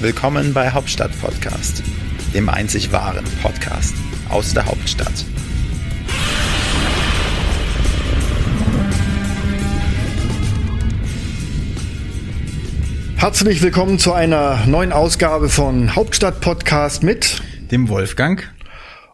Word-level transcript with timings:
Willkommen 0.00 0.54
bei 0.54 0.70
Hauptstadt 0.70 1.10
Podcast, 1.20 1.82
dem 2.32 2.48
einzig 2.48 2.90
wahren 2.90 3.22
Podcast 3.42 3.94
aus 4.30 4.54
der 4.54 4.64
Hauptstadt. 4.64 5.12
Herzlich 13.16 13.60
willkommen 13.60 13.98
zu 13.98 14.14
einer 14.14 14.64
neuen 14.64 14.92
Ausgabe 14.92 15.50
von 15.50 15.94
Hauptstadt 15.94 16.40
Podcast 16.40 17.02
mit 17.02 17.42
dem 17.70 17.90
Wolfgang 17.90 18.50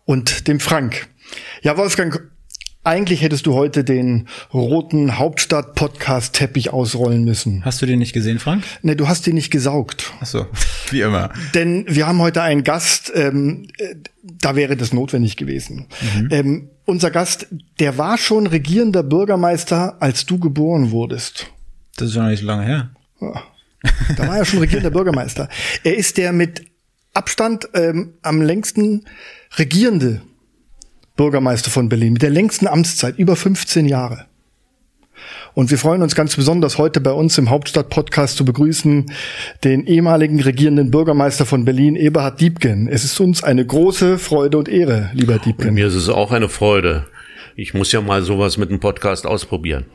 und 0.05 0.47
dem 0.47 0.61
Frank. 0.61 1.09
Ja, 1.63 1.77
Wolfgang, 1.77 2.31
eigentlich 2.87 3.23
hättest 3.23 3.47
du 3.47 3.55
heute 3.55 3.83
den 3.83 4.29
roten 4.55 5.19
Hauptstadt-Podcast-Teppich 5.19 6.73
ausrollen 6.73 7.25
müssen. 7.25 7.65
Hast 7.65 7.83
du 7.83 7.87
den 7.87 7.99
nicht 7.99 8.13
gesehen, 8.13 8.39
Frank? 8.39 8.63
Ne, 8.83 8.95
du 8.95 9.09
hast 9.09 9.27
den 9.27 9.35
nicht 9.35 9.51
gesaugt. 9.51 10.13
Ach 10.21 10.27
so, 10.27 10.47
wie 10.91 11.01
immer. 11.01 11.31
Denn 11.55 11.85
wir 11.89 12.07
haben 12.07 12.21
heute 12.21 12.43
einen 12.43 12.63
Gast, 12.63 13.13
ähm, 13.15 13.67
äh, 13.79 13.97
da 14.23 14.55
wäre 14.55 14.77
das 14.77 14.93
notwendig 14.93 15.37
gewesen. 15.37 15.87
Mhm. 16.15 16.29
Ähm, 16.31 16.71
unser 16.85 17.11
Gast, 17.11 17.49
der 17.81 17.99
war 17.99 18.19
schon 18.19 18.47
regierender 18.47 19.03
Bürgermeister, 19.03 19.97
als 20.01 20.25
du 20.25 20.39
geboren 20.39 20.93
wurdest. 20.93 21.49
Das 21.97 22.11
ist 22.11 22.15
ja 22.15 22.23
noch 22.23 22.31
nicht 22.31 22.41
so 22.41 22.47
lange 22.47 22.65
her. 22.65 22.91
Ja. 23.21 23.43
Da 24.17 24.29
war 24.29 24.39
er 24.39 24.45
schon 24.45 24.61
regierender 24.61 24.91
Bürgermeister. 24.91 25.49
Er 25.83 25.97
ist 25.97 26.19
der 26.19 26.33
mit 26.33 26.67
Abstand 27.15 27.69
ähm, 27.75 28.15
am 28.23 28.43
längsten 28.43 29.07
regierende 29.57 30.23
Bürgermeister 31.17 31.71
von 31.71 31.89
Berlin 31.89 32.15
mit 32.15 32.23
der 32.23 32.31
längsten 32.31 32.67
Amtszeit, 32.67 33.19
über 33.19 33.37
15 33.37 33.87
Jahre. 33.87 34.27
Und 35.55 35.71
wir 35.71 35.79
freuen 35.79 36.03
uns 36.03 36.15
ganz 36.15 36.37
besonders 36.37 36.77
heute 36.77 37.01
bei 37.01 37.13
uns 37.13 37.39
im 37.39 37.49
Hauptstadt-Podcast 37.49 38.37
zu 38.37 38.45
begrüßen 38.45 39.07
den 39.65 39.87
ehemaligen 39.87 40.41
regierenden 40.41 40.91
Bürgermeister 40.91 41.47
von 41.47 41.65
Berlin, 41.65 41.97
Eberhard 41.97 42.41
Diebken. 42.41 42.89
Es 42.89 43.05
ist 43.05 43.19
uns 43.21 43.43
eine 43.43 43.65
große 43.65 44.19
Freude 44.19 44.59
und 44.59 44.69
Ehre, 44.69 45.11
lieber 45.15 45.39
Diebken. 45.39 45.69
Und 45.69 45.75
mir 45.75 45.87
ist 45.87 45.95
es 45.95 46.11
auch 46.11 46.33
eine 46.33 46.51
Freude 46.51 47.07
ich 47.59 47.73
muss 47.73 47.91
ja 47.91 48.03
mal 48.03 48.23
sowas 48.23 48.59
mit 48.59 48.69
einem 48.69 48.81
Podcast 48.81 49.27
ausprobieren. 49.27 49.87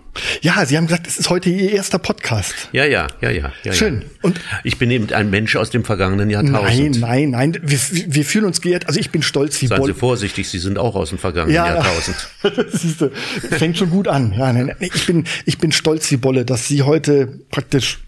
Ja, 0.42 0.66
Sie 0.66 0.76
haben 0.76 0.88
gesagt, 0.88 1.06
es 1.06 1.18
ist 1.18 1.30
heute 1.30 1.52
Ihr 1.52 1.72
erster 1.72 2.00
Podcast. 2.00 2.70
Ja, 2.74 2.86
ja, 2.86 3.06
ja, 3.22 3.30
ja. 3.30 3.54
ja 3.64 3.74
Schön. 3.74 4.04
Und 4.24 4.42
ich 4.64 4.80
bin 4.80 4.90
eben 4.90 5.14
ein 5.14 5.30
Mensch 5.30 5.56
aus 5.56 5.70
dem 5.70 5.86
vergangenen 5.86 6.32
Jahrtausend. 6.32 7.00
Nein, 7.00 7.30
nein, 7.30 7.52
nein. 7.52 7.62
Wir, 7.62 7.80
wir 8.08 8.26
fühlen 8.26 8.46
uns 8.46 8.62
geehrt. 8.62 8.88
Also 8.88 9.00
ich 9.00 9.12
bin 9.12 9.22
stolz 9.22 9.62
wie 9.62 9.68
Seien 9.68 9.84
Sie 9.84 9.94
vorsichtig, 9.94 10.50
Sie 10.50 10.58
sind 10.58 10.80
auch 10.80 10.96
aus 10.96 11.10
dem 11.10 11.20
vergangenen 11.20 11.56
ja, 11.56 11.76
Jahrtausend. 11.76 12.30
ist, 12.74 13.06
fängt 13.52 13.78
schon 13.78 13.92
gut 13.92 14.08
an. 14.08 14.34
Ja, 14.34 14.52
nein, 14.52 14.66
nein. 14.66 14.76
Ich 14.80 15.06
bin, 15.06 15.26
ich 15.46 15.60
bin 15.60 15.72
stolz 15.72 16.10
wie 16.10 16.18
Bolle, 16.18 16.46
dass 16.46 16.68
Sie 16.68 16.82
heute 16.82 17.28
praktisch 17.52 18.00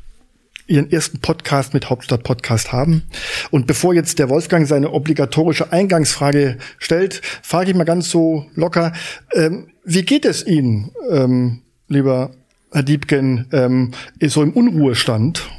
ihren 0.67 0.91
ersten 0.91 1.19
Podcast 1.19 1.73
mit 1.73 1.89
Hauptstadt 1.89 2.23
Podcast 2.23 2.71
haben. 2.71 3.03
Und 3.51 3.67
bevor 3.67 3.93
jetzt 3.93 4.19
der 4.19 4.29
Wolfgang 4.29 4.67
seine 4.67 4.91
obligatorische 4.91 5.71
Eingangsfrage 5.71 6.57
stellt, 6.79 7.21
frage 7.41 7.71
ich 7.71 7.77
mal 7.77 7.83
ganz 7.83 8.09
so 8.09 8.45
locker, 8.55 8.93
ähm, 9.33 9.67
wie 9.83 10.03
geht 10.03 10.25
es 10.25 10.45
Ihnen, 10.45 10.91
ähm, 11.09 11.61
lieber 11.87 12.31
Herr 12.71 12.83
Diebken, 12.83 13.47
ähm, 13.51 13.91
so 14.21 14.41
im 14.41 14.53
Unruhestand? 14.53 15.49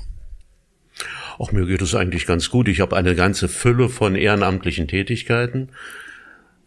Auch 1.38 1.52
mir 1.52 1.66
geht 1.66 1.82
es 1.82 1.94
eigentlich 1.94 2.26
ganz 2.26 2.48
gut. 2.48 2.68
Ich 2.68 2.80
habe 2.80 2.96
eine 2.96 3.14
ganze 3.14 3.48
Fülle 3.48 3.88
von 3.88 4.14
ehrenamtlichen 4.14 4.88
Tätigkeiten. 4.88 5.68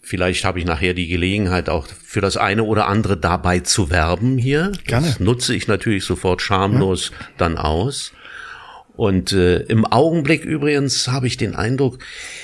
Vielleicht 0.02 0.46
habe 0.46 0.60
ich 0.60 0.66
nachher 0.66 0.94
die 0.94 1.08
Gelegenheit, 1.08 1.68
auch 1.68 1.88
für 1.88 2.22
das 2.22 2.38
eine 2.38 2.64
oder 2.64 2.88
andere 2.88 3.18
dabei 3.18 3.60
zu 3.60 3.90
werben 3.90 4.38
hier. 4.38 4.72
Gerne. 4.86 5.08
Das 5.08 5.20
nutze 5.20 5.54
ich 5.54 5.68
natürlich 5.68 6.06
sofort 6.06 6.42
schamlos 6.42 7.12
ja. 7.12 7.28
dann 7.38 7.58
aus. 7.58 8.14
Und 8.98 9.32
äh, 9.32 9.60
im 9.60 9.86
Augenblick 9.86 10.44
übrigens 10.44 11.08
habe 11.08 11.28
ich 11.28 11.38
den 11.38 11.54
Eindruck, 11.54 12.00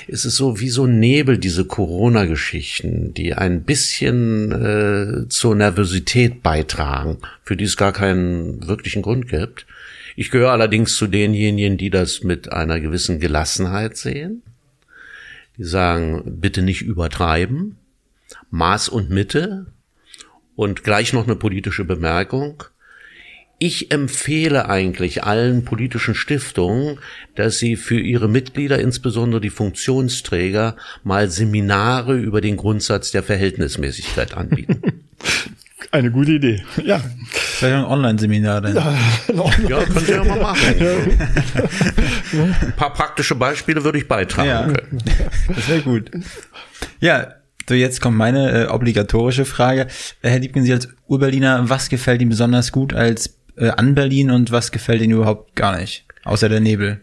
ist 0.06 0.24
es 0.24 0.36
so 0.36 0.60
wie 0.60 0.68
so 0.68 0.86
Nebel, 0.86 1.36
diese 1.36 1.64
Corona-Geschichten, 1.64 3.12
die 3.12 3.34
ein 3.34 3.64
bisschen 3.64 4.52
äh, 4.52 5.28
zur 5.28 5.56
Nervosität 5.56 6.44
beitragen, 6.44 7.18
für 7.42 7.56
die 7.56 7.64
es 7.64 7.76
gar 7.76 7.92
keinen 7.92 8.68
wirklichen 8.68 9.02
Grund 9.02 9.28
gibt. 9.28 9.66
Ich 10.14 10.30
gehöre 10.30 10.52
allerdings 10.52 10.94
zu 10.94 11.08
denjenigen, 11.08 11.76
die 11.76 11.90
das 11.90 12.22
mit 12.22 12.52
einer 12.52 12.78
gewissen 12.78 13.18
Gelassenheit 13.18 13.96
sehen. 13.96 14.42
Die 15.58 15.64
sagen, 15.64 16.22
bitte 16.40 16.62
nicht 16.62 16.82
übertreiben, 16.82 17.78
Maß 18.50 18.88
und 18.90 19.10
Mitte 19.10 19.66
und 20.54 20.84
gleich 20.84 21.12
noch 21.12 21.24
eine 21.24 21.34
politische 21.34 21.84
Bemerkung 21.84 22.62
ich 23.58 23.92
empfehle 23.92 24.68
eigentlich 24.68 25.24
allen 25.24 25.64
politischen 25.64 26.14
Stiftungen, 26.14 26.98
dass 27.34 27.58
sie 27.58 27.76
für 27.76 27.98
ihre 27.98 28.28
Mitglieder, 28.28 28.78
insbesondere 28.78 29.40
die 29.40 29.50
Funktionsträger, 29.50 30.76
mal 31.02 31.30
Seminare 31.30 32.16
über 32.16 32.40
den 32.40 32.56
Grundsatz 32.56 33.10
der 33.10 33.22
Verhältnismäßigkeit 33.22 34.34
anbieten. 34.34 34.82
Eine 35.90 36.10
gute 36.10 36.32
Idee, 36.32 36.64
ja. 36.82 37.00
Vielleicht 37.30 37.76
ein 37.76 37.84
Online-Seminar 37.84 38.60
dann. 38.62 38.74
Ja, 38.74 38.98
Online 39.28 39.68
ja 39.68 39.84
könnt 39.84 40.08
ihr 40.08 40.16
ja 40.16 40.24
mal 40.24 40.40
machen. 40.40 40.74
Ja. 42.32 42.42
Ein 42.42 42.72
paar 42.76 42.92
praktische 42.92 43.36
Beispiele 43.36 43.84
würde 43.84 43.98
ich 43.98 44.08
beitragen 44.08 44.48
ja, 44.48 44.64
können. 44.64 45.02
Das 45.54 45.68
wäre 45.68 45.82
gut. 45.82 46.10
Ja, 46.98 47.34
so, 47.68 47.74
jetzt 47.74 48.00
kommt 48.00 48.16
meine 48.16 48.64
äh, 48.64 48.66
obligatorische 48.66 49.44
Frage. 49.44 49.86
Herr 50.20 50.40
Liebken, 50.40 50.64
Sie 50.64 50.72
als 50.72 50.88
Urberliner, 51.06 51.68
was 51.70 51.88
gefällt 51.88 52.20
Ihnen 52.20 52.30
besonders 52.30 52.72
gut 52.72 52.92
als 52.92 53.36
äh, 53.56 53.68
an 53.68 53.94
Berlin 53.94 54.30
und 54.30 54.50
was 54.50 54.72
gefällt 54.72 55.02
Ihnen 55.02 55.14
überhaupt 55.14 55.56
gar 55.56 55.78
nicht, 55.78 56.04
außer 56.24 56.48
der 56.48 56.60
Nebel? 56.60 57.00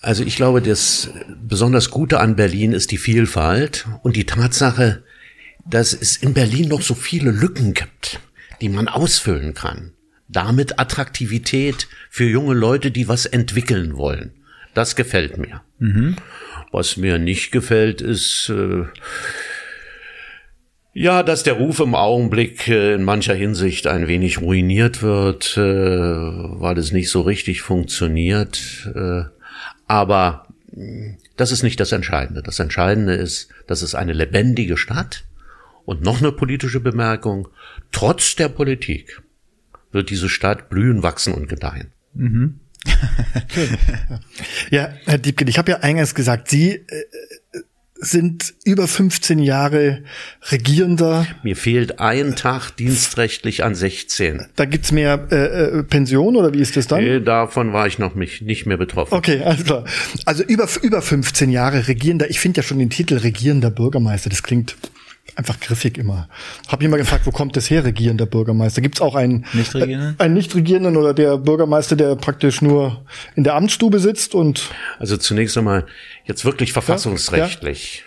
Also 0.00 0.22
ich 0.22 0.36
glaube, 0.36 0.62
das 0.62 1.10
besonders 1.42 1.90
Gute 1.90 2.20
an 2.20 2.36
Berlin 2.36 2.72
ist 2.72 2.92
die 2.92 2.98
Vielfalt 2.98 3.86
und 4.02 4.16
die 4.16 4.26
Tatsache, 4.26 5.02
dass 5.64 5.92
es 5.92 6.16
in 6.16 6.34
Berlin 6.34 6.68
noch 6.68 6.82
so 6.82 6.94
viele 6.94 7.30
Lücken 7.30 7.74
gibt, 7.74 8.20
die 8.60 8.68
man 8.68 8.88
ausfüllen 8.88 9.54
kann. 9.54 9.92
Damit 10.28 10.78
Attraktivität 10.78 11.88
für 12.10 12.24
junge 12.24 12.54
Leute, 12.54 12.90
die 12.90 13.08
was 13.08 13.26
entwickeln 13.26 13.96
wollen. 13.96 14.32
Das 14.74 14.94
gefällt 14.94 15.38
mir. 15.38 15.62
Mhm. 15.78 16.16
Was 16.70 16.96
mir 16.96 17.18
nicht 17.18 17.50
gefällt, 17.50 18.00
ist 18.00 18.50
äh, 18.50 18.84
ja, 20.92 21.22
dass 21.22 21.42
der 21.42 21.54
Ruf 21.54 21.80
im 21.80 21.94
Augenblick 21.94 22.68
äh, 22.68 22.94
in 22.94 23.04
mancher 23.04 23.34
Hinsicht 23.34 23.86
ein 23.86 24.08
wenig 24.08 24.40
ruiniert 24.40 25.02
wird, 25.02 25.56
äh, 25.56 25.60
weil 25.60 26.78
es 26.78 26.92
nicht 26.92 27.10
so 27.10 27.20
richtig 27.20 27.62
funktioniert. 27.62 28.90
Äh, 28.94 29.22
aber 29.86 30.46
mm, 30.72 31.14
das 31.36 31.52
ist 31.52 31.62
nicht 31.62 31.78
das 31.78 31.92
Entscheidende. 31.92 32.42
Das 32.42 32.58
Entscheidende 32.58 33.14
ist, 33.14 33.48
dass 33.66 33.82
es 33.82 33.94
eine 33.94 34.12
lebendige 34.12 34.76
Stadt 34.76 35.24
und 35.84 36.02
noch 36.02 36.20
eine 36.20 36.32
politische 36.32 36.80
Bemerkung. 36.80 37.48
Trotz 37.92 38.34
der 38.36 38.48
Politik 38.48 39.22
wird 39.92 40.10
diese 40.10 40.28
Stadt 40.28 40.68
blühen, 40.68 41.02
wachsen 41.02 41.32
und 41.32 41.48
gedeihen. 41.48 41.92
Mhm. 42.14 42.60
ja, 44.70 44.94
Herr 45.04 45.18
Diebken, 45.18 45.48
ich 45.48 45.58
habe 45.58 45.72
ja 45.72 45.78
eingangs 45.78 46.14
gesagt, 46.14 46.48
Sie 46.48 46.84
sind 48.00 48.54
über 48.64 48.86
15 48.86 49.40
Jahre 49.40 50.02
Regierender. 50.50 51.26
Mir 51.42 51.56
fehlt 51.56 51.98
ein 51.98 52.36
Tag 52.36 52.70
dienstrechtlich 52.70 53.64
an 53.64 53.74
16. 53.74 54.46
Da 54.54 54.64
gibt's 54.64 54.92
mehr 54.92 55.26
äh, 55.30 55.36
äh, 55.36 55.82
Pension 55.82 56.36
oder 56.36 56.54
wie 56.54 56.60
ist 56.60 56.76
das 56.76 56.86
dann? 56.86 57.02
Nee, 57.02 57.20
davon 57.20 57.72
war 57.72 57.86
ich 57.86 57.98
noch 57.98 58.14
mich 58.14 58.40
nicht 58.40 58.66
mehr 58.66 58.76
betroffen. 58.76 59.14
Okay, 59.14 59.42
alles 59.42 59.64
klar. 59.64 59.84
Also 60.24 60.44
über, 60.44 60.68
über 60.82 61.02
15 61.02 61.50
Jahre 61.50 61.88
Regierender. 61.88 62.30
Ich 62.30 62.38
finde 62.40 62.58
ja 62.58 62.62
schon 62.62 62.78
den 62.78 62.90
Titel 62.90 63.16
Regierender 63.16 63.70
Bürgermeister, 63.70 64.30
das 64.30 64.42
klingt 64.42 64.76
einfach 65.36 65.60
griffig 65.60 65.98
immer. 65.98 66.28
Hab 66.68 66.82
ich 66.82 66.88
mal 66.88 66.96
gefragt, 66.96 67.26
wo 67.26 67.30
kommt 67.30 67.56
das 67.56 67.70
her, 67.70 67.84
regierender 67.84 68.26
Bürgermeister? 68.26 68.80
Gibt's 68.80 69.00
auch 69.00 69.14
einen 69.14 69.46
Nicht-Regierenden? 69.52 70.16
Äh, 70.18 70.22
einen 70.22 70.34
Nicht-Regierenden 70.34 70.96
oder 70.96 71.14
der 71.14 71.38
Bürgermeister, 71.38 71.96
der 71.96 72.16
praktisch 72.16 72.62
nur 72.62 73.04
in 73.36 73.44
der 73.44 73.54
Amtsstube 73.54 74.00
sitzt 74.00 74.34
und 74.34 74.70
Also 74.98 75.16
zunächst 75.16 75.56
einmal 75.56 75.86
jetzt 76.24 76.44
wirklich 76.44 76.72
verfassungsrechtlich. 76.72 78.04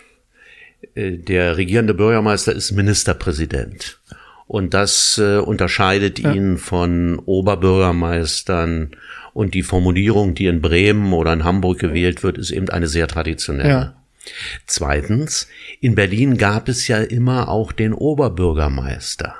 Ja, 0.95 1.03
ja. 1.03 1.07
Äh, 1.07 1.17
der 1.17 1.57
regierende 1.57 1.93
Bürgermeister 1.93 2.53
ist 2.53 2.71
Ministerpräsident. 2.71 3.99
Und 4.47 4.73
das 4.73 5.17
äh, 5.17 5.37
unterscheidet 5.37 6.19
ja. 6.19 6.33
ihn 6.33 6.57
von 6.57 7.19
Oberbürgermeistern. 7.19 8.91
Und 9.33 9.53
die 9.53 9.63
Formulierung, 9.63 10.35
die 10.35 10.47
in 10.47 10.61
Bremen 10.61 11.13
oder 11.13 11.31
in 11.31 11.45
Hamburg 11.45 11.79
gewählt 11.79 12.21
wird, 12.21 12.37
ist 12.37 12.51
eben 12.51 12.67
eine 12.69 12.87
sehr 12.87 13.07
traditionelle. 13.07 13.93
Zweitens, 14.65 15.47
in 15.79 15.95
Berlin 15.95 16.37
gab 16.37 16.69
es 16.69 16.87
ja 16.87 16.99
immer 16.99 17.49
auch 17.49 17.71
den 17.71 17.93
Oberbürgermeister. 17.93 19.35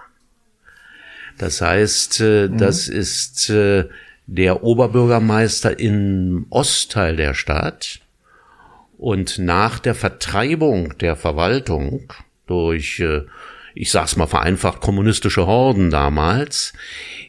Das 1.37 1.61
heißt, 1.61 2.21
äh, 2.21 2.47
mhm. 2.47 2.57
das 2.57 2.87
ist 2.87 3.49
äh, 3.49 3.87
der 4.27 4.63
Oberbürgermeister 4.63 5.79
im 5.79 6.45
Ostteil 6.49 7.15
der 7.15 7.33
Stadt. 7.33 7.99
Und 8.97 9.39
nach 9.39 9.79
der 9.79 9.95
Vertreibung 9.95 10.97
der 10.99 11.15
Verwaltung 11.15 12.13
durch, 12.45 12.99
äh, 12.99 13.21
ich 13.73 13.91
sag's 13.91 14.15
mal 14.15 14.27
vereinfacht, 14.27 14.81
kommunistische 14.81 15.47
Horden 15.47 15.89
damals, 15.89 16.73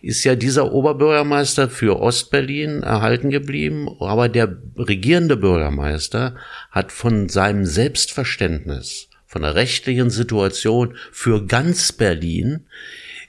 ist 0.03 0.25
ja 0.25 0.35
dieser 0.35 0.73
Oberbürgermeister 0.73 1.69
für 1.69 2.00
Ostberlin 2.00 2.83
erhalten 2.83 3.31
geblieben, 3.31 3.89
aber 4.00 4.29
der 4.29 4.56
regierende 4.77 5.37
Bürgermeister 5.37 6.35
hat 6.71 6.93
von 6.93 7.29
seinem 7.29 7.65
Selbstverständnis, 7.65 9.09
von 9.27 9.43
der 9.43 9.55
rechtlichen 9.55 10.11
Situation 10.11 10.94
für 11.12 11.47
ganz 11.47 11.93
Berlin 11.93 12.67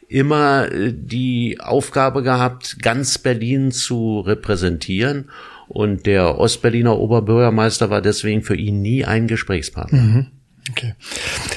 immer 0.07 0.71
äh, 0.71 0.93
die 0.95 1.59
Aufgabe 1.59 2.23
gehabt, 2.23 2.77
ganz 2.81 3.17
Berlin 3.17 3.71
zu 3.71 4.19
repräsentieren. 4.21 5.29
Und 5.67 6.05
der 6.05 6.37
Ostberliner 6.37 6.99
Oberbürgermeister 6.99 7.89
war 7.89 8.01
deswegen 8.01 8.43
für 8.43 8.55
ihn 8.55 8.81
nie 8.81 9.05
ein 9.05 9.27
Gesprächspartner. 9.27 10.01
Mhm. 10.01 10.27
Okay. 10.69 10.93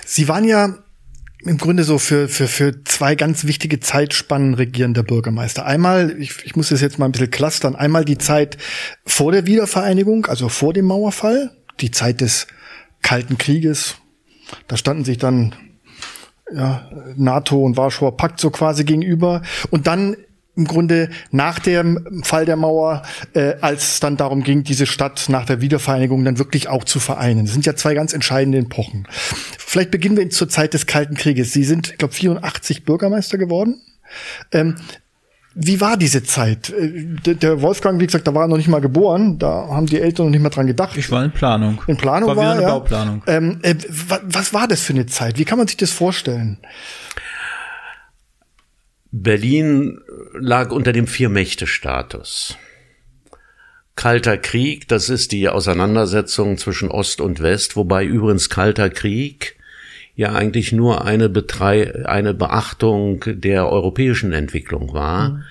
Sie 0.04 0.28
waren 0.28 0.44
ja 0.44 0.78
im 1.46 1.58
Grunde 1.58 1.84
so 1.84 1.98
für, 1.98 2.28
für, 2.28 2.48
für 2.48 2.84
zwei 2.84 3.14
ganz 3.14 3.44
wichtige 3.44 3.80
Zeitspannen 3.80 4.54
regierender 4.54 5.02
Bürgermeister. 5.02 5.64
Einmal, 5.64 6.16
ich, 6.18 6.44
ich 6.44 6.56
muss 6.56 6.70
das 6.70 6.80
jetzt 6.80 6.98
mal 6.98 7.06
ein 7.06 7.12
bisschen 7.12 7.30
clustern, 7.30 7.76
einmal 7.76 8.04
die 8.04 8.18
Zeit 8.18 8.58
vor 9.04 9.32
der 9.32 9.46
Wiedervereinigung, 9.46 10.26
also 10.26 10.48
vor 10.48 10.72
dem 10.72 10.86
Mauerfall, 10.86 11.50
die 11.80 11.90
Zeit 11.90 12.20
des 12.20 12.46
Kalten 13.02 13.38
Krieges. 13.38 13.96
Da 14.68 14.76
standen 14.76 15.04
sich 15.04 15.18
dann 15.18 15.54
ja, 16.52 16.88
NATO 17.16 17.62
und 17.62 17.76
Warschauer 17.76 18.16
Pakt 18.16 18.40
so 18.40 18.50
quasi 18.50 18.84
gegenüber. 18.84 19.42
Und 19.70 19.86
dann 19.86 20.16
im 20.56 20.66
Grunde 20.66 21.10
nach 21.30 21.58
dem 21.58 22.22
Fall 22.24 22.46
der 22.46 22.56
Mauer, 22.56 23.02
äh, 23.34 23.54
als 23.60 23.92
es 23.92 24.00
dann 24.00 24.16
darum 24.16 24.42
ging, 24.42 24.64
diese 24.64 24.86
Stadt 24.86 25.26
nach 25.28 25.44
der 25.44 25.60
Wiedervereinigung 25.60 26.24
dann 26.24 26.38
wirklich 26.38 26.68
auch 26.68 26.84
zu 26.84 26.98
vereinen. 26.98 27.44
Das 27.44 27.52
sind 27.52 27.66
ja 27.66 27.76
zwei 27.76 27.94
ganz 27.94 28.14
entscheidende 28.14 28.58
Epochen. 28.58 29.06
Vielleicht 29.58 29.90
beginnen 29.90 30.16
wir 30.16 30.28
zur 30.30 30.48
Zeit 30.48 30.74
des 30.74 30.86
Kalten 30.86 31.14
Krieges. 31.14 31.52
Sie 31.52 31.64
sind, 31.64 31.90
ich 31.90 31.98
glaube, 31.98 32.14
84 32.14 32.84
Bürgermeister 32.84 33.36
geworden. 33.36 33.82
Ähm, 34.50 34.76
wie 35.58 35.80
war 35.80 35.96
diese 35.96 36.22
Zeit? 36.22 36.70
Äh, 36.70 37.34
der 37.34 37.62
Wolfgang, 37.62 37.98
wie 38.00 38.06
gesagt, 38.06 38.26
da 38.26 38.34
war 38.34 38.44
er 38.44 38.48
noch 38.48 38.58
nicht 38.58 38.68
mal 38.68 38.80
geboren. 38.80 39.38
Da 39.38 39.68
haben 39.70 39.86
die 39.86 40.00
Eltern 40.00 40.26
noch 40.26 40.30
nicht 40.30 40.42
mal 40.42 40.50
dran 40.50 40.66
gedacht. 40.66 40.96
Ich 40.96 41.10
war 41.10 41.24
in 41.24 41.32
Planung. 41.32 41.82
In 41.86 41.96
Planung 41.96 42.28
war, 42.28 42.36
war 42.36 42.52
eine 42.52 42.62
ja. 42.62 42.68
Bauplanung. 42.68 43.22
Ähm, 43.26 43.58
äh, 43.62 43.74
was 44.22 44.52
war 44.52 44.68
das 44.68 44.82
für 44.82 44.92
eine 44.92 45.06
Zeit? 45.06 45.38
Wie 45.38 45.44
kann 45.44 45.58
man 45.58 45.66
sich 45.66 45.76
das 45.76 45.90
vorstellen? 45.90 46.58
Berlin 49.22 50.00
lag 50.34 50.70
unter 50.72 50.92
dem 50.92 51.06
Vier-Mächte-Status. 51.06 52.58
Kalter 53.94 54.36
Krieg, 54.36 54.88
das 54.88 55.08
ist 55.08 55.32
die 55.32 55.48
Auseinandersetzung 55.48 56.58
zwischen 56.58 56.90
Ost 56.90 57.22
und 57.22 57.40
West, 57.40 57.76
wobei 57.76 58.04
übrigens 58.04 58.50
Kalter 58.50 58.90
Krieg 58.90 59.56
ja 60.14 60.34
eigentlich 60.34 60.72
nur 60.72 61.06
eine, 61.06 61.30
Betrei 61.30 62.04
eine 62.04 62.34
Beachtung 62.34 63.24
der 63.26 63.70
europäischen 63.70 64.34
Entwicklung 64.34 64.92
war. 64.92 65.30
Mhm. 65.30 65.44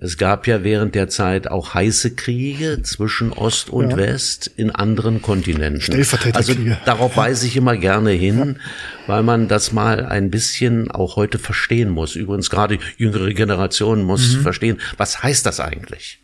Es 0.00 0.16
gab 0.16 0.46
ja 0.46 0.62
während 0.62 0.94
der 0.94 1.08
Zeit 1.08 1.48
auch 1.48 1.74
heiße 1.74 2.14
Kriege 2.14 2.82
zwischen 2.84 3.32
Ost 3.32 3.68
und 3.68 3.90
ja. 3.90 3.96
West 3.96 4.48
in 4.56 4.70
anderen 4.70 5.20
Kontinenten. 5.20 5.92
Also 6.34 6.54
darauf 6.84 7.16
weise 7.16 7.48
ich 7.48 7.56
immer 7.56 7.76
gerne 7.76 8.12
hin, 8.12 8.54
ja. 8.56 9.08
weil 9.08 9.24
man 9.24 9.48
das 9.48 9.72
mal 9.72 10.06
ein 10.06 10.30
bisschen 10.30 10.88
auch 10.88 11.16
heute 11.16 11.40
verstehen 11.40 11.90
muss. 11.90 12.14
Übrigens 12.14 12.48
gerade 12.48 12.78
jüngere 12.96 13.34
Generationen 13.34 14.04
muss 14.04 14.36
mhm. 14.36 14.42
verstehen, 14.42 14.80
was 14.98 15.24
heißt 15.24 15.44
das 15.44 15.58
eigentlich? 15.58 16.20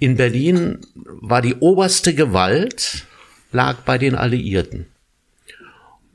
In 0.00 0.16
Berlin 0.16 0.78
war 0.94 1.42
die 1.42 1.54
oberste 1.54 2.14
Gewalt 2.14 3.06
lag 3.52 3.76
bei 3.84 3.96
den 3.96 4.16
Alliierten. 4.16 4.86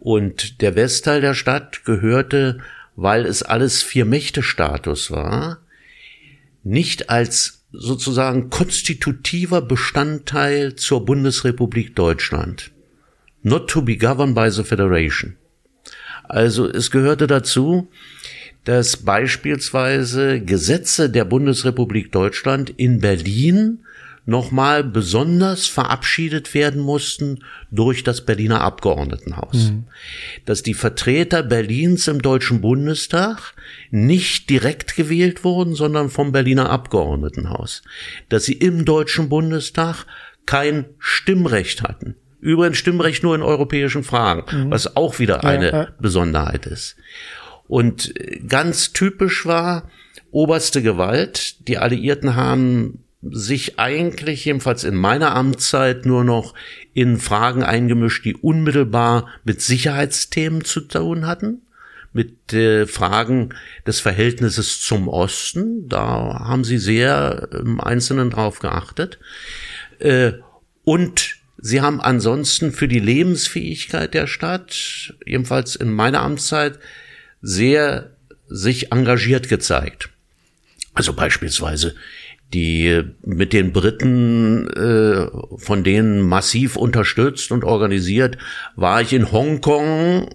Und 0.01 0.59
der 0.61 0.75
Westteil 0.75 1.21
der 1.21 1.33
Stadt 1.33 1.85
gehörte, 1.85 2.59
weil 2.97 3.25
es 3.25 3.41
alles 3.41 3.81
Vier-Mächte-Status 3.83 5.11
war, 5.11 5.60
nicht 6.63 7.09
als 7.09 7.65
sozusagen 7.71 8.49
konstitutiver 8.49 9.61
Bestandteil 9.61 10.75
zur 10.75 11.05
Bundesrepublik 11.05 11.95
Deutschland. 11.95 12.71
Not 13.43 13.69
to 13.69 13.81
be 13.81 13.97
governed 13.97 14.35
by 14.35 14.51
the 14.51 14.63
Federation. 14.63 15.37
Also 16.23 16.69
es 16.69 16.91
gehörte 16.91 17.27
dazu, 17.27 17.89
dass 18.63 18.97
beispielsweise 18.97 20.41
Gesetze 20.41 21.09
der 21.09 21.25
Bundesrepublik 21.25 22.11
Deutschland 22.11 22.69
in 22.69 22.99
Berlin 22.99 23.79
nochmal 24.25 24.83
besonders 24.83 25.67
verabschiedet 25.67 26.53
werden 26.53 26.81
mussten 26.81 27.43
durch 27.71 28.03
das 28.03 28.25
Berliner 28.25 28.61
Abgeordnetenhaus. 28.61 29.71
Mhm. 29.71 29.85
Dass 30.45 30.63
die 30.63 30.73
Vertreter 30.73 31.43
Berlins 31.43 32.07
im 32.07 32.21
Deutschen 32.21 32.61
Bundestag 32.61 33.53
nicht 33.89 34.49
direkt 34.49 34.95
gewählt 34.95 35.43
wurden, 35.43 35.73
sondern 35.73 36.09
vom 36.09 36.31
Berliner 36.31 36.69
Abgeordnetenhaus. 36.69 37.81
Dass 38.29 38.45
sie 38.45 38.53
im 38.53 38.85
Deutschen 38.85 39.29
Bundestag 39.29 40.05
kein 40.45 40.85
Stimmrecht 40.99 41.81
hatten. 41.83 42.15
Übrigens 42.39 42.77
Stimmrecht 42.77 43.23
nur 43.23 43.35
in 43.35 43.43
europäischen 43.43 44.03
Fragen, 44.03 44.65
mhm. 44.65 44.71
was 44.71 44.95
auch 44.95 45.19
wieder 45.19 45.43
eine 45.43 45.71
ja. 45.71 45.87
Besonderheit 45.99 46.65
ist. 46.65 46.95
Und 47.67 48.13
ganz 48.47 48.93
typisch 48.93 49.45
war 49.45 49.89
oberste 50.31 50.81
Gewalt. 50.81 51.67
Die 51.67 51.77
Alliierten 51.77 52.35
haben 52.35 53.03
sich 53.21 53.79
eigentlich, 53.79 54.45
jedenfalls 54.45 54.83
in 54.83 54.95
meiner 54.95 55.35
Amtszeit, 55.35 56.05
nur 56.05 56.23
noch 56.23 56.53
in 56.93 57.19
Fragen 57.19 57.63
eingemischt, 57.63 58.25
die 58.25 58.35
unmittelbar 58.35 59.27
mit 59.43 59.61
Sicherheitsthemen 59.61 60.63
zu 60.63 60.81
tun 60.81 61.27
hatten, 61.27 61.61
mit 62.13 62.51
äh, 62.53 62.87
Fragen 62.87 63.53
des 63.85 63.99
Verhältnisses 63.99 64.81
zum 64.81 65.07
Osten. 65.07 65.87
Da 65.87 66.45
haben 66.45 66.63
sie 66.63 66.79
sehr 66.79 67.49
im 67.51 67.79
Einzelnen 67.79 68.31
drauf 68.31 68.59
geachtet. 68.59 69.19
Äh, 69.99 70.33
und 70.83 71.37
sie 71.59 71.81
haben 71.81 72.01
ansonsten 72.01 72.71
für 72.71 72.87
die 72.87 72.99
Lebensfähigkeit 72.99 74.13
der 74.15 74.25
Stadt, 74.25 75.13
jedenfalls 75.25 75.75
in 75.75 75.91
meiner 75.93 76.21
Amtszeit, 76.21 76.79
sehr 77.41 78.11
sich 78.47 78.91
engagiert 78.91 79.47
gezeigt. 79.47 80.09
Also 80.93 81.13
beispielsweise 81.13 81.95
die 82.53 83.03
mit 83.25 83.53
den 83.53 83.71
Briten 83.71 84.67
äh, 84.69 85.27
von 85.57 85.83
denen 85.83 86.21
massiv 86.21 86.75
unterstützt 86.75 87.51
und 87.51 87.63
organisiert, 87.63 88.37
war 88.75 89.01
ich 89.01 89.13
in 89.13 89.31
Hongkong, 89.31 90.29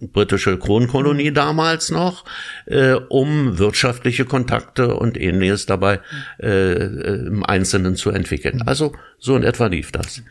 britische 0.00 0.58
Kronkolonie 0.58 1.32
damals 1.32 1.90
noch, 1.90 2.24
äh, 2.66 2.92
um 2.92 3.58
wirtschaftliche 3.58 4.24
Kontakte 4.24 4.94
und 4.94 5.20
ähnliches 5.20 5.66
dabei 5.66 6.00
äh, 6.40 6.72
äh 6.72 7.26
im 7.26 7.44
Einzelnen 7.44 7.96
zu 7.96 8.10
entwickeln. 8.10 8.62
Also 8.62 8.92
so 9.18 9.36
in 9.36 9.42
etwa 9.42 9.66
lief 9.66 9.90
das. 9.90 10.22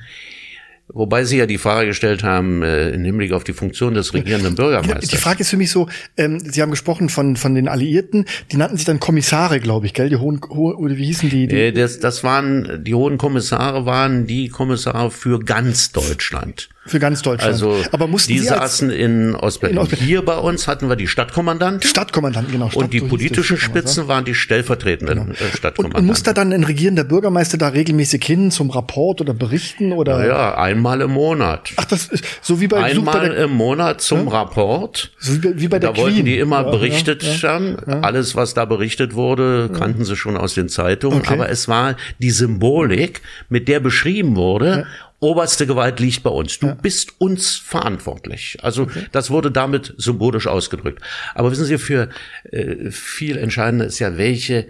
Wobei 0.98 1.24
Sie 1.26 1.38
ja 1.38 1.46
die 1.46 1.58
Frage 1.60 1.88
gestellt 1.88 2.24
haben, 2.24 2.64
äh, 2.64 2.90
im 2.90 3.04
Hinblick 3.04 3.32
auf 3.32 3.44
die 3.44 3.54
Funktion 3.54 3.94
des 3.94 4.14
regierenden 4.14 4.56
Bürgermeisters. 4.56 5.10
Die 5.10 5.18
Frage 5.18 5.42
ist 5.42 5.50
für 5.50 5.58
mich 5.58 5.70
so, 5.70 5.88
ähm, 6.18 6.40
Sie 6.40 6.62
haben 6.62 6.72
gesprochen 6.72 7.10
von, 7.10 7.36
von 7.36 7.54
den 7.54 7.68
Alliierten, 7.68 8.26
die 8.52 8.58
nannten 8.58 8.78
sich 8.78 8.86
dann 8.86 9.00
Kommissare, 9.00 9.60
glaube 9.60 9.86
ich, 9.86 9.94
gell? 9.94 10.10
Die 10.10 10.16
hohen, 10.16 10.42
oder 10.44 10.98
wie 10.98 11.06
hießen 11.06 11.30
die? 11.30 11.48
die? 11.48 11.56
Äh, 11.56 11.72
das, 11.72 12.00
das 12.00 12.24
waren, 12.24 12.84
die 12.84 12.96
hohen 12.96 13.18
Kommissare 13.18 13.86
waren 13.86 14.26
die 14.26 14.50
Kommissare 14.50 15.12
für 15.12 15.40
ganz 15.40 15.92
Deutschland. 15.92 16.70
Für 16.88 17.00
ganz 17.00 17.22
Deutschland. 17.22 17.54
Also 17.54 17.78
aber 17.92 18.08
mussten 18.08 18.34
die 18.34 18.40
saßen 18.40 18.90
in 18.90 19.36
Ostberlin. 19.36 19.76
in 19.76 19.82
Ostberlin. 19.82 20.06
Hier 20.06 20.24
bei 20.24 20.38
uns 20.38 20.68
hatten 20.68 20.90
wir 20.90 20.96
die 20.96 21.08
Stadtkommandanten. 21.08 21.88
Stadtkommandanten, 21.88 22.54
genau. 22.54 22.70
Stadt 22.70 22.84
und 22.84 22.94
die 22.94 23.02
politischen 23.02 23.58
Spitzen 23.58 24.08
waren 24.08 24.26
die 24.26 24.34
stellvertretenden 24.34 25.20
genau. 25.20 25.32
Äh, 25.32 25.56
Stadtkommandanten. 25.56 25.86
Und, 25.86 25.96
und 25.96 26.06
muss 26.06 26.24
da 26.24 26.34
dann 26.34 26.54
ein 26.54 26.64
regierender 26.64 27.04
Bürgermeister 27.04 27.58
da 27.58 27.70
regelmäßig 27.70 28.24
hin 28.24 28.52
zum 28.52 28.70
Rapport 28.70 29.22
oder 29.22 29.34
berichten 29.34 29.92
oder? 29.92 30.20
Naja, 30.20 30.58
einmal 30.58 31.02
im 31.02 31.12
Monat. 31.12 31.72
Ach, 31.76 31.86
das 31.86 32.08
ist 32.08 32.24
so 32.42 32.62
wie 32.62 32.68
bei 32.68 32.84
einmal 32.84 33.32
im 33.34 33.52
Monat 33.52 34.02
zum 34.02 34.26
ja? 34.26 34.32
Rapport. 34.32 35.12
So 35.20 35.34
wie 35.34 35.40
bei, 35.40 35.60
wie 35.60 35.68
bei 35.68 35.80
der 35.80 35.90
Da 35.90 35.94
Queen. 35.94 36.06
wollten 36.06 36.26
die 36.26 36.38
immer 36.38 36.64
ja, 36.64 36.72
berichtet 36.72 37.24
ja, 37.24 37.50
haben. 37.50 37.78
Alles, 38.02 38.36
was 38.36 38.54
da 38.54 38.66
berichtet 38.66 39.14
wurde, 39.14 39.70
kannten 39.78 40.06
sie 40.06 40.16
schon 40.16 40.38
aus 40.38 40.54
den 40.54 40.70
Zeitungen. 40.70 41.20
Okay. 41.20 41.34
Aber 41.34 41.50
es 41.50 41.68
war 41.68 41.96
die 42.20 42.32
Symbolik, 42.32 43.22
mit 43.50 43.68
der 43.68 43.80
beschrieben 43.80 44.36
wurde 44.36 44.86
oberste 45.20 45.66
Gewalt 45.66 46.00
liegt 46.00 46.24
bei 46.24 46.30
uns. 46.30 46.60
Du 46.60 46.68
ja. 46.68 46.74
bist 46.74 47.20
uns 47.20 47.56
verantwortlich. 47.56 48.58
Also 48.62 48.84
okay. 48.84 49.06
das 49.12 49.30
wurde 49.30 49.52
damit 49.52 49.94
symbolisch 49.98 50.48
ausgedrückt. 50.48 51.02
Aber 51.34 51.52
wissen 51.52 51.66
Sie, 51.66 51.78
für 51.78 52.10
äh, 52.52 52.92
viel 52.92 53.38
entscheidender 53.38 53.86
ist 53.86 54.00
ja, 54.00 54.18
welche 54.18 54.68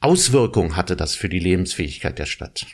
Auswirkung 0.00 0.76
hatte 0.76 0.96
das 0.96 1.14
für 1.14 1.28
die 1.28 1.40
Lebensfähigkeit 1.40 2.18
der 2.18 2.26
Stadt? 2.26 2.66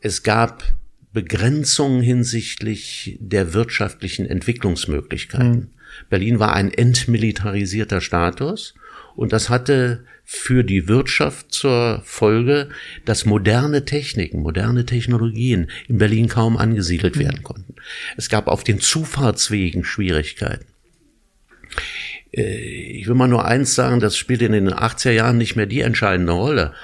Es 0.00 0.22
gab 0.22 0.64
Begrenzungen 1.12 2.02
hinsichtlich 2.02 3.16
der 3.20 3.54
wirtschaftlichen 3.54 4.26
Entwicklungsmöglichkeiten. 4.26 5.50
Mhm. 5.50 5.70
Berlin 6.10 6.38
war 6.38 6.52
ein 6.54 6.72
entmilitarisierter 6.72 8.00
Status 8.00 8.74
und 9.16 9.32
das 9.32 9.48
hatte 9.48 10.04
für 10.30 10.62
die 10.62 10.88
Wirtschaft 10.88 11.52
zur 11.52 12.02
Folge, 12.04 12.68
dass 13.06 13.24
moderne 13.24 13.86
Techniken, 13.86 14.42
moderne 14.42 14.84
Technologien 14.84 15.70
in 15.88 15.96
Berlin 15.96 16.28
kaum 16.28 16.58
angesiedelt 16.58 17.16
mhm. 17.16 17.20
werden 17.20 17.42
konnten. 17.42 17.76
Es 18.18 18.28
gab 18.28 18.46
auf 18.46 18.62
den 18.62 18.78
Zufahrtswegen 18.78 19.84
Schwierigkeiten. 19.84 20.66
ich 22.30 23.08
will 23.08 23.14
mal 23.14 23.26
nur 23.26 23.46
eins 23.46 23.74
sagen, 23.74 24.00
das 24.00 24.18
spielt 24.18 24.42
in 24.42 24.52
den 24.52 24.68
80er 24.68 25.12
Jahren 25.12 25.38
nicht 25.38 25.56
mehr 25.56 25.64
die 25.64 25.80
entscheidende 25.80 26.32
Rolle. 26.32 26.74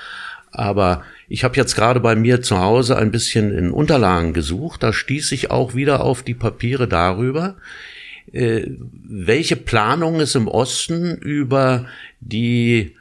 Aber 0.50 1.04
ich 1.28 1.44
habe 1.44 1.56
jetzt 1.56 1.74
gerade 1.74 2.00
bei 2.00 2.16
mir 2.16 2.40
zu 2.40 2.58
Hause 2.60 2.96
ein 2.96 3.10
bisschen 3.10 3.52
in 3.52 3.70
Unterlagen 3.70 4.32
gesucht. 4.32 4.82
Da 4.82 4.94
stieß 4.94 5.32
ich 5.32 5.50
auch 5.50 5.74
wieder 5.74 6.02
auf 6.02 6.22
die 6.22 6.32
Papiere 6.32 6.88
darüber, 6.88 7.56
äh, 8.32 8.62
welche 9.06 9.56
Planung 9.56 10.20
es 10.20 10.34
im 10.34 10.48
Osten 10.48 11.14
über 11.18 11.84
die 12.20 12.94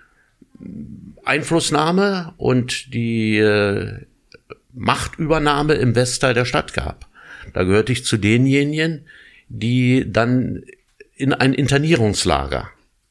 Einflussnahme 1.24 2.34
und 2.38 2.94
die 2.94 3.38
äh, 3.38 4.06
Machtübernahme 4.74 5.76
im 5.76 5.96
Westteil 5.96 6.34
der 6.34 6.46
Stadt 6.46 6.74
gab. 6.74 7.08
Da 7.54 7.64
gehörte 7.64 7.92
ich 7.92 8.06
zu 8.06 8.18
denjenigen, 8.18 9.06
die 9.50 10.06
dann 10.12 10.64
in 11.16 11.34
ein 11.34 11.54
Internierungslager 11.54 12.70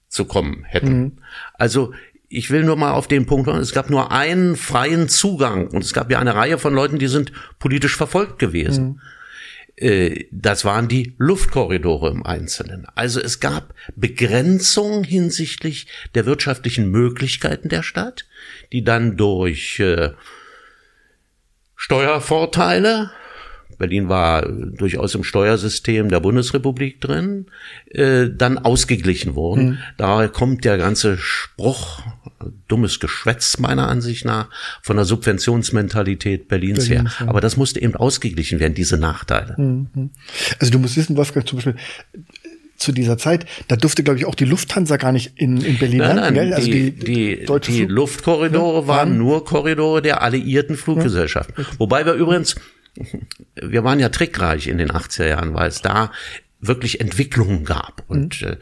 zu 0.09 0.25
kommen 0.25 0.65
hätten. 0.65 0.99
Mhm. 0.99 1.13
Also 1.55 1.93
ich 2.29 2.51
will 2.51 2.65
nur 2.65 2.77
mal 2.77 2.93
auf 2.93 3.09
den 3.09 3.27
Punkt 3.27 3.47
kommen, 3.47 3.61
es 3.61 3.73
gab 3.73 3.91
nur 3.91 4.11
einen 4.11 4.57
freien 4.57 5.09
Zugang 5.09 5.69
und 5.69 5.85
es 5.85 5.93
gab 5.93 6.11
ja 6.11 6.19
eine 6.19 6.35
Reihe 6.35 6.59
von 6.59 6.75
Leuten, 6.75 6.99
die 6.99 7.09
sind 7.09 7.33
politisch 7.59 7.97
verfolgt 7.97 8.39
gewesen. 8.39 8.85
Mhm. 8.85 9.01
Äh, 9.83 10.27
das 10.31 10.65
waren 10.65 10.89
die 10.89 11.15
Luftkorridore 11.19 12.11
im 12.11 12.25
Einzelnen. 12.25 12.87
Also 12.95 13.21
es 13.21 13.41
gab 13.41 13.75
Begrenzungen 13.97 15.03
hinsichtlich 15.03 15.89
der 16.15 16.25
wirtschaftlichen 16.25 16.91
Möglichkeiten 16.91 17.69
der 17.69 17.83
Stadt, 17.83 18.27
die 18.73 18.85
dann 18.85 19.17
durch 19.17 19.81
äh, 19.81 20.11
Steuervorteile 21.75 23.11
Berlin 23.83 24.09
war 24.09 24.49
durchaus 24.49 25.17
im 25.17 25.25
Steuersystem 25.25 26.09
der 26.09 26.21
Bundesrepublik 26.21 27.01
drin, 27.01 27.47
äh, 27.91 28.29
dann 28.31 28.59
ausgeglichen 28.59 29.35
wurden. 29.35 29.71
Mhm. 29.71 29.79
Daher 29.97 30.29
kommt 30.29 30.65
der 30.65 30.79
ganze 30.79 31.19
Spruch, 31.19 32.03
dummes 32.69 33.01
Geschwätz 33.01 33.59
meiner 33.59 33.89
Ansicht 33.89 34.25
nach, 34.25 34.49
von 34.83 34.97
der 34.97 35.05
Subventionsmentalität 35.05 36.49
Berlins, 36.49 36.89
Berlins 36.89 37.11
her. 37.11 37.15
Ja. 37.21 37.29
Aber 37.29 37.41
das 37.41 37.57
musste 37.57 37.81
eben 37.81 37.95
ausgeglichen 37.95 38.61
werden, 38.61 38.75
diese 38.75 38.99
Nachteile. 38.99 39.55
Mhm. 39.59 40.11
Also 40.59 40.73
du 40.73 40.79
musst 40.79 40.97
wissen, 40.97 41.17
Wolfgang, 41.17 41.47
zum 41.47 41.59
Beispiel, 41.59 41.77
zu 42.77 42.93
dieser 42.93 43.17
Zeit, 43.17 43.47
da 43.69 43.77
durfte, 43.77 44.03
glaube 44.03 44.19
ich, 44.19 44.27
auch 44.27 44.35
die 44.35 44.45
Lufthansa 44.45 44.97
gar 44.97 45.13
nicht 45.13 45.33
in, 45.37 45.61
in 45.61 45.79
Berlin 45.79 45.99
nein, 45.99 46.17
landen, 46.17 46.35
nein, 46.35 46.53
Also 46.53 46.67
die, 46.67 46.91
die, 46.91 47.47
die, 47.47 47.61
die 47.61 47.85
Luftkorridore 47.85 48.83
ja, 48.83 48.89
waren 48.89 49.17
nur 49.17 49.45
Korridore 49.45 50.03
der 50.03 50.23
alliierten 50.23 50.77
Fluggesellschaften. 50.77 51.55
Ja. 51.59 51.65
Wobei 51.79 52.05
wir 52.05 52.15
übrigens 52.15 52.57
wir 53.55 53.85
waren 53.85 54.01
ja 54.01 54.09
trickreich 54.09 54.67
in 54.67 54.79
den 54.79 54.91
80er 54.91 55.29
Jahren, 55.29 55.55
weil 55.55 55.69
es 55.69 55.83
da 55.83 56.13
wirklich 56.61 57.01
Entwicklungen 57.01 57.65
gab. 57.65 58.05
Und 58.09 58.43
mhm. 58.43 58.49
äh, 58.49 58.57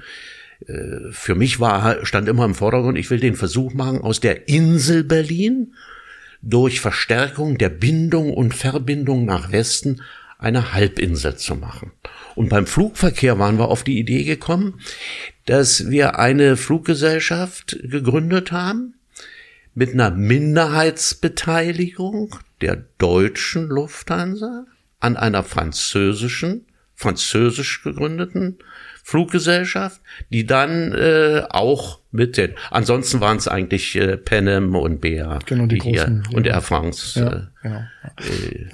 für 1.11 1.35
mich 1.35 1.61
war, 1.61 2.05
stand 2.05 2.29
immer 2.29 2.45
im 2.45 2.55
Vordergrund, 2.55 2.99
ich 2.99 3.09
will 3.11 3.21
den 3.21 3.37
Versuch 3.37 3.73
machen, 3.73 4.03
aus 4.03 4.21
der 4.21 4.49
Insel 4.49 5.05
Berlin 5.05 5.73
durch 6.43 6.81
Verstärkung 6.81 7.59
der 7.59 7.69
Bindung 7.69 8.33
und 8.33 8.55
Verbindung 8.55 9.25
nach 9.25 9.53
Westen 9.53 10.03
eine 10.39 10.73
Halbinsel 10.73 11.37
zu 11.37 11.55
machen. 11.55 11.93
Und 12.35 12.49
beim 12.49 12.67
Flugverkehr 12.67 13.39
waren 13.39 13.59
wir 13.59 13.69
auf 13.69 13.85
die 13.85 13.99
Idee 13.99 14.25
gekommen, 14.25 14.81
dass 15.47 15.91
wir 15.91 16.19
eine 16.19 16.57
Fluggesellschaft 16.57 17.79
gegründet 17.83 18.51
haben 18.53 18.95
mit 19.75 19.93
einer 19.93 20.11
Minderheitsbeteiligung 20.11 22.37
der 22.61 22.85
deutschen 22.99 23.69
Lufthansa 23.69 24.67
an 25.01 25.17
einer 25.17 25.43
französischen, 25.43 26.67
französisch 26.95 27.83
gegründeten 27.83 28.59
Fluggesellschaft, 29.11 30.01
die 30.33 30.47
dann 30.47 30.93
äh, 30.93 31.43
auch 31.51 31.99
mit 32.13 32.37
den, 32.37 32.55
ansonsten 32.71 33.21
waren 33.21 33.39
es 33.39 33.49
eigentlich 33.49 33.97
äh, 33.97 34.17
Panem 34.17 34.77
und 34.77 35.01
BA 35.01 35.41
genau, 35.47 35.67
die, 35.67 35.81
die 35.81 35.81
großen, 35.81 36.27
hier, 36.29 36.37
und 36.37 36.47
Air 36.47 36.61
France. 36.61 37.19
Ja, 37.19 37.33
äh, 37.33 37.41
genau. 37.61 37.83
Äh, 38.21 38.69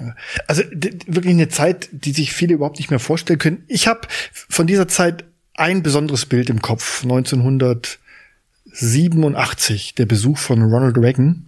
also 0.45 0.61
wirklich 1.07 1.33
eine 1.33 1.49
Zeit, 1.49 1.89
die 1.91 2.11
sich 2.11 2.33
viele 2.33 2.53
überhaupt 2.53 2.77
nicht 2.77 2.91
mehr 2.91 2.99
vorstellen 2.99 3.39
können. 3.39 3.63
Ich 3.67 3.87
habe 3.87 4.01
von 4.31 4.67
dieser 4.67 4.87
Zeit 4.87 5.23
ein 5.55 5.81
besonderes 5.81 6.27
Bild 6.27 6.51
im 6.51 6.61
Kopf. 6.61 7.01
1987, 7.01 9.95
der 9.95 10.05
Besuch 10.05 10.37
von 10.37 10.61
Ronald 10.61 10.99
Reagan 10.99 11.47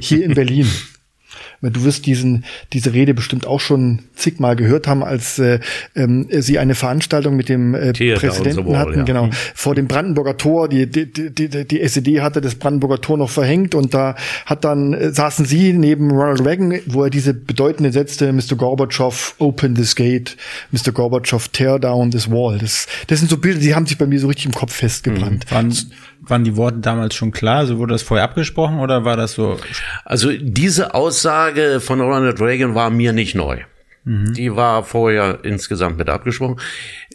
hier 0.00 0.24
in 0.24 0.34
Berlin. 0.34 0.68
Du 1.60 1.82
wirst 1.82 2.06
diesen, 2.06 2.44
diese 2.72 2.92
Rede 2.92 3.14
bestimmt 3.14 3.44
auch 3.46 3.58
schon 3.58 4.04
zigmal 4.14 4.54
gehört 4.54 4.86
haben, 4.86 5.02
als 5.02 5.40
äh, 5.40 5.58
ähm, 5.96 6.28
sie 6.30 6.58
eine 6.58 6.76
Veranstaltung 6.76 7.34
mit 7.34 7.48
dem 7.48 7.74
äh, 7.74 7.92
Präsidenten 7.92 8.66
Wall, 8.66 8.78
hatten, 8.78 8.98
ja. 8.98 9.02
genau, 9.02 9.26
mhm. 9.26 9.32
vor 9.54 9.74
dem 9.74 9.88
Brandenburger 9.88 10.36
Tor. 10.36 10.68
Die, 10.68 10.86
die, 10.86 11.10
die, 11.10 11.48
die 11.48 11.80
SED 11.80 12.20
hatte 12.20 12.40
das 12.40 12.54
Brandenburger 12.54 13.00
Tor 13.00 13.18
noch 13.18 13.30
verhängt 13.30 13.74
und 13.74 13.92
da 13.92 14.14
hat 14.46 14.64
dann 14.64 14.94
äh, 14.94 15.12
saßen 15.12 15.46
sie 15.46 15.72
neben 15.72 16.12
Ronald 16.12 16.44
Reagan, 16.44 16.78
wo 16.86 17.02
er 17.02 17.10
diese 17.10 17.34
bedeutende 17.34 17.90
Sätze, 17.90 18.32
Mr. 18.32 18.54
Gorbatschow, 18.56 19.34
open 19.38 19.74
this 19.74 19.96
gate, 19.96 20.36
Mr. 20.70 20.92
Gorbatschow, 20.92 21.48
tear 21.48 21.80
down 21.80 22.12
this 22.12 22.30
wall. 22.30 22.58
Das, 22.58 22.86
das 23.08 23.18
sind 23.18 23.30
so 23.30 23.36
Bilder, 23.36 23.58
die 23.58 23.74
haben 23.74 23.86
sich 23.86 23.98
bei 23.98 24.06
mir 24.06 24.20
so 24.20 24.28
richtig 24.28 24.46
im 24.46 24.52
Kopf 24.52 24.74
festgebrannt. 24.74 25.44
Mhm. 25.50 25.54
Waren 26.20 26.44
die 26.44 26.56
Worte 26.56 26.78
damals 26.78 27.14
schon 27.14 27.32
klar? 27.32 27.58
Also 27.58 27.78
wurde 27.78 27.92
das 27.92 28.02
vorher 28.02 28.24
abgesprochen 28.24 28.80
oder 28.80 29.04
war 29.04 29.16
das 29.16 29.32
so? 29.32 29.58
Also 30.04 30.30
diese 30.32 30.94
Aussage 30.94 31.80
von 31.80 32.00
Ronald 32.00 32.40
Reagan 32.40 32.74
war 32.74 32.90
mir 32.90 33.12
nicht 33.12 33.34
neu. 33.34 33.60
Mhm. 34.04 34.34
Die 34.34 34.54
war 34.56 34.84
vorher 34.84 35.40
insgesamt 35.42 35.98
mit 35.98 36.08
abgesprochen. 36.08 36.58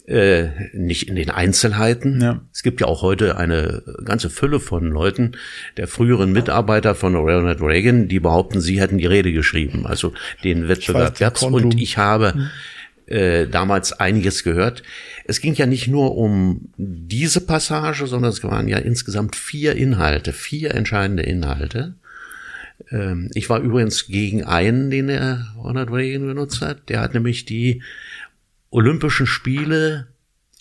Äh, 0.06 0.48
nicht 0.74 1.08
in 1.08 1.16
den 1.16 1.30
Einzelheiten. 1.30 2.20
Ja. 2.20 2.40
Es 2.52 2.62
gibt 2.62 2.82
ja 2.82 2.86
auch 2.86 3.00
heute 3.00 3.38
eine 3.38 3.82
ganze 4.04 4.28
Fülle 4.28 4.60
von 4.60 4.90
Leuten, 4.90 5.32
der 5.78 5.88
früheren 5.88 6.30
Mitarbeiter 6.30 6.94
von 6.94 7.16
Ronald 7.16 7.62
Reagan, 7.62 8.06
die 8.06 8.20
behaupten, 8.20 8.60
sie 8.60 8.80
hätten 8.80 8.98
die 8.98 9.06
Rede 9.06 9.32
geschrieben, 9.32 9.86
also 9.86 10.12
den 10.44 10.68
Wettbewerb 10.68 11.18
gab's. 11.18 11.42
Und 11.42 11.80
ich 11.80 11.96
habe 11.96 12.34
mhm. 12.36 12.50
Äh, 13.06 13.46
damals 13.46 13.92
einiges 13.92 14.44
gehört. 14.44 14.82
Es 15.24 15.40
ging 15.40 15.54
ja 15.54 15.66
nicht 15.66 15.88
nur 15.88 16.16
um 16.16 16.68
diese 16.76 17.40
Passage, 17.40 18.06
sondern 18.06 18.30
es 18.30 18.42
waren 18.42 18.68
ja 18.68 18.78
insgesamt 18.78 19.36
vier 19.36 19.76
Inhalte, 19.76 20.32
vier 20.32 20.74
entscheidende 20.74 21.22
Inhalte. 21.22 21.94
Ähm, 22.90 23.30
ich 23.34 23.50
war 23.50 23.60
übrigens 23.60 24.06
gegen 24.06 24.44
einen, 24.44 24.90
den 24.90 25.08
er 25.08 25.54
Ronald 25.56 25.90
Reagan 25.90 26.26
benutzt 26.26 26.60
hat. 26.60 26.88
Der 26.88 27.00
hat 27.00 27.14
nämlich 27.14 27.44
die 27.44 27.82
Olympischen 28.70 29.26
Spiele 29.26 30.08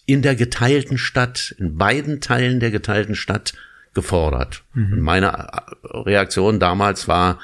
in 0.06 0.22
der 0.22 0.36
geteilten 0.36 0.98
Stadt, 0.98 1.56
in 1.58 1.78
beiden 1.78 2.20
Teilen 2.20 2.60
der 2.60 2.72
geteilten 2.72 3.16
Stadt 3.16 3.54
gefordert. 3.94 4.64
Mhm. 4.74 5.00
meine 5.00 5.50
Reaktion 5.84 6.60
damals 6.60 7.08
war, 7.08 7.40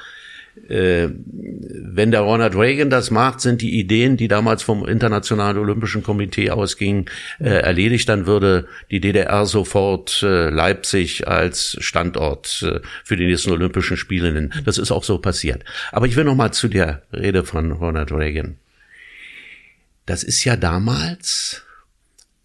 wenn 0.68 2.10
der 2.10 2.20
Ronald 2.20 2.54
Reagan 2.54 2.90
das 2.90 3.10
macht, 3.10 3.40
sind 3.40 3.60
die 3.60 3.78
Ideen, 3.78 4.16
die 4.16 4.28
damals 4.28 4.62
vom 4.62 4.86
Internationalen 4.86 5.58
Olympischen 5.58 6.02
Komitee 6.02 6.50
ausgingen, 6.50 7.06
äh, 7.40 7.48
erledigt, 7.48 8.08
dann 8.08 8.26
würde 8.26 8.68
die 8.90 9.00
DDR 9.00 9.46
sofort 9.46 10.22
äh, 10.22 10.48
Leipzig 10.50 11.26
als 11.26 11.76
Standort 11.80 12.62
äh, 12.62 12.80
für 13.04 13.16
die 13.16 13.26
nächsten 13.26 13.50
Olympischen 13.50 13.96
Spiele 13.96 14.32
nennen. 14.32 14.52
Das 14.64 14.78
ist 14.78 14.92
auch 14.92 15.04
so 15.04 15.18
passiert. 15.18 15.64
Aber 15.92 16.06
ich 16.06 16.16
will 16.16 16.24
noch 16.24 16.36
mal 16.36 16.52
zu 16.52 16.68
der 16.68 17.02
Rede 17.12 17.44
von 17.44 17.72
Ronald 17.72 18.12
Reagan. 18.12 18.56
Das 20.06 20.22
ist 20.22 20.44
ja 20.44 20.56
damals 20.56 21.64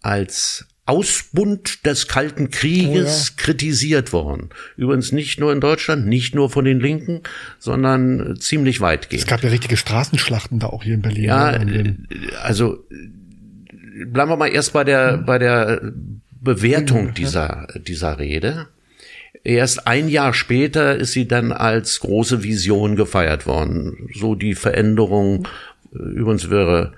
als 0.02 0.66
Ausbund 0.86 1.84
des 1.84 2.06
Kalten 2.06 2.50
Krieges 2.50 3.30
oh 3.30 3.34
ja. 3.36 3.44
kritisiert 3.44 4.12
worden. 4.12 4.50
Übrigens 4.76 5.10
nicht 5.10 5.40
nur 5.40 5.52
in 5.52 5.60
Deutschland, 5.60 6.06
nicht 6.06 6.34
nur 6.34 6.48
von 6.48 6.64
den 6.64 6.78
Linken, 6.78 7.22
sondern 7.58 8.36
ziemlich 8.38 8.80
weitgehend. 8.80 9.24
Es 9.24 9.28
gab 9.28 9.42
ja 9.42 9.50
richtige 9.50 9.76
Straßenschlachten 9.76 10.60
da 10.60 10.68
auch 10.68 10.84
hier 10.84 10.94
in 10.94 11.02
Berlin. 11.02 11.24
Ja, 11.24 11.58
ne, 11.58 11.96
also 12.42 12.84
bleiben 14.06 14.30
wir 14.30 14.36
mal 14.36 14.48
erst 14.48 14.72
bei 14.72 14.84
der, 14.84 15.18
bei 15.18 15.38
der 15.38 15.92
Bewertung 16.40 17.14
dieser, 17.14 17.66
dieser 17.86 18.18
Rede. 18.20 18.68
Erst 19.42 19.86
ein 19.86 20.08
Jahr 20.08 20.34
später 20.34 20.96
ist 20.96 21.12
sie 21.12 21.26
dann 21.28 21.52
als 21.52 22.00
große 22.00 22.42
Vision 22.42 22.96
gefeiert 22.96 23.46
worden. 23.46 24.08
So 24.14 24.34
die 24.34 24.54
Veränderung, 24.54 25.48
übrigens 25.92 26.50
wäre 26.50 26.94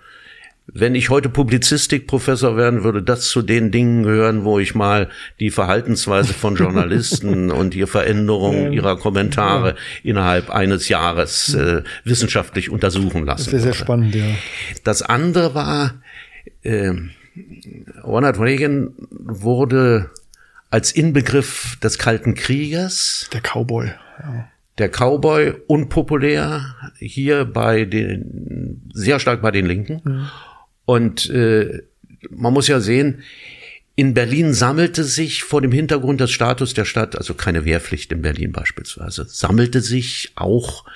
wenn 0.73 0.95
ich 0.95 1.09
heute 1.09 1.29
Publizistikprofessor 1.29 2.57
werden 2.57 2.85
würde, 2.85 3.03
das 3.03 3.29
zu 3.29 3.43
den 3.43 3.71
Dingen 3.71 4.03
gehören, 4.03 4.45
wo 4.45 4.59
ich 4.59 4.75
mal 4.75 5.09
die 5.41 5.51
Verhaltensweise 5.51 6.35
von 6.35 6.57
Journalisten 6.57 7.51
und 7.51 7.75
die 7.75 7.87
Veränderung 7.87 8.73
ihrer 8.73 8.99
Kommentare 8.99 9.75
innerhalb 10.03 10.51
eines 10.51 10.89
Jahres 10.89 11.55
äh, 11.55 11.83
wissenschaftlich 12.05 12.71
untersuchen 12.71 13.25
lassen. 13.25 13.45
Das 13.45 13.53
wäre 13.53 13.63
sehr 13.63 13.73
spannend, 13.73 14.15
ja. 14.15 14.27
Das 14.85 15.03
andere 15.03 15.55
war, 15.55 15.95
äh, 16.63 16.93
Ronald 18.05 18.39
Reagan 18.39 18.91
wurde 19.11 20.11
als 20.71 20.93
Inbegriff 20.93 21.79
des 21.83 21.99
Kalten 21.99 22.35
Krieges. 22.35 23.31
Der 23.33 23.41
Cowboy. 23.41 23.87
Ja. 24.21 24.49
Der 24.77 24.91
Cowboy 24.91 25.55
unpopulär 25.67 26.77
hier 26.99 27.45
bei 27.47 27.85
den 27.85 28.83
sehr 28.93 29.19
stark 29.19 29.43
bei 29.43 29.51
den 29.51 29.67
Linken. 29.67 30.01
Mhm. 30.05 30.29
Und 30.89 31.29
äh, 31.29 31.83
man 32.31 32.55
muss 32.55 32.67
ja 32.67 32.81
sehen, 32.81 33.23
in 33.95 34.15
Berlin 34.15 34.55
sammelte 34.55 35.05
sich 35.05 35.43
vor 35.43 35.61
dem 35.61 35.71
Hintergrund 35.71 36.19
des 36.23 36.31
Status 36.31 36.73
der 36.73 36.87
Stadt, 36.87 37.15
also 37.15 37.35
keine 37.35 37.67
Wehrpflicht 37.67 38.11
in 38.11 38.23
Berlin 38.23 38.53
beispielsweise, 38.53 39.27
sammelte 39.29 39.83
sich 39.83 40.33
auch 40.35 40.87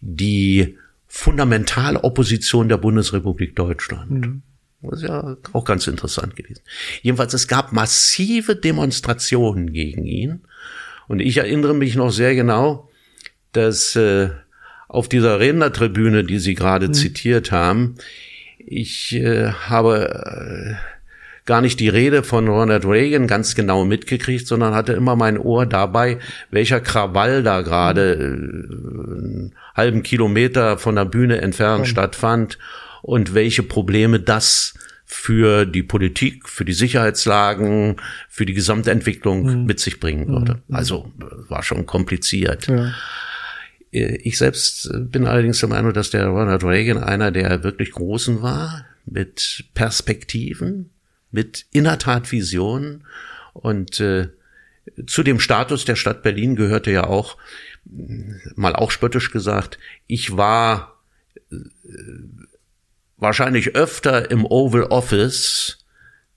die 0.00 0.78
Fundamentalopposition 1.08 2.68
der 2.68 2.76
Bundesrepublik 2.76 3.56
Deutschland. 3.56 4.10
Mhm. 4.12 4.42
Das 4.82 5.00
ist 5.02 5.08
ja 5.08 5.36
auch 5.52 5.64
ganz 5.64 5.88
interessant 5.88 6.36
gewesen. 6.36 6.62
Jedenfalls, 7.02 7.34
es 7.34 7.48
gab 7.48 7.72
massive 7.72 8.54
Demonstrationen 8.54 9.72
gegen 9.72 10.06
ihn. 10.06 10.42
Und 11.08 11.18
ich 11.18 11.38
erinnere 11.38 11.74
mich 11.74 11.96
noch 11.96 12.12
sehr 12.12 12.36
genau, 12.36 12.88
dass 13.50 13.96
äh, 13.96 14.30
auf 14.86 15.08
dieser 15.08 15.40
Rednertribüne, 15.40 16.22
die 16.22 16.38
Sie 16.38 16.54
gerade 16.54 16.86
mhm. 16.86 16.94
zitiert 16.94 17.50
haben, 17.50 17.96
ich 18.66 19.14
äh, 19.14 19.52
habe 19.52 20.76
äh, 20.78 20.90
gar 21.46 21.60
nicht 21.60 21.80
die 21.80 21.88
Rede 21.88 22.22
von 22.22 22.48
Ronald 22.48 22.84
Reagan 22.84 23.26
ganz 23.26 23.54
genau 23.54 23.84
mitgekriegt, 23.84 24.46
sondern 24.46 24.74
hatte 24.74 24.92
immer 24.92 25.16
mein 25.16 25.38
Ohr 25.38 25.66
dabei, 25.66 26.18
welcher 26.50 26.80
Krawall 26.80 27.42
da 27.42 27.62
gerade 27.62 28.12
äh, 28.12 28.22
einen 28.22 29.54
halben 29.74 30.02
Kilometer 30.02 30.78
von 30.78 30.96
der 30.96 31.06
Bühne 31.06 31.40
entfernt 31.40 31.86
ja. 31.86 31.90
stattfand 31.90 32.58
und 33.02 33.34
welche 33.34 33.62
Probleme 33.62 34.20
das 34.20 34.74
für 35.06 35.66
die 35.66 35.82
Politik, 35.82 36.48
für 36.48 36.64
die 36.64 36.72
Sicherheitslagen, 36.72 37.96
für 38.28 38.46
die 38.46 38.54
Gesamtentwicklung 38.54 39.42
mhm. 39.42 39.64
mit 39.64 39.80
sich 39.80 39.98
bringen 39.98 40.28
würde. 40.28 40.62
Mhm. 40.68 40.74
Also 40.76 41.12
war 41.48 41.64
schon 41.64 41.84
kompliziert. 41.84 42.68
Ja. 42.68 42.92
Äh, 43.92 44.16
ich 44.16 44.38
selbst 44.38 44.90
bin 44.94 45.26
allerdings 45.26 45.60
der 45.60 45.68
Meinung, 45.68 45.92
dass 45.92 46.10
der 46.10 46.26
Ronald 46.26 46.64
Reagan 46.64 47.02
einer 47.02 47.30
der 47.30 47.62
wirklich 47.64 47.92
Großen 47.92 48.42
war, 48.42 48.86
mit 49.06 49.64
Perspektiven, 49.74 50.90
mit 51.30 51.66
in 51.72 51.84
der 51.84 51.98
Tat 51.98 52.30
Visionen 52.32 53.04
und 53.52 54.00
äh, 54.00 54.28
zu 55.06 55.22
dem 55.22 55.40
Status 55.40 55.84
der 55.84 55.96
Stadt 55.96 56.22
Berlin 56.22 56.56
gehörte 56.56 56.90
ja 56.90 57.04
auch, 57.04 57.36
mal 58.54 58.74
auch 58.74 58.90
spöttisch 58.90 59.30
gesagt, 59.30 59.78
ich 60.06 60.36
war 60.36 61.00
äh, 61.52 61.56
wahrscheinlich 63.16 63.74
öfter 63.74 64.30
im 64.30 64.44
Oval 64.46 64.84
Office 64.84 65.84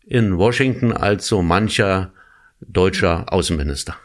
in 0.05 0.37
Washington 0.37 0.91
als 0.91 1.27
so 1.27 1.41
mancher 1.41 2.11
deutscher 2.59 3.31
Außenminister. 3.31 3.95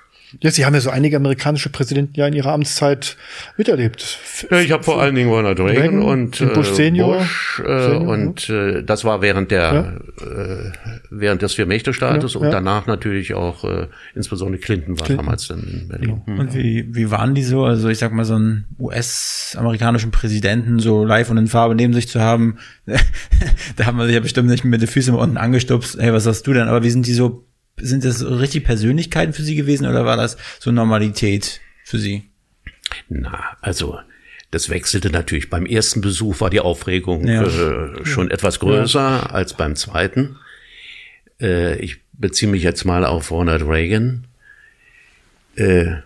Ja, 0.42 0.50
Sie 0.50 0.66
haben 0.66 0.74
ja 0.74 0.80
so 0.80 0.90
einige 0.90 1.16
amerikanische 1.16 1.70
Präsidenten 1.70 2.14
ja 2.14 2.26
in 2.26 2.34
ihrer 2.34 2.52
Amtszeit 2.52 3.16
miterlebt. 3.56 4.18
Ja, 4.50 4.60
ich 4.60 4.72
habe 4.72 4.82
vor 4.82 5.00
allen 5.00 5.14
Dingen 5.14 5.30
Ronald 5.30 5.58
Reagan, 5.58 5.76
Reagan 5.76 6.02
und 6.02 6.54
Bush 6.54 6.70
äh, 6.70 6.74
Senior, 6.74 7.18
Bush, 7.18 7.62
äh, 7.64 7.82
Senior 7.82 8.08
und 8.08 8.48
äh, 8.50 8.82
das 8.82 9.04
war 9.04 9.22
während 9.22 9.50
der 9.50 10.00
ja. 10.20 10.26
äh, 10.26 10.72
während 11.10 11.40
des 11.40 11.54
Vier-Mächte-Staates 11.54 12.34
ja, 12.34 12.40
und 12.40 12.46
ja. 12.46 12.52
danach 12.52 12.86
natürlich 12.86 13.32
auch 13.32 13.64
äh, 13.64 13.86
insbesondere 14.14 14.60
Clinton 14.60 14.98
war 14.98 15.06
Clinton. 15.06 15.24
damals 15.24 15.48
in 15.48 15.88
Berlin. 15.88 16.22
Genau. 16.26 16.40
Und 16.40 16.54
wie 16.54 16.94
wie 16.94 17.10
waren 17.10 17.34
die 17.34 17.42
so? 17.44 17.64
Also 17.64 17.88
ich 17.88 17.98
sag 17.98 18.12
mal 18.12 18.26
so 18.26 18.34
einen 18.34 18.66
US-amerikanischen 18.78 20.10
Präsidenten 20.10 20.78
so 20.78 21.04
live 21.04 21.30
und 21.30 21.38
in 21.38 21.46
Farbe 21.46 21.74
neben 21.74 21.94
sich 21.94 22.08
zu 22.08 22.20
haben, 22.20 22.58
da 23.76 23.86
haben 23.86 23.96
wir 23.96 24.04
sich 24.04 24.14
ja 24.14 24.20
bestimmt 24.20 24.50
nicht 24.50 24.64
mit 24.64 24.82
den 24.82 24.88
Füßen 24.88 25.14
unten 25.14 25.38
angestupst. 25.38 25.98
Hey, 25.98 26.12
was 26.12 26.26
hast 26.26 26.42
du 26.46 26.52
denn? 26.52 26.68
Aber 26.68 26.82
wie 26.82 26.90
sind 26.90 27.06
die 27.06 27.14
so 27.14 27.47
sind 27.80 28.04
das 28.04 28.24
richtig 28.24 28.64
Persönlichkeiten 28.64 29.32
für 29.32 29.42
Sie 29.42 29.54
gewesen 29.54 29.86
oder 29.86 30.04
war 30.04 30.16
das 30.16 30.36
so 30.58 30.70
Normalität 30.70 31.60
für 31.84 31.98
Sie? 31.98 32.24
Na, 33.08 33.56
also 33.60 33.98
das 34.50 34.70
wechselte 34.70 35.10
natürlich. 35.10 35.50
Beim 35.50 35.66
ersten 35.66 36.00
Besuch 36.00 36.40
war 36.40 36.50
die 36.50 36.60
Aufregung 36.60 37.26
ja. 37.26 37.42
äh, 37.42 38.04
schon 38.04 38.28
ja. 38.28 38.34
etwas 38.34 38.60
größer 38.60 39.00
ja. 39.00 39.26
als 39.26 39.54
beim 39.54 39.76
zweiten. 39.76 40.36
Äh, 41.40 41.78
ich 41.78 41.98
beziehe 42.12 42.50
mich 42.50 42.62
jetzt 42.62 42.84
mal 42.84 43.04
auf 43.04 43.30
Ronald 43.30 43.62
Reagan, 43.62 44.26
äh, 45.56 45.96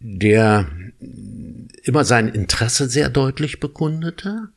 der 0.00 0.66
immer 1.84 2.04
sein 2.04 2.28
Interesse 2.28 2.88
sehr 2.88 3.08
deutlich 3.10 3.60
bekundete, 3.60 4.48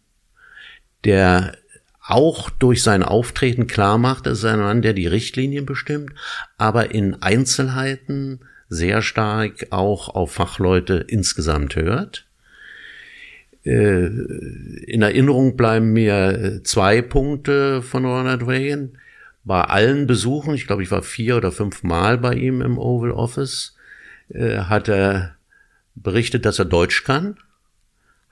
der 1.04 1.58
auch 2.08 2.50
durch 2.50 2.84
sein 2.84 3.04
Auftreten 3.04 3.68
klar 3.68 3.98
macht, 3.98 4.28
ist 4.28 4.46
ein 4.46 4.60
Mann, 4.60 4.82
der 4.82 4.94
die 4.94 5.08
Richtlinien 5.08 5.66
bestimmt, 5.66 6.12
aber 6.58 6.94
in 6.94 7.22
Einzelheiten 7.22 8.42
sehr 8.70 9.02
stark 9.02 9.68
auch 9.72 10.10
auf 10.10 10.34
Fachleute 10.34 11.06
insgesamt 11.08 11.76
hört. 11.76 12.26
Äh, 13.64 14.06
in 14.06 15.02
Erinnerung 15.02 15.58
bleiben 15.58 15.94
mir 15.94 16.62
zwei 16.64 17.02
Punkte 17.02 17.82
von 17.82 18.06
Ronald 18.06 18.46
Reagan. 18.46 18.98
Bei 19.44 19.62
allen 19.62 20.08
Besuchen, 20.08 20.54
ich 20.54 20.68
glaube, 20.68 20.84
ich 20.84 20.92
war 20.92 21.02
vier 21.02 21.38
oder 21.38 21.52
fünf 21.52 21.84
Mal 21.84 22.18
bei 22.18 22.34
ihm 22.34 22.62
im 22.62 22.78
Oval 22.78 23.12
Office, 23.12 23.76
äh, 24.30 24.58
hat 24.58 24.90
er 24.90 25.36
berichtet, 25.96 26.46
dass 26.46 26.60
er 26.60 26.66
Deutsch 26.66 27.04
kann 27.04 27.38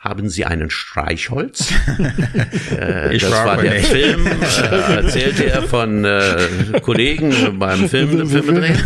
haben 0.04 0.30
Sie 0.30 0.44
einen 0.44 0.70
Streichholz? 0.70 1.72
äh, 2.78 3.18
das 3.18 3.32
war 3.32 3.62
der 3.62 3.76
nicht. 3.76 3.88
Film, 3.88 4.28
äh, 4.28 4.96
erzählte 4.96 5.46
er 5.46 5.64
von 5.64 6.04
äh, 6.04 6.82
Kollegen 6.82 7.58
beim 7.58 7.88
Film, 7.88 8.28
Filmdrehen. 8.28 8.78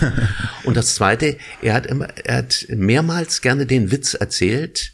Und 0.64 0.78
das 0.78 0.94
Zweite, 0.94 1.38
er 1.64 1.74
hat 1.74 1.88
immer, 1.88 2.08
er 2.24 2.38
hat 2.38 2.68
mehrmals 2.70 3.42
gerne 3.42 3.66
den 3.66 3.92
Witz 3.92 4.14
erzählt, 4.14 4.94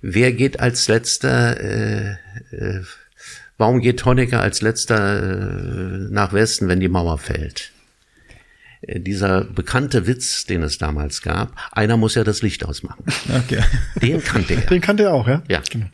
wer 0.00 0.32
geht 0.32 0.60
als 0.60 0.86
letzter, 0.86 1.60
äh, 1.60 2.10
äh, 2.52 2.82
warum 3.58 3.80
geht 3.80 4.04
Honecker 4.04 4.40
als 4.40 4.62
letzter 4.62 5.22
äh, 5.22 6.08
nach 6.08 6.32
Westen, 6.32 6.68
wenn 6.68 6.78
die 6.78 6.88
Mauer 6.88 7.18
fällt? 7.18 7.72
Äh, 8.86 9.00
dieser 9.00 9.44
bekannte 9.44 10.06
Witz, 10.06 10.46
den 10.46 10.62
es 10.62 10.78
damals 10.78 11.22
gab, 11.22 11.52
einer 11.72 11.96
muss 11.96 12.14
ja 12.14 12.24
das 12.24 12.42
Licht 12.42 12.64
ausmachen. 12.64 13.04
Okay. 13.28 13.62
Den 14.00 14.22
kannte 14.22 14.54
er. 14.54 14.60
Den 14.62 14.80
kannte 14.80 15.04
er 15.04 15.14
auch, 15.14 15.26
ja? 15.26 15.42
Ja. 15.48 15.62
Genau. 15.70 15.86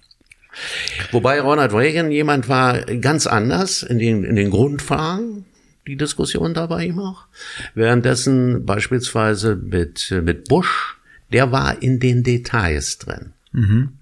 Wobei 1.12 1.40
Ronald 1.40 1.72
Reagan 1.72 2.10
jemand 2.10 2.48
war 2.48 2.80
ganz 2.80 3.26
anders 3.26 3.82
in 3.82 3.98
den, 3.98 4.24
in 4.24 4.36
den 4.36 4.50
Grundfragen, 4.50 5.44
die 5.86 5.96
Diskussion 5.96 6.54
da 6.54 6.66
bei 6.66 6.86
ihm 6.86 6.98
auch. 6.98 7.26
Währenddessen 7.74 8.66
beispielsweise 8.66 9.56
mit, 9.56 10.12
mit 10.22 10.48
Bush, 10.48 10.96
der 11.32 11.52
war 11.52 11.82
in 11.82 12.00
den 12.00 12.24
Details 12.24 12.98
drin. 12.98 13.32
Mhm. 13.52 13.92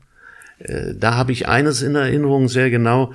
Äh, 0.59 0.95
da 0.95 1.15
habe 1.15 1.33
ich 1.33 1.49
eines 1.49 1.83
in 1.83 1.95
Erinnerung 1.95 2.49
sehr 2.49 2.71
genau. 2.71 3.13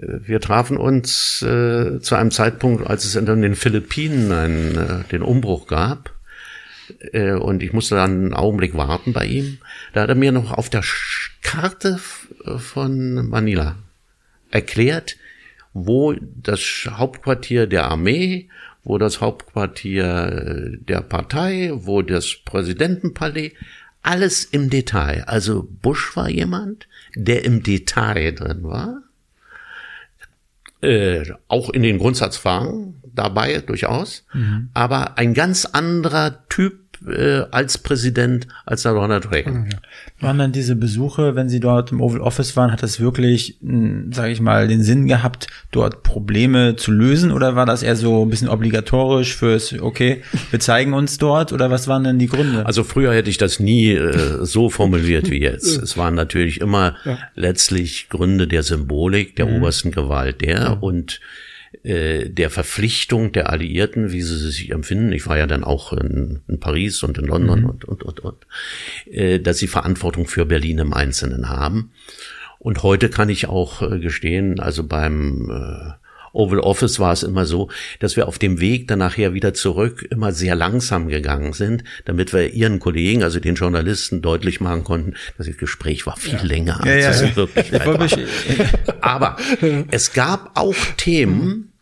Wir 0.00 0.40
trafen 0.40 0.76
uns 0.76 1.42
äh, 1.42 2.00
zu 2.00 2.14
einem 2.14 2.30
Zeitpunkt, 2.30 2.86
als 2.86 3.04
es 3.04 3.16
in 3.16 3.26
den 3.26 3.56
Philippinen 3.56 4.30
einen, 4.30 4.76
äh, 4.76 5.04
den 5.10 5.22
Umbruch 5.22 5.66
gab. 5.66 6.14
Äh, 7.12 7.32
und 7.32 7.62
ich 7.62 7.72
musste 7.72 7.96
dann 7.96 8.10
einen 8.10 8.34
Augenblick 8.34 8.76
warten 8.76 9.12
bei 9.12 9.26
ihm. 9.26 9.58
Da 9.92 10.02
hat 10.02 10.08
er 10.08 10.14
mir 10.14 10.30
noch 10.30 10.52
auf 10.52 10.70
der 10.70 10.84
Karte 11.42 11.98
von 12.58 13.28
Manila 13.28 13.76
erklärt, 14.50 15.16
wo 15.72 16.14
das 16.14 16.88
Hauptquartier 16.88 17.66
der 17.66 17.86
Armee, 17.86 18.48
wo 18.84 18.98
das 18.98 19.20
Hauptquartier 19.20 20.04
äh, 20.04 20.76
der 20.78 21.02
Partei, 21.02 21.72
wo 21.74 22.02
das 22.02 22.36
Präsidentenpalais, 22.44 23.52
alles 24.02 24.44
im 24.44 24.70
Detail. 24.70 25.24
Also 25.26 25.68
Bush 25.82 26.16
war 26.16 26.30
jemand, 26.30 26.86
der 27.16 27.44
im 27.44 27.62
Detail 27.62 28.32
drin 28.32 28.62
war 28.62 29.02
äh, 30.80 31.24
auch 31.48 31.70
in 31.70 31.82
den 31.82 31.98
Grundsatzfragen 31.98 33.02
dabei 33.14 33.58
durchaus, 33.58 34.24
mhm. 34.32 34.70
aber 34.74 35.18
ein 35.18 35.34
ganz 35.34 35.64
anderer 35.64 36.48
Typ 36.48 36.87
äh, 37.06 37.42
als 37.50 37.78
Präsident 37.78 38.48
als 38.66 38.82
der 38.82 38.92
Ronald 38.92 39.30
Reagan. 39.30 39.68
Ja. 39.70 39.78
Waren 40.20 40.38
dann 40.38 40.52
diese 40.52 40.76
Besuche, 40.76 41.34
wenn 41.34 41.48
Sie 41.48 41.60
dort 41.60 41.92
im 41.92 42.00
Oval 42.00 42.20
Office 42.20 42.56
waren, 42.56 42.72
hat 42.72 42.82
das 42.82 43.00
wirklich, 43.00 43.58
hm, 43.60 44.12
sage 44.12 44.32
ich 44.32 44.40
mal, 44.40 44.68
den 44.68 44.82
Sinn 44.82 45.06
gehabt, 45.06 45.46
dort 45.70 46.02
Probleme 46.02 46.76
zu 46.76 46.90
lösen 46.90 47.30
oder 47.30 47.54
war 47.56 47.66
das 47.66 47.82
eher 47.82 47.96
so 47.96 48.24
ein 48.24 48.30
bisschen 48.30 48.48
obligatorisch 48.48 49.36
fürs, 49.36 49.78
okay, 49.80 50.22
wir 50.50 50.60
zeigen 50.60 50.94
uns 50.94 51.18
dort 51.18 51.52
oder 51.52 51.70
was 51.70 51.88
waren 51.88 52.04
denn 52.04 52.18
die 52.18 52.28
Gründe? 52.28 52.66
Also 52.66 52.84
früher 52.84 53.14
hätte 53.14 53.30
ich 53.30 53.38
das 53.38 53.60
nie 53.60 53.92
äh, 53.92 54.44
so 54.44 54.70
formuliert 54.70 55.30
wie 55.30 55.40
jetzt. 55.40 55.80
Es 55.82 55.96
waren 55.96 56.14
natürlich 56.14 56.60
immer 56.60 56.96
ja. 57.04 57.18
letztlich 57.34 58.08
Gründe 58.08 58.46
der 58.46 58.62
Symbolik, 58.62 59.36
der 59.36 59.46
mhm. 59.46 59.56
obersten 59.56 59.90
Gewalt 59.90 60.40
der 60.40 60.60
ja. 60.60 60.72
und 60.72 61.20
äh, 61.82 62.28
der 62.28 62.50
Verpflichtung 62.50 63.32
der 63.32 63.50
Alliierten, 63.50 64.12
wie 64.12 64.22
sie 64.22 64.38
sich 64.38 64.70
empfinden. 64.70 65.12
Ich 65.12 65.26
war 65.26 65.36
ja 65.38 65.46
dann 65.46 65.64
auch 65.64 65.92
in, 65.92 66.40
in 66.48 66.60
Paris 66.60 67.02
und 67.02 67.18
in 67.18 67.26
London 67.26 67.60
mhm. 67.60 67.66
und, 67.66 67.84
und, 67.84 68.02
und, 68.02 68.20
und, 68.20 68.46
äh, 69.10 69.38
dass 69.38 69.58
sie 69.58 69.68
Verantwortung 69.68 70.26
für 70.26 70.46
Berlin 70.46 70.78
im 70.78 70.92
Einzelnen 70.92 71.48
haben. 71.48 71.92
Und 72.58 72.82
heute 72.82 73.08
kann 73.08 73.28
ich 73.28 73.48
auch 73.48 73.82
äh, 73.82 73.98
gestehen, 73.98 74.60
also 74.60 74.84
beim 74.84 75.50
äh, 75.50 76.07
Oval 76.32 76.60
Office 76.60 76.98
war 76.98 77.12
es 77.12 77.22
immer 77.22 77.46
so, 77.46 77.70
dass 78.00 78.16
wir 78.16 78.28
auf 78.28 78.38
dem 78.38 78.60
Weg 78.60 78.88
dann 78.88 78.98
nachher 79.00 79.34
wieder 79.34 79.54
zurück 79.54 80.06
immer 80.10 80.32
sehr 80.32 80.54
langsam 80.54 81.08
gegangen 81.08 81.52
sind, 81.52 81.84
damit 82.04 82.32
wir 82.32 82.52
ihren 82.52 82.80
Kollegen, 82.80 83.22
also 83.22 83.40
den 83.40 83.54
Journalisten, 83.54 84.22
deutlich 84.22 84.60
machen 84.60 84.84
konnten, 84.84 85.14
dass 85.36 85.46
das 85.46 85.56
Gespräch 85.56 86.06
war 86.06 86.16
viel 86.16 86.34
ja. 86.34 86.42
länger, 86.42 86.80
als 86.82 87.04
ja, 87.04 87.10
es 87.10 87.36
wirklich 87.36 87.72
war. 87.72 88.08
Aber 89.00 89.36
es 89.90 90.12
gab 90.12 90.58
auch 90.58 90.76
Themen, 90.96 91.72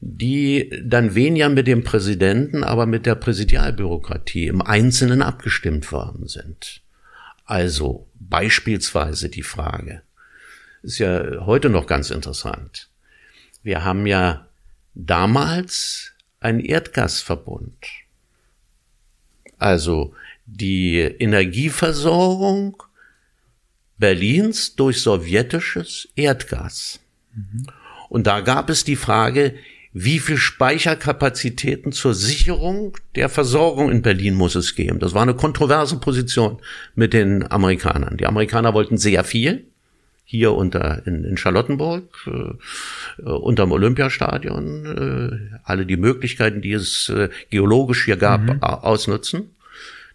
die 0.00 0.70
dann 0.84 1.14
weniger 1.14 1.48
mit 1.48 1.66
dem 1.66 1.82
Präsidenten, 1.82 2.64
aber 2.64 2.86
mit 2.86 3.06
der 3.06 3.14
Präsidialbürokratie 3.14 4.46
im 4.46 4.62
Einzelnen 4.62 5.22
abgestimmt 5.22 5.90
worden 5.90 6.28
sind. 6.28 6.82
Also 7.44 8.06
beispielsweise 8.14 9.28
die 9.28 9.42
Frage, 9.42 10.02
ist 10.82 10.98
ja 10.98 11.46
heute 11.46 11.70
noch 11.70 11.86
ganz 11.86 12.10
interessant. 12.10 12.88
Wir 13.66 13.82
haben 13.82 14.06
ja 14.06 14.46
damals 14.94 16.12
einen 16.38 16.60
Erdgasverbund. 16.60 17.74
Also 19.58 20.14
die 20.46 20.98
Energieversorgung 21.00 22.80
Berlins 23.98 24.76
durch 24.76 25.02
sowjetisches 25.02 26.08
Erdgas. 26.14 27.00
Mhm. 27.34 27.66
Und 28.08 28.28
da 28.28 28.40
gab 28.40 28.70
es 28.70 28.84
die 28.84 28.94
Frage, 28.94 29.56
wie 29.92 30.20
viel 30.20 30.36
Speicherkapazitäten 30.36 31.90
zur 31.90 32.14
Sicherung 32.14 32.96
der 33.16 33.28
Versorgung 33.28 33.90
in 33.90 34.00
Berlin 34.00 34.36
muss 34.36 34.54
es 34.54 34.76
geben. 34.76 35.00
Das 35.00 35.12
war 35.12 35.22
eine 35.22 35.34
kontroverse 35.34 35.98
Position 35.98 36.62
mit 36.94 37.12
den 37.12 37.50
Amerikanern. 37.50 38.16
Die 38.16 38.26
Amerikaner 38.26 38.74
wollten 38.74 38.96
sehr 38.96 39.24
viel 39.24 39.66
hier 40.28 40.52
unter 40.52 41.06
in, 41.06 41.24
in 41.24 41.36
Charlottenburg 41.36 42.12
äh, 42.26 43.22
äh, 43.22 43.30
unterm 43.30 43.70
Olympiastadion 43.70 44.84
äh, 44.84 45.58
alle 45.62 45.86
die 45.86 45.96
Möglichkeiten, 45.96 46.60
die 46.60 46.72
es 46.72 47.08
äh, 47.08 47.30
geologisch 47.48 48.04
hier 48.04 48.16
gab, 48.16 48.42
mhm. 48.42 48.62
ausnutzen. 48.62 49.52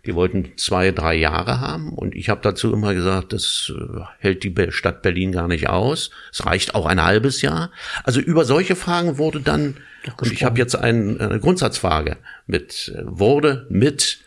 Die 0.06 0.14
wollten 0.14 0.54
zwei, 0.58 0.92
drei 0.92 1.16
Jahre 1.16 1.62
haben 1.62 1.94
und 1.94 2.14
ich 2.14 2.28
habe 2.28 2.42
dazu 2.42 2.74
immer 2.74 2.94
gesagt, 2.94 3.32
das 3.32 3.72
äh, 3.74 4.02
hält 4.20 4.44
die 4.44 4.54
Stadt 4.72 5.02
Berlin 5.02 5.32
gar 5.32 5.48
nicht 5.48 5.70
aus. 5.70 6.12
Es 6.32 6.46
reicht 6.46 6.76
auch 6.76 6.88
ein 6.88 7.02
halbes 7.02 7.42
Jahr. 7.42 7.72
Also 8.04 8.20
über 8.20 8.44
solche 8.44 8.76
Fragen 8.76 9.18
wurde 9.18 9.40
dann, 9.40 9.78
und 10.20 10.32
ich 10.32 10.44
habe 10.44 10.60
jetzt 10.60 10.76
ein, 10.76 11.22
eine 11.22 11.40
Grundsatzfrage 11.40 12.18
mit, 12.48 12.94
äh, 12.94 13.04
wurde 13.06 13.66
mit 13.70 14.20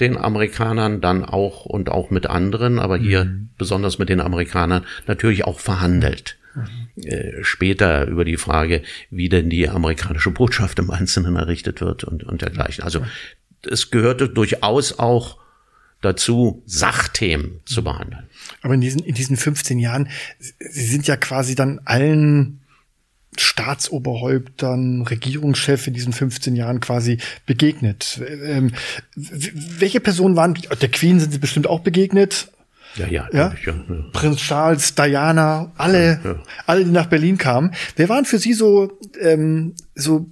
den 0.00 0.16
Amerikanern 0.16 1.00
dann 1.00 1.24
auch 1.24 1.64
und 1.64 1.90
auch 1.90 2.10
mit 2.10 2.26
anderen, 2.26 2.78
aber 2.78 2.96
hier 2.96 3.24
mhm. 3.24 3.50
besonders 3.58 3.98
mit 3.98 4.08
den 4.08 4.20
Amerikanern 4.20 4.84
natürlich 5.06 5.44
auch 5.44 5.60
verhandelt. 5.60 6.36
Mhm. 6.54 7.02
Äh, 7.04 7.44
später 7.44 8.06
über 8.06 8.24
die 8.24 8.36
Frage, 8.36 8.82
wie 9.10 9.28
denn 9.28 9.50
die 9.50 9.68
amerikanische 9.68 10.30
Botschaft 10.30 10.78
im 10.78 10.90
Einzelnen 10.90 11.36
errichtet 11.36 11.80
wird 11.80 12.04
und, 12.04 12.24
und 12.24 12.42
dergleichen. 12.42 12.84
Also 12.84 13.04
es 13.68 13.90
gehörte 13.90 14.28
durchaus 14.28 14.98
auch 14.98 15.38
dazu, 16.00 16.62
Sachthemen 16.66 17.60
zu 17.64 17.82
behandeln. 17.82 18.24
Aber 18.62 18.74
in 18.74 18.80
diesen, 18.80 19.02
in 19.02 19.14
diesen 19.14 19.36
15 19.36 19.78
Jahren, 19.78 20.08
Sie 20.38 20.86
sind 20.86 21.06
ja 21.06 21.16
quasi 21.16 21.54
dann 21.54 21.80
allen 21.84 22.57
Staatsoberhäuptern, 23.40 25.02
Regierungschef 25.02 25.86
in 25.86 25.94
diesen 25.94 26.12
15 26.12 26.56
Jahren 26.56 26.80
quasi 26.80 27.18
begegnet. 27.46 28.20
Ähm, 28.44 28.72
welche 29.14 30.00
Personen 30.00 30.36
waren, 30.36 30.54
der 30.54 30.90
Queen 30.90 31.20
sind 31.20 31.32
sie 31.32 31.38
bestimmt 31.38 31.66
auch 31.66 31.80
begegnet. 31.80 32.48
Ja, 32.96 33.06
ja, 33.06 33.28
ja? 33.32 33.54
ja, 33.64 33.72
ja. 33.72 34.04
Prinz 34.12 34.38
Charles, 34.38 34.94
Diana, 34.94 35.72
alle, 35.76 36.20
ja, 36.24 36.36
alle, 36.66 36.84
die 36.84 36.90
nach 36.90 37.06
Berlin 37.06 37.38
kamen. 37.38 37.72
Wer 37.96 38.08
waren 38.08 38.24
für 38.24 38.38
Sie 38.38 38.54
so, 38.54 38.98
ähm, 39.20 39.74
so 39.94 40.26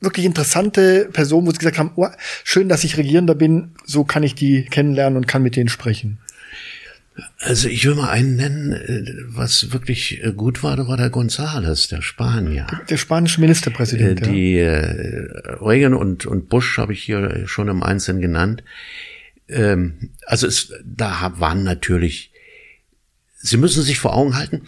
wirklich 0.00 0.24
interessante 0.24 1.08
Personen, 1.12 1.46
wo 1.46 1.50
Sie 1.50 1.58
gesagt 1.58 1.78
haben, 1.78 1.92
oh, 1.96 2.08
schön, 2.44 2.68
dass 2.68 2.84
ich 2.84 2.96
Regierender 2.96 3.34
bin, 3.34 3.72
so 3.84 4.04
kann 4.04 4.22
ich 4.22 4.34
die 4.34 4.64
kennenlernen 4.64 5.16
und 5.16 5.26
kann 5.26 5.42
mit 5.42 5.56
denen 5.56 5.68
sprechen? 5.68 6.18
Also 7.38 7.68
ich 7.68 7.84
will 7.86 7.94
mal 7.94 8.10
einen 8.10 8.36
nennen, 8.36 8.72
äh, 8.72 9.04
was 9.26 9.72
wirklich 9.72 10.22
äh, 10.22 10.32
gut 10.32 10.62
war, 10.62 10.76
da 10.76 10.86
war 10.86 10.96
der 10.96 11.12
González, 11.12 11.88
der 11.88 12.02
Spanier. 12.02 12.66
Der 12.88 12.96
spanische 12.96 13.40
Ministerpräsident. 13.40 14.22
Äh, 14.22 14.30
die 14.30 14.54
ja. 14.54 14.80
Reagan 15.60 15.94
und, 15.94 16.26
und 16.26 16.48
Bush 16.48 16.78
habe 16.78 16.92
ich 16.92 17.02
hier 17.02 17.46
schon 17.46 17.68
im 17.68 17.82
Einzelnen 17.82 18.20
genannt. 18.20 18.62
Ähm, 19.48 20.10
also 20.26 20.46
es, 20.46 20.72
da 20.84 21.32
waren 21.36 21.64
natürlich, 21.64 22.32
Sie 23.36 23.56
müssen 23.56 23.82
sich 23.82 23.98
vor 23.98 24.14
Augen 24.14 24.36
halten, 24.36 24.62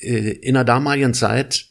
in 0.00 0.52
der 0.52 0.64
damaligen 0.64 1.14
Zeit 1.14 1.66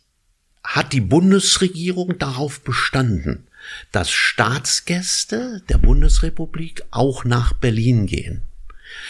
hat 0.63 0.93
die 0.93 1.01
Bundesregierung 1.01 2.17
darauf 2.17 2.61
bestanden, 2.61 3.47
dass 3.91 4.09
Staatsgäste 4.09 5.61
der 5.69 5.77
Bundesrepublik 5.77 6.83
auch 6.89 7.25
nach 7.25 7.53
Berlin 7.53 8.07
gehen. 8.07 8.41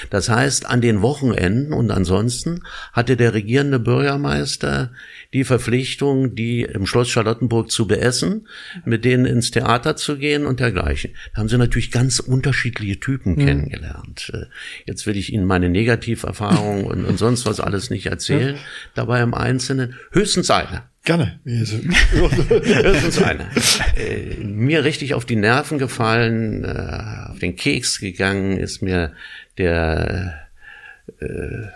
Das 0.10 0.30
heißt, 0.30 0.66
an 0.66 0.82
den 0.82 1.02
Wochenenden 1.02 1.74
und 1.74 1.92
ansonsten 1.92 2.62
hatte 2.92 3.18
der 3.18 3.34
regierende 3.34 3.80
Bürgermeister 3.80 4.92
die 5.34 5.44
Verpflichtung, 5.44 6.36
die 6.36 6.62
im 6.62 6.86
Schloss 6.86 7.10
Charlottenburg 7.10 7.72
zu 7.72 7.88
beessen, 7.88 8.48
mit 8.86 9.06
denen 9.06 9.26
ins 9.26 9.52
Theater 9.52 9.96
zu 9.96 10.18
gehen 10.18 10.46
und 10.46 10.60
dergleichen. 10.60 11.12
Da 11.34 11.42
haben 11.42 11.50
sie 11.50 11.58
natürlich 11.58 11.92
ganz 11.92 12.20
unterschiedliche 12.20 13.00
Typen 13.00 13.36
mhm. 13.36 13.46
kennengelernt. 13.46 14.32
Äh, 14.34 14.46
jetzt 14.86 15.08
will 15.08 15.18
ich 15.18 15.34
Ihnen 15.34 15.46
meine 15.46 15.70
Negativerfahrungen 15.70 16.86
und, 16.86 17.06
und 17.06 17.18
sonst 17.18 17.46
was 17.46 17.60
alles 17.60 17.90
nicht 17.90 18.06
erzählen. 18.06 18.56
Ja. 18.56 18.62
Dabei 18.94 19.22
im 19.22 19.34
Einzelnen 19.34 19.96
höchstens 20.12 20.50
eine. 20.52 20.84
Gerne. 21.06 21.42
Höchstens 21.46 23.22
eine. 23.22 23.50
Äh, 23.98 24.42
mir 24.42 24.86
richtig 24.86 25.14
auf 25.16 25.26
die 25.26 25.36
Nerven 25.36 25.78
gefallen, 25.78 26.64
äh, 26.64 27.30
auf 27.30 27.40
den 27.40 27.58
Keks 27.58 28.00
gegangen 28.00 28.58
ist 28.58 28.82
mir 28.82 29.12
der 29.58 30.48
äh, 31.20 31.68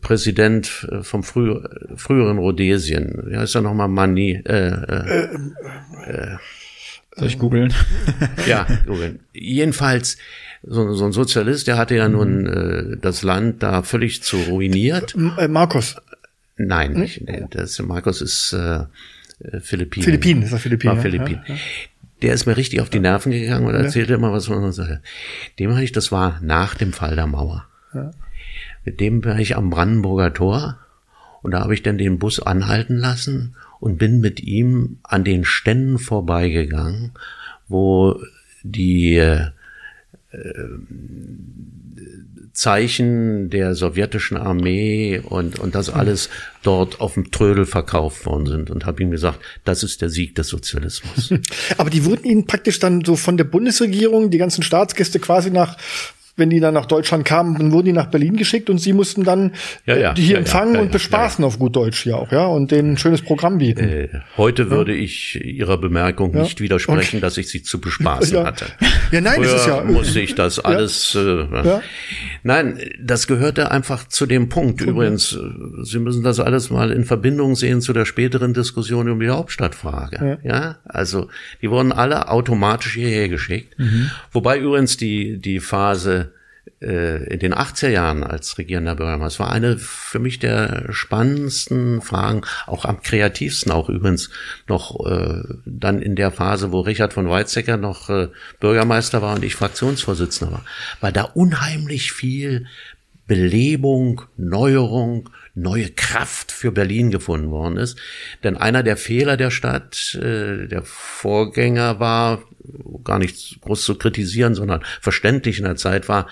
Präsident 0.00 0.86
äh, 0.90 1.02
vom 1.02 1.24
früh, 1.24 1.60
früheren 1.96 2.38
Rhodesien, 2.38 3.24
wie 3.26 3.36
heißt 3.36 3.56
er 3.56 3.62
nochmal, 3.62 3.88
Mani? 3.88 4.40
Äh, 4.44 4.68
äh, 4.68 5.28
äh, 6.06 6.36
Soll 7.16 7.28
ich 7.28 7.38
googeln? 7.38 7.74
ja, 8.46 8.66
googeln. 8.86 9.20
Jedenfalls, 9.32 10.16
so, 10.62 10.92
so, 10.94 11.04
ein 11.06 11.12
Sozialist, 11.12 11.66
der 11.66 11.76
hatte 11.76 11.96
ja 11.96 12.08
nun 12.08 12.46
äh, 12.46 12.96
das 13.00 13.22
Land 13.22 13.62
da 13.62 13.82
völlig 13.82 14.22
zu 14.22 14.36
ruiniert. 14.36 15.16
Äh, 15.38 15.48
Markus. 15.48 15.96
Nein, 16.56 16.92
nicht, 16.92 17.22
nee, 17.22 17.44
das, 17.50 17.80
Markus 17.82 18.20
ist 18.20 18.52
äh, 18.52 18.84
Philippinen. 19.60 20.04
Philippinen, 20.04 20.42
ist 20.42 20.52
er 20.52 20.58
Philippinen. 20.58 20.96
War 20.96 21.02
Philippinen. 21.02 21.42
Ja, 21.48 21.54
ja 21.54 21.60
der 22.24 22.32
ist 22.32 22.46
mir 22.46 22.56
richtig 22.56 22.80
auf 22.80 22.88
die 22.88 23.00
Nerven 23.00 23.32
gegangen 23.32 23.66
und 23.66 23.74
erzählte 23.74 24.14
immer 24.14 24.32
was 24.32 24.46
von 24.46 24.64
uns. 24.64 24.80
Dem 25.58 25.70
habe 25.70 25.84
ich, 25.84 25.92
das 25.92 26.10
war 26.10 26.40
nach 26.42 26.74
dem 26.74 26.94
Fall 26.94 27.16
der 27.16 27.26
Mauer. 27.26 27.66
Mit 28.84 28.98
dem 28.98 29.22
war 29.24 29.38
ich 29.38 29.56
am 29.56 29.68
Brandenburger 29.68 30.32
Tor 30.32 30.78
und 31.42 31.50
da 31.50 31.60
habe 31.60 31.74
ich 31.74 31.82
dann 31.82 31.98
den 31.98 32.18
Bus 32.18 32.40
anhalten 32.40 32.96
lassen 32.96 33.56
und 33.78 33.98
bin 33.98 34.20
mit 34.20 34.42
ihm 34.42 34.98
an 35.02 35.22
den 35.22 35.44
Ständen 35.44 35.98
vorbeigegangen, 35.98 37.12
wo 37.68 38.18
die 38.62 39.16
äh, 39.16 39.50
Zeichen 42.54 43.50
der 43.50 43.74
sowjetischen 43.74 44.36
Armee 44.36 45.18
und, 45.18 45.58
und 45.58 45.74
das 45.74 45.90
alles 45.90 46.30
dort 46.62 47.00
auf 47.00 47.14
dem 47.14 47.32
Trödel 47.32 47.66
verkauft 47.66 48.24
worden 48.26 48.46
sind 48.46 48.70
und 48.70 48.86
habe 48.86 49.02
ihm 49.02 49.10
gesagt, 49.10 49.40
das 49.64 49.82
ist 49.82 50.00
der 50.00 50.08
Sieg 50.08 50.36
des 50.36 50.48
Sozialismus. 50.48 51.34
Aber 51.78 51.90
die 51.90 52.04
wurden 52.04 52.24
ihnen 52.24 52.46
praktisch 52.46 52.78
dann 52.78 53.04
so 53.04 53.16
von 53.16 53.36
der 53.36 53.44
Bundesregierung, 53.44 54.30
die 54.30 54.38
ganzen 54.38 54.62
Staatsgäste 54.62 55.18
quasi 55.18 55.50
nach 55.50 55.76
wenn 56.36 56.50
die 56.50 56.60
dann 56.60 56.74
nach 56.74 56.86
Deutschland 56.86 57.24
kamen, 57.24 57.56
dann 57.56 57.72
wurden 57.72 57.86
die 57.86 57.92
nach 57.92 58.06
Berlin 58.06 58.36
geschickt 58.36 58.68
und 58.68 58.78
sie 58.78 58.92
mussten 58.92 59.22
dann 59.24 59.52
ja, 59.86 59.96
ja, 59.96 60.12
die 60.14 60.22
hier 60.22 60.34
ja, 60.34 60.38
empfangen 60.38 60.76
und 60.76 60.90
bespaßen 60.90 61.44
auf 61.44 61.58
gut 61.58 61.76
Deutsch 61.76 62.02
hier 62.02 62.16
auch, 62.16 62.32
ja, 62.32 62.46
und 62.46 62.70
denen 62.70 62.92
ein 62.92 62.98
schönes 62.98 63.22
Programm 63.22 63.58
bieten. 63.58 63.88
Äh, 63.88 64.08
heute 64.36 64.70
würde 64.70 64.94
ich 64.94 65.40
Ihrer 65.44 65.78
Bemerkung 65.78 66.34
nicht 66.34 66.60
widersprechen, 66.60 67.16
okay. 67.16 67.20
dass 67.20 67.36
ich 67.36 67.48
sie 67.48 67.62
zu 67.62 67.80
bespaßen 67.80 68.44
hatte. 68.44 68.66
Ja, 69.12 69.20
nein, 69.20 69.36
Früher 69.36 69.52
das 69.52 69.60
ist 69.60 69.66
ja. 69.66 69.84
musste 69.84 70.20
ich 70.20 70.34
das 70.34 70.58
alles. 70.64 71.14
Äh, 71.14 71.46
Nein, 72.42 72.78
das 73.00 73.26
gehörte 73.26 73.70
einfach 73.70 74.08
zu 74.08 74.26
dem 74.26 74.48
Punkt. 74.48 74.80
Okay. 74.80 74.90
Übrigens, 74.90 75.32
äh, 75.34 75.38
Sie 75.82 75.98
müssen 75.98 76.22
das 76.22 76.40
alles 76.40 76.70
mal 76.70 76.90
in 76.90 77.04
Verbindung 77.04 77.54
sehen 77.54 77.80
zu 77.80 77.92
der 77.92 78.04
späteren 78.04 78.54
Diskussion 78.54 79.08
um 79.08 79.20
die 79.20 79.28
Hauptstadtfrage. 79.28 80.38
Ja, 80.42 80.78
also 80.84 81.28
die 81.62 81.70
wurden 81.70 81.92
alle 81.92 82.28
automatisch 82.28 82.94
hierher 82.94 83.28
geschickt. 83.28 83.78
Mhm. 83.78 84.10
Wobei 84.32 84.58
übrigens 84.58 84.96
die 84.96 85.38
die 85.38 85.60
Phase 85.60 86.23
äh, 86.23 86.23
in 86.80 87.38
den 87.38 87.54
80er 87.54 87.88
Jahren 87.88 88.22
als 88.22 88.58
regierender 88.58 88.94
Bürgermeister. 88.94 89.44
War 89.44 89.52
eine 89.52 89.78
für 89.78 90.18
mich 90.18 90.38
der 90.38 90.92
spannendsten 90.92 92.02
Fragen, 92.02 92.42
auch 92.66 92.84
am 92.84 93.02
kreativsten, 93.02 93.72
auch 93.72 93.88
übrigens 93.88 94.30
noch 94.68 95.06
äh, 95.06 95.42
dann 95.64 96.02
in 96.02 96.14
der 96.14 96.30
Phase, 96.30 96.72
wo 96.72 96.80
Richard 96.80 97.14
von 97.14 97.28
Weizsäcker 97.28 97.76
noch 97.76 98.10
äh, 98.10 98.28
Bürgermeister 98.60 99.22
war 99.22 99.34
und 99.34 99.44
ich 99.44 99.54
Fraktionsvorsitzender 99.54 100.52
war, 100.52 100.64
weil 101.00 101.12
da 101.12 101.22
unheimlich 101.22 102.12
viel 102.12 102.66
Belebung, 103.26 104.22
Neuerung, 104.36 105.30
neue 105.54 105.90
Kraft 105.90 106.52
für 106.52 106.72
Berlin 106.72 107.10
gefunden 107.10 107.50
worden 107.50 107.76
ist. 107.76 107.98
Denn 108.42 108.56
einer 108.56 108.82
der 108.82 108.96
Fehler 108.96 109.36
der 109.36 109.50
Stadt, 109.50 110.14
äh, 110.16 110.66
der 110.66 110.82
Vorgänger 110.82 112.00
war, 112.00 112.42
gar 113.04 113.18
nicht 113.18 113.60
groß 113.60 113.84
zu 113.84 113.96
kritisieren, 113.96 114.54
sondern 114.54 114.82
verständlich 115.00 115.58
in 115.58 115.64
der 115.64 115.76
Zeit 115.76 116.08
war, 116.08 116.28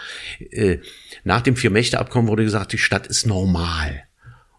äh, 0.51 0.79
nach 1.25 1.43
dem 1.43 1.57
Vier-Mächte-Abkommen 1.57 2.29
wurde 2.29 2.45
gesagt, 2.45 2.73
die 2.73 2.79
Stadt 2.79 3.07
ist 3.07 3.27
normal. 3.27 4.05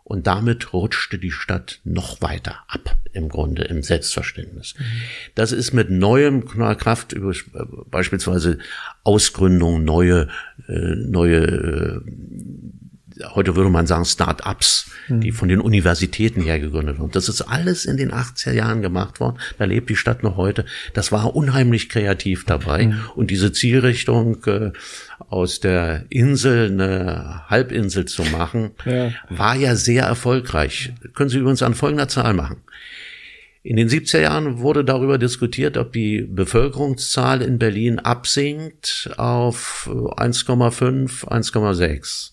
Und 0.05 0.27
damit 0.27 0.73
rutschte 0.73 1.17
die 1.17 1.31
Stadt 1.31 1.79
noch 1.85 2.21
weiter 2.21 2.57
ab, 2.67 2.97
im 3.13 3.29
Grunde, 3.29 3.63
im 3.63 3.83
Selbstverständnis. 3.83 4.75
Mhm. 4.77 4.83
Das 5.33 5.53
ist 5.53 5.73
mit 5.73 5.89
neuem 5.89 6.45
Kraft, 6.45 7.13
über, 7.13 7.33
beispielsweise 7.89 8.59
Ausgründung, 9.03 9.85
neue, 9.85 10.27
äh, 10.67 10.95
neue, 10.95 11.37
äh, 11.37 12.01
heute 13.33 13.55
würde 13.55 13.69
man 13.69 13.87
sagen 13.87 14.05
Start-ups, 14.05 14.91
mhm. 15.07 15.21
die 15.21 15.31
von 15.31 15.47
den 15.47 15.59
Universitäten 15.59 16.41
her 16.41 16.59
gegründet 16.59 16.99
wurden. 16.99 17.11
Das 17.11 17.29
ist 17.29 17.41
alles 17.41 17.85
in 17.85 17.97
den 17.97 18.11
80er 18.11 18.51
Jahren 18.51 18.81
gemacht 18.81 19.19
worden. 19.19 19.37
Da 19.57 19.65
lebt 19.65 19.89
die 19.89 19.95
Stadt 19.95 20.23
noch 20.23 20.37
heute. 20.37 20.65
Das 20.93 21.11
war 21.11 21.35
unheimlich 21.35 21.89
kreativ 21.89 22.45
dabei. 22.45 22.87
Mhm. 22.87 22.99
Und 23.15 23.31
diese 23.31 23.51
Zielrichtung, 23.51 24.43
äh, 24.45 24.71
aus 25.29 25.59
der 25.59 26.05
Insel 26.09 26.71
eine 26.71 27.49
Halbinsel 27.49 28.05
zu 28.05 28.23
machen, 28.23 28.71
ja. 28.85 29.11
war 29.29 29.55
ja 29.55 29.75
sehr 29.75 30.03
erfolgreich. 30.03 30.93
Können 31.13 31.29
Sie 31.29 31.39
übrigens 31.39 31.63
an 31.63 31.73
folgender 31.73 32.07
Zahl 32.07 32.33
machen. 32.33 32.57
In 33.65 33.77
den 33.77 33.87
70er 33.87 34.19
Jahren 34.19 34.59
wurde 34.59 34.83
darüber 34.83 35.17
diskutiert, 35.17 35.77
ob 35.77 35.93
die 35.93 36.21
Bevölkerungszahl 36.21 37.41
in 37.41 37.59
Berlin 37.59 37.97
absinkt 37.97 39.09
auf 39.15 39.89
1,5, 39.89 41.25
1,6. 41.25 42.31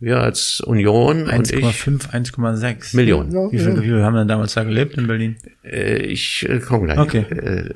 Wir 0.00 0.20
als 0.20 0.60
Union 0.60 1.28
1,5, 1.28 2.10
1,6 2.10 2.96
Millionen. 2.96 3.32
Ja, 3.32 3.50
wie, 3.50 3.58
viel, 3.58 3.76
wie 3.80 3.86
viel 3.86 4.02
haben 4.02 4.14
wir 4.14 4.24
damals 4.24 4.54
da 4.54 4.64
gelebt 4.64 4.98
in 4.98 5.06
Berlin? 5.06 5.36
Äh, 5.64 5.98
ich 5.98 6.46
äh, 6.48 6.58
komme 6.58 6.86
gleich. 6.86 6.98
Okay. 6.98 7.24
Äh, 7.30 7.70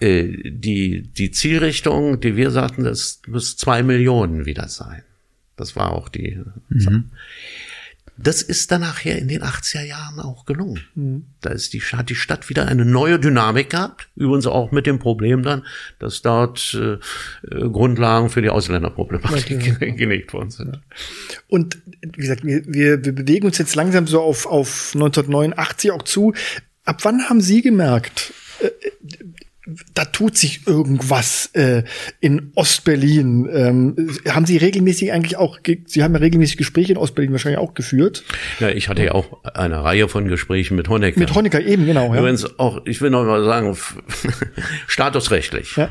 äh, 0.00 0.50
die, 0.50 1.02
die 1.02 1.30
Zielrichtung, 1.30 2.20
die 2.20 2.36
wir 2.36 2.50
sagten, 2.50 2.84
das 2.84 3.22
muss 3.28 3.56
zwei 3.56 3.82
Millionen 3.82 4.46
wieder 4.46 4.68
sein. 4.68 5.02
Das 5.56 5.76
war 5.76 5.92
auch 5.92 6.08
die. 6.08 6.40
Mhm. 6.70 7.10
Das 8.22 8.42
ist 8.42 8.70
dann 8.70 8.82
nachher 8.82 9.18
in 9.18 9.28
den 9.28 9.42
80er 9.42 9.82
Jahren 9.82 10.20
auch 10.20 10.44
gelungen. 10.44 10.80
Mhm. 10.94 11.24
Da 11.40 11.50
ist 11.50 11.72
die, 11.72 11.80
hat 11.80 12.08
die 12.08 12.14
Stadt 12.14 12.48
wieder 12.48 12.66
eine 12.66 12.84
neue 12.84 13.18
Dynamik 13.18 13.70
gehabt. 13.70 14.08
Übrigens 14.16 14.46
auch 14.46 14.70
mit 14.70 14.86
dem 14.86 14.98
Problem 14.98 15.42
dann, 15.42 15.66
dass 15.98 16.22
dort 16.22 16.74
äh, 16.74 16.94
äh 16.94 17.68
Grundlagen 17.68 18.30
für 18.30 18.42
die 18.42 18.50
Ausländerproblematik 18.50 19.66
ja, 19.66 19.74
gelegt 19.92 20.32
worden 20.32 20.50
sind. 20.50 20.80
Und 21.48 21.78
wie 22.00 22.20
gesagt, 22.20 22.44
wir, 22.44 22.62
wir, 22.66 23.04
wir 23.04 23.14
bewegen 23.14 23.46
uns 23.46 23.58
jetzt 23.58 23.74
langsam 23.74 24.06
so 24.06 24.20
auf, 24.20 24.46
auf 24.46 24.92
1989 24.94 25.90
auch 25.90 26.02
zu. 26.02 26.32
Ab 26.84 27.04
wann 27.04 27.28
haben 27.28 27.40
Sie 27.40 27.62
gemerkt, 27.62 28.32
äh, 28.60 28.70
da 29.94 30.04
tut 30.04 30.36
sich 30.36 30.66
irgendwas 30.66 31.50
äh, 31.54 31.84
in 32.20 32.50
Ostberlin. 32.56 33.48
Ähm, 33.52 34.10
haben 34.28 34.44
Sie 34.44 34.56
regelmäßig 34.56 35.12
eigentlich 35.12 35.36
auch, 35.36 35.60
Sie 35.86 36.02
haben 36.02 36.14
ja 36.14 36.20
regelmäßig 36.20 36.56
Gespräche 36.56 36.92
in 36.92 36.98
Ostberlin 36.98 37.30
wahrscheinlich 37.30 37.60
auch 37.60 37.74
geführt. 37.74 38.24
Ja, 38.58 38.70
ich 38.70 38.88
hatte 38.88 39.04
ja 39.04 39.12
auch 39.12 39.44
eine 39.54 39.84
Reihe 39.84 40.08
von 40.08 40.26
Gesprächen 40.26 40.76
mit 40.76 40.88
Honecker. 40.88 41.18
Mit 41.18 41.34
Honecker 41.34 41.60
eben, 41.60 41.86
genau. 41.86 42.12
Ja. 42.12 42.18
Übrigens 42.18 42.58
auch, 42.58 42.84
ich 42.86 43.00
will 43.00 43.10
noch 43.10 43.24
mal 43.24 43.44
sagen, 43.44 43.76
statusrechtlich. 44.88 45.76
Ja. 45.76 45.90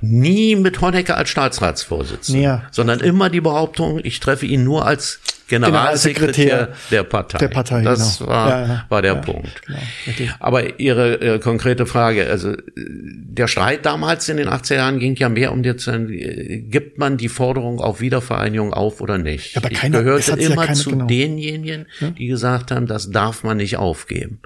Nie 0.00 0.56
mit 0.56 0.80
Honecker 0.80 1.16
als 1.16 1.30
Staatsratsvorsitzender, 1.30 2.40
ja. 2.40 2.62
sondern 2.70 3.00
immer 3.00 3.30
die 3.30 3.40
Behauptung, 3.40 4.00
ich 4.02 4.20
treffe 4.20 4.46
ihn 4.46 4.64
nur 4.64 4.86
als 4.86 5.20
Generalsekretär, 5.50 6.68
der 6.92 7.02
Partei. 7.02 7.38
Der 7.38 7.48
Partei, 7.48 7.82
das 7.82 8.18
genau. 8.18 8.30
war, 8.30 8.48
ja, 8.48 8.66
ja, 8.66 8.86
war 8.88 9.02
der 9.02 9.14
ja, 9.14 9.20
Punkt. 9.20 9.62
Genau, 9.66 10.32
Aber 10.38 10.78
Ihre 10.78 11.20
äh, 11.20 11.38
konkrete 11.40 11.86
Frage, 11.86 12.30
also 12.30 12.54
der 12.76 13.48
Streit 13.48 13.84
damals 13.84 14.28
in 14.28 14.36
den 14.36 14.48
80er 14.48 14.76
Jahren 14.76 14.98
ging 15.00 15.16
ja 15.16 15.28
mehr 15.28 15.52
um 15.52 15.64
die, 15.64 15.70
äh, 15.70 16.60
gibt 16.60 16.98
man 16.98 17.16
die 17.16 17.28
Forderung 17.28 17.80
auf 17.80 18.00
Wiedervereinigung 18.00 18.72
auf 18.72 19.00
oder 19.00 19.18
nicht? 19.18 19.56
aber 19.56 19.72
ich 19.72 19.78
keiner, 19.78 19.98
gehörte 19.98 20.32
immer 20.40 20.66
keine, 20.66 20.78
zu 20.78 20.90
genau. 20.90 21.06
denjenigen, 21.06 21.86
die 22.16 22.28
gesagt 22.28 22.70
haben, 22.70 22.86
das 22.86 23.10
darf 23.10 23.42
man 23.42 23.56
nicht 23.56 23.76
aufgeben. 23.76 24.38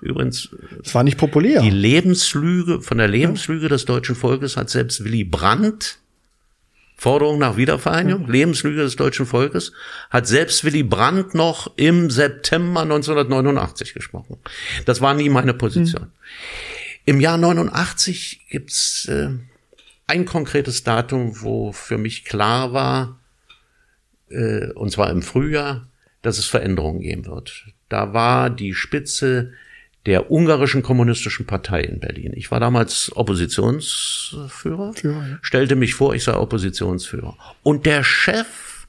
Übrigens, 0.00 0.50
es 0.82 0.94
war 0.94 1.04
nicht 1.04 1.18
populär. 1.18 1.60
Die 1.60 1.70
Lebenslüge, 1.70 2.80
von 2.80 2.98
der 2.98 3.08
Lebenslüge 3.08 3.68
des 3.68 3.84
deutschen 3.84 4.14
Volkes 4.14 4.56
hat 4.56 4.70
selbst 4.70 5.04
Willy 5.04 5.24
Brandt 5.24 6.00
Forderung 7.00 7.38
nach 7.38 7.56
Wiedervereinigung, 7.56 8.26
mhm. 8.26 8.30
Lebenslüge 8.30 8.82
des 8.82 8.94
deutschen 8.94 9.24
Volkes, 9.24 9.72
hat 10.10 10.26
selbst 10.26 10.64
Willy 10.64 10.82
Brandt 10.82 11.34
noch 11.34 11.72
im 11.78 12.10
September 12.10 12.82
1989 12.82 13.94
gesprochen. 13.94 14.36
Das 14.84 15.00
war 15.00 15.14
nie 15.14 15.30
meine 15.30 15.54
Position. 15.54 16.02
Mhm. 16.02 16.10
Im 17.06 17.20
Jahr 17.20 17.38
89 17.38 18.48
gibt's 18.50 19.06
äh, 19.06 19.30
ein 20.08 20.26
konkretes 20.26 20.84
Datum, 20.84 21.40
wo 21.40 21.72
für 21.72 21.96
mich 21.96 22.26
klar 22.26 22.74
war, 22.74 23.18
äh, 24.28 24.70
und 24.72 24.92
zwar 24.92 25.08
im 25.08 25.22
Frühjahr, 25.22 25.88
dass 26.20 26.36
es 26.36 26.44
Veränderungen 26.44 27.00
geben 27.00 27.24
wird. 27.24 27.64
Da 27.88 28.12
war 28.12 28.50
die 28.50 28.74
Spitze 28.74 29.54
der 30.06 30.30
ungarischen 30.30 30.82
kommunistischen 30.82 31.46
Partei 31.46 31.82
in 31.82 32.00
Berlin. 32.00 32.32
Ich 32.34 32.50
war 32.50 32.58
damals 32.60 33.14
Oppositionsführer, 33.14 34.94
ja, 35.02 35.38
stellte 35.42 35.76
mich 35.76 35.94
vor, 35.94 36.14
ich 36.14 36.24
sei 36.24 36.34
Oppositionsführer. 36.34 37.36
Und 37.62 37.84
der 37.84 38.02
Chef 38.02 38.86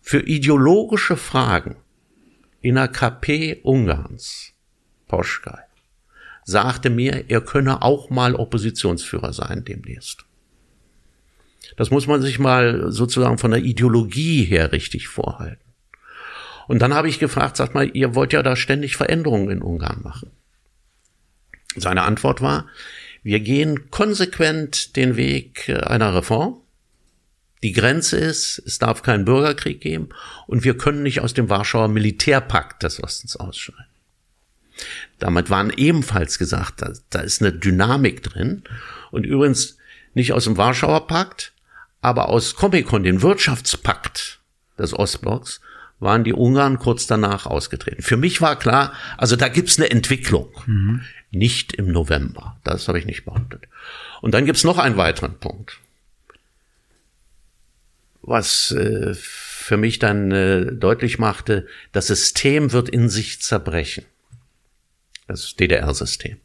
für 0.00 0.20
ideologische 0.20 1.16
Fragen 1.16 1.76
in 2.60 2.74
der 2.74 2.88
KP 2.88 3.60
Ungarns, 3.62 4.52
Poschkai, 5.06 5.60
sagte 6.44 6.90
mir, 6.90 7.26
er 7.28 7.40
könne 7.40 7.82
auch 7.82 8.10
mal 8.10 8.34
Oppositionsführer 8.34 9.32
sein 9.32 9.64
demnächst. 9.64 10.24
Das 11.76 11.90
muss 11.90 12.08
man 12.08 12.22
sich 12.22 12.40
mal 12.40 12.90
sozusagen 12.90 13.38
von 13.38 13.52
der 13.52 13.62
Ideologie 13.62 14.44
her 14.44 14.72
richtig 14.72 15.06
vorhalten. 15.06 15.62
Und 16.66 16.80
dann 16.80 16.94
habe 16.94 17.08
ich 17.08 17.18
gefragt, 17.18 17.56
sagt 17.56 17.74
mal, 17.74 17.90
ihr 17.94 18.14
wollt 18.14 18.32
ja 18.32 18.42
da 18.42 18.56
ständig 18.56 18.96
Veränderungen 18.96 19.50
in 19.50 19.62
Ungarn 19.62 20.02
machen. 20.02 20.30
Seine 21.76 22.02
Antwort 22.02 22.40
war, 22.40 22.66
wir 23.22 23.40
gehen 23.40 23.90
konsequent 23.90 24.96
den 24.96 25.16
Weg 25.16 25.68
äh, 25.68 25.78
einer 25.78 26.14
Reform. 26.14 26.56
Die 27.62 27.72
Grenze 27.72 28.16
ist, 28.16 28.62
es 28.64 28.78
darf 28.78 29.02
keinen 29.02 29.26
Bürgerkrieg 29.26 29.80
geben 29.80 30.08
und 30.46 30.64
wir 30.64 30.78
können 30.78 31.02
nicht 31.02 31.20
aus 31.20 31.34
dem 31.34 31.50
Warschauer 31.50 31.88
Militärpakt 31.88 32.82
des 32.82 33.02
Ostens 33.02 33.36
ausscheiden. 33.36 33.84
Damit 35.18 35.50
waren 35.50 35.70
ebenfalls 35.76 36.38
gesagt, 36.38 36.80
da, 36.80 36.92
da 37.10 37.20
ist 37.20 37.42
eine 37.42 37.52
Dynamik 37.52 38.22
drin 38.22 38.64
und 39.10 39.24
übrigens 39.24 39.76
nicht 40.14 40.32
aus 40.32 40.44
dem 40.44 40.56
Warschauer 40.56 41.06
Pakt, 41.06 41.52
aber 42.00 42.30
aus 42.30 42.56
Comecon, 42.56 43.02
den 43.02 43.20
Wirtschaftspakt 43.20 44.40
des 44.78 44.94
Ostblocks, 44.94 45.60
waren 45.98 46.24
die 46.24 46.32
Ungarn 46.32 46.78
kurz 46.78 47.06
danach 47.06 47.44
ausgetreten. 47.44 48.02
Für 48.02 48.16
mich 48.16 48.40
war 48.40 48.58
klar, 48.58 48.94
also 49.18 49.36
da 49.36 49.48
gibt's 49.48 49.78
eine 49.78 49.90
Entwicklung. 49.90 50.48
Mhm. 50.64 51.02
Nicht 51.30 51.74
im 51.74 51.92
November. 51.92 52.58
Das 52.64 52.88
habe 52.88 52.98
ich 52.98 53.06
nicht 53.06 53.24
behauptet. 53.24 53.62
Und 54.20 54.34
dann 54.34 54.46
gibt's 54.46 54.64
noch 54.64 54.78
einen 54.78 54.96
weiteren 54.96 55.38
Punkt, 55.38 55.78
was 58.22 58.72
äh, 58.72 59.14
für 59.14 59.76
mich 59.76 59.98
dann 59.98 60.30
äh, 60.32 60.72
deutlich 60.72 61.18
machte, 61.18 61.66
das 61.92 62.08
System 62.08 62.72
wird 62.72 62.88
in 62.88 63.08
sich 63.08 63.40
zerbrechen. 63.40 64.04
Das 65.28 65.54
DDR-System. 65.54 66.38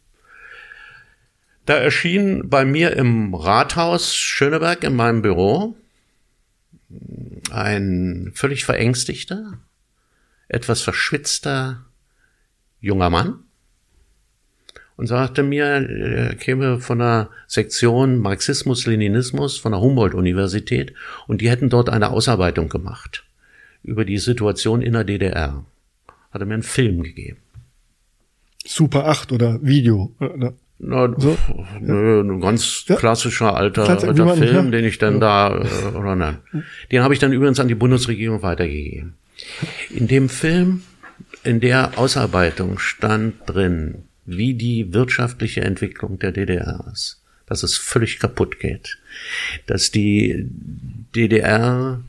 Da 1.65 1.73
erschien 1.75 2.47
bei 2.47 2.63
mir 2.63 2.95
im 2.95 3.33
Rathaus 3.33 4.15
Schöneberg 4.15 4.83
in 4.83 4.95
meinem 4.95 5.23
Büro 5.23 5.75
ein 7.49 8.31
völlig 8.35 8.65
verängstigter, 8.65 9.57
etwas 10.47 10.81
verschwitzter 10.81 11.83
junger 12.79 13.09
Mann 13.09 13.44
und 14.97 15.07
sagte 15.07 15.43
mir, 15.43 15.65
er 15.65 16.35
käme 16.35 16.79
von 16.79 16.99
der 16.99 17.29
Sektion 17.47 18.19
Marxismus-Leninismus 18.19 19.57
von 19.57 19.73
der 19.73 19.81
Humboldt-Universität 19.81 20.93
und 21.27 21.41
die 21.41 21.49
hätten 21.49 21.69
dort 21.69 21.89
eine 21.89 22.11
Ausarbeitung 22.11 22.69
gemacht 22.69 23.25
über 23.83 24.05
die 24.05 24.17
Situation 24.17 24.81
in 24.81 24.93
der 24.93 25.03
DDR. 25.03 25.65
Hat 26.31 26.41
er 26.41 26.45
mir 26.45 26.55
einen 26.55 26.63
Film 26.63 27.03
gegeben. 27.03 27.37
Super 28.65 29.07
8 29.07 29.31
oder 29.31 29.59
Video? 29.61 30.11
Oder? 30.19 30.53
Na, 30.77 31.13
so? 31.17 31.37
nö, 31.79 32.21
ein 32.21 32.41
ganz 32.41 32.85
ja. 32.87 32.95
klassischer 32.97 33.55
alter, 33.55 33.87
alter 33.87 34.35
Film, 34.35 34.65
ja. 34.65 34.71
den 34.71 34.85
ich 34.85 34.97
dann 34.97 35.21
da, 35.21 35.61
äh, 35.61 35.95
oder 35.95 36.15
nein. 36.15 36.39
Den 36.91 37.01
habe 37.01 37.13
ich 37.13 37.19
dann 37.19 37.31
übrigens 37.31 37.59
an 37.61 37.69
die 37.69 37.75
Bundesregierung 37.75 38.41
weitergegeben. 38.41 39.13
In 39.89 40.07
dem 40.07 40.27
Film, 40.27 40.81
in 41.43 41.61
der 41.61 41.97
Ausarbeitung 41.97 42.77
stand 42.79 43.35
drin, 43.45 44.03
wie 44.25 44.53
die 44.53 44.93
wirtschaftliche 44.93 45.61
Entwicklung 45.61 46.19
der 46.19 46.31
DDR 46.31 46.85
ist. 46.91 47.21
Dass 47.45 47.63
es 47.63 47.77
völlig 47.77 48.19
kaputt 48.19 48.59
geht. 48.59 48.97
Dass 49.67 49.91
die 49.91 50.47
DDR, 51.15 52.03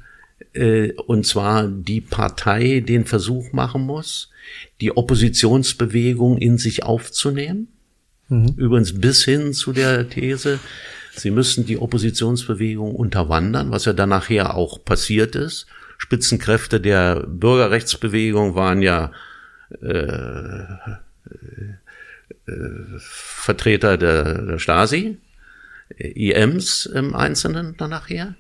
äh, 0.55 0.93
und 0.93 1.27
zwar 1.27 1.69
die 1.69 2.01
Partei, 2.01 2.81
den 2.81 3.05
Versuch 3.05 3.53
machen 3.53 3.83
muss, 3.83 4.31
die 4.81 4.97
Oppositionsbewegung 4.97 6.39
in 6.39 6.57
sich 6.57 6.85
aufzunehmen 6.85 7.69
Mhm. 8.29 8.55
Übrigens 8.57 8.99
bis 8.99 9.25
hin 9.25 9.53
zu 9.53 9.73
der 9.73 10.09
These, 10.09 10.59
sie 11.15 11.31
müssen 11.31 11.67
die 11.67 11.79
Oppositionsbewegung 11.79 12.95
unterwandern, 12.95 13.71
was 13.71 13.85
ja 13.85 13.93
dann 13.93 14.09
nachher 14.09 14.55
auch 14.55 14.85
passiert 14.85 15.37
ist. 15.37 15.67
Spitzenkräfte 15.99 16.81
der 16.81 17.25
Bürgerrechtsbewegung 17.27 18.55
waren 18.55 18.83
ja 18.83 19.13
äh, 19.81 19.93
äh, 19.93 20.97
Vertreter 22.99 23.97
der, 23.97 24.43
der 24.43 24.59
Stasi, 24.59 25.19
IMs 25.99 26.87
im 26.87 27.15
Einzelnen 27.15 27.77
dann 27.77 27.91
nachher. 27.91 28.35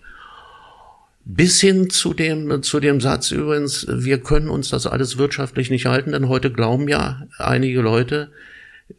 Bis 1.24 1.60
hin 1.60 1.90
zu 1.90 2.14
dem, 2.14 2.62
zu 2.62 2.78
dem 2.78 3.00
Satz 3.00 3.32
übrigens, 3.32 3.86
wir 3.90 4.20
können 4.20 4.48
uns 4.48 4.68
das 4.68 4.86
alles 4.86 5.18
wirtschaftlich 5.18 5.70
nicht 5.70 5.86
halten, 5.86 6.12
denn 6.12 6.28
heute 6.28 6.52
glauben 6.52 6.86
ja 6.86 7.26
einige 7.38 7.80
Leute, 7.80 8.30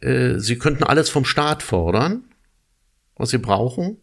äh, 0.00 0.38
sie 0.38 0.58
könnten 0.58 0.84
alles 0.84 1.08
vom 1.08 1.24
Staat 1.24 1.62
fordern, 1.62 2.24
was 3.16 3.30
sie 3.30 3.38
brauchen. 3.38 3.96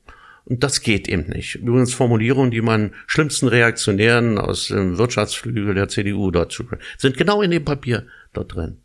Und 0.45 0.63
das 0.63 0.81
geht 0.81 1.07
eben 1.07 1.27
nicht. 1.29 1.55
Übrigens 1.55 1.93
Formulierungen, 1.93 2.51
die 2.51 2.61
man 2.61 2.93
schlimmsten 3.07 3.47
Reaktionären 3.47 4.37
aus 4.37 4.67
dem 4.67 4.97
Wirtschaftsflügel 4.97 5.73
der 5.73 5.87
CDU 5.87 6.29
dort 6.29 6.59
sind 6.97 7.17
genau 7.17 7.41
in 7.41 7.49
dem 7.49 7.65
Papier 7.65 8.05
dort 8.33 8.55
drin. 8.55 8.77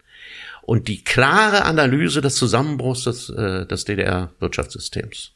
Und 0.71 0.87
die 0.87 1.03
klare 1.03 1.65
Analyse 1.65 2.21
des 2.21 2.37
Zusammenbruchs 2.37 3.03
des, 3.03 3.29
äh, 3.29 3.67
des 3.67 3.87
DDR-Wirtschaftssystems. 3.87 5.33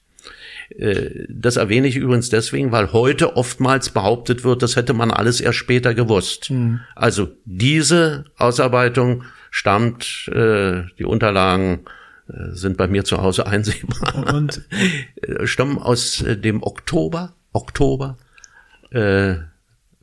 Äh, 0.79 1.27
das 1.29 1.57
erwähne 1.57 1.89
ich 1.89 1.97
übrigens 1.97 2.31
deswegen, 2.31 2.71
weil 2.71 2.93
heute 2.93 3.37
oftmals 3.37 3.91
behauptet 3.91 4.45
wird, 4.45 4.63
das 4.63 4.77
hätte 4.77 4.93
man 4.93 5.11
alles 5.11 5.41
erst 5.41 5.59
später 5.59 5.93
gewusst. 5.93 6.53
Mhm. 6.53 6.83
Also 6.95 7.33
diese 7.47 8.27
Ausarbeitung 8.37 9.25
stammt, 9.51 10.31
äh, 10.33 10.85
die 11.01 11.05
Unterlagen 11.05 11.81
äh, 12.29 12.53
sind 12.53 12.77
bei 12.77 12.87
mir 12.87 13.03
zu 13.03 13.21
Hause 13.21 13.49
einsehbar. 13.49 14.33
Und 14.33 14.63
äh, 15.21 15.49
stammen 15.49 15.79
aus 15.79 16.23
äh, 16.23 16.37
dem 16.37 16.63
Oktober, 16.63 17.35
Oktober 17.53 18.19
äh, 18.93 19.35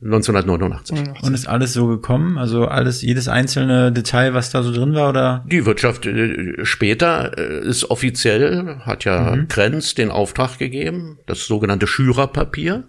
1989. 0.04 1.22
Und 1.22 1.34
ist 1.34 1.46
alles 1.46 1.72
so 1.72 1.86
gekommen? 1.86 2.36
Also 2.36 2.66
alles, 2.66 3.02
jedes 3.02 3.28
einzelne 3.28 3.92
Detail, 3.92 4.34
was 4.34 4.50
da 4.50 4.62
so 4.62 4.72
drin 4.72 4.94
war, 4.94 5.10
oder? 5.10 5.44
Die 5.46 5.64
Wirtschaft 5.64 6.06
äh, 6.06 6.64
später 6.64 7.38
äh, 7.38 7.60
ist 7.60 7.90
offiziell, 7.90 8.78
hat 8.80 9.04
ja 9.04 9.36
mhm. 9.36 9.48
Krenz 9.48 9.94
den 9.94 10.10
Auftrag 10.10 10.58
gegeben, 10.58 11.18
das 11.26 11.46
sogenannte 11.46 11.86
Schürerpapier. 11.86 12.84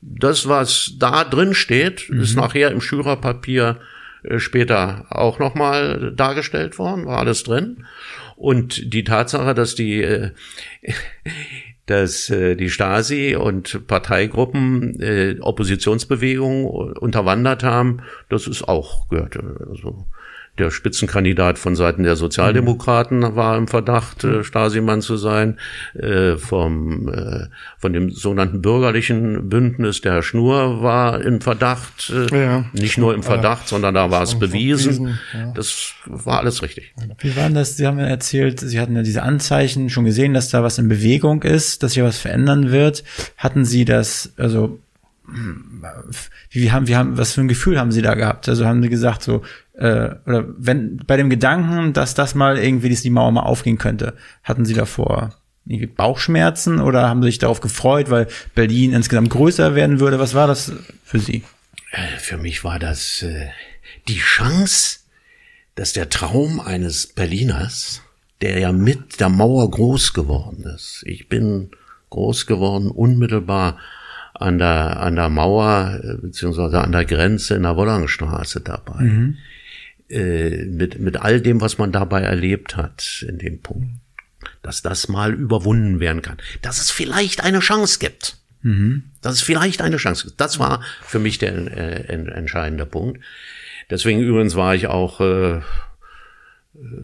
Das, 0.00 0.48
was 0.48 0.94
da 0.98 1.24
drin 1.24 1.54
steht, 1.54 2.08
mhm. 2.08 2.20
ist 2.20 2.36
nachher 2.36 2.70
im 2.70 2.80
Schürerpapier 2.80 3.78
äh, 4.22 4.38
später 4.38 5.06
auch 5.10 5.40
nochmal 5.40 6.12
dargestellt 6.14 6.78
worden, 6.78 7.06
war 7.06 7.18
alles 7.18 7.42
drin. 7.42 7.84
Und 8.36 8.94
die 8.94 9.02
Tatsache, 9.02 9.54
dass 9.54 9.74
die 9.74 10.02
äh, 10.02 10.30
dass 11.90 12.30
äh, 12.30 12.54
die 12.54 12.70
Stasi 12.70 13.34
und 13.36 13.86
Parteigruppen 13.86 15.00
äh, 15.00 15.36
Oppositionsbewegungen 15.40 16.66
unterwandert 16.66 17.64
haben, 17.64 18.02
das 18.28 18.46
ist 18.46 18.68
auch 18.68 19.08
gehört. 19.08 19.38
Also 19.68 20.06
der 20.58 20.70
Spitzenkandidat 20.70 21.58
von 21.58 21.76
Seiten 21.76 22.02
der 22.02 22.16
Sozialdemokraten 22.16 23.18
mhm. 23.18 23.36
war 23.36 23.56
im 23.56 23.68
Verdacht, 23.68 24.24
äh, 24.24 24.44
Stasimann 24.44 25.00
zu 25.00 25.16
sein. 25.16 25.58
Äh, 25.94 26.36
vom, 26.36 27.08
äh, 27.08 27.46
von 27.78 27.92
dem 27.92 28.10
sogenannten 28.10 28.62
bürgerlichen 28.62 29.48
Bündnis, 29.48 30.00
der 30.00 30.14
Herr 30.14 30.22
Schnur, 30.22 30.82
war 30.82 31.20
im 31.20 31.40
Verdacht. 31.40 32.12
Äh, 32.32 32.42
ja. 32.42 32.64
Nicht 32.72 32.98
nur 32.98 33.14
im 33.14 33.22
Verdacht, 33.22 33.62
ja. 33.62 33.68
sondern 33.68 33.94
da 33.94 34.10
war 34.10 34.22
es 34.22 34.38
bewiesen. 34.38 35.18
Ja. 35.32 35.52
Das 35.54 35.92
war 36.06 36.38
alles 36.38 36.62
richtig. 36.62 36.94
Wie 37.18 37.36
waren 37.36 37.54
das? 37.54 37.76
Sie 37.76 37.86
haben 37.86 37.98
ja 37.98 38.06
erzählt, 38.06 38.60
Sie 38.60 38.80
hatten 38.80 38.96
ja 38.96 39.02
diese 39.02 39.22
Anzeichen 39.22 39.90
schon 39.90 40.04
gesehen, 40.04 40.34
dass 40.34 40.48
da 40.48 40.62
was 40.62 40.78
in 40.78 40.88
Bewegung 40.88 41.42
ist, 41.42 41.82
dass 41.82 41.92
sich 41.92 42.02
was 42.02 42.18
verändern 42.18 42.70
wird. 42.70 43.04
Hatten 43.36 43.64
Sie 43.64 43.84
das, 43.84 44.32
also 44.36 44.78
wie 46.50 46.72
haben, 46.72 46.88
wie 46.88 46.96
haben, 46.96 47.18
was 47.18 47.32
für 47.32 47.42
ein 47.42 47.48
Gefühl 47.48 47.78
haben 47.78 47.92
Sie 47.92 48.02
da 48.02 48.14
gehabt? 48.14 48.48
Also 48.48 48.64
haben 48.64 48.82
Sie 48.82 48.88
gesagt, 48.88 49.22
so, 49.22 49.42
äh, 49.78 50.16
oder 50.26 50.44
wenn 50.56 50.98
bei 51.06 51.16
dem 51.16 51.30
Gedanken, 51.30 51.92
dass 51.92 52.14
das 52.14 52.34
mal 52.34 52.58
irgendwie 52.58 52.88
die 52.88 53.10
Mauer 53.10 53.30
mal 53.30 53.42
aufgehen 53.42 53.78
könnte, 53.78 54.14
hatten 54.42 54.64
Sie 54.64 54.74
davor 54.74 55.34
Bauchschmerzen 55.86 56.80
oder 56.80 57.08
haben 57.08 57.22
Sie 57.22 57.28
sich 57.28 57.38
darauf 57.38 57.60
gefreut, 57.60 58.10
weil 58.10 58.26
Berlin 58.54 58.92
insgesamt 58.92 59.30
größer 59.30 59.74
werden 59.74 60.00
würde? 60.00 60.18
Was 60.18 60.34
war 60.34 60.46
das 60.46 60.72
für 61.04 61.18
Sie? 61.18 61.44
Äh, 61.92 62.18
für 62.18 62.38
mich 62.38 62.64
war 62.64 62.78
das 62.78 63.22
äh, 63.22 63.48
die 64.08 64.18
Chance, 64.18 65.00
dass 65.74 65.92
der 65.92 66.08
Traum 66.08 66.60
eines 66.60 67.06
Berliners, 67.06 68.02
der 68.40 68.58
ja 68.58 68.72
mit 68.72 69.20
der 69.20 69.28
Mauer 69.28 69.70
groß 69.70 70.12
geworden 70.12 70.64
ist. 70.74 71.04
Ich 71.06 71.28
bin 71.28 71.70
groß 72.10 72.46
geworden 72.46 72.90
unmittelbar 72.90 73.78
an 74.34 74.58
der, 74.58 75.00
an 75.00 75.16
der 75.16 75.28
Mauer, 75.28 76.00
äh, 76.02 76.14
beziehungsweise 76.14 76.80
an 76.80 76.92
der 76.92 77.04
Grenze 77.04 77.54
in 77.54 77.62
der 77.62 77.76
Wollangstraße 77.76 78.60
dabei. 78.60 79.02
Mhm. 79.02 79.36
Äh, 80.10 80.64
mit, 80.64 80.98
mit 80.98 81.18
all 81.18 81.42
dem, 81.42 81.60
was 81.60 81.76
man 81.76 81.92
dabei 81.92 82.22
erlebt 82.22 82.76
hat 82.76 83.24
in 83.28 83.36
dem 83.36 83.60
Punkt. 83.60 83.90
Dass 84.62 84.80
das 84.80 85.08
mal 85.08 85.34
überwunden 85.34 86.00
werden 86.00 86.22
kann. 86.22 86.38
Dass 86.62 86.80
es 86.80 86.90
vielleicht 86.90 87.44
eine 87.44 87.58
Chance 87.58 87.98
gibt. 87.98 88.38
Mhm. 88.62 89.04
Dass 89.20 89.34
es 89.34 89.42
vielleicht 89.42 89.82
eine 89.82 89.98
Chance 89.98 90.28
gibt. 90.28 90.40
Das 90.40 90.58
war 90.58 90.82
für 91.02 91.18
mich 91.18 91.38
der 91.38 91.52
äh, 91.52 92.04
entscheidende 92.06 92.86
Punkt. 92.86 93.20
Deswegen 93.90 94.20
übrigens 94.20 94.54
war 94.54 94.74
ich 94.74 94.86
auch 94.86 95.20
äh, 95.20 95.60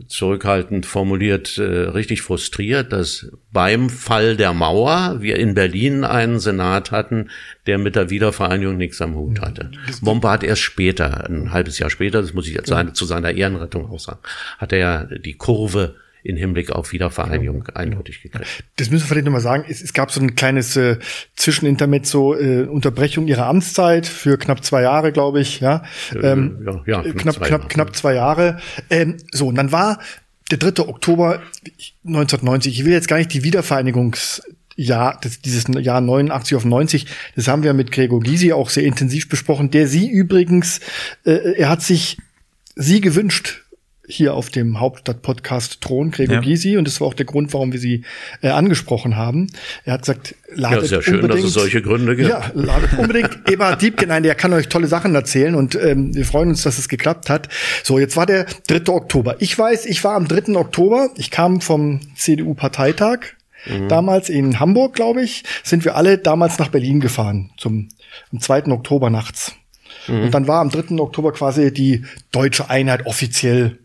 zurückhaltend 0.06 0.86
formuliert, 0.86 1.58
äh, 1.58 1.62
richtig 1.62 2.22
frustriert, 2.22 2.92
dass 2.92 3.30
beim 3.52 3.90
Fall 3.90 4.36
der 4.36 4.52
Mauer 4.52 5.16
wir 5.20 5.36
in 5.36 5.54
Berlin 5.54 6.04
einen 6.04 6.38
Senat 6.38 6.90
hatten, 6.90 7.30
der 7.66 7.78
mit 7.78 7.96
der 7.96 8.10
Wiedervereinigung 8.10 8.76
nichts 8.76 9.00
am 9.02 9.14
Hut 9.14 9.40
hatte. 9.40 9.70
Bombe 10.00 10.30
hat 10.30 10.44
erst 10.44 10.62
später, 10.62 11.28
ein 11.28 11.52
halbes 11.52 11.78
Jahr 11.78 11.90
später, 11.90 12.20
das 12.20 12.34
muss 12.34 12.46
ich 12.46 12.54
jetzt 12.54 12.70
ja. 12.70 12.92
zu 12.92 13.04
seiner 13.04 13.32
Ehrenrettung 13.32 13.90
auch 13.90 14.00
sagen, 14.00 14.20
hat 14.58 14.72
er 14.72 15.06
die 15.06 15.34
Kurve 15.34 15.96
in 16.24 16.36
Hinblick 16.36 16.70
auf 16.70 16.92
Wiedervereinigung 16.92 17.64
ja, 17.68 17.76
eindeutig 17.76 18.22
gekriegt. 18.22 18.64
Das 18.76 18.90
müssen 18.90 19.04
wir 19.04 19.08
vielleicht 19.08 19.26
nochmal 19.26 19.42
sagen. 19.42 19.64
Es, 19.68 19.82
es, 19.82 19.92
gab 19.92 20.10
so 20.10 20.20
ein 20.20 20.34
kleines 20.34 20.74
äh, 20.74 20.96
Zwischenintermezzo, 21.36 22.34
äh, 22.34 22.62
Unterbrechung 22.62 23.28
ihrer 23.28 23.46
Amtszeit 23.46 24.06
für 24.06 24.38
knapp 24.38 24.64
zwei 24.64 24.82
Jahre, 24.82 25.12
glaube 25.12 25.40
ich. 25.40 25.60
Ja, 25.60 25.84
äh, 26.14 26.18
ähm, 26.18 26.66
ja, 26.86 27.02
ja 27.02 27.02
knapp, 27.02 27.16
knapp, 27.16 27.34
zwei 27.34 27.46
knapp, 27.46 27.68
knapp 27.68 27.96
zwei 27.96 28.14
Jahre. 28.14 28.58
Ähm, 28.88 29.18
so, 29.32 29.48
und 29.48 29.56
dann 29.56 29.70
war 29.70 30.00
der 30.50 30.58
3. 30.58 30.88
Oktober 30.88 31.42
1990. 32.06 32.80
Ich 32.80 32.84
will 32.86 32.92
jetzt 32.92 33.08
gar 33.08 33.18
nicht 33.18 33.32
die 33.34 33.44
Wiedervereinigungs 33.44 34.42
Jahr, 34.76 35.18
das, 35.20 35.40
dieses 35.40 35.66
Jahr 35.68 36.00
89 36.00 36.56
auf 36.56 36.64
90, 36.64 37.06
das 37.36 37.48
haben 37.48 37.62
wir 37.62 37.74
mit 37.74 37.92
Gregor 37.92 38.20
Gysi 38.20 38.52
auch 38.52 38.70
sehr 38.70 38.84
intensiv 38.84 39.28
besprochen, 39.28 39.70
der 39.70 39.86
sie 39.86 40.08
übrigens, 40.08 40.80
äh, 41.24 41.54
er 41.56 41.68
hat 41.68 41.82
sich 41.82 42.18
sie 42.74 43.00
gewünscht 43.00 43.63
hier 44.06 44.34
auf 44.34 44.50
dem 44.50 44.80
Hauptstadt-Podcast 44.80 45.80
Thron, 45.80 46.10
Gregor 46.10 46.36
ja. 46.36 46.40
Gysi, 46.40 46.76
und 46.76 46.86
das 46.86 47.00
war 47.00 47.08
auch 47.08 47.14
der 47.14 47.26
Grund, 47.26 47.52
warum 47.54 47.72
wir 47.72 47.80
sie 47.80 48.04
äh, 48.42 48.48
angesprochen 48.48 49.16
haben. 49.16 49.46
Er 49.84 49.94
hat 49.94 50.02
gesagt, 50.02 50.34
ladet 50.54 50.82
ja, 50.82 50.88
sehr 50.88 51.02
schön, 51.02 51.14
unbedingt, 51.16 51.40
dass 51.40 51.48
es 51.48 51.54
solche 51.54 51.80
Gründe 51.80 52.14
gibt. 52.14 52.28
Ja, 52.28 52.50
ladet 52.54 52.98
unbedingt 52.98 53.48
Eberhard 53.50 53.80
Diebken 53.80 54.10
ein, 54.10 54.22
der 54.22 54.34
kann 54.34 54.52
euch 54.52 54.68
tolle 54.68 54.88
Sachen 54.88 55.14
erzählen 55.14 55.54
und 55.54 55.74
ähm, 55.74 56.14
wir 56.14 56.26
freuen 56.26 56.50
uns, 56.50 56.62
dass 56.62 56.78
es 56.78 56.88
geklappt 56.88 57.30
hat. 57.30 57.48
So, 57.82 57.98
jetzt 57.98 58.16
war 58.16 58.26
der 58.26 58.46
3. 58.66 58.92
Oktober. 58.92 59.36
Ich 59.38 59.58
weiß, 59.58 59.86
ich 59.86 60.04
war 60.04 60.14
am 60.14 60.28
3. 60.28 60.54
Oktober, 60.56 61.10
ich 61.16 61.30
kam 61.30 61.60
vom 61.60 62.00
CDU-Parteitag, 62.14 63.20
mhm. 63.66 63.88
damals 63.88 64.28
in 64.28 64.60
Hamburg, 64.60 64.94
glaube 64.94 65.22
ich, 65.22 65.44
sind 65.62 65.84
wir 65.84 65.96
alle 65.96 66.18
damals 66.18 66.58
nach 66.58 66.68
Berlin 66.68 67.00
gefahren, 67.00 67.52
zum 67.56 67.88
am 68.32 68.40
2. 68.40 68.66
Oktober 68.66 69.08
nachts. 69.08 69.54
Mhm. 70.08 70.24
Und 70.24 70.34
dann 70.34 70.46
war 70.46 70.60
am 70.60 70.68
3. 70.68 70.98
Oktober 70.98 71.32
quasi 71.32 71.72
die 71.72 72.04
deutsche 72.32 72.68
Einheit 72.68 73.06
offiziell 73.06 73.78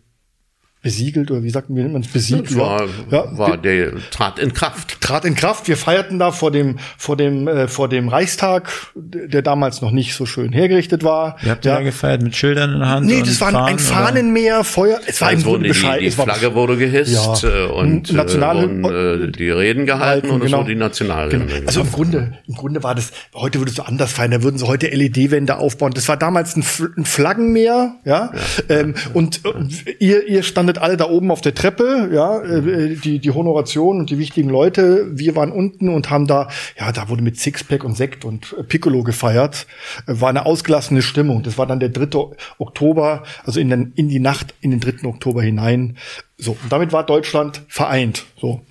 besiegelt 0.82 1.30
oder 1.30 1.44
wie 1.44 1.50
sagt 1.50 1.70
man, 1.70 1.92
man 1.92 2.02
es 2.04 2.08
besiegelt? 2.08 2.56
War, 2.56 2.88
ja, 3.12 3.38
war 3.38 3.58
der 3.58 3.98
trat 4.12 4.40
in 4.40 4.54
Kraft. 4.54 5.02
Trat 5.02 5.26
in 5.26 5.36
Kraft. 5.36 5.68
Wir 5.68 5.76
feierten 5.76 6.20
da 6.20 6.32
vor 6.32 6.52
dem 6.52 6.80
vor 6.98 7.18
dem 7.18 7.50
äh, 7.50 7.68
vor 7.68 7.90
dem 7.90 8.08
Reichstag, 8.08 8.72
der 8.96 9.42
damals 9.42 9.82
noch 9.82 9.92
nicht 9.92 10.14
so 10.14 10.26
schön 10.26 10.54
hergerichtet 10.54 11.04
war. 11.04 11.36
Ihr 11.44 11.52
habt 11.52 11.66
ja, 11.66 11.80
ja 11.80 11.82
gefeiert 11.82 12.22
mit 12.22 12.34
Schildern 12.36 12.74
in 12.74 12.80
der 12.80 12.88
Hand. 12.88 13.06
Nee, 13.08 13.20
das 13.20 13.42
war 13.42 13.52
Fahnen, 13.52 13.68
ein 13.68 13.80
Fahnenmeer, 13.80 14.64
Feuer. 14.64 15.02
Es 15.06 15.20
war 15.20 15.34
im 15.34 15.44
Grunde 15.44 15.68
Bescheid. 15.68 16.00
Die, 16.00 16.06
die 16.06 16.12
Flagge 16.12 16.56
wurde 16.56 16.78
gehisst 16.78 17.44
ja. 17.44 17.50
Äh, 17.50 17.66
und, 17.66 18.14
National 18.14 18.64
und 18.64 18.86
äh, 18.86 19.32
die 19.32 19.50
Reden 19.50 19.86
gehalten 19.86 20.30
und 20.30 20.40
genau. 20.40 20.60
es 20.60 20.64
wurde 20.64 20.74
die 20.76 20.80
Nationalhymne. 20.80 21.46
Genau. 21.46 21.68
Also 21.68 21.82
im 21.82 21.92
Grunde 21.92 22.38
im 22.48 22.56
Grunde 22.56 22.84
war 22.84 22.96
das 22.96 23.12
heute 23.36 23.60
würde 23.60 23.72
es 23.72 23.76
so 23.76 23.84
anders 23.84 24.14
feiern. 24.14 24.32
Da 24.32 24.44
würden 24.44 24.58
sie 24.58 24.66
heute 24.66 24.88
LED-Wände 24.88 25.58
aufbauen. 25.58 25.92
Das 25.94 26.08
war 26.08 26.16
damals 26.16 26.56
ein, 26.56 26.64
ein 26.96 27.04
Flaggenmeer, 27.04 27.96
ja. 28.06 28.32
ja. 28.32 28.32
Ähm, 28.70 28.94
und 29.14 29.42
äh, 29.44 29.92
ihr 30.00 30.26
ihr 30.26 30.44
stand 30.44 30.69
standet 30.70 30.82
alle 30.82 30.98
da 30.98 31.10
oben 31.10 31.32
auf 31.32 31.42
der 31.42 31.54
Treppe, 31.54 32.10
ja, 32.14 32.42
äh, 32.42 32.96
die, 32.96 33.20
die 33.20 33.32
Honoration 33.32 34.00
und 34.00 34.10
die 34.10 34.18
wichtigen 34.18 34.50
Leute. 34.50 35.08
Wir 35.12 35.36
waren 35.36 35.52
unten 35.52 35.90
und 35.90 36.10
haben 36.10 36.28
da, 36.28 36.50
ja, 36.80 36.92
da 36.92 37.10
wurde 37.10 37.24
mit 37.24 37.38
Sixpack 37.38 37.84
und 37.84 37.96
Sekt 37.96 38.26
und 38.26 38.56
Piccolo 38.68 39.04
gefeiert. 39.04 39.68
War 40.06 40.30
eine 40.30 40.46
ausgelassene 40.46 41.02
Stimmung. 41.02 41.44
Das 41.44 41.58
war 41.58 41.66
dann 41.66 41.80
der 41.80 41.90
3. 41.90 42.36
Oktober, 42.58 43.24
also 43.44 43.60
in, 43.60 43.70
den, 43.70 43.94
in 43.96 44.10
die 44.10 44.20
Nacht 44.20 44.54
in 44.62 44.72
den 44.72 44.80
3. 44.80 45.08
Oktober 45.08 45.42
hinein. 45.42 45.98
So, 46.38 46.52
und 46.52 46.72
damit 46.72 46.94
war 46.94 47.06
Deutschland 47.06 47.62
vereint. 47.68 48.26
So. 48.40 48.62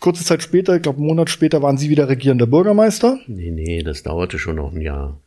Kurze 0.00 0.24
Zeit 0.24 0.42
später, 0.42 0.76
ich 0.76 0.82
glaube 0.82 0.98
einen 0.98 1.06
Monat 1.06 1.30
später, 1.30 1.62
waren 1.62 1.76
Sie 1.76 1.88
wieder 1.88 2.08
regierender 2.08 2.46
Bürgermeister. 2.46 3.18
Nee, 3.26 3.50
nee, 3.50 3.82
das 3.82 4.02
dauerte 4.02 4.38
schon 4.38 4.56
noch 4.56 4.72
ein 4.72 4.80
Jahr. 4.80 5.20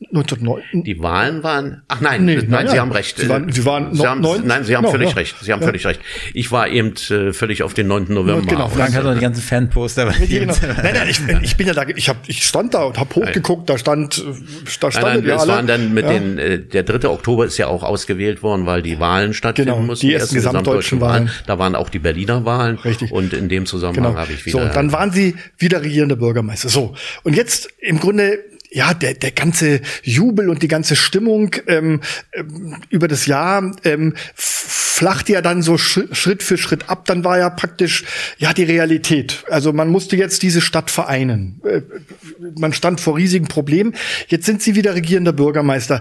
1909. 0.00 0.82
Die 0.84 1.00
Wahlen 1.02 1.42
waren, 1.42 1.82
ach 1.88 2.00
nein, 2.00 2.24
nee, 2.24 2.36
nein, 2.36 2.46
nein, 2.48 2.68
Sie 2.68 2.80
haben 2.80 2.92
recht. 2.92 3.16
Sie 3.16 3.28
waren, 3.28 3.50
Sie 3.50 3.64
waren 3.64 3.94
Sie 3.94 4.06
haben, 4.06 4.20
nein, 4.44 4.64
Sie 4.64 4.76
haben 4.76 4.84
no, 4.84 4.90
völlig 4.90 5.10
no. 5.10 5.16
recht. 5.16 5.36
Sie 5.40 5.52
haben 5.52 5.60
ja. 5.60 5.66
völlig 5.66 5.86
recht. 5.86 6.00
Ich 6.34 6.50
war 6.52 6.68
eben 6.68 6.94
äh, 7.10 7.32
völlig 7.32 7.62
auf 7.62 7.74
den 7.74 7.86
9. 7.86 8.06
November. 8.08 8.46
Genau. 8.46 8.68
Frank 8.68 8.94
hat 8.94 9.04
doch 9.04 9.14
die 9.14 9.20
ganzen 9.20 9.42
Fanposter. 9.42 10.12
genau. 10.28 10.54
Nein, 10.82 10.94
nein, 10.94 11.08
ich, 11.08 11.20
ich 11.42 11.56
bin 11.56 11.66
ja 11.66 11.74
da, 11.74 11.86
ich 11.88 12.08
hab, 12.08 12.28
ich 12.28 12.44
stand 12.44 12.74
da 12.74 12.84
und 12.84 12.98
habe 12.98 13.14
hochgeguckt, 13.14 13.70
da 13.70 13.78
stand, 13.78 14.22
da 14.80 14.90
stand 14.90 15.06
nein, 15.06 15.18
nein, 15.18 15.26
ja 15.26 15.36
alle. 15.36 15.52
waren 15.52 15.66
dann 15.66 15.94
mit 15.94 16.04
ja. 16.04 16.12
den, 16.12 16.38
äh, 16.38 16.58
der 16.58 16.82
3. 16.82 17.08
Oktober 17.08 17.46
ist 17.46 17.56
ja 17.58 17.68
auch 17.68 17.82
ausgewählt 17.82 18.42
worden, 18.42 18.66
weil 18.66 18.82
die 18.82 18.98
Wahlen 18.98 19.32
stattfinden 19.32 19.72
genau, 19.72 19.86
mussten. 19.86 20.06
Die 20.06 20.14
ersten 20.14 20.34
gesamtdeutschen 20.34 21.00
Wahlen. 21.00 21.26
Wahlen. 21.26 21.30
Da 21.46 21.58
waren 21.58 21.74
auch 21.74 21.88
die 21.88 22.00
Berliner 22.00 22.44
Wahlen. 22.44 22.76
Richtig. 22.78 23.12
Und 23.12 23.32
in 23.32 23.48
dem 23.48 23.66
Zusammenhang 23.66 24.12
genau. 24.12 24.20
habe 24.20 24.32
ich 24.32 24.44
wieder. 24.44 24.58
So, 24.58 24.64
und 24.64 24.74
dann 24.74 24.92
waren 24.92 25.12
Sie 25.12 25.36
wieder 25.56 25.82
regierende 25.82 26.16
Bürgermeister. 26.16 26.68
So. 26.68 26.94
Und 27.22 27.36
jetzt 27.36 27.68
im 27.80 28.00
Grunde 28.00 28.38
ja, 28.74 28.92
der, 28.92 29.14
der 29.14 29.30
ganze 29.30 29.80
Jubel 30.02 30.50
und 30.50 30.62
die 30.62 30.68
ganze 30.68 30.96
Stimmung 30.96 31.54
ähm, 31.68 32.00
ähm, 32.32 32.76
über 32.90 33.06
das 33.06 33.26
Jahr 33.26 33.74
ähm, 33.84 34.14
flacht 34.34 35.28
ja 35.28 35.40
dann 35.40 35.62
so 35.62 35.78
Schritt 35.78 36.42
für 36.42 36.58
Schritt 36.58 36.90
ab. 36.90 37.04
Dann 37.06 37.24
war 37.24 37.38
ja 37.38 37.50
praktisch 37.50 38.04
ja 38.36 38.52
die 38.52 38.64
Realität. 38.64 39.44
Also 39.48 39.72
man 39.72 39.88
musste 39.88 40.16
jetzt 40.16 40.42
diese 40.42 40.60
Stadt 40.60 40.90
vereinen. 40.90 41.60
Äh, 41.64 41.82
man 42.58 42.72
stand 42.72 43.00
vor 43.00 43.16
riesigen 43.16 43.46
Problemen. 43.46 43.94
Jetzt 44.26 44.46
sind 44.46 44.60
sie 44.60 44.74
wieder 44.74 44.94
regierender 44.94 45.32
Bürgermeister. 45.32 46.00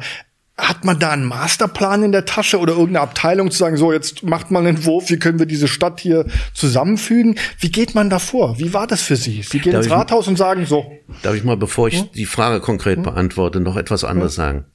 Hat 0.56 0.86
man 0.86 1.00
da 1.00 1.10
einen 1.10 1.26
Masterplan 1.26 2.04
in 2.04 2.12
der 2.12 2.26
Tasche 2.26 2.60
oder 2.60 2.74
irgendeine 2.74 3.02
Abteilung 3.02 3.50
zu 3.50 3.58
sagen, 3.58 3.76
so 3.76 3.92
jetzt 3.92 4.22
macht 4.22 4.52
man 4.52 4.68
einen 4.68 4.78
Entwurf, 4.78 5.10
wie 5.10 5.18
können 5.18 5.40
wir 5.40 5.48
diese 5.48 5.68
Stadt 5.68 6.00
hier 6.00 6.28
zusammenfügen? 6.54 7.40
Wie 7.58 7.72
geht 7.72 7.96
man 7.96 8.12
da 8.12 8.20
vor? 8.20 8.60
Wie 8.60 8.72
war 8.72 8.86
das 8.86 9.02
für 9.02 9.16
Sie? 9.16 9.42
Sie 9.42 9.60
gehen 9.60 9.74
darf 9.74 9.86
ins 9.86 9.92
Rathaus 9.92 10.28
und 10.28 10.38
sagen 10.38 10.68
so. 10.68 10.92
Darf 11.24 11.36
ich 11.36 11.44
mal, 11.44 11.58
bevor 11.58 11.88
ich 11.88 12.02
hm? 12.02 12.10
die 12.14 12.28
Frage 12.28 12.60
konkret 12.60 12.98
hm? 12.98 13.04
beantworte, 13.04 13.62
noch 13.62 13.78
etwas 13.78 14.04
anderes 14.04 14.34
hm? 14.34 14.38
sagen? 14.38 14.66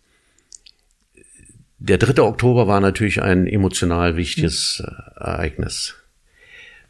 Der 1.78 1.98
3. 1.98 2.22
Oktober 2.22 2.66
war 2.66 2.80
natürlich 2.80 3.22
ein 3.22 3.46
emotional 3.46 4.16
wichtiges 4.16 4.82
hm. 4.84 4.94
Ereignis. 5.14 5.94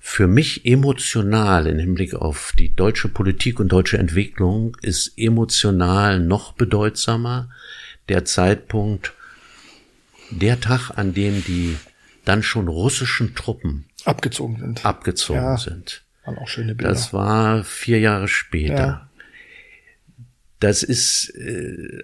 Für 0.01 0.27
mich 0.27 0.65
emotional 0.65 1.67
im 1.67 1.79
Hinblick 1.79 2.15
auf 2.15 2.55
die 2.59 2.75
deutsche 2.75 3.09
Politik 3.09 3.61
und 3.61 3.69
deutsche 3.69 3.99
Entwicklung 3.99 4.77
ist 4.81 5.13
emotional 5.19 6.21
noch 6.21 6.53
bedeutsamer 6.53 7.51
der 8.09 8.25
Zeitpunkt, 8.25 9.13
der 10.31 10.61
Tag, 10.61 10.91
an 10.97 11.15
dem 11.15 11.45
die 11.45 11.77
dann 12.25 12.43
schon 12.43 12.69
russischen 12.69 13.35
Truppen 13.35 13.87
abgezogen 14.05 14.59
sind. 14.59 14.85
Abgezogen 14.85 15.41
ja, 15.41 15.57
sind. 15.57 16.03
Waren 16.25 16.39
auch 16.39 16.49
schöne 16.49 16.75
Bilder. 16.75 16.91
Das 16.91 17.13
war 17.13 17.65
vier 17.65 18.01
Jahre 18.01 18.29
später. 18.29 18.77
Ja. 18.77 19.11
Das 20.61 20.83
ist 20.83 21.31
äh, 21.37 22.03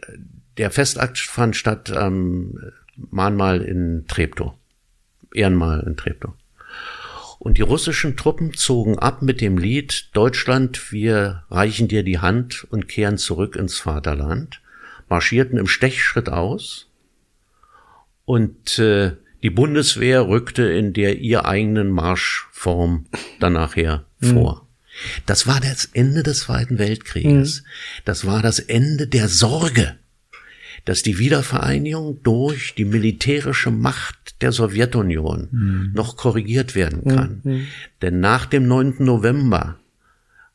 der 0.56 0.70
Festakt 0.70 1.18
fand 1.18 1.56
statt 1.56 1.90
am 1.90 2.54
ähm, 2.56 2.72
Mahnmal 2.96 3.60
in 3.60 4.06
Treptow. 4.06 4.54
Ehrenmal 5.34 5.80
in 5.80 5.96
Treptow. 5.96 6.34
Und 7.40 7.58
die 7.58 7.62
russischen 7.62 8.16
Truppen 8.16 8.54
zogen 8.54 8.98
ab 8.98 9.20
mit 9.20 9.40
dem 9.40 9.58
Lied 9.58 10.08
Deutschland, 10.14 10.92
wir 10.92 11.44
reichen 11.50 11.88
dir 11.88 12.02
die 12.02 12.20
Hand 12.20 12.64
und 12.70 12.88
kehren 12.88 13.18
zurück 13.18 13.56
ins 13.56 13.80
Vaterland 13.80 14.62
marschierten 15.08 15.58
im 15.58 15.66
Stechschritt 15.66 16.28
aus 16.28 16.88
und 18.24 18.78
äh, 18.78 19.12
die 19.42 19.50
Bundeswehr 19.50 20.26
rückte 20.26 20.62
in 20.62 20.92
der 20.94 21.18
ihr 21.18 21.44
eigenen 21.44 21.90
Marschform 21.90 23.06
dann 23.40 23.52
nachher 23.52 24.06
mhm. 24.20 24.26
vor. 24.32 24.68
Das 25.26 25.46
war 25.46 25.60
das 25.60 25.86
Ende 25.92 26.22
des 26.22 26.40
Zweiten 26.40 26.78
Weltkrieges. 26.78 27.60
Mhm. 27.60 27.66
Das 28.04 28.24
war 28.26 28.42
das 28.42 28.58
Ende 28.58 29.06
der 29.06 29.28
Sorge, 29.28 29.96
dass 30.84 31.02
die 31.02 31.18
Wiedervereinigung 31.18 32.22
durch 32.22 32.74
die 32.74 32.84
militärische 32.84 33.70
Macht 33.70 34.40
der 34.40 34.52
Sowjetunion 34.52 35.48
mhm. 35.50 35.90
noch 35.94 36.16
korrigiert 36.16 36.74
werden 36.74 37.04
kann. 37.04 37.40
Mhm. 37.44 37.66
Denn 38.02 38.20
nach 38.20 38.46
dem 38.46 38.66
9. 38.66 38.96
November 39.00 39.78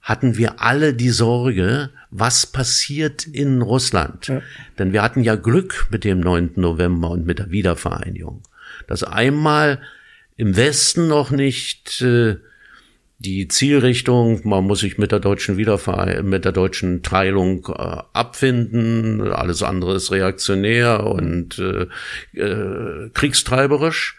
hatten 0.01 0.37
wir 0.37 0.61
alle 0.61 0.93
die 0.93 1.09
Sorge, 1.09 1.91
was 2.11 2.47
passiert 2.47 3.25
in 3.25 3.61
Russland. 3.61 4.27
Ja. 4.27 4.41
Denn 4.77 4.93
wir 4.93 5.03
hatten 5.03 5.23
ja 5.23 5.35
Glück 5.35 5.87
mit 5.91 6.03
dem 6.03 6.19
9. 6.19 6.53
November 6.55 7.11
und 7.11 7.25
mit 7.25 7.39
der 7.39 7.51
Wiedervereinigung. 7.51 8.41
Dass 8.87 9.03
einmal 9.03 9.81
im 10.35 10.55
Westen 10.55 11.07
noch 11.07 11.31
nicht 11.31 12.01
äh, 12.01 12.37
die 13.19 13.47
Zielrichtung, 13.49 14.41
man 14.47 14.63
muss 14.63 14.79
sich 14.79 14.97
mit 14.97 15.11
der 15.11 15.19
deutschen 15.19 15.57
Wiedervereinigung, 15.57 16.29
mit 16.29 16.45
der 16.45 16.53
deutschen 16.53 17.03
Teilung 17.03 17.67
äh, 17.67 17.97
abfinden, 18.13 19.21
alles 19.31 19.61
andere 19.61 19.95
ist 19.95 20.11
reaktionär 20.11 21.05
und 21.05 21.59
äh, 21.59 21.87
äh, 22.39 23.09
kriegstreiberisch. 23.13 24.17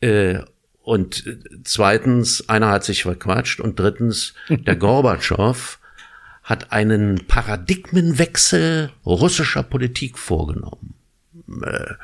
Äh, 0.00 0.40
und 0.82 1.24
zweitens, 1.64 2.48
einer 2.48 2.68
hat 2.68 2.84
sich 2.84 3.02
verquatscht 3.02 3.60
und 3.60 3.78
drittens, 3.78 4.34
der 4.48 4.76
Gorbatschow 4.76 5.79
hat 6.50 6.72
einen 6.72 7.26
Paradigmenwechsel 7.28 8.90
russischer 9.06 9.62
Politik 9.62 10.18
vorgenommen. 10.18 10.94
Äh, 11.62 11.94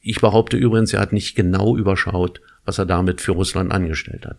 ich 0.00 0.20
behaupte 0.20 0.56
übrigens, 0.56 0.92
er 0.94 1.00
hat 1.00 1.12
nicht 1.12 1.36
genau 1.36 1.76
überschaut, 1.76 2.40
was 2.64 2.78
er 2.78 2.86
damit 2.86 3.20
für 3.20 3.32
Russland 3.32 3.70
angestellt 3.70 4.24
hat. 4.26 4.38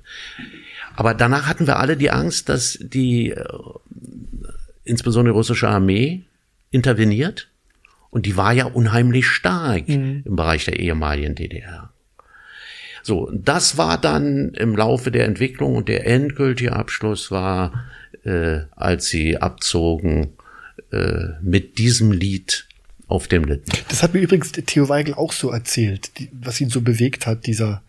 Aber 0.96 1.14
danach 1.14 1.48
hatten 1.48 1.68
wir 1.68 1.78
alle 1.78 1.98
die 1.98 2.10
Angst, 2.10 2.50
dass 2.50 2.80
die 2.82 3.30
äh, 3.32 3.46
insbesondere 4.84 5.34
die 5.34 5.38
russische 5.38 5.68
Armee 5.70 6.24
interveniert 6.72 7.48
und 8.10 8.26
die 8.26 8.38
war 8.38 8.54
ja 8.54 8.66
unheimlich 8.66 9.28
stark 9.28 9.88
mhm. 9.88 10.24
im 10.26 10.36
Bereich 10.36 10.66
der 10.66 10.80
ehemaligen 10.80 11.36
DDR. 11.36 11.92
So, 13.04 13.30
das 13.32 13.78
war 13.78 14.00
dann 14.00 14.56
im 14.56 14.76
Laufe 14.76 15.12
der 15.12 15.26
Entwicklung 15.26 15.76
und 15.76 15.90
der 15.90 16.08
endgültige 16.08 16.74
Abschluss 16.74 17.30
war, 17.30 17.86
äh, 18.26 18.62
als 18.76 19.08
sie 19.08 19.38
abzogen 19.38 20.34
äh, 20.92 21.30
mit 21.42 21.78
diesem 21.78 22.12
Lied 22.12 22.68
auf 23.08 23.28
dem 23.28 23.44
Lippen. 23.44 23.72
Das 23.88 24.04
hat 24.04 24.14
mir 24.14 24.22
übrigens 24.22 24.52
Theo 24.52 24.90
Weigel 24.90 25.14
auch 25.14 25.32
so 25.32 25.52
erzählt, 25.52 26.18
die, 26.18 26.30
was 26.34 26.60
ihn 26.60 26.70
so 26.70 26.82
bewegt 26.82 27.28
hat, 27.28 27.46
dieser 27.46 27.82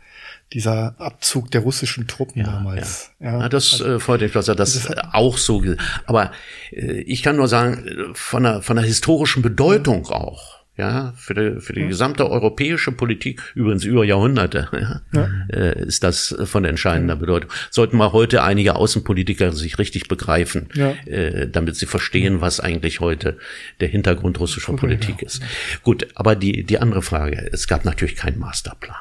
dieser 0.53 0.95
Abzug 1.01 1.51
der 1.51 1.63
russischen 1.63 2.07
Truppen 2.07 2.43
ja, 2.43 2.47
damals. 2.47 3.11
Ja, 3.19 3.33
ja. 3.33 3.41
ja 3.41 3.49
das 3.49 3.73
also, 3.73 3.97
äh, 3.97 4.01
freut 4.01 4.21
mich, 4.21 4.33
dass 4.33 4.49
er 4.49 4.55
das, 4.55 4.75
das 4.75 4.97
auch 5.13 5.39
so. 5.39 5.63
Aber 6.07 6.31
äh, 6.71 7.01
ich 7.01 7.23
kann 7.23 7.37
nur 7.37 7.49
sagen, 7.49 8.13
von 8.15 8.45
der, 8.45 8.63
von 8.63 8.77
der 8.77 8.85
historischen 8.85 9.43
Bedeutung 9.43 10.07
auch 10.07 10.56
ja, 10.77 11.15
für 11.17 11.35
die, 11.35 11.61
für 11.61 11.73
die 11.73 11.81
ja. 11.81 11.89
gesamte 11.89 12.29
europäische 12.31 12.93
Politik, 12.93 13.43
übrigens 13.55 13.85
über 13.85 14.05
Jahrhunderte, 14.05 14.69
ja, 14.73 15.01
ja. 15.13 15.29
Äh, 15.49 15.87
ist 15.87 16.05
das 16.05 16.37
von 16.45 16.65
entscheidender 16.65 17.17
Bedeutung. 17.17 17.51
Sollten 17.71 17.97
mal 17.97 18.13
heute 18.13 18.43
einige 18.43 18.77
Außenpolitiker 18.77 19.53
sich 19.53 19.79
richtig 19.79 20.09
begreifen, 20.09 20.69
äh, 21.07 21.49
damit 21.49 21.77
sie 21.77 21.87
verstehen, 21.87 22.41
was 22.41 22.61
eigentlich 22.61 23.01
heute 23.01 23.39
der 23.81 23.89
Hintergrund 23.89 24.39
russischer 24.39 24.73
okay, 24.73 24.81
Politik 24.81 25.23
ist. 25.23 25.43
Gut, 25.83 26.09
aber 26.15 26.37
die, 26.37 26.65
die 26.65 26.79
andere 26.79 27.03
Frage, 27.03 27.49
es 27.53 27.67
gab 27.69 27.85
natürlich 27.85 28.17
keinen 28.17 28.39
Masterplan. 28.39 28.97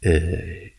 Äh, 0.00 0.70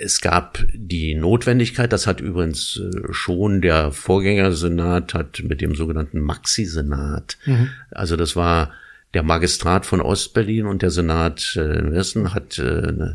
es 0.00 0.20
gab 0.20 0.64
die 0.72 1.14
Notwendigkeit, 1.14 1.92
das 1.92 2.06
hat 2.06 2.20
übrigens 2.20 2.80
äh, 2.80 3.12
schon 3.12 3.60
der 3.60 3.92
Vorgängersenat 3.92 5.14
hat 5.14 5.42
mit 5.44 5.60
dem 5.60 5.74
sogenannten 5.74 6.20
Maxi-Senat, 6.20 7.36
mhm. 7.44 7.70
also 7.90 8.16
das 8.16 8.34
war 8.34 8.72
der 9.12 9.22
Magistrat 9.22 9.86
von 9.86 10.00
Ostberlin 10.00 10.66
und 10.66 10.82
der 10.82 10.90
Senat 10.90 11.54
äh, 11.56 11.78
im 11.78 11.92
Westen 11.92 12.32
hat, 12.32 12.58
äh, 12.58 13.14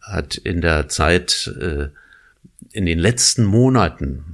hat 0.00 0.36
in 0.36 0.60
der 0.60 0.88
Zeit, 0.88 1.52
in 2.72 2.86
den 2.86 2.98
letzten 2.98 3.44
Monaten 3.44 4.24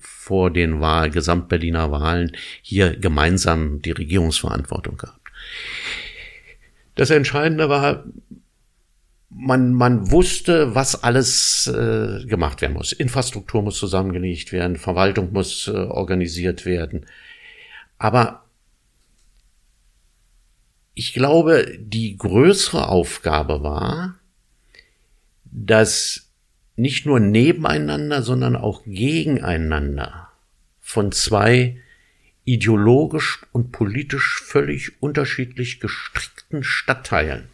vor 0.00 0.50
den 0.50 0.80
Wahl, 0.80 1.10
Gesamtberliner 1.10 1.92
Wahlen 1.92 2.32
hier 2.62 2.96
gemeinsam 2.96 3.80
die 3.82 3.92
Regierungsverantwortung 3.92 4.96
gehabt. 4.96 5.20
Das 6.96 7.10
Entscheidende 7.10 7.68
war, 7.68 8.04
man, 9.38 9.74
man 9.74 10.10
wusste, 10.10 10.74
was 10.74 11.02
alles 11.02 11.66
äh, 11.66 12.24
gemacht 12.24 12.62
werden 12.62 12.72
muss. 12.72 12.92
Infrastruktur 12.92 13.62
muss 13.62 13.78
zusammengelegt 13.78 14.50
werden, 14.52 14.76
Verwaltung 14.76 15.32
muss 15.32 15.68
äh, 15.68 15.72
organisiert 15.72 16.64
werden. 16.64 17.06
Aber 17.98 18.44
ich 20.94 21.12
glaube, 21.12 21.76
die 21.78 22.16
größere 22.16 22.88
Aufgabe 22.88 23.62
war, 23.62 24.18
dass 25.44 26.30
nicht 26.76 27.04
nur 27.04 27.20
nebeneinander, 27.20 28.22
sondern 28.22 28.56
auch 28.56 28.84
gegeneinander 28.84 30.28
von 30.80 31.12
zwei 31.12 31.78
ideologisch 32.44 33.44
und 33.52 33.72
politisch 33.72 34.40
völlig 34.42 35.02
unterschiedlich 35.02 35.80
gestrickten 35.80 36.62
Stadtteilen 36.62 37.48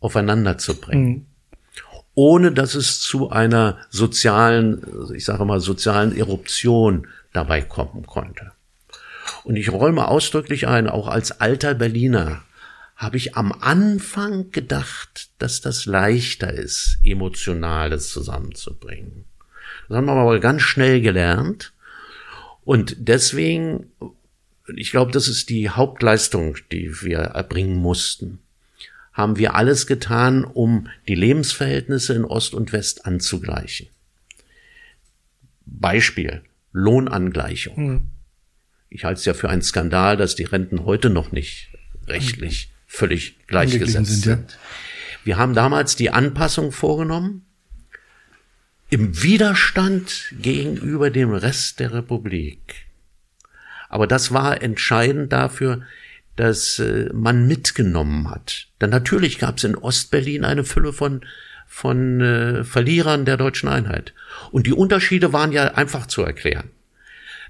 aufeinander 0.00 0.58
zu 0.58 0.76
bringen. 0.80 1.08
Mhm. 1.08 1.26
Ohne 2.14 2.52
dass 2.52 2.74
es 2.74 3.00
zu 3.00 3.30
einer 3.30 3.78
sozialen, 3.90 4.82
ich 5.14 5.24
sage 5.24 5.44
mal, 5.44 5.60
sozialen 5.60 6.16
Eruption 6.16 7.08
dabei 7.32 7.60
kommen 7.60 8.06
konnte. 8.06 8.52
Und 9.44 9.56
ich 9.56 9.70
räume 9.70 10.08
ausdrücklich 10.08 10.66
ein, 10.66 10.88
auch 10.88 11.08
als 11.08 11.40
alter 11.40 11.74
Berliner 11.74 12.42
habe 12.96 13.18
ich 13.18 13.36
am 13.36 13.52
Anfang 13.52 14.50
gedacht, 14.50 15.28
dass 15.38 15.60
das 15.60 15.84
leichter 15.84 16.52
ist, 16.52 16.98
Emotionales 17.04 18.08
zusammenzubringen. 18.08 19.26
Das 19.88 19.98
haben 19.98 20.06
wir 20.06 20.12
aber 20.14 20.40
ganz 20.40 20.62
schnell 20.62 21.02
gelernt. 21.02 21.74
Und 22.64 22.96
deswegen, 22.98 23.92
ich 24.74 24.90
glaube, 24.90 25.12
das 25.12 25.28
ist 25.28 25.50
die 25.50 25.68
Hauptleistung, 25.68 26.56
die 26.72 27.02
wir 27.02 27.18
erbringen 27.18 27.76
mussten, 27.76 28.40
haben 29.16 29.38
wir 29.38 29.54
alles 29.54 29.86
getan, 29.86 30.44
um 30.44 30.88
die 31.08 31.14
Lebensverhältnisse 31.14 32.12
in 32.12 32.24
Ost 32.26 32.52
und 32.52 32.72
West 32.72 33.06
anzugleichen. 33.06 33.88
Beispiel, 35.64 36.42
Lohnangleichung. 36.72 37.76
Hm. 37.76 38.08
Ich 38.90 39.04
halte 39.04 39.18
es 39.18 39.24
ja 39.24 39.32
für 39.32 39.48
einen 39.48 39.62
Skandal, 39.62 40.18
dass 40.18 40.34
die 40.34 40.44
Renten 40.44 40.84
heute 40.84 41.08
noch 41.08 41.32
nicht 41.32 41.70
rechtlich 42.06 42.70
völlig 42.86 43.46
gleichgesetzt 43.46 44.06
sind. 44.06 44.22
sind. 44.22 44.50
Ja. 44.52 44.58
Wir 45.24 45.38
haben 45.38 45.54
damals 45.54 45.96
die 45.96 46.10
Anpassung 46.10 46.70
vorgenommen 46.70 47.46
im 48.90 49.22
Widerstand 49.22 50.34
gegenüber 50.40 51.10
dem 51.10 51.32
Rest 51.32 51.80
der 51.80 51.94
Republik. 51.94 52.86
Aber 53.88 54.06
das 54.06 54.32
war 54.32 54.62
entscheidend 54.62 55.32
dafür, 55.32 55.82
dass 56.36 56.78
äh, 56.78 57.08
man 57.12 57.46
mitgenommen 57.46 58.30
hat. 58.30 58.68
Denn 58.80 58.90
natürlich 58.90 59.38
gab 59.38 59.58
es 59.58 59.64
in 59.64 59.74
Ostberlin 59.74 60.44
eine 60.44 60.64
Fülle 60.64 60.92
von 60.92 61.22
von 61.68 62.20
äh, 62.20 62.64
Verlierern 62.64 63.24
der 63.24 63.36
deutschen 63.36 63.68
Einheit. 63.68 64.14
Und 64.52 64.66
die 64.66 64.72
Unterschiede 64.72 65.32
waren 65.32 65.52
ja 65.52 65.74
einfach 65.74 66.06
zu 66.06 66.22
erklären. 66.22 66.70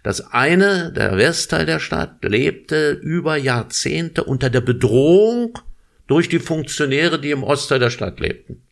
Das 0.02 0.32
eine, 0.32 0.92
der 0.92 1.16
Westteil 1.16 1.66
der 1.66 1.80
Stadt, 1.80 2.24
lebte 2.24 2.92
über 2.92 3.36
Jahrzehnte 3.36 4.24
unter 4.24 4.50
der 4.50 4.60
Bedrohung 4.60 5.58
durch 6.06 6.28
die 6.28 6.38
Funktionäre, 6.38 7.20
die 7.20 7.30
im 7.30 7.42
Ostteil 7.42 7.78
der 7.78 7.90
Stadt 7.90 8.20
lebten. 8.20 8.62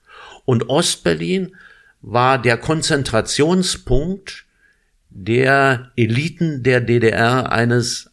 Und 0.44 0.68
Ostberlin 0.68 1.56
war 2.02 2.40
der 2.40 2.56
Konzentrationspunkt 2.56 4.44
der 5.10 5.92
Eliten 5.96 6.62
der 6.62 6.80
DDR 6.80 7.50
eines 7.50 8.10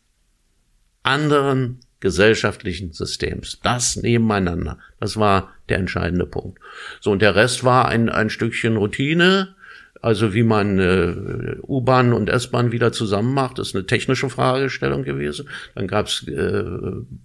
anderen 1.04 1.80
gesellschaftlichen 2.02 2.91
Systems. 2.91 3.60
Das 3.64 3.95
nebeneinander. 3.95 4.80
Das 4.99 5.18
war 5.18 5.54
der 5.70 5.78
entscheidende 5.78 6.26
Punkt. 6.26 6.60
So, 6.99 7.12
und 7.12 7.22
der 7.22 7.36
Rest 7.36 7.64
war 7.64 7.88
ein, 7.88 8.10
ein 8.10 8.30
Stückchen 8.30 8.76
Routine, 8.76 9.56
also 10.02 10.34
wie 10.34 10.43
man 10.43 10.80
äh, 10.80 11.58
U-Bahn 11.68 12.12
und 12.14 12.28
S-Bahn 12.28 12.72
wieder 12.72 12.91
zusammen 12.91 13.36
macht, 13.36 13.60
ist 13.60 13.76
eine 13.76 13.86
technische 13.86 14.30
Fragestellung 14.30 15.04
gewesen. 15.04 15.47
Dann 15.76 15.88
gab 15.88 16.08
es 16.08 16.28
äh, 16.28 16.64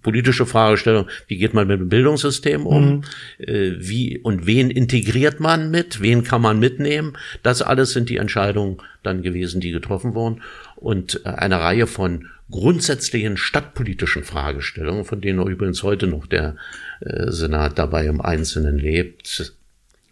politische 0.03 0.45
Fragestellung, 0.45 1.07
wie 1.27 1.37
geht 1.37 1.55
man 1.55 1.67
mit 1.67 1.79
dem 1.79 1.89
Bildungssystem 1.89 2.67
um, 2.67 2.97
mhm. 2.97 3.03
äh, 3.39 3.71
wie 3.79 4.19
und 4.19 4.45
wen 4.45 4.69
integriert 4.69 5.39
man 5.39 5.71
mit, 5.71 6.01
wen 6.01 6.23
kann 6.23 6.43
man 6.43 6.59
mitnehmen. 6.59 7.17
Das 7.41 7.63
alles 7.63 7.93
sind 7.93 8.09
die 8.09 8.17
Entscheidungen 8.17 8.77
dann 9.01 9.23
gewesen, 9.23 9.59
die 9.59 9.71
getroffen 9.71 10.13
wurden. 10.13 10.43
Und 10.75 11.21
äh, 11.25 11.29
eine 11.29 11.59
Reihe 11.59 11.87
von 11.87 12.27
grundsätzlichen 12.49 13.37
stadtpolitischen 13.37 14.23
Fragestellungen, 14.23 15.05
von 15.05 15.21
denen 15.21 15.45
übrigens 15.47 15.83
heute 15.83 16.07
noch 16.07 16.27
der 16.27 16.55
äh, 17.01 17.29
Senat 17.31 17.77
dabei 17.77 18.05
im 18.05 18.21
Einzelnen 18.21 18.77
lebt, 18.77 19.56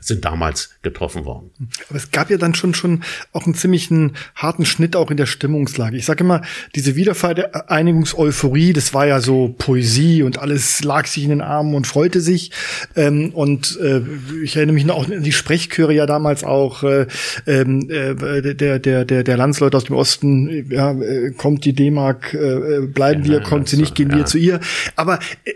sind 0.05 0.23
damals 0.23 0.69
getroffen 0.81 1.25
worden. 1.25 1.51
Aber 1.89 1.97
es 1.97 2.11
gab 2.11 2.29
ja 2.29 2.37
dann 2.37 2.53
schon 2.53 2.73
schon 2.73 3.03
auch 3.33 3.45
einen 3.45 3.55
ziemlichen 3.55 4.13
harten 4.35 4.65
Schnitt 4.65 4.95
auch 4.95 5.09
in 5.09 5.17
der 5.17 5.25
Stimmungslage. 5.25 5.97
Ich 5.97 6.05
sage 6.05 6.23
immer, 6.23 6.41
diese 6.75 6.95
Wiedervereinigungseuphorie, 6.95 8.73
das 8.73 8.93
war 8.93 9.07
ja 9.07 9.19
so 9.19 9.55
Poesie 9.57 10.23
und 10.23 10.37
alles 10.37 10.83
lag 10.83 11.07
sich 11.07 11.23
in 11.23 11.29
den 11.29 11.41
Armen 11.41 11.73
und 11.73 11.87
freute 11.87 12.21
sich. 12.21 12.51
Ähm, 12.95 13.31
und 13.33 13.79
äh, 13.81 14.01
ich 14.43 14.55
erinnere 14.55 14.75
mich 14.75 14.85
noch 14.85 15.09
an 15.09 15.23
die 15.23 15.31
Sprechchöre 15.31 15.93
ja 15.93 16.05
damals 16.05 16.43
auch 16.43 16.83
äh, 16.83 17.07
ähm, 17.47 17.89
äh, 17.89 18.53
der 18.55 18.79
der 18.79 19.05
der 19.05 19.23
der 19.23 19.37
Landsleute 19.37 19.77
aus 19.77 19.85
dem 19.85 19.95
Osten. 19.95 20.69
Ja, 20.69 20.91
äh, 20.91 21.31
kommt 21.31 21.65
die 21.65 21.73
D-Mark, 21.73 22.33
äh, 22.33 22.81
bleiben 22.81 23.23
ja, 23.23 23.31
wir, 23.31 23.39
kommt 23.41 23.69
sie 23.69 23.77
nicht, 23.77 23.95
gehen 23.95 24.11
ja. 24.11 24.17
wir 24.17 24.25
zu 24.25 24.37
ihr. 24.37 24.59
Aber 24.95 25.19
äh, 25.45 25.51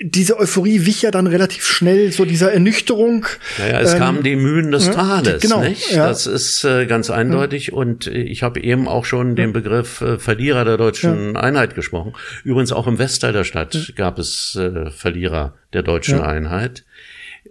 diese 0.00 0.38
Euphorie 0.38 0.86
wich 0.86 1.02
ja 1.02 1.10
dann 1.10 1.26
relativ 1.26 1.64
schnell 1.64 2.12
so 2.12 2.24
dieser 2.24 2.52
Ernüchterung. 2.52 3.26
Naja, 3.58 3.79
es 3.80 3.92
ähm, 3.94 3.98
kamen 3.98 4.22
die 4.22 4.36
Mühen 4.36 4.70
des 4.70 4.90
Tales, 4.90 5.42
genau, 5.42 5.62
nicht? 5.62 5.92
Ja. 5.92 6.08
Das 6.08 6.26
ist 6.26 6.64
äh, 6.64 6.86
ganz 6.86 7.10
eindeutig. 7.10 7.72
Und 7.72 8.06
äh, 8.06 8.22
ich 8.22 8.42
habe 8.42 8.60
eben 8.60 8.88
auch 8.88 9.04
schon 9.04 9.36
den 9.36 9.52
Begriff 9.52 10.00
äh, 10.00 10.18
Verlierer 10.18 10.64
der 10.64 10.76
deutschen 10.76 11.34
ja. 11.34 11.40
Einheit 11.40 11.74
gesprochen. 11.74 12.14
Übrigens 12.44 12.72
auch 12.72 12.86
im 12.86 12.98
Westteil 12.98 13.32
der 13.32 13.44
Stadt 13.44 13.74
ja. 13.74 13.94
gab 13.96 14.18
es 14.18 14.56
äh, 14.56 14.90
Verlierer 14.90 15.54
der 15.72 15.82
deutschen 15.82 16.20
Einheit. 16.20 16.84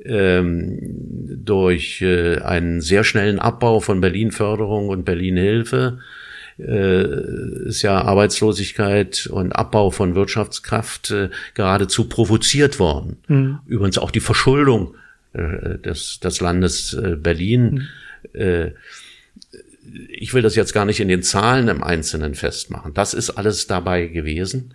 Ähm, 0.06 0.78
durch 1.44 2.02
äh, 2.02 2.38
einen 2.40 2.80
sehr 2.80 3.04
schnellen 3.04 3.40
Abbau 3.40 3.80
von 3.80 4.02
Berlin-Förderung 4.02 4.88
und 4.88 5.04
Berlin-Hilfe 5.04 6.00
äh, 6.60 7.68
ist 7.68 7.82
ja 7.82 8.02
Arbeitslosigkeit 8.02 9.28
und 9.32 9.54
Abbau 9.54 9.92
von 9.92 10.16
Wirtschaftskraft 10.16 11.12
äh, 11.12 11.30
geradezu 11.54 12.08
provoziert 12.08 12.80
worden. 12.80 13.18
Mhm. 13.28 13.60
Übrigens 13.66 13.98
auch 13.98 14.12
die 14.12 14.20
Verschuldung 14.20 14.96
äh, 15.34 15.78
des, 15.80 16.20
des 16.20 16.42
Landes 16.42 16.94
äh, 16.94 17.16
Berlin. 17.16 17.88
Mhm. 18.34 18.40
Äh, 18.40 18.72
ich 20.10 20.34
will 20.34 20.42
das 20.42 20.56
jetzt 20.56 20.74
gar 20.74 20.86
nicht 20.86 21.00
in 21.00 21.08
den 21.08 21.24
Zahlen 21.24 21.68
im 21.68 21.84
Einzelnen 21.84 22.36
festmachen. 22.36 22.94
Das 22.94 23.14
ist 23.14 23.32
alles 23.32 23.68
dabei 23.68 24.08
gewesen. 24.08 24.74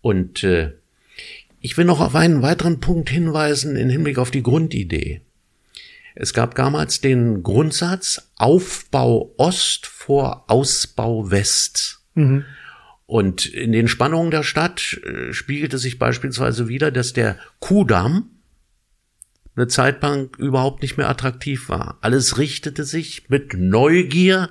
Und 0.00 0.44
äh, 0.44 0.72
ich 1.60 1.76
will 1.76 1.86
noch 1.86 2.00
auf 2.00 2.14
einen 2.14 2.42
weiteren 2.42 2.80
Punkt 2.80 3.08
hinweisen 3.08 3.76
in 3.76 3.88
Hinblick 3.88 4.18
auf 4.18 4.30
die 4.30 4.42
Grundidee. 4.42 5.22
Es 6.14 6.32
gab 6.32 6.54
damals 6.54 7.00
den 7.00 7.42
Grundsatz 7.42 8.30
Aufbau 8.36 9.34
Ost 9.36 9.86
vor 9.86 10.44
Ausbau 10.48 11.30
West. 11.30 12.00
Mhm. 12.14 12.44
Und 13.06 13.46
in 13.46 13.72
den 13.72 13.88
Spannungen 13.88 14.30
der 14.30 14.42
Stadt 14.42 15.00
äh, 15.04 15.32
spiegelte 15.32 15.78
sich 15.78 15.98
beispielsweise 15.98 16.68
wieder, 16.68 16.90
dass 16.90 17.12
der 17.12 17.38
Kudamm 17.58 18.30
eine 19.56 19.68
Zeit 19.68 20.02
lang 20.02 20.34
überhaupt 20.36 20.82
nicht 20.82 20.96
mehr 20.96 21.08
attraktiv 21.08 21.68
war. 21.68 21.98
Alles 22.00 22.38
richtete 22.38 22.84
sich 22.84 23.28
mit 23.28 23.54
Neugier 23.54 24.50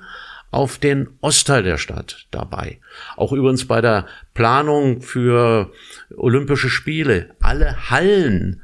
auf 0.50 0.78
den 0.78 1.08
Ostteil 1.20 1.62
der 1.62 1.78
Stadt 1.78 2.26
dabei. 2.30 2.80
Auch 3.16 3.32
übrigens 3.32 3.66
bei 3.66 3.80
der 3.80 4.06
Planung 4.34 5.02
für 5.02 5.72
Olympische 6.16 6.70
Spiele. 6.70 7.34
Alle 7.40 7.90
Hallen 7.90 8.62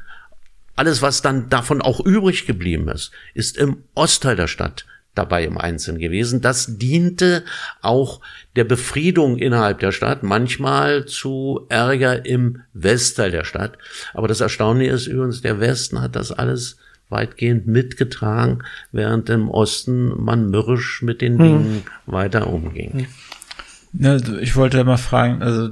alles, 0.81 1.03
was 1.03 1.21
dann 1.21 1.51
davon 1.51 1.83
auch 1.83 2.01
übrig 2.01 2.47
geblieben 2.47 2.89
ist, 2.89 3.13
ist 3.35 3.59
im 3.59 3.85
Ostteil 3.95 4.35
der 4.35 4.47
Stadt 4.47 4.87
dabei 5.15 5.45
im 5.45 5.59
Einzelnen 5.59 6.01
gewesen. 6.01 6.41
Das 6.41 6.79
diente 6.79 7.45
auch 7.83 8.21
der 8.57 8.65
Befriedung 8.65 9.37
innerhalb 9.37 9.81
der 9.81 9.93
Stadt, 9.93 10.23
manchmal 10.23 11.07
zu 11.07 11.67
Ärger 11.69 12.25
im 12.25 12.63
Westteil 12.73 13.31
der 13.31 13.45
Stadt. 13.45 13.79
Aber 14.15 14.29
das 14.29 14.41
Erstaunliche 14.41 14.93
ist 14.93 15.07
übrigens, 15.07 15.43
der 15.43 15.61
Westen 15.61 16.01
hat 16.01 16.17
das 16.17 16.33
alles 16.33 16.77
weitgehend 17.09 17.67
mitgetragen, 17.67 18.63
während 18.93 19.29
im 19.31 19.49
Osten 19.51 20.13
man 20.23 20.49
mürrisch 20.51 21.03
mit 21.03 21.21
den 21.21 21.39
hm. 21.39 21.45
Dingen 21.45 21.83
weiter 22.07 22.47
umging. 22.47 23.09
Ja, 23.93 24.17
ich 24.17 24.55
wollte 24.55 24.83
mal 24.85 24.97
fragen, 24.97 25.43
also 25.43 25.71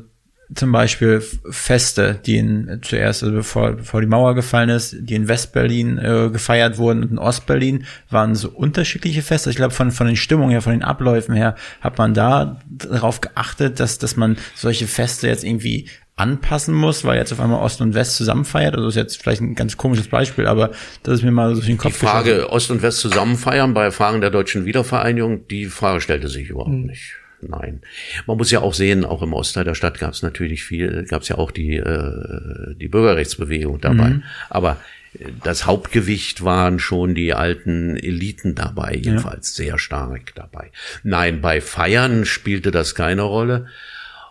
zum 0.54 0.72
Beispiel 0.72 1.22
Feste, 1.50 2.18
die 2.24 2.38
in, 2.38 2.80
zuerst, 2.82 3.22
also 3.22 3.34
bevor, 3.34 3.72
bevor 3.72 4.00
die 4.00 4.06
Mauer 4.06 4.34
gefallen 4.34 4.70
ist, 4.70 4.96
die 4.98 5.14
in 5.14 5.28
Westberlin 5.28 5.98
äh, 5.98 6.30
gefeiert 6.32 6.78
wurden 6.78 7.02
und 7.02 7.10
in 7.12 7.18
Ostberlin, 7.18 7.84
waren 8.08 8.34
so 8.34 8.48
unterschiedliche 8.48 9.22
Feste. 9.22 9.50
Ich 9.50 9.56
glaube, 9.56 9.74
von, 9.74 9.90
von 9.90 10.06
den 10.06 10.16
Stimmungen 10.16 10.50
her, 10.50 10.62
von 10.62 10.72
den 10.72 10.82
Abläufen 10.82 11.34
her, 11.34 11.54
hat 11.80 11.98
man 11.98 12.14
da 12.14 12.60
darauf 12.68 13.20
geachtet, 13.20 13.78
dass, 13.78 13.98
dass 13.98 14.16
man 14.16 14.36
solche 14.54 14.86
Feste 14.86 15.28
jetzt 15.28 15.44
irgendwie 15.44 15.88
anpassen 16.16 16.74
muss, 16.74 17.04
weil 17.04 17.18
jetzt 17.18 17.32
auf 17.32 17.40
einmal 17.40 17.62
Ost 17.62 17.80
und 17.80 17.94
West 17.94 18.16
zusammen 18.16 18.44
feiert. 18.44 18.74
Also 18.74 18.88
ist 18.88 18.96
jetzt 18.96 19.22
vielleicht 19.22 19.40
ein 19.40 19.54
ganz 19.54 19.76
komisches 19.76 20.08
Beispiel, 20.08 20.46
aber 20.46 20.72
das 21.02 21.14
ist 21.14 21.22
mir 21.22 21.30
mal 21.30 21.50
so 21.50 21.56
durch 21.56 21.66
den 21.66 21.78
Kopf 21.78 21.92
Die 21.92 22.06
Frage 22.06 22.34
geschossen. 22.34 22.52
Ost 22.52 22.70
und 22.70 22.82
West 22.82 22.98
zusammen 23.00 23.36
feiern 23.36 23.74
bei 23.74 23.90
Fragen 23.90 24.20
der 24.20 24.30
deutschen 24.30 24.64
Wiedervereinigung, 24.64 25.46
die 25.46 25.66
Frage 25.66 26.00
stellte 26.00 26.28
sich 26.28 26.48
überhaupt 26.48 26.70
hm. 26.70 26.86
nicht. 26.86 27.16
Nein. 27.40 27.82
Man 28.26 28.36
muss 28.36 28.50
ja 28.50 28.60
auch 28.60 28.74
sehen, 28.74 29.04
auch 29.04 29.22
im 29.22 29.32
Ostteil 29.32 29.64
der 29.64 29.74
Stadt 29.74 29.98
gab 29.98 30.12
es 30.12 30.22
natürlich 30.22 30.64
viel, 30.64 31.04
gab 31.04 31.22
es 31.22 31.28
ja 31.28 31.38
auch 31.38 31.50
die, 31.50 31.76
äh, 31.76 32.74
die 32.74 32.88
Bürgerrechtsbewegung 32.88 33.80
dabei. 33.80 34.10
Mhm. 34.10 34.24
Aber 34.50 34.78
äh, 35.18 35.26
das 35.44 35.66
Hauptgewicht 35.66 36.42
waren 36.42 36.80
schon 36.80 37.14
die 37.14 37.34
alten 37.34 37.96
Eliten 37.96 38.54
dabei, 38.54 38.94
jedenfalls 38.94 39.56
ja. 39.56 39.64
sehr 39.64 39.78
stark 39.78 40.34
dabei. 40.34 40.72
Nein, 41.04 41.40
bei 41.40 41.60
Feiern 41.60 42.24
spielte 42.24 42.70
das 42.70 42.94
keine 42.94 43.22
Rolle. 43.22 43.66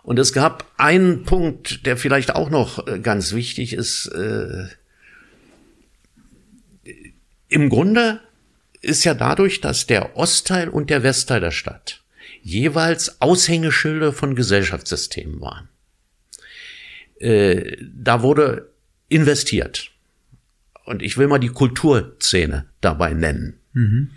Und 0.02 0.18
es 0.18 0.32
gab 0.32 0.66
einen 0.76 1.24
Punkt, 1.24 1.86
der 1.86 1.96
vielleicht 1.96 2.34
auch 2.34 2.50
noch 2.50 2.86
äh, 2.86 2.98
ganz 2.98 3.32
wichtig 3.32 3.72
ist. 3.72 4.06
Äh, 4.06 4.66
Im 7.48 7.70
Grunde 7.70 8.20
ist 8.82 9.04
ja 9.04 9.14
dadurch, 9.14 9.60
dass 9.60 9.86
der 9.86 10.16
Ostteil 10.16 10.68
und 10.68 10.90
der 10.90 11.02
Westteil 11.02 11.40
der 11.40 11.50
Stadt 11.50 12.02
jeweils 12.42 13.20
Aushängeschilder 13.20 14.12
von 14.12 14.34
Gesellschaftssystemen 14.34 15.40
waren. 15.40 15.68
Äh, 17.18 17.76
da 17.80 18.22
wurde 18.22 18.70
investiert. 19.08 19.90
Und 20.84 21.02
ich 21.02 21.18
will 21.18 21.28
mal 21.28 21.38
die 21.38 21.48
Kulturszene 21.48 22.66
dabei 22.80 23.12
nennen. 23.12 23.60
Mhm. 23.72 24.10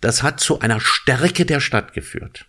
Das 0.00 0.22
hat 0.22 0.40
zu 0.40 0.60
einer 0.60 0.80
Stärke 0.80 1.46
der 1.46 1.60
Stadt 1.60 1.92
geführt. 1.92 2.46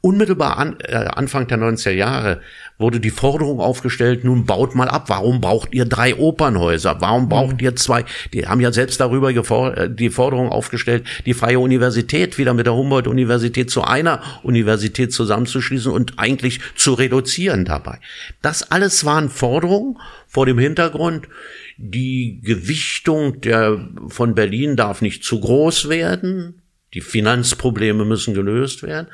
Unmittelbar 0.00 0.58
an, 0.58 0.76
äh, 0.80 0.94
Anfang 0.94 1.46
der 1.46 1.58
90er 1.58 1.90
Jahre 1.90 2.40
wurde 2.78 3.00
die 3.00 3.10
Forderung 3.10 3.60
aufgestellt, 3.60 4.24
nun 4.24 4.46
baut 4.46 4.74
mal 4.74 4.88
ab. 4.88 5.04
Warum 5.08 5.40
braucht 5.40 5.72
ihr 5.72 5.84
drei 5.84 6.16
Opernhäuser? 6.16 7.00
Warum 7.00 7.28
braucht 7.28 7.60
mhm. 7.60 7.64
ihr 7.64 7.76
zwei? 7.76 8.04
Die 8.32 8.46
haben 8.46 8.60
ja 8.60 8.72
selbst 8.72 9.00
darüber 9.00 9.30
äh, 9.30 9.90
die 9.90 10.10
Forderung 10.10 10.48
aufgestellt, 10.50 11.06
die 11.24 11.34
Freie 11.34 11.58
Universität 11.58 12.36
wieder 12.36 12.52
mit 12.52 12.66
der 12.66 12.74
Humboldt-Universität 12.74 13.70
zu 13.70 13.82
einer 13.82 14.20
Universität 14.42 15.12
zusammenzuschließen 15.12 15.92
und 15.92 16.18
eigentlich 16.18 16.60
zu 16.74 16.94
reduzieren 16.94 17.64
dabei. 17.64 17.98
Das 18.42 18.70
alles 18.70 19.04
waren 19.04 19.30
Forderungen 19.30 19.98
vor 20.26 20.46
dem 20.46 20.58
Hintergrund, 20.58 21.28
die 21.76 22.40
Gewichtung 22.42 23.40
der, 23.40 23.88
von 24.08 24.34
Berlin 24.34 24.76
darf 24.76 25.00
nicht 25.00 25.24
zu 25.24 25.40
groß 25.40 25.88
werden. 25.88 26.62
Die 26.92 27.00
Finanzprobleme 27.00 28.04
müssen 28.04 28.34
gelöst 28.34 28.82
werden. 28.82 29.08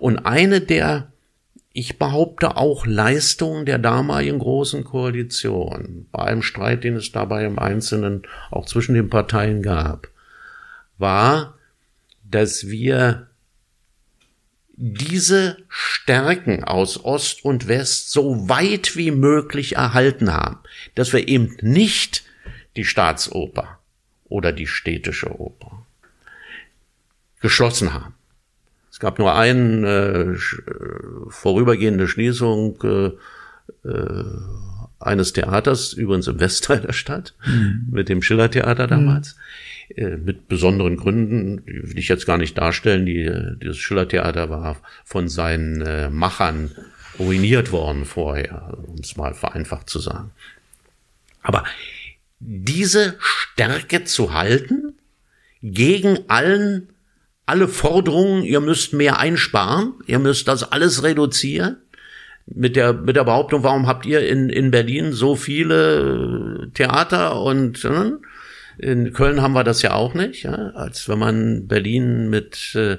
Und 0.00 0.20
eine 0.20 0.60
der, 0.60 1.12
ich 1.72 1.98
behaupte 1.98 2.56
auch 2.56 2.86
Leistungen 2.86 3.66
der 3.66 3.78
damaligen 3.78 4.38
großen 4.38 4.82
Koalition, 4.82 6.06
bei 6.10 6.24
einem 6.24 6.42
Streit, 6.42 6.82
den 6.84 6.96
es 6.96 7.12
dabei 7.12 7.44
im 7.44 7.58
Einzelnen 7.58 8.22
auch 8.50 8.66
zwischen 8.66 8.94
den 8.94 9.10
Parteien 9.10 9.62
gab, 9.62 10.08
war, 10.98 11.54
dass 12.24 12.68
wir 12.68 13.28
diese 14.82 15.58
Stärken 15.68 16.64
aus 16.64 17.04
Ost 17.04 17.44
und 17.44 17.68
West 17.68 18.10
so 18.10 18.48
weit 18.48 18.96
wie 18.96 19.10
möglich 19.10 19.76
erhalten 19.76 20.32
haben, 20.32 20.58
dass 20.94 21.12
wir 21.12 21.28
eben 21.28 21.54
nicht 21.60 22.24
die 22.76 22.86
Staatsoper 22.86 23.78
oder 24.24 24.52
die 24.52 24.66
städtische 24.66 25.38
Oper 25.38 25.84
geschlossen 27.40 27.92
haben, 27.92 28.14
gab 29.00 29.18
nur 29.18 29.34
eine 29.34 30.36
äh, 30.36 30.38
vorübergehende 31.28 32.06
Schließung 32.06 32.78
äh, 32.84 33.88
äh, 33.88 34.24
eines 35.00 35.32
Theaters, 35.32 35.92
übrigens 35.94 36.28
im 36.28 36.38
Westteil 36.38 36.80
der 36.86 36.92
Stadt, 36.92 37.34
mhm. 37.44 37.88
mit 37.90 38.08
dem 38.08 38.22
Schillertheater 38.22 38.86
damals. 38.86 39.34
Mhm. 39.34 39.40
Äh, 39.96 40.16
mit 40.18 40.48
besonderen 40.48 40.96
Gründen, 40.96 41.64
die 41.66 41.90
will 41.90 41.98
ich 41.98 42.08
jetzt 42.08 42.26
gar 42.26 42.38
nicht 42.38 42.56
darstellen. 42.56 43.06
Die, 43.06 43.28
dieses 43.60 43.78
Schillertheater 43.78 44.48
war 44.50 44.76
von 45.04 45.28
seinen 45.28 45.80
äh, 45.80 46.10
Machern 46.10 46.70
ruiniert 47.18 47.72
worden 47.72 48.04
vorher, 48.04 48.78
um 48.86 48.96
es 49.00 49.16
mal 49.16 49.34
vereinfacht 49.34 49.90
zu 49.90 49.98
sagen. 49.98 50.30
Aber 51.42 51.64
diese 52.38 53.16
Stärke 53.18 54.04
zu 54.04 54.32
halten 54.32 54.94
gegen 55.62 56.18
allen 56.28 56.88
alle 57.50 57.66
Forderungen, 57.66 58.44
ihr 58.44 58.60
müsst 58.60 58.92
mehr 58.92 59.18
einsparen, 59.18 59.94
ihr 60.06 60.20
müsst 60.20 60.46
das 60.46 60.70
alles 60.70 61.02
reduzieren. 61.02 61.78
Mit 62.46 62.76
der, 62.76 62.92
mit 62.92 63.16
der 63.16 63.24
Behauptung, 63.24 63.62
warum 63.62 63.86
habt 63.86 64.06
ihr 64.06 64.26
in, 64.26 64.48
in 64.48 64.70
Berlin 64.70 65.12
so 65.12 65.36
viele 65.36 66.70
Theater 66.74 67.42
und 67.42 67.84
äh, 67.84 68.12
in 68.78 69.12
Köln 69.12 69.42
haben 69.42 69.52
wir 69.52 69.64
das 69.64 69.82
ja 69.82 69.92
auch 69.94 70.14
nicht, 70.14 70.44
ja? 70.44 70.70
als 70.74 71.08
wenn 71.08 71.18
man 71.18 71.66
Berlin 71.66 72.30
mit 72.30 72.74
äh, 72.74 72.98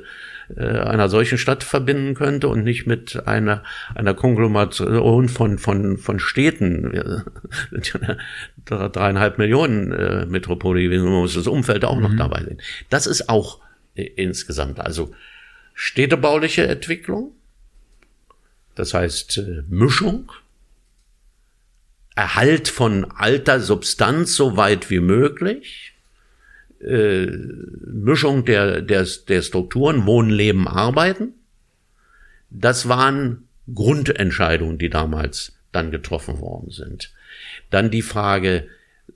einer 0.57 1.09
solchen 1.09 1.37
Stadt 1.37 1.63
verbinden 1.63 2.13
könnte 2.13 2.49
und 2.49 2.63
nicht 2.63 2.85
mit 2.85 3.25
einer 3.27 3.63
einer 3.95 4.13
Konglomeration 4.13 5.29
von 5.29 5.57
von 5.57 5.97
von 5.97 6.19
Städten 6.19 6.91
Wir 6.91 7.23
sind 7.71 7.93
ja 7.93 8.89
dreieinhalb 8.89 9.37
Millionen 9.37 9.91
äh, 9.93 10.25
Metropole 10.25 10.81
gewesen 10.81 11.05
man 11.05 11.21
muss 11.21 11.35
das 11.35 11.47
Umfeld 11.47 11.85
auch 11.85 11.95
mhm. 11.95 12.03
noch 12.03 12.15
dabei 12.17 12.43
sehen 12.43 12.61
das 12.89 13.07
ist 13.07 13.29
auch 13.29 13.59
insgesamt. 13.95 14.79
Also 14.79 15.13
städtebauliche 15.73 16.67
Entwicklung, 16.67 17.33
das 18.75 18.93
heißt 18.93 19.37
äh, 19.37 19.63
Mischung, 19.69 20.31
Erhalt 22.13 22.67
von 22.67 23.05
alter 23.05 23.61
Substanz 23.61 24.35
so 24.35 24.57
weit 24.57 24.89
wie 24.89 24.99
möglich, 24.99 25.93
äh, 26.81 27.25
Mischung 27.25 28.43
der, 28.43 28.81
der, 28.81 29.07
der 29.27 29.41
Strukturen, 29.41 30.05
Wohnen, 30.05 30.29
Leben, 30.29 30.67
Arbeiten. 30.67 31.33
Das 32.49 32.89
waren 32.89 33.47
Grundentscheidungen, 33.73 34.77
die 34.77 34.89
damals 34.89 35.53
dann 35.71 35.91
getroffen 35.91 36.39
worden 36.41 36.69
sind. 36.71 37.13
Dann 37.69 37.91
die 37.91 38.01
Frage 38.01 38.67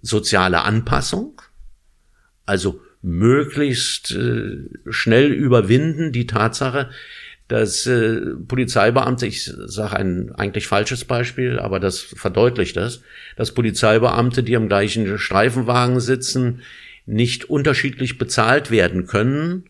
soziale 0.01 0.61
Anpassung, 0.61 1.41
also 2.45 2.79
möglichst 3.05 4.11
äh, 4.11 4.57
schnell 4.89 5.31
überwinden, 5.31 6.11
die 6.11 6.25
Tatsache, 6.25 6.89
dass 7.47 7.85
äh, 7.85 8.19
Polizeibeamte, 8.47 9.27
ich 9.27 9.45
sage 9.45 9.95
ein 9.95 10.31
eigentlich 10.33 10.65
falsches 10.65 11.05
Beispiel, 11.05 11.59
aber 11.59 11.79
das 11.79 11.99
verdeutlicht 11.99 12.75
das, 12.75 13.01
dass 13.37 13.53
Polizeibeamte, 13.53 14.41
die 14.41 14.55
am 14.55 14.67
gleichen 14.67 15.19
Streifenwagen 15.19 15.99
sitzen, 15.99 16.61
nicht 17.05 17.45
unterschiedlich 17.45 18.17
bezahlt 18.17 18.71
werden 18.71 19.05
können, 19.05 19.65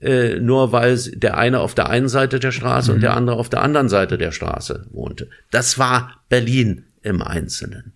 äh, 0.00 0.40
nur 0.40 0.72
weil 0.72 0.96
der 0.96 1.36
eine 1.36 1.60
auf 1.60 1.74
der 1.74 1.90
einen 1.90 2.08
Seite 2.08 2.40
der 2.40 2.52
Straße 2.52 2.90
mhm. 2.90 2.94
und 2.94 3.00
der 3.02 3.14
andere 3.14 3.36
auf 3.36 3.50
der 3.50 3.62
anderen 3.62 3.90
Seite 3.90 4.16
der 4.16 4.32
Straße 4.32 4.86
wohnte. 4.90 5.28
Das 5.50 5.78
war 5.78 6.22
Berlin 6.30 6.84
im 7.02 7.20
Einzelnen. 7.20 7.92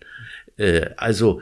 Äh, 0.59 0.91
also 0.99 1.41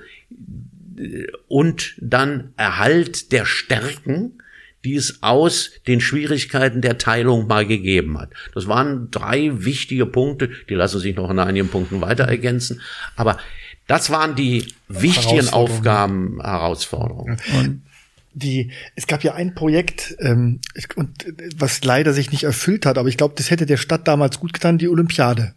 und 1.49 1.95
dann 2.01 2.53
Erhalt 2.57 3.33
der 3.33 3.45
Stärken, 3.45 4.43
die 4.85 4.95
es 4.97 5.23
aus 5.23 5.71
den 5.87 6.01
Schwierigkeiten 6.01 6.81
der 6.81 6.99
Teilung 6.99 7.47
mal 7.47 7.67
gegeben 7.67 8.19
hat. 8.19 8.31
Das 8.55 8.67
waren 8.67 9.11
drei 9.11 9.65
wichtige 9.65 10.07
Punkte, 10.07 10.51
die 10.69 10.75
lassen 10.75 11.01
sich 11.01 11.15
noch 11.15 11.31
in 11.31 11.39
einigen 11.39 11.69
Punkten 11.69 12.01
weiter 12.01 12.25
ergänzen, 12.25 12.81
aber 13.17 13.39
das 13.87 14.11
waren 14.11 14.35
die 14.35 14.67
wichtigen 14.89 15.49
Aufgaben, 15.49 16.41
Herausforderungen. 16.41 17.39
Und 17.57 17.83
die, 18.35 18.71
es 18.97 19.07
gab 19.07 19.23
ja 19.25 19.35
ein 19.35 19.55
Projekt, 19.55 20.17
ähm, 20.21 20.61
und, 20.97 21.27
was 21.57 21.85
leider 21.85 22.13
sich 22.13 22.31
nicht 22.31 22.45
erfüllt 22.45 22.87
hat, 22.87 22.97
aber 22.97 23.09
ich 23.09 23.17
glaube, 23.17 23.35
das 23.37 23.51
hätte 23.51 23.67
der 23.67 23.77
Stadt 23.77 24.09
damals 24.09 24.41
gut 24.41 24.53
getan, 24.53 24.79
die 24.79 24.89
Olympiade 24.89 25.55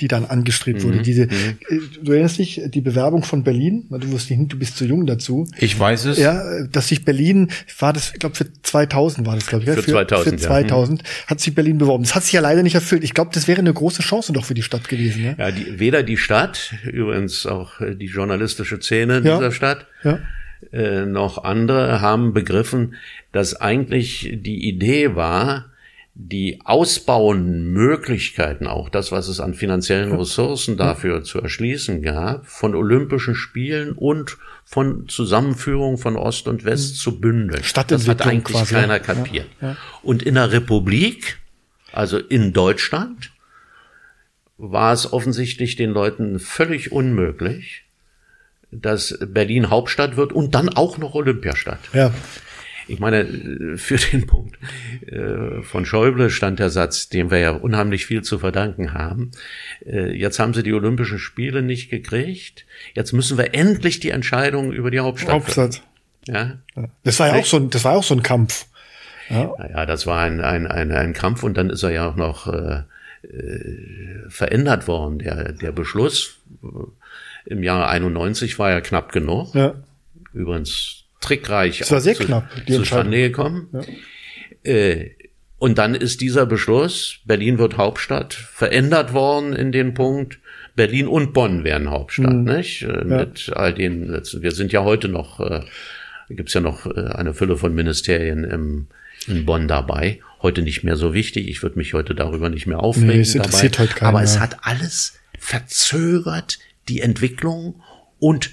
die 0.00 0.08
dann 0.08 0.26
angestrebt 0.26 0.82
wurde. 0.84 0.98
Mhm. 0.98 1.02
Diese, 1.02 1.26
mhm. 1.26 1.58
Äh, 1.68 1.78
du 2.02 2.12
erinnerst 2.12 2.38
dich, 2.38 2.60
die 2.66 2.82
Bewerbung 2.82 3.22
von 3.22 3.44
Berlin, 3.44 3.86
du 3.88 4.10
wusstest 4.10 4.38
nicht, 4.38 4.52
du 4.52 4.58
bist 4.58 4.76
zu 4.76 4.84
jung 4.84 5.06
dazu. 5.06 5.48
Ich 5.58 5.78
weiß 5.78 6.04
es. 6.06 6.18
Ja, 6.18 6.66
dass 6.66 6.88
sich 6.88 7.04
Berlin, 7.04 7.50
war 7.78 7.92
das, 7.92 8.12
ich 8.12 8.18
glaube 8.18 8.34
für 8.34 8.46
2000 8.62 9.26
war 9.26 9.36
das, 9.36 9.46
glaube 9.46 9.64
ich. 9.64 9.70
Für, 9.70 9.82
für 9.82 9.90
2000, 9.90 10.40
Für 10.40 10.46
2000 10.46 11.02
ja. 11.02 11.08
hat 11.28 11.40
sich 11.40 11.54
Berlin 11.54 11.78
beworben. 11.78 12.04
Das 12.04 12.14
hat 12.14 12.24
sich 12.24 12.34
ja 12.34 12.40
leider 12.40 12.62
nicht 12.62 12.74
erfüllt. 12.74 13.04
Ich 13.04 13.14
glaube, 13.14 13.30
das 13.32 13.48
wäre 13.48 13.60
eine 13.60 13.72
große 13.72 14.02
Chance 14.02 14.32
doch 14.34 14.44
für 14.44 14.54
die 14.54 14.62
Stadt 14.62 14.88
gewesen. 14.88 15.24
Ja, 15.24 15.34
ja 15.38 15.50
die, 15.50 15.78
weder 15.78 16.02
die 16.02 16.18
Stadt, 16.18 16.74
übrigens 16.84 17.46
auch 17.46 17.80
äh, 17.80 17.94
die 17.94 18.06
journalistische 18.06 18.80
Szene 18.80 19.22
ja. 19.24 19.36
dieser 19.36 19.50
Stadt, 19.50 19.86
ja. 20.04 20.18
äh, 20.72 21.06
noch 21.06 21.42
andere 21.42 22.02
haben 22.02 22.34
begriffen, 22.34 22.96
dass 23.32 23.54
eigentlich 23.54 24.38
die 24.42 24.68
Idee 24.68 25.14
war, 25.14 25.70
die 26.18 26.62
Ausbauenmöglichkeiten, 26.64 28.66
auch 28.66 28.88
das, 28.88 29.12
was 29.12 29.28
es 29.28 29.38
an 29.38 29.52
finanziellen 29.52 30.12
Ressourcen 30.12 30.78
dafür 30.78 31.22
zu 31.22 31.42
erschließen 31.42 32.00
gab, 32.00 32.46
von 32.46 32.74
Olympischen 32.74 33.34
Spielen 33.34 33.92
und 33.92 34.38
von 34.64 35.08
Zusammenführung 35.08 35.98
von 35.98 36.16
Ost 36.16 36.48
und 36.48 36.64
West 36.64 36.94
mhm. 36.94 36.96
zu 36.96 37.20
bündeln. 37.20 37.60
Das 37.86 38.08
hat 38.08 38.26
eigentlich 38.26 38.56
quasi. 38.56 38.74
keiner 38.74 38.98
kapiert. 38.98 39.48
Ja, 39.60 39.68
ja. 39.68 39.76
Und 40.02 40.22
in 40.22 40.36
der 40.36 40.52
Republik, 40.52 41.36
also 41.92 42.16
in 42.16 42.54
Deutschland, 42.54 43.32
war 44.56 44.94
es 44.94 45.12
offensichtlich 45.12 45.76
den 45.76 45.90
Leuten 45.90 46.38
völlig 46.38 46.92
unmöglich, 46.92 47.84
dass 48.70 49.18
Berlin 49.20 49.68
Hauptstadt 49.68 50.16
wird 50.16 50.32
und 50.32 50.54
dann 50.54 50.70
auch 50.70 50.96
noch 50.96 51.14
Olympiastadt. 51.14 51.80
Ja. 51.92 52.10
Ich 52.88 53.00
meine, 53.00 53.76
für 53.76 53.96
den 53.96 54.26
Punkt 54.26 54.58
äh, 55.06 55.62
von 55.62 55.84
Schäuble 55.84 56.30
stand 56.30 56.58
der 56.58 56.70
Satz, 56.70 57.08
dem 57.08 57.30
wir 57.30 57.38
ja 57.38 57.50
unheimlich 57.50 58.06
viel 58.06 58.22
zu 58.22 58.38
verdanken 58.38 58.94
haben. 58.94 59.32
Äh, 59.84 60.16
jetzt 60.16 60.38
haben 60.38 60.54
sie 60.54 60.62
die 60.62 60.72
Olympischen 60.72 61.18
Spiele 61.18 61.62
nicht 61.62 61.90
gekriegt. 61.90 62.64
Jetzt 62.94 63.12
müssen 63.12 63.38
wir 63.38 63.54
endlich 63.54 64.00
die 64.00 64.10
Entscheidung 64.10 64.72
über 64.72 64.90
die 64.90 65.00
Hauptstadt. 65.00 65.34
Hauptstadt. 65.34 65.82
Ja. 66.26 66.58
Das 67.02 67.18
war 67.20 67.28
ja 67.28 67.34
auch 67.40 67.46
so 67.46 67.56
ein, 67.56 67.70
das 67.70 67.84
war 67.84 67.96
auch 67.96 68.04
so 68.04 68.14
ein 68.14 68.22
Kampf. 68.22 68.66
Ja, 69.28 69.52
naja, 69.58 69.86
das 69.86 70.06
war 70.06 70.22
ein, 70.22 70.40
ein, 70.40 70.66
ein, 70.66 70.92
ein 70.92 71.12
Kampf 71.12 71.42
und 71.42 71.56
dann 71.56 71.70
ist 71.70 71.82
er 71.82 71.90
ja 71.90 72.08
auch 72.08 72.16
noch 72.16 72.46
äh, 72.46 72.82
äh, 73.22 74.28
verändert 74.28 74.86
worden. 74.86 75.18
Der, 75.18 75.52
der 75.52 75.72
Beschluss 75.72 76.38
äh, 76.62 76.66
im 77.46 77.62
Jahre 77.62 77.88
91 77.88 78.58
war 78.58 78.70
ja 78.70 78.80
knapp 78.80 79.12
genug. 79.12 79.54
Ja. 79.54 79.74
Übrigens 80.32 81.05
trickreich 81.26 81.90
war 81.90 82.00
sehr 82.00 82.14
zu, 82.14 82.24
knapp, 82.24 82.48
die 82.66 82.74
zustande 82.74 83.18
gekommen. 83.18 83.68
Ja. 83.72 84.72
Äh, 84.72 85.16
Und 85.58 85.78
dann 85.78 85.94
ist 85.94 86.20
dieser 86.20 86.44
Beschluss, 86.44 87.20
Berlin 87.24 87.58
wird 87.58 87.78
Hauptstadt, 87.78 88.34
verändert 88.34 89.14
worden 89.14 89.54
in 89.54 89.72
den 89.72 89.94
Punkt, 89.94 90.38
Berlin 90.74 91.08
und 91.08 91.32
Bonn 91.32 91.64
werden 91.64 91.90
Hauptstadt, 91.90 92.34
mhm. 92.34 92.44
nicht? 92.44 92.82
Äh, 92.82 92.86
ja. 92.86 93.04
Mit 93.04 93.50
all 93.54 93.72
den, 93.72 94.08
wir 94.10 94.52
sind 94.52 94.72
ja 94.72 94.84
heute 94.84 95.08
noch, 95.08 95.40
äh, 95.40 95.62
gibt 96.28 96.50
es 96.50 96.54
ja 96.54 96.60
noch 96.60 96.84
äh, 96.84 97.12
eine 97.14 97.32
Fülle 97.32 97.56
von 97.56 97.74
Ministerien 97.74 98.44
im, 98.44 98.88
in 99.26 99.46
Bonn 99.46 99.66
dabei. 99.68 100.20
Heute 100.42 100.60
nicht 100.60 100.84
mehr 100.84 100.96
so 100.96 101.14
wichtig. 101.14 101.48
Ich 101.48 101.62
würde 101.62 101.78
mich 101.78 101.94
heute 101.94 102.14
darüber 102.14 102.50
nicht 102.50 102.66
mehr 102.66 102.80
aufregen. 102.80 103.08
Nee, 103.08 103.20
es 103.20 103.34
interessiert 103.34 103.76
dabei. 103.76 103.88
Heute 103.88 103.98
keinen, 103.98 104.08
Aber 104.08 104.22
es 104.22 104.38
hat 104.38 104.58
alles 104.60 105.18
verzögert 105.38 106.58
die 106.88 107.00
Entwicklung 107.00 107.82
und 108.18 108.50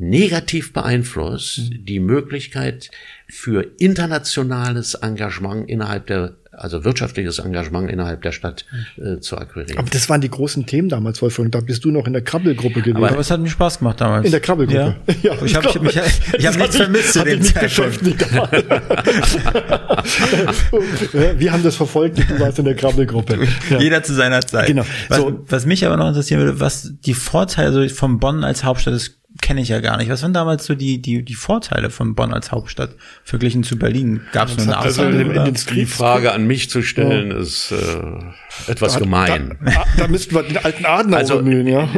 negativ 0.00 0.72
beeinflusst 0.72 1.58
mhm. 1.58 1.84
die 1.84 2.00
Möglichkeit 2.00 2.90
für 3.28 3.66
internationales 3.78 4.94
Engagement 4.94 5.68
innerhalb 5.68 6.06
der 6.06 6.34
also 6.52 6.84
wirtschaftliches 6.84 7.38
Engagement 7.38 7.90
innerhalb 7.90 8.22
der 8.22 8.32
Stadt 8.32 8.66
äh, 8.98 9.18
zu 9.20 9.38
akquirieren. 9.38 9.78
Aber 9.78 9.88
das 9.88 10.08
waren 10.08 10.20
die 10.20 10.28
großen 10.28 10.66
Themen 10.66 10.88
damals, 10.88 11.22
Wolfgang. 11.22 11.50
Da 11.52 11.60
bist 11.60 11.84
du 11.84 11.90
noch 11.90 12.06
in 12.06 12.12
der 12.12 12.22
Krabbelgruppe 12.22 12.82
gewesen. 12.82 13.04
Aber 13.04 13.18
es 13.18 13.30
hat 13.30 13.40
mir 13.40 13.48
Spaß 13.48 13.78
gemacht 13.78 14.00
damals. 14.00 14.26
In 14.26 14.32
der 14.32 14.40
Krabbelgruppe. 14.40 14.96
Ja. 15.06 15.14
ja 15.34 15.42
ich 15.42 15.54
habe 15.54 15.68
ich, 15.68 15.80
mich, 15.80 15.96
ich 16.38 16.46
hab 16.46 16.56
nichts 16.56 16.76
vermisst 16.76 17.12
zu 17.14 17.24
dem 17.24 17.42
Zeitpunkt. 17.42 18.04
Wir 21.38 21.52
haben 21.52 21.62
das 21.62 21.76
verfolgt 21.76 22.18
du 22.18 22.40
warst 22.40 22.58
in 22.58 22.64
der 22.64 22.74
Krabbelgruppe. 22.74 23.38
Ja. 23.70 23.78
Jeder 23.78 24.02
zu 24.02 24.12
seiner 24.14 24.40
Zeit. 24.40 24.66
Genau. 24.66 24.84
Was, 25.08 25.18
so. 25.18 25.40
was 25.46 25.66
mich 25.66 25.86
aber 25.86 25.96
noch 25.96 26.08
interessieren 26.08 26.40
würde, 26.40 26.60
was 26.60 26.92
die 27.00 27.14
Vorteile 27.14 27.88
von 27.88 28.18
Bonn 28.18 28.44
als 28.44 28.64
Hauptstadt 28.64 28.94
ist, 28.94 29.19
kenne 29.40 29.60
ich 29.60 29.68
ja 29.68 29.80
gar 29.80 29.96
nicht. 29.96 30.08
Was 30.10 30.22
waren 30.22 30.32
damals 30.32 30.66
so 30.66 30.74
die, 30.74 31.00
die, 31.00 31.24
die 31.24 31.34
Vorteile 31.34 31.90
von 31.90 32.14
Bonn 32.14 32.32
als 32.32 32.52
Hauptstadt 32.52 32.96
verglichen 33.22 33.62
zu 33.62 33.78
Berlin? 33.78 34.22
Gab 34.32 34.48
es 34.48 34.56
nur 34.56 34.66
eine 34.66 34.76
also 34.78 35.02
Aussage? 35.02 35.52
Die 35.74 35.86
Frage 35.86 36.32
an 36.32 36.46
mich 36.46 36.70
zu 36.70 36.82
stellen, 36.82 37.30
ja. 37.30 37.38
ist 37.38 37.72
äh, 37.72 38.70
etwas 38.70 38.94
da, 38.94 38.98
gemein. 39.00 39.58
Da, 39.64 39.84
da, 39.96 40.08
müssten 40.08 40.34
wir 40.34 40.42
den 40.42 40.58
alten 40.58 40.84
Adenauer 40.84 41.18
also, 41.18 41.36
bemühen, 41.36 41.66
ja. 41.66 41.88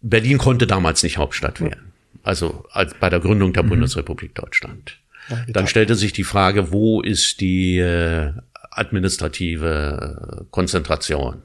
Berlin 0.00 0.38
konnte 0.38 0.66
damals 0.66 1.02
nicht 1.02 1.18
Hauptstadt 1.18 1.60
werden. 1.60 1.92
Also 2.22 2.64
als 2.70 2.94
bei 2.94 3.10
der 3.10 3.20
Gründung 3.20 3.52
der 3.52 3.62
mhm. 3.62 3.70
Bundesrepublik 3.70 4.34
Deutschland. 4.34 4.98
Dann 5.46 5.66
stellte 5.66 5.94
sich 5.94 6.14
die 6.14 6.24
Frage, 6.24 6.72
wo 6.72 7.02
ist 7.02 7.40
die 7.40 7.78
äh, 7.78 8.32
administrative 8.70 10.46
Konzentration? 10.50 11.42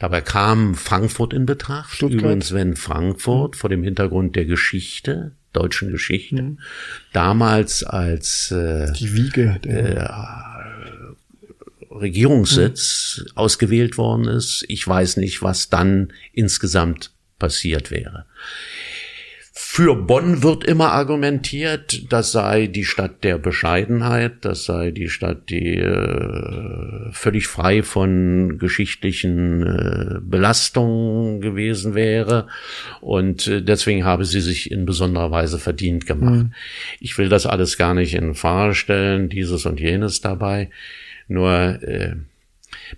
Dabei 0.00 0.22
kam 0.22 0.74
Frankfurt 0.74 1.34
in 1.34 1.46
Betracht. 1.46 1.94
Stuttgart. 1.94 2.22
Übrigens, 2.22 2.52
wenn 2.52 2.74
Frankfurt 2.74 3.54
vor 3.54 3.68
dem 3.68 3.84
Hintergrund 3.84 4.34
der 4.34 4.46
Geschichte, 4.46 5.32
deutschen 5.52 5.92
Geschichte, 5.92 6.42
mhm. 6.42 6.58
damals 7.12 7.84
als 7.84 8.50
äh, 8.50 8.90
die 8.94 9.14
Wiege 9.14 9.60
äh, 9.62 10.08
Regierungssitz 11.94 13.20
mhm. 13.22 13.36
ausgewählt 13.36 13.98
worden 13.98 14.26
ist. 14.26 14.64
Ich 14.68 14.88
weiß 14.88 15.18
nicht, 15.18 15.42
was 15.42 15.68
dann 15.68 16.14
insgesamt 16.32 17.10
passiert 17.38 17.90
wäre. 17.90 18.24
Für 19.52 19.96
Bonn 19.96 20.44
wird 20.44 20.62
immer 20.62 20.92
argumentiert, 20.92 22.12
das 22.12 22.30
sei 22.30 22.68
die 22.68 22.84
Stadt 22.84 23.24
der 23.24 23.36
Bescheidenheit, 23.36 24.44
das 24.44 24.64
sei 24.64 24.92
die 24.92 25.08
Stadt, 25.08 25.50
die 25.50 25.74
äh, 25.74 27.10
völlig 27.12 27.48
frei 27.48 27.82
von 27.82 28.58
geschichtlichen 28.58 29.66
äh, 29.66 30.20
Belastungen 30.22 31.40
gewesen 31.40 31.96
wäre 31.96 32.46
und 33.00 33.48
äh, 33.48 33.60
deswegen 33.60 34.04
habe 34.04 34.24
sie 34.24 34.40
sich 34.40 34.70
in 34.70 34.86
besonderer 34.86 35.32
Weise 35.32 35.58
verdient 35.58 36.06
gemacht. 36.06 36.44
Mhm. 36.44 36.54
Ich 37.00 37.18
will 37.18 37.28
das 37.28 37.44
alles 37.44 37.76
gar 37.76 37.94
nicht 37.94 38.14
in 38.14 38.34
Frage 38.34 38.74
stellen, 38.74 39.28
dieses 39.28 39.66
und 39.66 39.80
jenes 39.80 40.20
dabei, 40.20 40.70
nur 41.26 41.82
äh, 41.82 42.14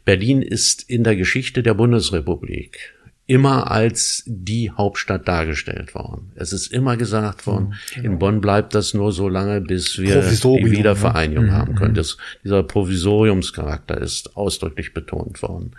Berlin 0.04 0.42
ist 0.42 0.88
in 0.88 1.02
der 1.02 1.16
Geschichte 1.16 1.62
der 1.62 1.74
Bundesrepublik 1.74 2.92
immer 3.26 3.70
als 3.70 4.24
die 4.26 4.70
Hauptstadt 4.70 5.28
dargestellt 5.28 5.94
worden. 5.94 6.32
Es 6.34 6.52
ist 6.52 6.72
immer 6.72 6.96
gesagt 6.96 7.46
worden, 7.46 7.68
mhm, 7.68 7.94
genau. 7.94 8.10
in 8.10 8.18
Bonn 8.18 8.40
bleibt 8.40 8.74
das 8.74 8.94
nur 8.94 9.12
so 9.12 9.28
lange, 9.28 9.60
bis 9.60 9.98
wir 9.98 10.20
die 10.20 10.70
Wiedervereinigung 10.70 11.46
ne? 11.46 11.52
haben 11.52 11.74
können. 11.74 11.92
Mhm. 11.92 11.96
Das, 11.96 12.16
dieser 12.42 12.62
Provisoriumscharakter 12.62 13.98
ist 14.00 14.36
ausdrücklich 14.36 14.92
betont 14.92 15.40
worden. 15.42 15.72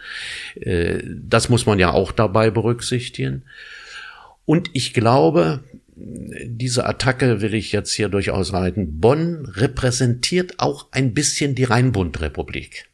Äh, 0.56 1.04
das 1.06 1.50
muss 1.50 1.66
man 1.66 1.80
ja 1.80 1.91
auch 1.91 2.12
dabei 2.12 2.50
berücksichtigen. 2.50 3.44
Und 4.46 4.70
ich 4.74 4.94
glaube, 4.94 5.64
diese 5.96 6.86
Attacke 6.86 7.41
will 7.41 7.54
ich 7.54 7.72
jetzt 7.72 7.94
hier 7.94 8.10
durchaus 8.10 8.54
reiten. 8.54 9.00
Bonn 9.00 9.46
repräsentiert 9.46 10.60
auch 10.60 10.88
ein 10.91 11.14
bisschen 11.14 11.56
die 11.56 11.66
Rheinbundrepublik. 11.66 12.89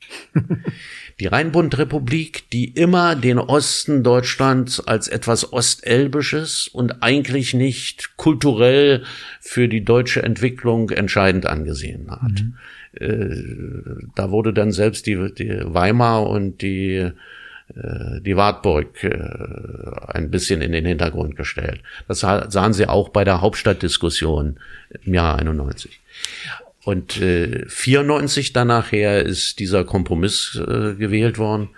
Die 1.19 1.27
Rheinbundrepublik, 1.27 2.49
die 2.49 2.69
immer 2.69 3.15
den 3.15 3.39
Osten 3.39 4.03
Deutschlands 4.03 4.79
als 4.79 5.07
etwas 5.07 5.51
Ostelbisches 5.51 6.69
und 6.69 7.03
eigentlich 7.03 7.53
nicht 7.53 8.15
kulturell 8.15 9.03
für 9.41 9.67
die 9.67 9.83
deutsche 9.83 10.23
Entwicklung 10.23 10.89
entscheidend 10.91 11.45
angesehen 11.45 12.09
hat. 12.09 12.21
Mhm. 12.21 12.57
Äh, 12.93 14.09
da 14.15 14.31
wurde 14.31 14.53
dann 14.53 14.71
selbst 14.71 15.07
die, 15.07 15.33
die 15.33 15.59
Weimar 15.63 16.27
und 16.27 16.61
die 16.61 17.11
äh, 17.75 18.21
die 18.21 18.35
Wartburg 18.35 19.03
äh, 19.03 19.19
ein 20.07 20.31
bisschen 20.31 20.61
in 20.61 20.71
den 20.71 20.85
Hintergrund 20.85 21.35
gestellt. 21.35 21.81
Das 22.07 22.21
sahen 22.21 22.73
Sie 22.73 22.87
auch 22.87 23.09
bei 23.09 23.23
der 23.23 23.41
Hauptstadtdiskussion 23.41 24.59
im 25.03 25.13
Jahr 25.13 25.37
91. 25.37 25.99
Und 26.89 27.21
äh, 27.21 27.65
94 27.67 28.51
danach 28.51 28.91
her 28.91 29.23
ist 29.23 29.59
dieser 29.59 29.83
Kompromiss 29.83 30.59
äh, 30.59 30.95
gewählt 30.95 31.37
worden. 31.37 31.69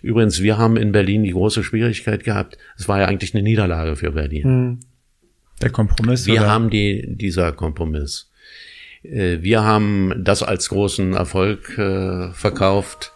Übrigens, 0.00 0.42
wir 0.42 0.58
haben 0.58 0.76
in 0.76 0.92
Berlin 0.92 1.24
die 1.24 1.32
große 1.32 1.64
Schwierigkeit 1.64 2.22
gehabt. 2.22 2.56
Es 2.78 2.86
war 2.86 3.00
ja 3.00 3.06
eigentlich 3.06 3.34
eine 3.34 3.42
Niederlage 3.42 3.96
für 3.96 4.12
Berlin. 4.12 4.44
Hm. 4.44 4.80
Der 5.60 5.70
Kompromiss. 5.70 6.26
Wir 6.26 6.42
oder? 6.42 6.50
haben 6.50 6.70
die, 6.70 7.16
dieser 7.16 7.50
Kompromiss. 7.50 8.30
Äh, 9.02 9.38
wir 9.40 9.64
haben 9.64 10.22
das 10.22 10.44
als 10.44 10.68
großen 10.68 11.14
Erfolg 11.14 11.76
äh, 11.76 12.32
verkauft, 12.32 13.10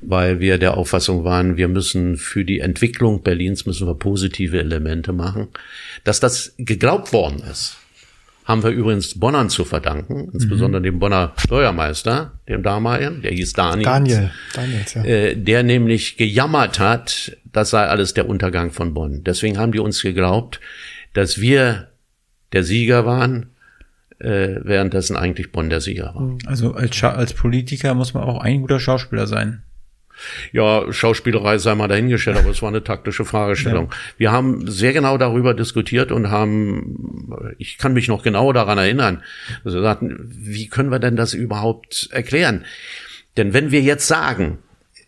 weil 0.00 0.40
wir 0.40 0.58
der 0.58 0.76
Auffassung 0.76 1.22
waren, 1.22 1.56
wir 1.56 1.68
müssen 1.68 2.16
für 2.16 2.44
die 2.44 2.58
Entwicklung 2.58 3.22
Berlins 3.22 3.66
müssen 3.66 3.86
wir 3.86 3.94
positive 3.94 4.58
Elemente 4.58 5.12
machen. 5.12 5.46
Dass 6.02 6.18
das 6.18 6.54
geglaubt 6.58 7.12
worden 7.12 7.40
ist, 7.48 7.76
haben 8.44 8.62
wir 8.62 8.70
übrigens 8.70 9.18
Bonnern 9.18 9.50
zu 9.50 9.64
verdanken, 9.64 10.30
insbesondere 10.32 10.80
mhm. 10.80 10.84
dem 10.84 10.98
Bonner 10.98 11.32
Steuermeister, 11.36 12.32
dem 12.48 12.62
damaligen, 12.62 13.22
der 13.22 13.32
hieß 13.32 13.52
Daniel. 13.52 13.84
Daniel, 13.84 14.30
Daniels, 14.54 14.94
ja. 14.94 15.04
Äh, 15.04 15.36
der 15.36 15.62
nämlich 15.62 16.16
gejammert 16.16 16.78
hat, 16.78 17.36
das 17.44 17.70
sei 17.70 17.86
alles 17.86 18.14
der 18.14 18.28
Untergang 18.28 18.70
von 18.72 18.94
Bonn. 18.94 19.22
Deswegen 19.24 19.58
haben 19.58 19.72
die 19.72 19.78
uns 19.78 20.02
geglaubt, 20.02 20.60
dass 21.14 21.40
wir 21.40 21.88
der 22.52 22.64
Sieger 22.64 23.06
waren, 23.06 23.50
äh, 24.18 24.56
währenddessen 24.62 25.16
eigentlich 25.16 25.52
Bonn 25.52 25.70
der 25.70 25.80
Sieger 25.80 26.14
war. 26.14 26.36
Also 26.46 26.74
als, 26.74 27.02
als 27.02 27.34
Politiker 27.34 27.94
muss 27.94 28.14
man 28.14 28.24
auch 28.24 28.40
ein 28.40 28.60
guter 28.60 28.80
Schauspieler 28.80 29.26
sein. 29.26 29.62
Ja, 30.52 30.92
Schauspielerei 30.92 31.58
sei 31.58 31.74
mal 31.74 31.88
dahingestellt, 31.88 32.38
aber 32.38 32.50
es 32.50 32.62
war 32.62 32.68
eine 32.68 32.84
taktische 32.84 33.24
Fragestellung. 33.24 33.88
Ja. 33.90 33.96
Wir 34.18 34.32
haben 34.32 34.70
sehr 34.70 34.92
genau 34.92 35.18
darüber 35.18 35.54
diskutiert 35.54 36.12
und 36.12 36.30
haben, 36.30 37.54
ich 37.58 37.78
kann 37.78 37.92
mich 37.92 38.08
noch 38.08 38.22
genau 38.22 38.52
daran 38.52 38.78
erinnern, 38.78 39.22
also 39.64 39.80
sagten, 39.80 40.18
wie 40.30 40.68
können 40.68 40.90
wir 40.90 40.98
denn 40.98 41.16
das 41.16 41.34
überhaupt 41.34 42.08
erklären? 42.12 42.64
Denn 43.36 43.54
wenn 43.54 43.70
wir 43.70 43.80
jetzt 43.80 44.06
sagen, 44.06 44.58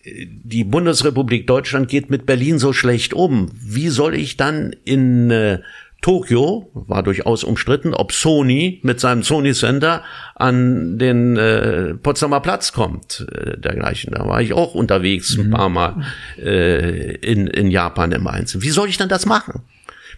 die 0.07 0.65
Bundesrepublik 0.65 1.47
Deutschland 1.47 1.89
geht 1.89 2.11
mit 2.11 2.27
Berlin 2.27 2.59
so 2.59 2.73
schlecht 2.73 3.15
um, 3.15 3.51
wie 3.55 3.89
soll 3.89 4.15
ich 4.15 4.37
dann 4.37 4.75
in 4.85 5.31
äh, 5.31 5.61
Tokio 6.05 6.71
war 6.75 7.03
durchaus 7.03 7.45
umstritten, 7.45 7.95
ob 7.95 8.13
Sony 8.13 8.79
mit 8.83 9.01
seinem 9.01 9.23
Sony 9.23 9.55
Center 9.55 10.05
an 10.35 10.99
den 10.99 11.39
äh, 11.39 11.95
Potsdamer 11.95 12.41
Platz 12.41 12.75
kommt, 12.75 13.27
äh, 13.33 13.59
dergleichen. 13.59 14.13
Da 14.13 14.29
war 14.29 14.43
ich 14.43 14.53
auch 14.53 14.75
unterwegs 14.75 15.35
mhm. 15.39 15.45
ein 15.45 15.51
paar 15.51 15.69
Mal 15.71 16.05
äh, 16.37 17.15
in, 17.17 17.47
in 17.47 17.71
Japan 17.71 18.13
im 18.13 18.27
Einzelnen. 18.27 18.65
Wie 18.65 18.69
soll 18.69 18.91
ich 18.91 18.99
denn 18.99 19.09
das 19.09 19.25
machen? 19.25 19.63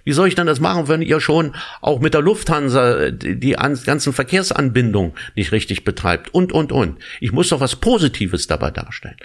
Wie 0.03 0.11
soll 0.11 0.27
ich 0.27 0.35
denn 0.35 0.49
das 0.49 0.59
machen, 0.59 0.89
wenn 0.89 1.03
ihr 1.03 1.21
schon 1.21 1.55
auch 1.81 2.01
mit 2.01 2.15
der 2.15 2.21
Lufthansa 2.21 3.13
die, 3.13 3.39
die 3.39 3.53
ganzen 3.53 4.13
Verkehrsanbindungen 4.13 5.13
nicht 5.37 5.53
richtig 5.53 5.85
betreibt 5.85 6.35
und, 6.35 6.51
und, 6.51 6.73
und. 6.73 6.99
Ich 7.21 7.31
muss 7.31 7.51
doch 7.51 7.61
was 7.61 7.77
Positives 7.77 8.49
dabei 8.49 8.73
darstellen. 8.73 9.19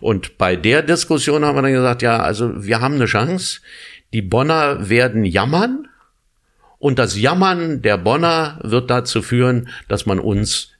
Und 0.00 0.38
bei 0.38 0.56
der 0.56 0.80
Diskussion 0.80 1.44
haben 1.44 1.58
wir 1.58 1.62
dann 1.62 1.72
gesagt, 1.72 2.00
ja, 2.00 2.18
also 2.20 2.64
wir 2.64 2.80
haben 2.80 2.94
eine 2.94 3.04
Chance. 3.04 3.60
Die 4.14 4.22
Bonner 4.22 4.88
werden 4.88 5.26
jammern, 5.26 5.87
und 6.78 6.98
das 6.98 7.18
Jammern 7.18 7.82
der 7.82 7.98
Bonner 7.98 8.58
wird 8.62 8.90
dazu 8.90 9.22
führen, 9.22 9.68
dass 9.88 10.06
man 10.06 10.18
uns 10.20 10.70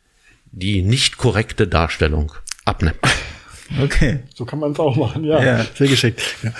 die 0.50 0.82
nicht 0.82 1.18
korrekte 1.18 1.66
Darstellung 1.66 2.32
abnimmt. 2.64 2.98
Okay. 3.82 4.20
So 4.34 4.44
kann 4.44 4.60
man 4.60 4.72
es 4.72 4.78
auch 4.78 4.96
machen, 4.96 5.24
ja. 5.24 5.44
ja. 5.44 5.66
Sehr 5.74 5.88
geschickt. 5.88 6.22
Ja. 6.42 6.52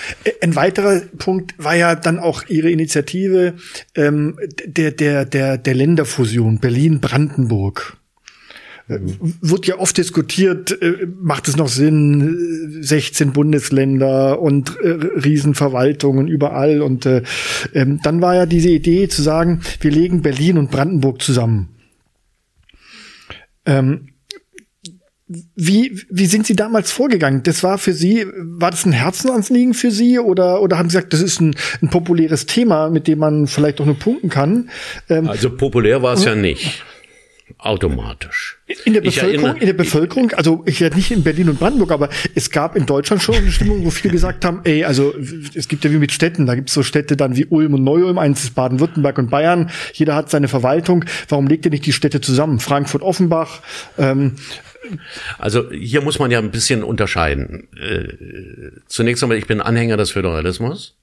Ein 0.43 0.57
weiterer 0.57 1.01
Punkt 1.19 1.55
war 1.57 1.75
ja 1.75 1.95
dann 1.95 2.19
auch 2.19 2.45
Ihre 2.49 2.71
Initiative 2.71 3.55
ähm, 3.95 4.39
der, 4.65 4.91
der, 4.93 5.25
der, 5.25 5.59
der 5.59 5.75
Länderfusion 5.75 6.59
Berlin-Brandenburg. 6.59 7.98
Mhm. 8.89 9.35
Wird 9.43 9.67
ja 9.67 9.79
oft 9.79 9.99
diskutiert, 9.99 10.81
äh, 10.81 11.07
macht 11.21 11.47
es 11.47 11.57
noch 11.57 11.69
Sinn, 11.69 12.79
16 12.81 13.33
Bundesländer 13.33 14.41
und 14.41 14.77
äh, 14.81 14.89
Riesenverwaltungen 14.89 16.27
überall. 16.27 16.81
Und 16.81 17.05
äh, 17.05 17.23
ähm, 17.75 18.01
dann 18.03 18.23
war 18.23 18.35
ja 18.35 18.47
diese 18.47 18.71
Idee 18.71 19.09
zu 19.09 19.23
sagen, 19.23 19.61
wir 19.81 19.91
legen 19.91 20.23
Berlin 20.23 20.57
und 20.57 20.71
Brandenburg 20.71 21.21
zusammen. 21.21 21.69
Ähm, 23.67 24.09
wie, 25.55 26.01
wie 26.09 26.25
sind 26.25 26.47
Sie 26.47 26.57
damals 26.57 26.91
vorgegangen? 26.91 27.43
Das 27.43 27.63
war 27.63 27.77
für 27.77 27.93
Sie, 27.93 28.25
war 28.35 28.71
das 28.71 28.87
ein 28.87 28.93
Herzensanliegen 28.93 29.75
für 29.75 29.91
Sie 29.91 30.19
oder, 30.19 30.63
oder 30.63 30.79
haben 30.79 30.89
Sie 30.89 30.97
gesagt, 30.97 31.13
das 31.13 31.21
ist 31.21 31.43
ein, 31.43 31.55
ein 31.83 31.91
populäres 31.91 32.47
Thema, 32.47 32.89
mit 32.89 33.07
dem 33.07 33.19
man 33.19 33.47
vielleicht 33.47 33.83
auch 33.83 33.85
nur 33.85 33.99
punkten 33.99 34.31
kann? 34.31 34.71
Ähm, 35.11 35.29
also 35.29 35.51
populär 35.51 36.03
war 36.03 36.15
es 36.15 36.25
ja 36.25 36.35
nicht 36.35 36.83
automatisch. 37.59 38.59
In 38.85 38.95
der 38.95 39.01
Bevölkerung, 39.01 39.45
erinnere, 39.45 39.59
in 39.59 39.67
der 39.67 39.73
Bevölkerung, 39.73 40.33
also 40.33 40.63
ich 40.67 40.79
ja 40.79 40.91
nicht 40.91 41.11
in 41.11 41.25
Berlin 41.25 41.49
und 41.49 41.59
Brandenburg, 41.59 41.91
aber 41.91 42.09
es 42.35 42.51
gab 42.51 42.77
in 42.77 42.87
Deutschland 42.87 43.23
schon 43.23 43.35
eine 43.35 43.51
Stimmung, 43.51 43.85
wo 43.85 43.91
viele 43.91 44.13
gesagt 44.13 44.45
haben, 44.45 44.61
ey, 44.65 44.85
also 44.85 45.13
es 45.55 45.67
gibt 45.67 45.85
ja 45.85 45.91
wie 45.91 45.99
mit 45.99 46.13
Städten, 46.13 46.47
da 46.47 46.55
gibt 46.55 46.69
es 46.69 46.75
so 46.75 46.83
Städte 46.85 47.17
dann 47.17 47.37
wie 47.37 47.47
Ulm 47.47 47.75
und 47.75 47.83
Neu-Ulm, 47.83 48.17
eins 48.17 48.45
ist 48.45 48.55
Baden-Württemberg 48.55 49.19
und 49.19 49.31
Bayern, 49.31 49.71
jeder 49.93 50.15
hat 50.15 50.31
seine 50.31 50.47
Verwaltung, 50.47 51.05
warum 51.29 51.49
legt 51.49 51.65
ihr 51.65 51.73
nicht 51.73 51.87
die 51.87 51.93
Städte 51.93 52.21
zusammen? 52.21 52.61
Frankfurt-Offenbach, 52.61 53.61
ähm, 53.99 54.37
also 55.39 55.71
hier 55.71 56.01
muss 56.01 56.19
man 56.19 56.31
ja 56.31 56.39
ein 56.39 56.51
bisschen 56.51 56.83
unterscheiden. 56.83 57.69
Äh, 57.77 58.81
zunächst 58.87 59.23
einmal, 59.23 59.37
ich 59.37 59.47
bin 59.47 59.61
Anhänger 59.61 59.97
des 59.97 60.13
Föderalismus. 60.13 60.97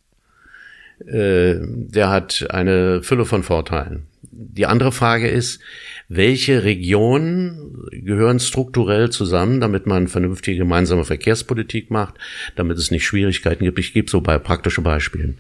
Äh, 1.06 1.56
der 1.60 2.10
hat 2.10 2.48
eine 2.50 3.04
Fülle 3.04 3.26
von 3.26 3.44
Vorteilen. 3.44 4.08
Die 4.32 4.66
andere 4.66 4.92
Frage 4.92 5.28
ist, 5.28 5.60
welche 6.08 6.64
Regionen 6.64 7.88
gehören 7.92 8.40
strukturell 8.40 9.10
zusammen, 9.10 9.60
damit 9.60 9.88
man 9.88 10.08
vernünftige 10.08 10.60
gemeinsame 10.60 11.04
Verkehrspolitik 11.04 11.90
macht, 11.90 12.16
damit 12.56 12.78
es 12.78 12.92
nicht 12.92 13.06
Schwierigkeiten 13.06 13.64
gibt. 13.64 13.80
Ich 13.80 13.94
gebe 13.94 14.10
so 14.10 14.22
bei 14.22 14.38
praktische 14.38 14.82
Beispielen, 14.82 15.40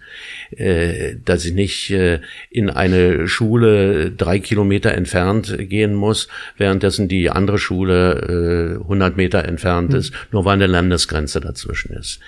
äh, 0.51 1.15
dass 1.23 1.45
ich 1.45 1.53
nicht 1.53 1.91
äh, 1.91 2.19
in 2.49 2.69
eine 2.69 3.27
Schule 3.27 4.11
drei 4.11 4.39
Kilometer 4.39 4.93
entfernt 4.93 5.55
gehen 5.69 5.93
muss, 5.93 6.27
währenddessen 6.57 7.07
die 7.07 7.29
andere 7.29 7.59
Schule 7.59 8.77
äh, 8.79 8.81
100 8.81 9.17
Meter 9.17 9.45
entfernt 9.45 9.91
mhm. 9.91 9.97
ist, 9.97 10.13
nur 10.31 10.45
weil 10.45 10.53
eine 10.53 10.67
Landesgrenze 10.67 11.41
dazwischen 11.41 11.93
ist. 11.93 12.19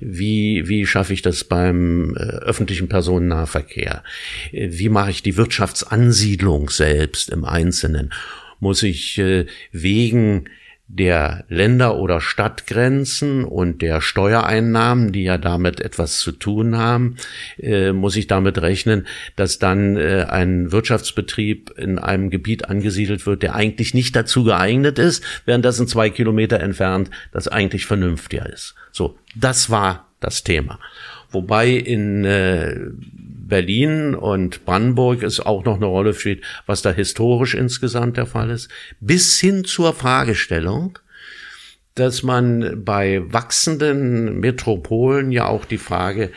Wie, 0.00 0.68
wie 0.68 0.86
schaffe 0.86 1.14
ich 1.14 1.22
das 1.22 1.44
beim 1.44 2.14
äh, 2.16 2.20
öffentlichen 2.20 2.88
Personennahverkehr? 2.88 4.02
Äh, 4.52 4.68
wie 4.72 4.90
mache 4.90 5.10
ich 5.10 5.22
die 5.22 5.36
Wirtschaftsansiedlung 6.06 6.70
selbst 6.70 7.30
im 7.30 7.44
Einzelnen? 7.44 7.66
Einzelnen 7.66 8.12
muss 8.60 8.82
ich 8.82 9.18
äh, 9.18 9.46
wegen 9.72 10.48
der 10.88 11.44
Länder- 11.48 11.96
oder 11.96 12.20
Stadtgrenzen 12.20 13.44
und 13.44 13.82
der 13.82 14.00
Steuereinnahmen, 14.00 15.10
die 15.10 15.24
ja 15.24 15.36
damit 15.36 15.80
etwas 15.80 16.20
zu 16.20 16.30
tun 16.30 16.76
haben, 16.76 17.16
äh, 17.58 17.92
muss 17.92 18.14
ich 18.14 18.28
damit 18.28 18.62
rechnen, 18.62 19.06
dass 19.34 19.58
dann 19.58 19.96
äh, 19.96 20.26
ein 20.28 20.70
Wirtschaftsbetrieb 20.70 21.72
in 21.76 21.98
einem 21.98 22.30
Gebiet 22.30 22.70
angesiedelt 22.70 23.26
wird, 23.26 23.42
der 23.42 23.56
eigentlich 23.56 23.94
nicht 23.94 24.14
dazu 24.14 24.44
geeignet 24.44 25.00
ist, 25.00 25.24
während 25.44 25.64
das 25.64 25.80
in 25.80 25.88
zwei 25.88 26.08
Kilometer 26.08 26.60
entfernt 26.60 27.10
das 27.32 27.48
eigentlich 27.48 27.84
vernünftiger 27.84 28.48
ist. 28.48 28.76
So, 28.92 29.18
das 29.34 29.70
war 29.70 30.06
das 30.20 30.44
Thema. 30.44 30.78
Wobei 31.30 31.70
in 31.70 32.24
äh, 32.24 32.76
Berlin 33.48 34.14
und 34.14 34.64
Brandenburg 34.64 35.22
es 35.22 35.40
auch 35.40 35.64
noch 35.64 35.76
eine 35.76 35.86
Rolle 35.86 36.14
spielt, 36.14 36.42
was 36.66 36.82
da 36.82 36.90
historisch 36.90 37.54
insgesamt 37.54 38.16
der 38.16 38.26
Fall 38.26 38.50
ist, 38.50 38.70
bis 39.00 39.38
hin 39.40 39.64
zur 39.64 39.94
Fragestellung, 39.94 40.98
dass 41.94 42.22
man 42.22 42.84
bei 42.84 43.22
wachsenden 43.26 44.40
Metropolen 44.40 45.32
ja 45.32 45.46
auch 45.46 45.64
die 45.64 45.78
Frage 45.78 46.30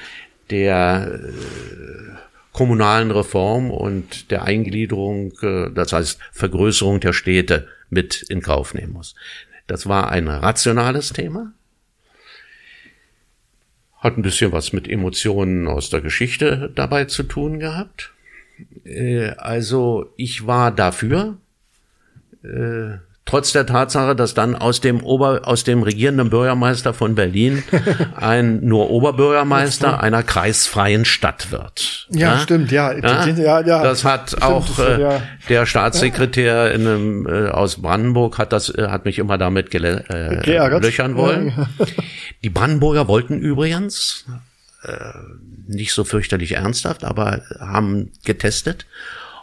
der 0.50 1.20
äh, 1.22 2.20
kommunalen 2.54 3.12
Reform 3.12 3.72
und 3.72 4.32
der 4.32 4.44
Eingliederung, 4.44 5.34
äh, 5.42 5.70
das 5.72 5.94
heißt 5.94 6.20
Vergrößerung 6.32 7.00
der 7.00 7.14
Städte 7.14 7.68
mit 7.90 8.24
in 8.30 8.42
Kauf 8.42 8.74
nehmen 8.74 8.94
muss. 8.94 9.16
Das 9.68 9.88
war 9.88 10.10
ein 10.10 10.28
rationales 10.28 11.14
Thema. 11.14 11.54
Hat 14.00 14.18
ein 14.18 14.22
bisschen 14.22 14.52
was 14.52 14.74
mit 14.74 14.88
Emotionen 14.88 15.68
aus 15.68 15.90
der 15.90 16.02
Geschichte 16.02 16.72
dabei 16.74 17.06
zu 17.06 17.24
tun 17.24 17.60
gehabt. 17.60 18.14
Äh, 18.86 19.32
also 19.32 20.12
ich 20.16 20.48
war 20.48 20.72
dafür, 20.72 21.38
äh, 22.44 22.98
trotz 23.30 23.52
der 23.52 23.68
Tatsache, 23.68 24.16
dass 24.16 24.34
dann 24.34 24.56
aus 24.56 24.82
dem 24.82 25.04
Ober, 25.04 25.42
aus 25.44 25.64
dem 25.64 25.84
regierenden 25.84 26.32
Bürgermeister 26.32 26.96
von 26.96 27.14
Berlin 27.14 27.64
ein 28.16 28.62
nur 28.62 28.90
Oberbürgermeister 28.90 30.02
einer 30.02 30.24
kreisfreien 30.24 31.06
Stadt 31.06 31.52
wird. 31.52 32.08
Ja, 32.10 32.34
ja? 32.34 32.40
stimmt, 32.40 32.72
ja. 32.72 32.92
ja. 32.92 33.28
ja, 33.28 33.62
ja. 33.62 33.84
Das 33.84 34.04
hat 34.04 34.30
stimmt, 34.30 34.44
auch 34.44 34.66
das, 34.66 34.80
äh, 34.80 35.02
ja. 35.02 35.22
der 35.48 35.68
Staatssekretär 35.68 36.74
in 36.74 36.88
einem, 36.88 37.28
äh, 37.28 37.50
aus 37.50 37.80
Brandenburg 37.82 38.40
hat 38.40 38.52
das, 38.52 38.74
äh, 38.74 38.88
hat 38.88 39.06
mich 39.06 39.20
immer 39.20 39.38
damit 39.38 39.70
gele 39.70 40.06
äh, 40.10 40.80
löchern 40.80 41.16
wollen. 41.16 41.54
Die 42.44 42.50
Brandenburger 42.50 43.08
wollten 43.08 43.38
übrigens, 43.38 44.26
äh, 44.84 44.96
nicht 45.68 45.94
so 45.94 46.04
fürchterlich 46.04 46.54
ernsthaft, 46.54 47.04
aber 47.04 47.42
haben 47.60 48.12
getestet 48.26 48.88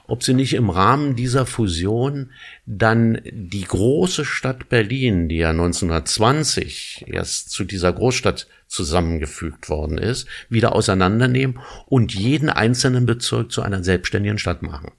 ob 0.09 0.23
sie 0.23 0.35
nicht 0.35 0.55
im 0.55 0.71
Rahmen 0.71 1.17
dieser 1.17 1.47
Fusion 1.47 2.31
dann 2.65 3.21
die 3.25 3.65
große 3.65 4.25
Stadt 4.25 4.69
Berlin, 4.69 5.29
die 5.29 5.39
ja 5.39 5.51
1920 5.51 7.05
erst 7.09 7.51
zu 7.51 7.65
dieser 7.65 7.93
Großstadt 7.93 8.47
zusammengefügt 8.69 9.69
worden 9.69 9.99
ist, 9.99 10.27
wieder 10.49 10.75
auseinandernehmen 10.75 11.61
und 11.87 12.15
jeden 12.15 12.51
einzelnen 12.51 13.07
Bezirk 13.07 13.53
zu 13.53 13.63
einer 13.63 13.83
selbstständigen 13.83 14.39
Stadt 14.39 14.63
machen. 14.63 14.93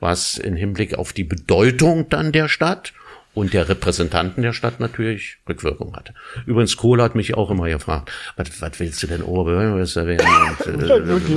Was 0.00 0.38
im 0.38 0.56
Hinblick 0.56 0.94
auf 0.94 1.12
die 1.12 1.24
Bedeutung 1.24 2.08
dann 2.08 2.32
der 2.32 2.48
Stadt 2.48 2.92
und 3.34 3.54
der 3.54 3.68
Repräsentanten 3.68 4.42
der 4.42 4.52
Stadt 4.52 4.78
natürlich 4.78 5.38
Rückwirkung 5.48 5.96
hatte. 5.96 6.14
Übrigens, 6.46 6.76
Kohl 6.76 7.00
hat 7.00 7.14
mich 7.14 7.34
auch 7.34 7.50
immer 7.50 7.68
gefragt, 7.68 8.12
was, 8.36 8.60
was 8.60 8.78
willst 8.78 9.02
du 9.02 9.06
denn 9.06 9.22
Oberbürgermeister 9.22 10.06
werden? 10.06 10.26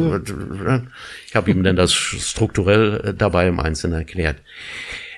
Und, 0.09 0.29
äh, 0.29 0.81
ich 1.27 1.35
habe 1.35 1.51
ihm 1.51 1.63
denn 1.63 1.75
das 1.75 1.93
strukturell 1.93 3.01
äh, 3.03 3.13
dabei 3.13 3.47
im 3.47 3.59
Einzelnen 3.59 3.99
erklärt. 3.99 4.37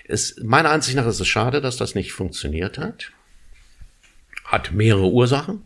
Es, 0.07 0.35
meiner 0.43 0.69
Ansicht 0.69 0.95
nach 0.95 1.07
ist 1.07 1.19
es 1.19 1.27
schade, 1.27 1.61
dass 1.61 1.77
das 1.77 1.95
nicht 1.95 2.13
funktioniert 2.13 2.77
hat. 2.77 3.11
Hat 4.45 4.71
mehrere 4.71 5.07
Ursachen. 5.07 5.63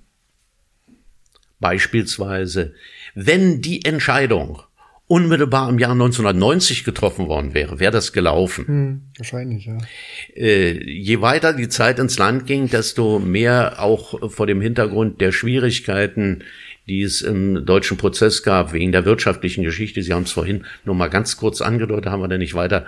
Beispielsweise, 1.60 2.74
wenn 3.14 3.62
die 3.62 3.86
Entscheidung 3.86 4.64
unmittelbar 5.12 5.70
im 5.70 5.78
Jahr 5.78 5.92
1990 5.92 6.86
getroffen 6.86 7.28
worden 7.28 7.54
wäre, 7.54 7.82
wäre 7.82 7.92
das 7.92 8.14
gelaufen. 8.14 8.66
Hm, 8.66 9.02
wahrscheinlich, 9.18 9.66
ja. 9.66 9.78
Äh, 10.38 10.82
je 10.90 11.20
weiter 11.20 11.52
die 11.52 11.68
Zeit 11.68 12.00
ins 12.00 12.18
Land 12.18 12.48
ging, 12.48 12.70
desto 12.70 13.20
mehr 13.20 13.82
auch 13.82 14.32
vor 14.32 14.48
dem 14.48 14.62
Hintergrund 14.62 15.20
der 15.20 15.34
Schwierigkeiten, 15.34 16.46
die 16.88 17.02
es 17.02 17.22
im 17.22 17.66
deutschen 17.66 17.98
Prozess 17.98 18.42
gab, 18.42 18.72
wegen 18.72 18.94
der 18.94 19.04
wirtschaftlichen 19.04 19.66
Geschichte. 19.66 20.02
Sie 20.02 20.14
haben 20.14 20.24
es 20.24 20.32
vorhin 20.32 20.64
nur 20.86 20.96
mal 20.96 21.10
ganz 21.10 21.36
kurz 21.36 21.60
angedeutet, 21.60 22.10
haben 22.10 22.22
wir 22.22 22.30
denn 22.30 22.40
nicht 22.40 22.54
weiter. 22.54 22.86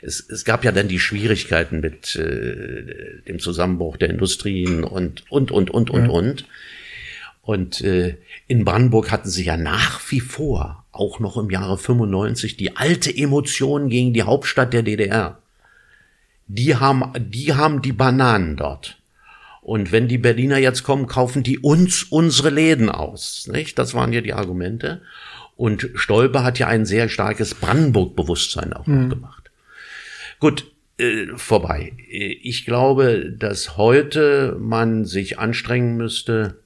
Es, 0.00 0.18
es 0.28 0.44
gab 0.44 0.64
ja 0.64 0.72
dann 0.72 0.88
die 0.88 0.98
Schwierigkeiten 0.98 1.78
mit 1.78 2.16
äh, 2.16 3.22
dem 3.28 3.38
Zusammenbruch 3.38 3.98
der 3.98 4.10
Industrien 4.10 4.82
und, 4.82 5.22
und, 5.30 5.52
und, 5.52 5.70
und, 5.70 5.90
und, 5.90 6.06
ja. 6.06 6.10
und. 6.10 6.44
Und 7.40 7.80
äh, 7.82 8.16
in 8.48 8.64
Brandenburg 8.64 9.12
hatten 9.12 9.28
sie 9.28 9.44
ja 9.44 9.56
nach 9.56 10.00
wie 10.10 10.20
vor, 10.20 10.81
auch 10.92 11.18
noch 11.20 11.36
im 11.36 11.50
Jahre 11.50 11.78
95, 11.78 12.56
die 12.56 12.76
alte 12.76 13.14
Emotion 13.14 13.88
gegen 13.88 14.12
die 14.12 14.22
Hauptstadt 14.22 14.72
der 14.72 14.82
DDR. 14.82 15.38
Die 16.46 16.76
haben, 16.76 17.12
die 17.18 17.54
haben 17.54 17.82
die 17.82 17.92
Bananen 17.92 18.56
dort. 18.56 18.98
Und 19.62 19.90
wenn 19.90 20.08
die 20.08 20.18
Berliner 20.18 20.58
jetzt 20.58 20.82
kommen, 20.82 21.06
kaufen 21.06 21.42
die 21.42 21.58
uns 21.58 22.02
unsere 22.02 22.50
Läden 22.50 22.88
aus. 22.90 23.48
Nicht? 23.50 23.78
Das 23.78 23.94
waren 23.94 24.12
ja 24.12 24.20
die 24.20 24.34
Argumente. 24.34 25.00
Und 25.56 25.88
Stolpe 25.94 26.42
hat 26.42 26.58
ja 26.58 26.66
ein 26.66 26.84
sehr 26.84 27.08
starkes 27.08 27.54
Brandenburg-Bewusstsein 27.54 28.72
auch 28.72 28.86
mhm. 28.86 29.08
gemacht. 29.08 29.50
Gut, 30.40 30.70
äh, 30.98 31.28
vorbei. 31.36 31.92
Ich 32.08 32.66
glaube, 32.66 33.32
dass 33.38 33.76
heute 33.76 34.56
man 34.58 35.04
sich 35.04 35.38
anstrengen 35.38 35.96
müsste, 35.96 36.56
äh, 36.56 36.62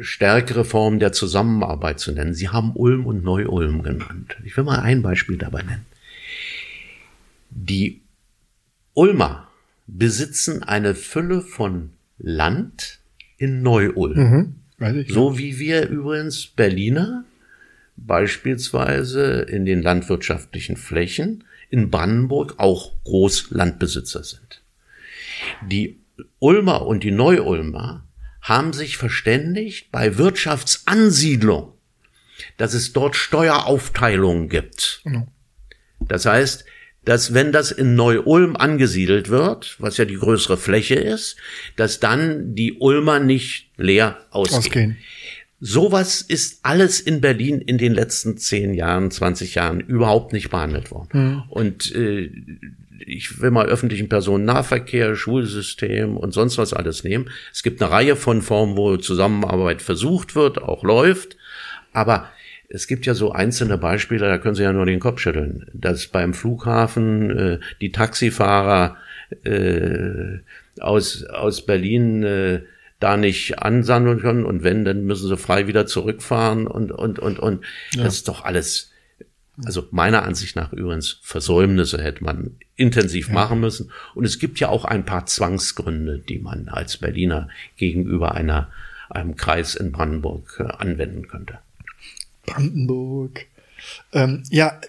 stärkere 0.00 0.64
Form 0.64 0.98
der 0.98 1.12
Zusammenarbeit 1.12 2.00
zu 2.00 2.12
nennen. 2.12 2.34
Sie 2.34 2.48
haben 2.48 2.72
Ulm 2.74 3.06
und 3.06 3.22
Neu-Ulm 3.22 3.82
genannt. 3.82 4.36
Ich 4.44 4.56
will 4.56 4.64
mal 4.64 4.80
ein 4.80 5.02
Beispiel 5.02 5.36
dabei 5.36 5.62
nennen. 5.62 5.86
Die 7.50 8.00
Ulmer 8.94 9.48
besitzen 9.86 10.62
eine 10.62 10.94
Fülle 10.94 11.42
von 11.42 11.90
Land 12.18 12.98
in 13.36 13.62
Neu-Ulm. 13.62 14.18
Mhm, 14.78 15.04
so 15.08 15.38
wie 15.38 15.58
wir 15.58 15.88
übrigens 15.88 16.46
Berliner 16.46 17.24
beispielsweise 17.96 19.42
in 19.42 19.64
den 19.64 19.82
landwirtschaftlichen 19.82 20.76
Flächen 20.76 21.44
in 21.70 21.90
Brandenburg 21.90 22.54
auch 22.58 22.92
Großlandbesitzer 23.04 24.22
sind. 24.24 24.62
Die 25.68 25.98
Ulmer 26.38 26.86
und 26.86 27.04
die 27.04 27.10
Neu-Ulmer 27.10 28.05
haben 28.46 28.72
sich 28.72 28.96
verständigt 28.96 29.90
bei 29.90 30.18
Wirtschaftsansiedlung, 30.18 31.72
dass 32.56 32.74
es 32.74 32.92
dort 32.92 33.16
Steueraufteilungen 33.16 34.48
gibt. 34.48 35.00
Genau. 35.04 35.26
Das 36.00 36.26
heißt, 36.26 36.64
dass 37.04 37.34
wenn 37.34 37.50
das 37.50 37.72
in 37.72 37.96
Neu-Ulm 37.96 38.56
angesiedelt 38.56 39.30
wird, 39.30 39.76
was 39.80 39.96
ja 39.96 40.04
die 40.04 40.16
größere 40.16 40.56
Fläche 40.56 40.94
ist, 40.94 41.36
dass 41.74 41.98
dann 41.98 42.54
die 42.54 42.74
Ulmer 42.74 43.18
nicht 43.18 43.70
leer 43.76 44.18
ausgehen. 44.30 44.58
ausgehen. 44.58 44.96
Sowas 45.58 46.20
ist 46.20 46.60
alles 46.64 47.00
in 47.00 47.20
Berlin 47.20 47.60
in 47.60 47.78
den 47.78 47.94
letzten 47.94 48.36
zehn 48.36 48.74
Jahren, 48.74 49.10
20 49.10 49.54
Jahren 49.54 49.80
überhaupt 49.80 50.32
nicht 50.32 50.50
behandelt 50.50 50.90
worden. 50.90 51.08
Mhm. 51.12 51.42
Und 51.48 51.94
äh, 51.94 52.30
ich 53.04 53.40
will 53.40 53.50
mal 53.50 53.66
öffentlichen 53.66 54.08
Personennahverkehr, 54.08 55.16
Schulsystem 55.16 56.16
und 56.16 56.32
sonst 56.32 56.58
was 56.58 56.72
alles 56.72 57.04
nehmen. 57.04 57.30
Es 57.52 57.62
gibt 57.62 57.82
eine 57.82 57.90
Reihe 57.90 58.16
von 58.16 58.42
Formen, 58.42 58.76
wo 58.76 58.96
Zusammenarbeit 58.96 59.82
versucht 59.82 60.34
wird, 60.34 60.62
auch 60.62 60.84
läuft. 60.84 61.36
Aber 61.92 62.30
es 62.68 62.86
gibt 62.86 63.06
ja 63.06 63.14
so 63.14 63.32
einzelne 63.32 63.78
Beispiele, 63.78 64.26
da 64.26 64.38
können 64.38 64.54
Sie 64.54 64.62
ja 64.62 64.72
nur 64.72 64.86
den 64.86 65.00
Kopf 65.00 65.20
schütteln, 65.20 65.66
dass 65.72 66.08
beim 66.08 66.34
Flughafen 66.34 67.30
äh, 67.30 67.58
die 67.80 67.92
Taxifahrer 67.92 68.96
äh, 69.44 70.38
aus, 70.80 71.24
aus 71.24 71.64
Berlin 71.64 72.22
äh, 72.22 72.62
da 73.00 73.16
nicht 73.16 73.58
ansammeln 73.58 74.20
können 74.20 74.44
und 74.44 74.62
wenn, 74.62 74.84
dann 74.84 75.04
müssen 75.04 75.28
sie 75.28 75.36
frei 75.36 75.66
wieder 75.66 75.86
zurückfahren 75.86 76.66
und, 76.66 76.90
und, 76.90 77.18
und, 77.18 77.38
und. 77.38 77.64
Ja. 77.92 78.04
Das 78.04 78.14
ist 78.14 78.28
doch 78.28 78.44
alles, 78.44 78.90
also 79.64 79.86
meiner 79.90 80.22
Ansicht 80.24 80.56
nach 80.56 80.72
übrigens 80.72 81.18
Versäumnisse 81.22 82.02
hätte 82.02 82.22
man 82.24 82.56
intensiv 82.76 83.28
ja. 83.28 83.34
machen 83.34 83.60
müssen. 83.60 83.90
Und 84.14 84.24
es 84.24 84.38
gibt 84.38 84.60
ja 84.60 84.68
auch 84.68 84.84
ein 84.84 85.04
paar 85.04 85.26
Zwangsgründe, 85.26 86.18
die 86.18 86.38
man 86.38 86.68
als 86.68 86.98
Berliner 86.98 87.48
gegenüber 87.76 88.34
einer, 88.34 88.70
einem 89.08 89.36
Kreis 89.36 89.74
in 89.74 89.92
Brandenburg 89.92 90.56
äh, 90.60 90.64
anwenden 90.64 91.28
könnte. 91.28 91.58
Brandenburg. 92.44 93.46
Ähm, 94.12 94.42
ja, 94.50 94.80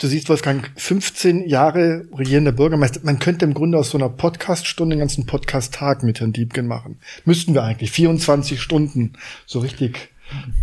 Du 0.00 0.06
siehst, 0.06 0.30
Wolfgang, 0.30 0.70
15 0.76 1.46
Jahre 1.46 2.06
regierender 2.16 2.52
Bürgermeister. 2.52 3.00
Man 3.02 3.18
könnte 3.18 3.44
im 3.44 3.52
Grunde 3.52 3.76
aus 3.76 3.90
so 3.90 3.98
einer 3.98 4.08
Podcaststunde 4.08 4.96
den 4.96 5.00
ganzen 5.00 5.26
Podcast-Tag 5.26 6.02
mit 6.04 6.20
Herrn 6.20 6.32
Diebken 6.32 6.66
machen. 6.66 7.00
Müssten 7.26 7.52
wir 7.52 7.64
eigentlich. 7.64 7.90
24 7.90 8.62
Stunden. 8.62 9.12
So 9.44 9.58
richtig 9.58 10.08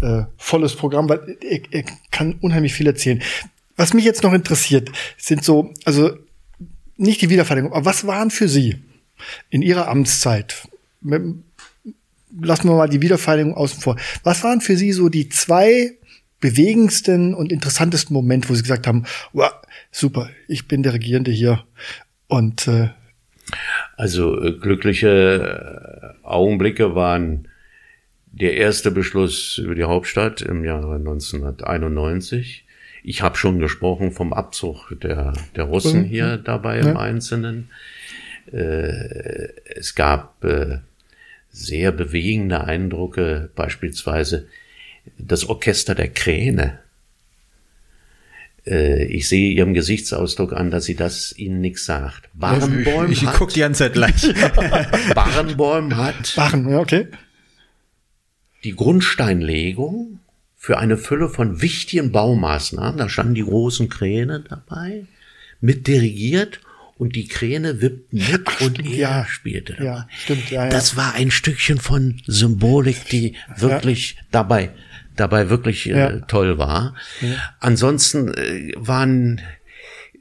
äh, 0.01 0.24
volles 0.38 0.76
Programm, 0.76 1.09
weil 1.09 1.38
er, 1.41 1.61
er 1.72 1.84
kann 2.11 2.36
unheimlich 2.41 2.74
viel 2.74 2.88
erzählen. 2.88 3.22
Was 3.76 3.93
mich 3.93 4.05
jetzt 4.05 4.24
noch 4.24 4.34
interessiert, 4.34 4.91
sind 5.18 5.43
so, 5.43 5.74
also 5.86 6.11
nicht 6.95 7.22
die 7.22 7.30
Wiedervereinigung, 7.30 7.74
aber 7.74 7.86
was 7.86 8.07
waren 8.07 8.32
für 8.32 8.47
Sie 8.47 8.78
in 9.49 9.61
Ihrer 9.61 9.88
Amtszeit? 9.88 10.68
Lassen 11.01 12.70
wir 12.70 12.76
mal 12.76 12.89
die 12.89 13.01
Wiedervereinigung 13.01 13.53
außen 13.53 13.82
vor. 13.82 13.97
Was 14.24 14.43
waren 14.43 14.61
für 14.61 14.76
Sie 14.78 14.91
so 14.91 15.09
die 15.09 15.30
zwei 15.30 15.97
bewegendsten 16.39 17.34
und 17.34 17.51
interessantesten 17.51 18.13
Moment, 18.13 18.49
wo 18.49 18.53
sie 18.53 18.61
gesagt 18.61 18.88
haben, 18.88 19.05
wow, 19.34 19.51
super, 19.91 20.30
ich 20.47 20.68
bin 20.68 20.84
der 20.84 20.93
Regierende 20.93 21.32
hier 21.32 21.63
und 22.28 22.68
äh, 22.68 22.89
also 23.95 24.41
äh, 24.41 24.53
glückliche 24.53 26.15
äh, 26.22 26.26
Augenblicke 26.26 26.95
waren 26.95 27.47
der 28.39 28.55
erste 28.55 28.91
Beschluss 28.91 29.57
über 29.57 29.75
die 29.75 29.83
Hauptstadt 29.83 30.41
im 30.41 30.63
Jahre 30.63 30.95
1991. 30.95 32.65
Ich 33.03 33.21
habe 33.21 33.38
schon 33.38 33.59
gesprochen 33.59 34.11
vom 34.11 34.33
Abzug 34.33 34.91
der, 35.01 35.33
der 35.55 35.63
Russen 35.63 36.01
mhm. 36.01 36.05
hier 36.05 36.38
dabei 36.38 36.77
ja. 36.77 36.89
im 36.89 36.97
Einzelnen. 36.97 37.69
Äh, 38.51 39.49
es 39.75 39.95
gab 39.95 40.43
äh, 40.43 40.79
sehr 41.49 41.91
bewegende 41.91 42.63
Eindrücke, 42.63 43.49
beispielsweise 43.55 44.47
das 45.17 45.47
Orchester 45.49 45.95
der 45.95 46.09
Kräne. 46.09 46.79
Äh, 48.67 49.05
ich 49.05 49.27
sehe 49.27 49.51
ihrem 49.51 49.73
Gesichtsausdruck 49.73 50.53
an, 50.53 50.69
dass 50.69 50.85
sie 50.85 50.95
das 50.95 51.35
ihnen 51.38 51.61
nichts 51.61 51.85
sagt. 51.85 52.29
Barenbäum 52.33 53.11
ich, 53.11 53.23
ich, 53.23 53.29
ich 53.29 53.33
guck 53.33 53.49
die 53.53 53.61
ganze 53.61 53.85
Zeit 53.85 53.93
gleich. 53.93 54.33
Barenbäum 55.15 55.97
hat 55.97 56.35
Barren, 56.35 56.69
ja, 56.69 56.79
okay. 56.79 57.07
Die 58.68 58.76
Grundsteinlegung 58.76 60.20
für 60.57 60.78
eine 60.78 60.97
Fülle 60.97 61.30
von 61.30 61.61
wichtigen 61.61 62.11
Baumaßnahmen, 62.11 62.97
da 62.97 63.07
standen 63.07 63.34
die 63.34 63.45
großen 63.45 63.88
Kräne 63.88 64.41
dabei, 64.41 65.05
mit 65.61 65.88
dirigiert 65.88 66.59
und 66.97 67.15
die 67.15 67.30
Kräne 67.30 67.82
wippten 67.82 68.18
mit 68.18 68.41
Ach, 68.43 68.59
und 68.59 68.80
stimmt, 68.80 68.89
er 68.89 68.97
ja. 68.97 69.26
spielte 69.26 69.74
dabei. 69.74 69.86
Ja, 69.86 70.09
stimmt, 70.09 70.51
ja, 70.51 70.65
ja. 70.65 70.70
Das 70.70 70.97
war 70.97 71.13
ein 71.13 71.32
Stückchen 71.32 71.78
von 71.78 72.22
Symbolik, 72.28 73.05
die 73.05 73.36
wirklich 73.55 74.15
ja. 74.18 74.22
dabei 74.32 74.72
dabei 75.15 75.49
wirklich 75.49 75.88
äh, 75.88 75.97
ja. 75.97 76.20
toll 76.28 76.57
war. 76.57 76.93
Ja. 77.22 77.38
Ansonsten 77.61 78.34
äh, 78.34 78.74
waren 78.76 79.39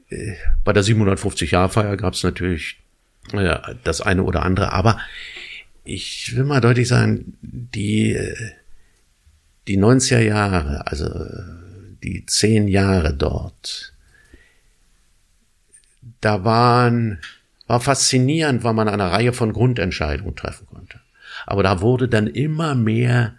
äh, 0.09 0.35
bei 0.63 0.71
der 0.71 0.83
750-Jahr-Feier 0.83 1.97
gab 1.97 2.13
es 2.13 2.23
natürlich 2.23 2.79
äh, 3.33 3.57
das 3.83 3.99
eine 3.99 4.23
oder 4.23 4.43
andere, 4.43 4.71
aber 4.71 4.99
ich 5.87 6.35
will 6.35 6.43
mal 6.43 6.59
deutlich 6.59 6.89
sagen, 6.89 7.37
die, 7.41 8.19
die 9.67 9.79
90er 9.79 10.19
Jahre, 10.19 10.85
also 10.85 11.09
die 12.03 12.25
zehn 12.25 12.67
Jahre 12.67 13.13
dort, 13.13 13.93
da 16.19 16.43
waren, 16.43 17.19
war 17.67 17.79
faszinierend, 17.79 18.65
weil 18.65 18.73
man 18.73 18.89
eine 18.89 19.11
Reihe 19.11 19.31
von 19.31 19.53
Grundentscheidungen 19.53 20.35
treffen 20.35 20.67
konnte. 20.67 20.99
Aber 21.45 21.63
da 21.63 21.79
wurde 21.79 22.09
dann 22.09 22.27
immer 22.27 22.75
mehr 22.75 23.36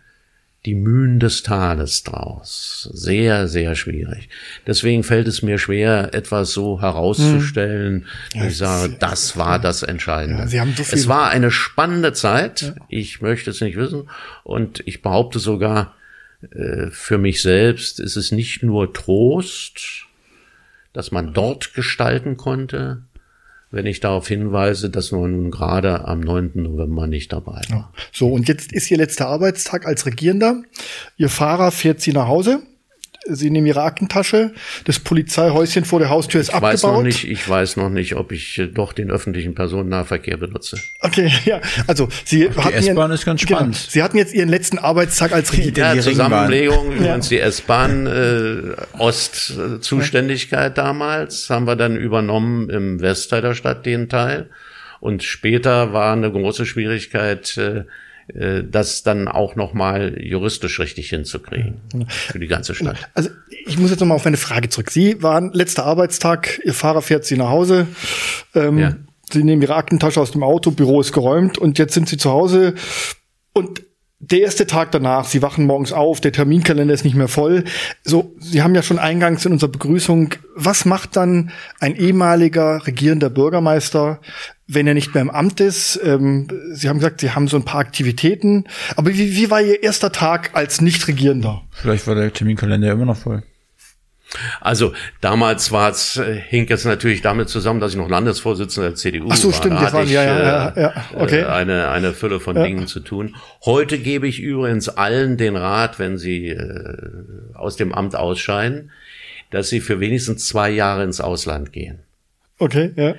die 0.69 0.75
Mühen 0.75 1.19
des 1.19 1.43
Tales 1.43 2.03
draus. 2.03 2.91
Sehr, 2.93 3.49
sehr 3.49 3.75
schwierig. 3.75 4.29
Deswegen 4.67 5.03
fällt 5.03 5.27
es 5.27 5.41
mir 5.41 5.57
schwer, 5.57 6.13
etwas 6.13 6.53
so 6.53 6.83
herauszustellen. 6.83 8.05
Hm. 8.35 8.41
Ja, 8.41 8.47
ich 8.49 8.59
sage, 8.59 8.95
das 9.01 9.39
war 9.39 9.59
das 9.59 9.83
Entscheidende. 9.83 10.55
Ja, 10.55 10.67
so 10.67 10.83
es 10.83 11.09
war 11.09 11.31
eine 11.31 11.51
spannende 11.51 12.13
Zeit. 12.13 12.61
Ja. 12.61 12.75
Ich 12.89 13.23
möchte 13.23 13.49
es 13.49 13.63
nicht 13.63 13.79
wissen. 13.79 14.11
Und 14.45 14.83
ich 14.85 15.01
behaupte 15.01 15.39
sogar, 15.39 15.95
äh, 16.51 16.91
für 16.91 17.17
mich 17.17 17.41
selbst 17.41 17.99
ist 17.99 18.17
es 18.17 18.31
nicht 18.31 18.63
nur 18.63 18.93
Trost, 18.93 20.05
dass 20.93 21.13
man 21.13 21.33
dort 21.33 21.73
gestalten 21.73 22.37
konnte, 22.37 23.05
wenn 23.71 23.87
ich 23.87 24.01
darauf 24.01 24.27
hinweise, 24.29 24.91
dass 24.91 25.13
man 25.13 25.33
nun 25.33 25.51
gerade 25.51 26.07
am 26.07 26.21
9. 26.21 26.53
November 26.55 27.07
nicht 27.07 27.33
dabei 27.33 27.61
war. 27.69 27.93
So, 28.13 28.29
und 28.29 28.49
jetzt 28.49 28.73
ist 28.73 28.91
Ihr 28.91 28.97
letzter 28.97 29.29
Arbeitstag 29.29 29.87
als 29.87 30.07
Regierender. 30.07 30.63
Ihr 31.17 31.29
Fahrer 31.29 31.71
fährt 31.71 32.01
Sie 32.01 32.13
nach 32.13 32.29
Hause. 32.29 32.63
Sie 33.27 33.51
nehmen 33.51 33.67
ihre 33.67 33.83
Aktentasche, 33.83 34.53
das 34.85 35.01
Polizeihäuschen 35.01 35.85
vor 35.85 35.99
der 35.99 36.09
Haustür 36.09 36.41
ist 36.41 36.49
ich 36.49 36.55
abgebaut. 36.55 36.73
Weiß 36.73 36.83
noch 36.83 37.03
nicht, 37.03 37.29
ich 37.29 37.49
weiß 37.49 37.77
noch 37.77 37.91
nicht, 37.91 38.17
ob 38.17 38.33
ich 38.33 38.59
äh, 38.59 38.67
doch 38.67 38.93
den 38.93 39.11
öffentlichen 39.11 39.55
Personennahverkehr 39.55 40.37
benutze. 40.37 40.79
Okay, 41.01 41.31
ja, 41.45 41.61
also 41.87 42.09
Sie 42.25 42.49
Ach, 42.51 42.65
hatten 42.65 42.81
die 42.81 42.89
S-Bahn 42.89 43.11
ist 43.11 43.25
ganz 43.25 43.45
genau, 43.45 43.59
spannend. 43.59 43.77
Genau, 43.77 43.91
Sie 43.91 44.03
hatten 44.03 44.17
jetzt 44.17 44.35
Ihren 44.35 44.49
letzten 44.49 44.79
Arbeitstag 44.79 45.33
als 45.33 45.53
Regierender. 45.53 45.95
Ja, 45.95 46.03
Zusammenlegung, 46.03 46.93
übrigens 46.93 47.29
die 47.29 47.41
S-Bahn 47.41 48.07
äh, 48.07 48.99
Ostzuständigkeit 48.99 50.77
ja. 50.77 50.85
damals, 50.85 51.51
haben 51.51 51.67
wir 51.67 51.77
dann 51.77 51.97
übernommen 51.97 52.71
im 52.71 53.01
Westteil 53.01 53.43
der 53.43 53.55
Stadt 53.55 53.85
den 53.85 54.09
Teil. 54.09 54.49
Und 55.01 55.23
später 55.23 55.93
war 55.93 56.13
eine 56.13 56.31
große 56.31 56.67
Schwierigkeit, 56.67 57.57
äh, 57.57 57.85
äh, 58.35 58.63
das 58.65 59.03
dann 59.03 59.29
auch 59.29 59.57
nochmal 59.57 60.21
juristisch 60.21 60.81
richtig 60.81 61.11
hinzukriegen 61.11 61.81
für 62.09 62.39
die 62.39 62.47
ganze 62.47 62.75
Stadt. 62.75 63.09
Also 63.15 63.31
ich 63.67 63.79
muss 63.79 63.91
jetzt 63.91 64.01
nochmal 64.01 64.17
auf 64.17 64.27
eine 64.27 64.37
Frage 64.37 64.69
zurück. 64.69 64.91
Sie 64.91 65.23
waren 65.23 65.53
letzter 65.53 65.85
Arbeitstag, 65.85 66.61
Ihr 66.65 66.75
Fahrer 66.75 67.03
fährt 67.03 67.25
Sie 67.25 67.37
nach 67.37 67.51
Hause. 67.51 67.87
Ähm, 68.55 68.79
ja. 68.79 68.97
Sie 69.33 69.45
nehmen 69.45 69.63
Ihre 69.63 69.77
Aktentasche 69.77 70.21
aus 70.21 70.33
dem 70.33 70.43
Auto, 70.43 70.71
Büro 70.71 71.01
ist 71.01 71.13
geräumt 71.13 71.59
und 71.59 71.79
jetzt 71.79 71.95
sind 71.95 72.09
Sie 72.09 72.17
zu 72.17 72.31
Hause 72.31 72.75
und 73.53 73.83
der 74.21 74.41
erste 74.41 74.67
Tag 74.67 74.91
danach, 74.91 75.27
Sie 75.27 75.43
wachen 75.43 75.65
morgens 75.65 75.93
auf, 75.93 76.21
der 76.21 76.33
Terminkalender 76.33 76.93
ist 76.93 77.05
nicht 77.05 77.15
mehr 77.15 77.29
voll. 77.29 77.65
So, 78.03 78.35
Sie 78.41 78.63
haben 78.63 78.75
ja 78.75 78.83
schon 78.83 78.99
eingangs 78.99 79.47
in 79.47 79.53
unserer 79.53 79.71
Begrüßung, 79.71 80.35
was 80.57 80.85
macht 80.85 81.17
dann 81.17 81.51
ein 81.79 81.95
ehemaliger 81.95 82.85
regierender 82.87 83.31
Bürgermeister, 83.31 84.21
wenn 84.69 84.87
er 84.87 84.95
nicht 84.95 85.15
mehr 85.15 85.23
im 85.23 85.31
Amt 85.31 85.61
ist? 85.61 85.99
Ähm, 86.05 86.47
Sie 86.73 86.89
haben 86.89 86.99
gesagt, 86.99 87.21
Sie 87.21 87.31
haben 87.33 87.49
so 87.49 87.57
ein 87.57 87.65
paar 87.65 87.81
Aktivitäten. 87.81 88.65
Aber 88.97 89.11
wie, 89.11 89.35
wie 89.35 89.51
war 89.51 89.61
Ihr 89.63 89.83
erster 89.83 90.13
Tag 90.13 90.51
als 90.55 90.81
Nicht-Regierender? 90.81 91.63
Vielleicht 91.73 92.07
war 92.07 92.15
der 92.15 92.33
Terminkalender 92.33 92.93
immer 92.93 93.07
noch 93.07 93.17
voll. 93.17 93.43
Also 94.61 94.93
damals 95.23 95.73
war 95.73 95.91
es, 95.91 96.19
äh, 96.19 96.35
hing 96.37 96.67
es 96.69 96.85
natürlich 96.85 97.23
damit 97.23 97.49
zusammen, 97.49 97.81
dass 97.81 97.93
ich 97.93 97.97
noch 97.97 98.11
Landesvorsitzender 98.11 98.91
der 98.91 98.95
CDU 98.97 99.29
Ach 99.31 99.37
so, 99.37 99.49
war. 99.49 99.55
stimmt, 99.55 99.77
Da 99.77 99.81
hatte 99.81 99.93
waren- 99.95 100.05
ich, 100.05 100.13
ja, 100.13 100.23
ja, 100.23 100.39
ja, 100.43 100.69
äh, 100.69 100.83
ja, 100.83 101.05
okay. 101.15 101.41
äh, 101.41 101.45
eine, 101.47 101.89
eine 101.89 102.13
Fülle 102.13 102.39
von 102.39 102.55
Ja. 102.55 102.65
Dingen 102.65 102.87
zu 102.87 103.01
tun. 103.01 103.37
Heute 103.65 103.99
gebe 103.99 104.29
ich 104.29 104.39
übrigens 104.41 104.91
allen 104.91 105.39
den 105.39 105.57
Rat, 105.57 105.99
wenn 105.99 106.19
sie 106.19 106.49
äh, 106.49 106.95
aus 107.55 107.77
dem 107.77 107.95
Amt 107.95 108.17
ausscheiden, 108.17 108.91
dass 109.51 109.71
sie 109.71 109.81
für 109.81 109.99
wenigstens 109.99 110.47
zwei 110.47 110.69
Jahre 110.69 111.05
ins 111.05 111.23
Ausland 111.23 111.73
gehen. 111.73 112.01
Okay, 112.59 112.91
ja. 112.97 113.15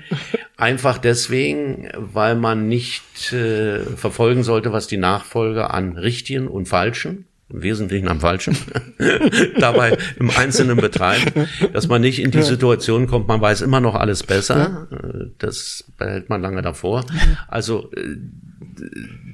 Einfach 0.58 0.98
deswegen, 0.98 1.90
weil 1.96 2.36
man 2.36 2.68
nicht 2.68 3.32
äh, 3.32 3.80
verfolgen 3.96 4.44
sollte, 4.44 4.74
was 4.74 4.88
die 4.88 4.98
Nachfolger 4.98 5.74
an 5.74 5.98
richtigen 5.98 6.48
und 6.48 6.68
falschen, 6.68 7.26
im 7.52 7.64
Wesentlichen 7.64 8.08
am 8.10 8.20
falschen, 8.20 8.58
dabei 9.60 9.98
im 10.20 10.30
Einzelnen 10.30 10.78
betreiben, 10.78 11.48
dass 11.74 11.88
man 11.88 12.02
nicht 12.02 12.20
in 12.22 12.32
die 12.32 12.42
Situation 12.44 13.08
kommt, 13.08 13.28
man 13.28 13.42
weiß 13.42 13.62
immer 13.62 13.80
noch 13.80 13.96
alles 13.96 14.24
besser, 14.24 14.88
äh, 14.92 15.28
das 15.38 15.86
behält 15.98 16.30
man 16.30 16.42
lange 16.42 16.62
davor. 16.62 17.06
Also 17.48 17.90
äh, 17.96 18.18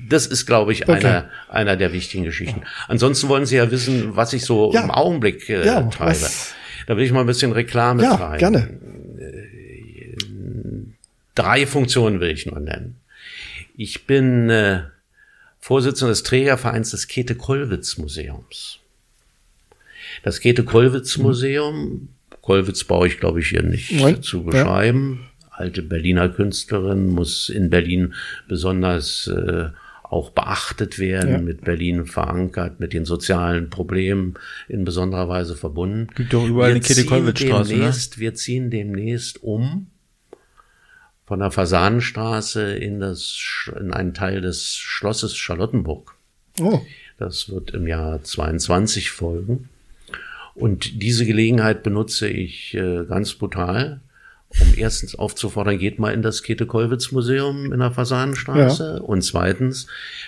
das 0.07 0.27
ist, 0.27 0.45
glaube 0.45 0.71
ich, 0.71 0.83
Okay. 0.87 0.93
einer, 1.07 1.29
einer 1.49 1.75
der 1.77 1.91
wichtigen 1.93 2.23
Geschichten. 2.23 2.61
Ansonsten 2.87 3.27
wollen 3.27 3.45
Sie 3.47 3.55
ja 3.57 3.71
wissen, 3.71 4.15
was 4.15 4.33
ich 4.33 4.45
so 4.45 4.71
Ja. 4.73 4.83
im 4.83 4.91
Augenblick 4.91 5.49
äh, 5.49 5.65
Ja, 5.65 5.81
treibe. 5.81 6.19
Da 6.87 6.95
will 6.95 7.03
ich 7.03 7.11
mal 7.11 7.21
ein 7.21 7.25
bisschen 7.25 7.51
Reklame 7.51 8.03
Ja, 8.03 8.15
treiben 8.15 8.37
gerne. 8.37 8.69
Drei 11.35 11.67
Funktionen 11.67 12.19
will 12.19 12.31
ich 12.31 12.45
nur 12.45 12.59
nennen. 12.59 12.97
Ich 13.75 14.07
bin 14.07 14.49
äh, 14.49 14.83
Vorsitzender 15.59 16.11
des 16.11 16.23
Trägervereins 16.23 16.91
des 16.91 17.07
Käthe-Kollwitz-Museums. 17.07 18.79
Das 20.23 20.39
Käthe-Kollwitz-Museum, 20.39 22.09
Kollwitz 22.41 22.83
brauche 22.83 23.07
ich, 23.07 23.19
glaube 23.19 23.39
ich, 23.39 23.49
hier 23.49 23.63
nicht 23.63 23.91
Nein, 23.91 24.21
zu 24.21 24.37
ja. 24.37 24.43
beschreiben. 24.43 25.27
Alte 25.49 25.81
Berliner 25.81 26.29
Künstlerin 26.29 27.07
muss 27.07 27.49
in 27.49 27.69
Berlin 27.69 28.13
besonders 28.47 29.27
äh, 29.27 29.69
auch 30.03 30.29
beachtet 30.29 30.99
werden, 30.99 31.31
Ja. 31.31 31.37
mit 31.39 31.61
Berlin 31.63 32.05
verankert, 32.05 32.79
mit 32.79 32.93
den 32.93 33.05
sozialen 33.05 33.69
Problemen 33.69 34.35
in 34.67 34.85
besonderer 34.85 35.27
Weise 35.27 35.55
verbunden. 35.55 36.07
Gibt 36.15 36.33
doch 36.33 36.45
überall 36.47 36.71
eine 36.71 36.81
ziehen 36.81 36.95
Käthe-Kollwitz-Straße, 37.07 37.75
ne? 37.75 37.93
Wir 38.17 38.35
ziehen 38.35 38.69
demnächst 38.69 39.41
um 39.43 39.87
von 41.25 41.39
der 41.39 41.51
Fasanenstraße 41.51 42.75
in 42.75 42.99
das, 42.99 43.69
in 43.79 43.91
einen 43.91 44.13
Teil 44.13 44.41
des 44.41 44.75
Schlosses 44.77 45.35
Charlottenburg. 45.35 46.15
Oh, 46.59 46.81
Das 47.17 47.49
wird 47.49 47.71
im 47.71 47.87
Jahr 47.87 48.23
22 48.23 49.11
folgen. 49.11 49.69
Und 50.53 51.01
diese 51.01 51.25
Gelegenheit 51.25 51.83
benutze 51.83 52.27
ich 52.27 52.73
äh, 52.75 53.05
ganz 53.05 53.33
brutal, 53.33 54.01
um 54.61 54.73
erstens 54.77 55.15
aufzufordern, 55.15 55.77
geht 55.77 55.99
mal 55.99 56.13
in 56.13 56.21
das 56.21 56.41
Käthe-Kollwitz-Museum 56.43 57.73
in 57.73 57.79
der 57.79 57.91
Fasanenstraße. 57.91 59.01
Und 59.01 59.21
zweitens, 59.21 59.87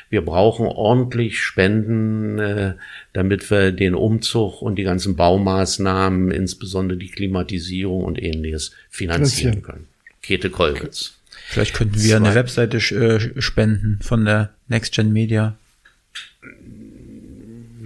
wir 0.10 0.26
brauchen 0.26 0.66
ordentlich 0.66 1.40
Spenden, 1.40 2.40
äh, 2.40 2.74
damit 3.14 3.50
wir 3.50 3.72
den 3.72 3.96
Umzug 3.96 4.62
und 4.62 4.76
die 4.76 4.84
ganzen 4.84 5.16
Baumaßnahmen, 5.16 6.32
insbesondere 6.32 6.98
die 6.98 7.10
Klimatisierung 7.10 8.04
und 8.04 8.22
ähnliches, 8.22 8.72
Finanzieren. 8.90 9.62
können. 9.62 9.88
Käthe 10.28 10.50
Kollwitz. 10.50 11.14
Vielleicht 11.48 11.74
könnten 11.74 12.04
wir 12.04 12.18
eine 12.18 12.26
Zwei. 12.26 12.36
Webseite 12.36 12.78
äh, 12.78 13.42
spenden 13.42 14.00
von 14.02 14.26
der 14.26 14.50
Next 14.68 14.94
Gen 14.94 15.14
Media. 15.14 15.56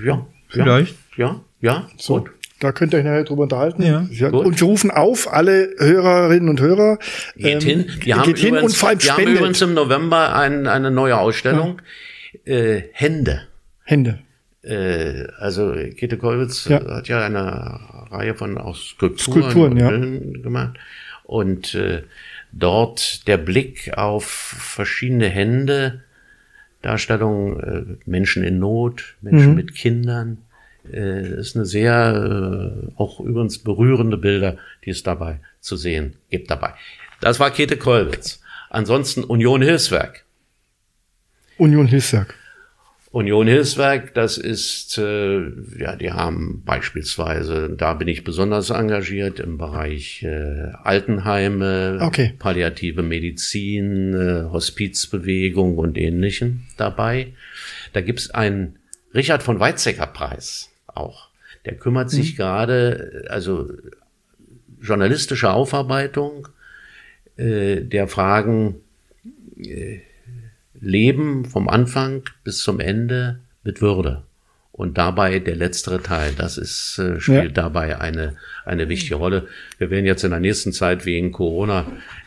Ja. 0.04 0.26
Vielleicht. 0.50 0.96
Ja, 1.16 1.42
ja, 1.62 1.88
so. 1.98 2.20
gut. 2.20 2.32
Da 2.60 2.72
könnt 2.72 2.94
ihr 2.94 3.00
euch 3.00 3.06
nachher 3.06 3.24
drüber 3.24 3.44
unterhalten. 3.44 3.84
Ja, 3.84 4.30
gut. 4.30 4.46
Und 4.46 4.60
wir 4.60 4.68
rufen 4.68 4.92
auf, 4.92 5.32
alle 5.32 5.70
Hörerinnen 5.78 6.50
und 6.50 6.60
Hörer. 6.60 6.98
Geht 7.36 7.64
ähm, 7.64 7.70
hin. 7.70 7.86
Wir 8.02 8.18
haben, 8.18 8.28
geht 8.28 8.40
hin 8.40 8.50
übrigens, 8.50 8.74
und 8.74 8.78
vor 8.78 8.90
allem 8.90 9.04
wir 9.04 9.14
haben 9.14 9.28
übrigens 9.28 9.62
im 9.62 9.74
November 9.74 10.36
ein, 10.36 10.68
eine 10.68 10.92
neue 10.92 11.18
Ausstellung. 11.18 11.82
Äh, 12.46 12.82
Hände. 12.94 13.48
Hände. 13.84 14.20
Äh, 14.64 15.26
also 15.38 15.74
Käthe 15.96 16.18
Kollwitz 16.18 16.68
Ja. 16.68 16.84
hat 16.86 17.08
ja 17.08 17.26
eine 17.26 17.80
Reihe 18.12 18.36
von 18.36 18.58
auch 18.58 18.76
Skulpturen, 18.76 19.52
Skulpturen, 19.52 19.72
und 19.72 20.36
ja. 20.36 20.42
Gemacht. 20.42 20.78
Und 21.24 21.74
äh, 21.76 22.04
dort 22.52 23.28
der 23.28 23.38
Blick 23.38 23.98
auf 23.98 24.26
verschiedene 24.26 25.28
Hände, 25.30 26.04
Darstellung 26.82 27.60
äh, 27.60 27.84
Menschen 28.06 28.44
in 28.44 28.60
Not, 28.60 29.16
Menschen 29.22 29.50
Mhm. 29.50 29.56
mit 29.56 29.76
Kindern, 29.76 30.38
äh, 30.92 31.40
ist 31.40 31.56
eine 31.56 31.66
sehr 31.66 32.84
äh, 32.88 32.92
auch 32.96 33.20
übrigens 33.20 33.60
berührende 33.60 34.18
Bilder, 34.18 34.58
die 34.84 34.90
es 34.90 35.04
dabei 35.04 35.40
zu 35.60 35.76
sehen 35.76 36.16
gibt 36.30 36.50
dabei. 36.50 36.74
Das 37.20 37.40
war 37.40 37.52
Käthe 37.52 37.78
Kollwitz. 37.78 38.42
Ansonsten 38.70 39.24
Union 39.24 39.62
Hilfswerk. 39.62 40.26
Union 41.58 41.86
Hilfswerk. 41.86 42.34
Union 43.12 43.46
Hilfswerk, 43.46 44.14
das 44.14 44.38
ist, 44.38 44.98
äh, 44.98 45.42
ja, 45.78 45.98
die 45.98 46.14
haben 46.14 46.64
beispielsweise, 46.66 47.70
da 47.70 47.94
bin 47.94 48.08
ich 48.08 48.24
besonders 48.24 48.70
engagiert 48.70 49.42
im 49.42 49.58
Bereich 49.58 50.24
äh, 50.24 50.72
Altenheime, 50.84 52.00
Okay. 52.02 52.34
palliative 52.40 53.04
Medizin, 53.04 54.14
äh, 54.14 54.50
Hospizbewegung 54.50 55.78
und 55.78 55.98
ähnlichem 55.98 56.62
dabei. 56.78 57.34
Da 57.92 58.00
gibt's 58.00 58.30
einen 58.32 58.80
Richard 59.14 59.44
von 59.44 59.60
Weizsäcker 59.60 60.08
Preis 60.08 60.70
auch. 60.88 61.28
Der 61.66 61.76
kümmert 61.76 62.10
sich 62.10 62.38
gerade, 62.38 63.26
äh, 63.26 63.28
also 63.28 63.70
journalistische 64.82 65.52
Aufarbeitung 65.52 66.48
äh, 67.36 67.82
der 67.82 68.08
Fragen 68.08 68.76
Leben 70.82 71.46
vom 71.46 71.70
Anfang 71.70 72.24
bis 72.44 72.60
zum 72.62 72.80
Ende 72.80 73.40
mit 73.64 73.82
Würde. 73.82 74.24
Und 74.72 74.98
dabei 74.98 75.40
der 75.40 75.56
letztere 75.56 76.02
Teil, 76.02 76.34
das 76.36 76.58
ist, 76.58 76.98
äh, 76.98 77.20
spielt 77.20 77.56
Ja. 77.58 77.64
dabei 77.64 78.00
eine, 78.02 78.36
eine 78.66 78.90
wichtige 78.90 79.16
Rolle. 79.16 79.48
Wir 79.78 79.90
werden 79.92 80.06
jetzt 80.06 80.24
in 80.24 80.32
der 80.32 80.40
nächsten 80.40 80.74
Zeit 80.74 81.06
wegen 81.06 81.32
Corona 81.32 81.86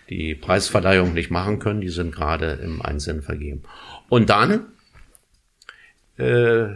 die 0.09 0.35
Preisverleihung 0.35 1.15
nicht 1.15 1.31
machen 1.31 1.59
können. 1.59 1.81
Die 1.81 1.89
sind 1.89 2.15
gerade 2.15 2.53
im 2.63 2.81
Einsinn 2.83 3.23
vergeben. 3.23 3.63
Und 4.09 4.31
dann 4.31 4.67
äh, 6.19 6.67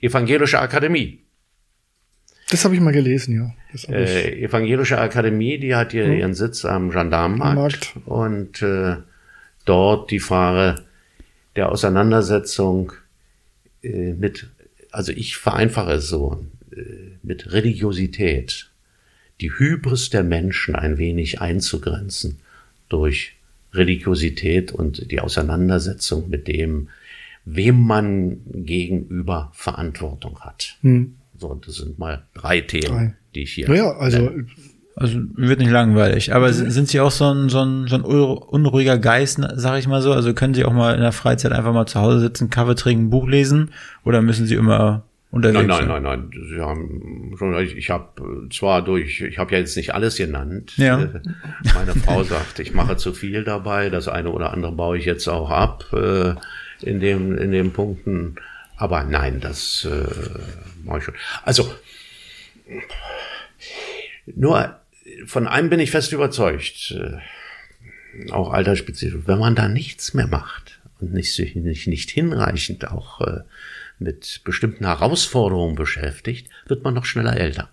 Evangelische 0.00 0.58
Akademie. 0.58 1.18
Das 2.50 2.64
habe 2.64 2.74
ich 2.74 2.80
mal 2.80 2.92
gelesen, 2.92 3.36
ja. 3.36 3.92
Äh, 3.94 4.42
Evangelische 4.44 4.98
Akademie, 4.98 5.58
die 5.58 5.74
hat 5.74 5.92
hier 5.92 6.06
ihren 6.06 6.34
Sitz 6.34 6.64
am 6.64 6.90
Gendarmenmarkt 6.90 7.94
Markt. 7.94 7.96
und 8.06 8.62
äh, 8.62 8.96
dort 9.66 10.10
die 10.10 10.18
Frage 10.20 10.76
der 11.60 11.70
Auseinandersetzung 11.70 12.94
äh, 13.82 14.14
mit, 14.14 14.48
also 14.92 15.12
ich 15.12 15.36
vereinfache 15.36 15.92
es 15.92 16.08
so, 16.08 16.42
äh, 16.74 16.80
mit 17.22 17.52
Religiosität, 17.52 18.70
die 19.42 19.50
Hybris 19.50 20.08
der 20.08 20.24
Menschen 20.24 20.74
ein 20.74 20.96
wenig 20.96 21.42
einzugrenzen 21.42 22.38
durch 22.88 23.34
Religiosität 23.74 24.72
und 24.72 25.10
die 25.12 25.20
Auseinandersetzung 25.20 26.30
mit 26.30 26.48
dem, 26.48 26.88
wem 27.44 27.78
man 27.78 28.40
gegenüber 28.46 29.52
Verantwortung 29.52 30.40
hat. 30.40 30.78
Hm. 30.80 31.16
So, 31.38 31.54
das 31.54 31.74
sind 31.74 31.98
mal 31.98 32.24
drei 32.32 32.62
Themen, 32.62 32.86
Drei. 32.86 33.14
die 33.34 33.42
ich 33.42 33.52
hier. 33.52 33.68
Naja, 33.68 33.90
also 33.98 34.30
Also 35.00 35.18
wird 35.34 35.60
nicht 35.60 35.70
langweilig. 35.70 36.34
Aber 36.34 36.52
sind 36.52 36.72
sind 36.72 36.88
Sie 36.88 37.00
auch 37.00 37.10
so 37.10 37.24
ein, 37.32 37.48
so 37.48 37.62
ein, 37.62 37.86
so 37.86 37.96
ein 37.96 38.02
unruhiger 38.04 38.98
Geist, 38.98 39.40
sag 39.54 39.78
ich 39.78 39.88
mal 39.88 40.02
so? 40.02 40.12
Also 40.12 40.34
können 40.34 40.52
Sie 40.52 40.66
auch 40.66 40.74
mal 40.74 40.94
in 40.94 41.00
der 41.00 41.12
Freizeit 41.12 41.52
einfach 41.52 41.72
mal 41.72 41.86
zu 41.86 41.98
Hause 41.98 42.20
sitzen, 42.20 42.50
Kaffee 42.50 42.74
trinken, 42.74 43.08
Buch 43.08 43.26
lesen? 43.26 43.70
Oder 44.04 44.20
müssen 44.20 44.44
Sie 44.44 44.56
immer 44.56 45.04
unterwegs 45.30 45.66
Nein, 45.66 45.68
nein, 45.68 45.88
sein? 45.88 46.02
nein, 46.02 46.30
nein. 46.32 46.48
Sie 46.50 46.60
haben 46.60 47.34
schon, 47.38 47.58
ich, 47.58 47.88
habe 47.88 48.48
zwar 48.52 48.84
durch, 48.84 49.22
ich 49.22 49.38
habe 49.38 49.52
ja 49.52 49.58
jetzt 49.60 49.74
nicht 49.74 49.94
alles 49.94 50.16
genannt. 50.16 50.74
Ja. 50.76 51.00
Äh, 51.00 51.20
Meine 51.74 51.94
Frau 51.94 52.22
sagt, 52.22 52.58
ich 52.58 52.74
mache 52.74 52.98
zu 52.98 53.14
viel 53.14 53.42
dabei. 53.42 53.88
Das 53.88 54.06
eine 54.06 54.30
oder 54.30 54.52
andere 54.52 54.72
baue 54.72 54.98
ich 54.98 55.06
jetzt 55.06 55.26
auch 55.28 55.48
ab 55.50 55.86
äh, 55.94 56.34
in 56.82 57.00
dem 57.00 57.38
in 57.38 57.52
den 57.52 57.72
Punkten. 57.72 58.36
Aber 58.76 59.04
nein, 59.04 59.40
das 59.40 59.88
äh, 59.90 60.84
mache 60.84 60.98
ich 60.98 61.04
schon. 61.04 61.14
Also 61.42 61.72
nur 64.26 64.79
von 65.26 65.46
einem 65.46 65.70
bin 65.70 65.80
ich 65.80 65.90
fest 65.90 66.12
überzeugt, 66.12 66.92
äh, 66.92 68.32
auch 68.32 68.52
altersspezifisch, 68.52 69.22
wenn 69.26 69.38
man 69.38 69.54
da 69.54 69.68
nichts 69.68 70.14
mehr 70.14 70.26
macht 70.26 70.80
und 71.00 71.12
nicht, 71.12 71.34
sich 71.34 71.54
nicht, 71.54 71.86
nicht 71.86 72.10
hinreichend 72.10 72.88
auch 72.88 73.20
äh, 73.20 73.40
mit 73.98 74.40
bestimmten 74.44 74.84
Herausforderungen 74.84 75.74
beschäftigt, 75.74 76.48
wird 76.66 76.84
man 76.84 76.94
noch 76.94 77.04
schneller 77.04 77.36
älter. 77.36 77.68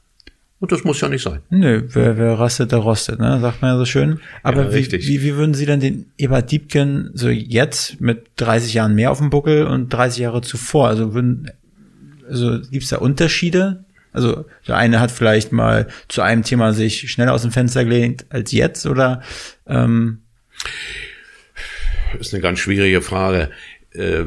Und 0.59 0.71
das 0.71 0.83
muss 0.83 0.99
ja 1.01 1.07
nicht 1.07 1.21
sein. 1.21 1.41
Nö, 1.51 1.83
wer, 1.89 2.17
wer 2.17 2.39
rastet, 2.39 2.71
der 2.71 2.79
rostet, 2.79 3.19
ne? 3.19 3.39
Sagt 3.39 3.61
man 3.61 3.71
ja 3.71 3.77
so 3.77 3.85
schön. 3.85 4.19
Aber 4.41 4.63
Ja, 4.63 4.73
wie, 4.73 4.91
wie, 4.91 5.21
wie 5.21 5.35
würden 5.35 5.53
Sie 5.53 5.67
denn 5.67 5.79
den 5.79 6.07
Ebert 6.17 6.51
Diebken 6.51 7.11
so 7.13 7.29
jetzt 7.29 8.01
mit 8.01 8.25
30 8.37 8.73
Jahren 8.73 8.95
mehr 8.95 9.11
auf 9.11 9.19
dem 9.19 9.29
Buckel 9.29 9.67
und 9.67 9.89
30 9.89 10.19
Jahre 10.19 10.41
zuvor, 10.41 10.87
also 10.87 11.13
würden, 11.13 11.51
also 12.27 12.59
gibt's 12.71 12.89
da 12.89 12.97
Unterschiede? 12.97 13.85
Also 14.13 14.45
der 14.67 14.77
eine 14.77 14.99
hat 14.99 15.11
vielleicht 15.11 15.51
mal 15.51 15.87
zu 16.07 16.21
einem 16.21 16.43
Thema 16.43 16.73
sich 16.73 17.11
schneller 17.11 17.33
aus 17.33 17.41
dem 17.43 17.51
Fenster 17.51 17.83
gelehnt 17.83 18.25
als 18.29 18.51
jetzt 18.51 18.85
oder 18.85 19.21
ähm 19.67 20.19
ist 22.19 22.33
eine 22.33 22.41
ganz 22.41 22.59
schwierige 22.59 23.01
Frage. 23.01 23.49
Äh, 23.91 24.23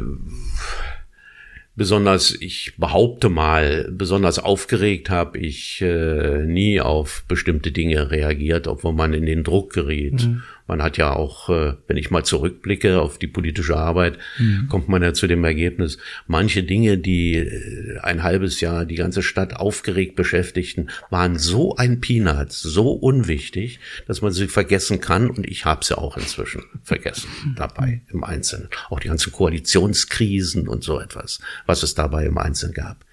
besonders, 1.77 2.37
ich 2.41 2.75
behaupte 2.77 3.29
mal, 3.29 3.89
besonders 3.91 4.39
aufgeregt 4.39 5.09
habe 5.11 5.39
ich 5.39 5.81
äh, 5.81 6.45
nie 6.45 6.81
auf 6.81 7.25
bestimmte 7.27 7.73
Dinge 7.73 8.11
reagiert, 8.11 8.67
obwohl 8.67 8.93
man 8.93 9.15
in 9.15 9.27
den 9.27 9.45
Druck 9.45 9.73
geriet. 9.73 10.27
Mhm. 10.27 10.43
Man 10.71 10.85
hat 10.85 10.99
ja 10.99 11.13
auch, 11.13 11.49
äh, 11.49 11.75
wenn 11.89 11.97
ich 11.97 12.13
mal 12.13 12.25
zurückblicke 12.25 13.01
auf 13.01 13.19
die 13.19 13.27
politische 13.27 13.77
Arbeit, 13.77 14.19
mhm. 14.39 14.69
kommt 14.69 14.89
man 14.89 15.03
ja 15.03 15.13
zu 15.13 15.27
dem 15.27 15.43
Ergebnis, 15.43 15.99
manche 16.29 16.63
Dinge, 16.63 16.97
die 16.97 17.39
äh, 17.39 17.99
ein 18.03 18.23
halbes 18.23 18.61
Jahr 18.61 18.85
die 18.85 18.95
ganze 18.95 19.25
Stadt 19.25 19.57
aufgeregt 19.57 20.15
beschäftigten, 20.15 20.91
waren 21.11 21.41
so 21.41 21.75
ein 21.75 22.01
Peanut, 22.01 22.53
so 22.53 22.93
unwichtig, 22.93 23.81
dass 24.07 24.23
man 24.23 24.31
sie 24.31 24.47
vergessen 24.47 25.01
kann. 25.01 25.29
Und 25.31 25.45
ich 25.45 25.65
habe 25.65 25.85
sie 25.85 25.99
auch 25.99 26.17
inzwischen 26.17 26.63
vergessen 26.85 27.29
dabei 27.57 28.03
im 28.13 28.23
Einzelnen. 28.23 28.69
Auch 28.91 29.01
die 29.01 29.09
ganzen 29.09 29.33
Koalitionskrisen 29.33 30.69
und 30.69 30.85
so 30.85 31.01
etwas, 31.01 31.41
was 31.67 31.83
es 31.83 31.97
dabei 31.97 32.27
im 32.27 32.39
Einzelnen 32.39 32.75
gab. 32.75 33.05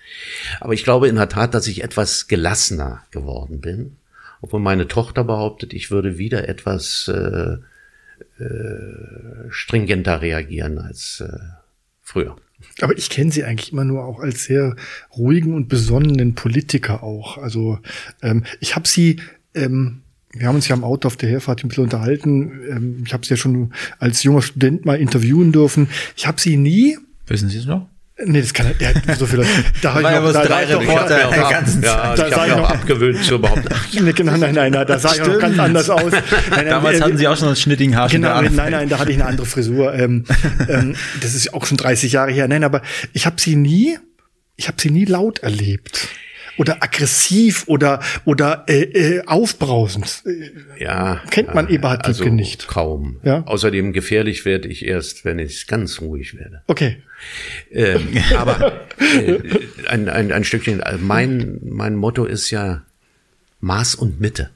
Aber 0.59 0.73
ich 0.73 0.83
glaube 0.83 1.07
in 1.07 1.15
der 1.15 1.27
Tat, 1.27 1.55
dass 1.55 1.65
ich 1.65 1.83
etwas 1.83 2.27
gelassener 2.27 3.01
geworden 3.09 3.61
bin 3.61 3.95
obwohl 4.41 4.59
meine 4.59 4.87
Tochter 4.87 5.23
behauptet, 5.23 5.73
ich 5.73 5.91
würde 5.91 6.17
wieder 6.17 6.47
etwas 6.47 7.07
äh, 7.07 7.57
äh, 8.39 9.49
stringenter 9.49 10.21
reagieren 10.21 10.77
als 10.77 11.21
äh, 11.21 11.37
früher. 12.01 12.35
Aber 12.81 12.97
ich 12.97 13.09
kenne 13.09 13.31
sie 13.31 13.43
eigentlich 13.43 13.71
immer 13.71 13.83
nur 13.83 14.05
auch 14.05 14.19
als 14.19 14.45
sehr 14.45 14.75
ruhigen 15.15 15.53
und 15.53 15.67
besonnenen 15.67 16.35
Politiker 16.35 17.03
auch. 17.03 17.37
Also 17.37 17.79
ähm, 18.21 18.43
ich 18.59 18.75
habe 18.75 18.87
sie, 18.87 19.19
ähm, 19.53 20.01
wir 20.33 20.47
haben 20.47 20.55
uns 20.55 20.67
ja 20.67 20.75
am 20.75 20.83
Auto 20.83 21.07
auf 21.07 21.17
der 21.17 21.29
Herfahrt 21.29 21.63
ein 21.63 21.67
bisschen 21.69 21.85
unterhalten. 21.85 22.61
Ähm, 22.69 23.03
ich 23.05 23.13
habe 23.13 23.25
sie 23.25 23.31
ja 23.31 23.37
schon 23.37 23.73
als 23.99 24.23
junger 24.23 24.41
Student 24.41 24.85
mal 24.85 24.99
interviewen 24.99 25.51
dürfen. 25.51 25.89
Ich 26.15 26.27
habe 26.27 26.41
sie 26.41 26.57
nie. 26.57 26.97
Wissen 27.27 27.49
Sie 27.49 27.57
es 27.57 27.65
noch? 27.65 27.87
Nee, 28.25 28.41
das 28.41 28.51
kann 28.51 28.65
er, 28.65 28.73
der 28.73 29.15
so 29.15 29.27
viele. 29.27 29.45
Da 29.81 29.93
habe 29.93 30.01
ich 30.01 30.09
noch, 30.09 30.33
da, 30.33 30.45
drei 30.45 30.65
da, 30.65 30.81
ich 30.81 30.89
hab 30.89 31.07
der 31.07 31.49
ganzen 31.51 31.83
ja, 31.83 32.15
Zeit. 32.15 32.19
Da 32.19 32.27
ich 32.27 32.35
habe 32.35 32.61
noch 32.61 32.69
abgewöhnt 32.69 33.23
zu 33.23 33.35
überhaupt. 33.35 33.63
nee, 33.93 34.11
genau, 34.11 34.35
nein, 34.37 34.55
nein, 34.55 34.71
nein, 34.71 34.87
da 34.87 34.97
sah 34.97 35.13
ich 35.13 35.19
noch 35.19 35.37
ganz 35.37 35.59
anders 35.59 35.89
aus. 35.91 36.11
Nein, 36.11 36.23
nein, 36.49 36.65
Damals 36.69 36.99
äh, 36.99 37.03
hatten 37.03 37.17
Sie 37.17 37.27
auch 37.27 37.37
schon 37.37 37.47
einen 37.47 37.55
schnittigen 37.55 37.95
Haar. 37.95 38.09
Genau, 38.09 38.41
nein, 38.41 38.71
nein, 38.71 38.89
da 38.89 38.97
hatte 38.97 39.11
ich 39.11 39.17
eine 39.17 39.27
andere 39.27 39.45
Frisur. 39.45 39.93
Ähm, 39.93 40.25
ähm, 40.67 40.95
das 41.21 41.35
ist 41.35 41.53
auch 41.53 41.67
schon 41.67 41.77
30 41.77 42.11
Jahre 42.11 42.31
her. 42.31 42.47
Nein, 42.47 42.63
aber 42.63 42.81
ich 43.13 43.27
habe 43.27 43.39
sie 43.39 43.55
nie, 43.55 43.99
ich 44.55 44.67
habe 44.67 44.81
sie 44.81 44.89
nie 44.89 45.05
laut 45.05 45.39
erlebt 45.39 46.09
oder 46.57 46.83
aggressiv 46.83 47.63
oder 47.67 48.01
oder 48.25 48.65
äh, 48.67 48.81
äh, 48.81 49.25
aufbrausend. 49.25 50.23
Ja, 50.79 51.21
kennt 51.29 51.53
man 51.53 51.67
ja, 51.67 51.75
Eberhard 51.75 52.05
also 52.05 52.25
nicht. 52.25 52.67
Kaum. 52.67 53.19
Ja? 53.23 53.43
Außerdem 53.45 53.93
gefährlich 53.93 54.45
werde 54.45 54.67
ich 54.67 54.85
erst, 54.85 55.25
wenn 55.25 55.39
ich 55.39 55.67
ganz 55.67 56.01
ruhig 56.01 56.37
werde. 56.37 56.63
Okay. 56.67 56.97
Ähm, 57.71 58.09
aber 58.37 58.87
äh, 58.99 59.39
ein, 59.87 60.09
ein, 60.09 60.31
ein 60.31 60.43
Stückchen. 60.43 60.81
Also 60.81 61.03
mein 61.03 61.59
mein 61.63 61.95
Motto 61.95 62.25
ist 62.25 62.49
ja 62.49 62.83
Maß 63.59 63.95
und 63.95 64.19
Mitte. 64.19 64.49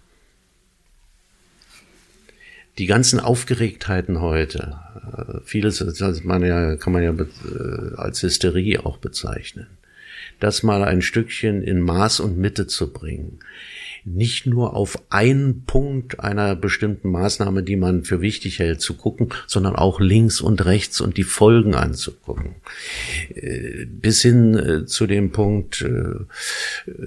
Die 2.78 2.86
ganzen 2.86 3.20
Aufgeregtheiten 3.20 4.22
heute, 4.22 4.78
äh, 5.18 5.40
vieles 5.44 5.84
man 6.24 6.44
ja, 6.44 6.78
kann 6.78 6.94
man 6.94 7.04
ja 7.04 7.12
äh, 7.12 7.96
als 7.96 8.24
Hysterie 8.24 8.86
auch 8.86 8.98
bezeichnen 8.98 9.68
das 10.44 10.64
mal 10.64 10.84
ein 10.84 11.02
Stückchen 11.02 11.62
in 11.62 11.80
Maß 11.80 12.20
und 12.20 12.38
Mitte 12.38 12.68
zu 12.68 12.92
bringen. 12.92 13.40
Nicht 14.04 14.48
nur 14.48 14.76
auf 14.76 15.00
einen 15.12 15.66
Punkt 15.66 16.20
einer 16.22 16.56
bestimmten 16.56 17.12
Maßnahme, 17.12 17.62
die 17.62 17.76
man 17.76 18.04
für 18.04 18.20
wichtig 18.20 18.58
hält, 18.58 18.82
zu 18.82 18.96
gucken, 18.96 19.30
sondern 19.46 19.76
auch 19.76 20.00
links 20.00 20.42
und 20.42 20.66
rechts 20.66 21.02
und 21.02 21.18
die 21.18 21.24
Folgen 21.24 21.76
anzugucken. 21.76 22.56
Äh, 23.36 23.86
bis 23.86 24.24
hin 24.24 24.58
äh, 24.58 24.86
zu 24.88 25.06
dem 25.06 25.32
Punkt, 25.32 25.84
äh, 25.84 26.26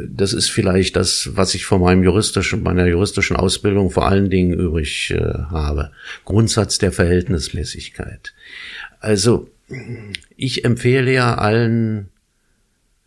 das 0.09 0.33
ist 0.33 0.51
vielleicht 0.51 0.95
das, 0.95 1.31
was 1.35 1.57
ich 1.57 1.65
von 1.65 1.81
meinem 1.81 2.05
juristischen, 2.05 2.63
meiner 2.63 2.87
juristischen 2.87 3.37
Ausbildung 3.37 3.91
vor 3.91 4.07
allen 4.07 4.31
Dingen 4.31 4.53
übrig 4.53 5.13
habe. 5.15 5.91
Grundsatz 6.25 6.79
der 6.79 6.93
Verhältnismäßigkeit. 6.93 8.35
Also, 9.01 9.51
ich 10.37 10.65
empfehle 10.65 11.13
ja 11.13 11.35
allen 11.35 12.09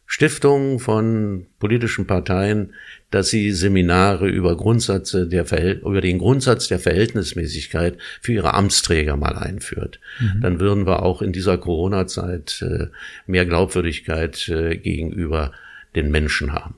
Stiftungen 0.09 0.79
von 0.79 1.47
politischen 1.59 2.07
Parteien, 2.07 2.73
dass 3.11 3.29
sie 3.29 3.51
Seminare 3.51 4.29
über 4.29 4.55
Grundsätze 4.55 5.27
der 5.27 5.45
Verhält 5.45 5.81
über 5.83 5.99
den 5.99 6.17
Grundsatz 6.17 6.69
der 6.69 6.79
Verhältnismäßigkeit 6.79 7.97
für 8.21 8.31
ihre 8.31 8.53
Amtsträger 8.53 9.17
mal 9.17 9.35
einführt. 9.35 9.99
Mhm. 10.19 10.41
Dann 10.41 10.59
würden 10.61 10.87
wir 10.87 11.03
auch 11.03 11.21
in 11.21 11.33
dieser 11.33 11.57
Corona-Zeit 11.57 12.61
äh, 12.61 12.87
mehr 13.27 13.45
Glaubwürdigkeit 13.45 14.47
äh, 14.47 14.77
gegenüber 14.77 15.51
den 15.93 16.09
Menschen 16.09 16.53
haben. 16.53 16.75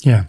Ja. 0.00 0.26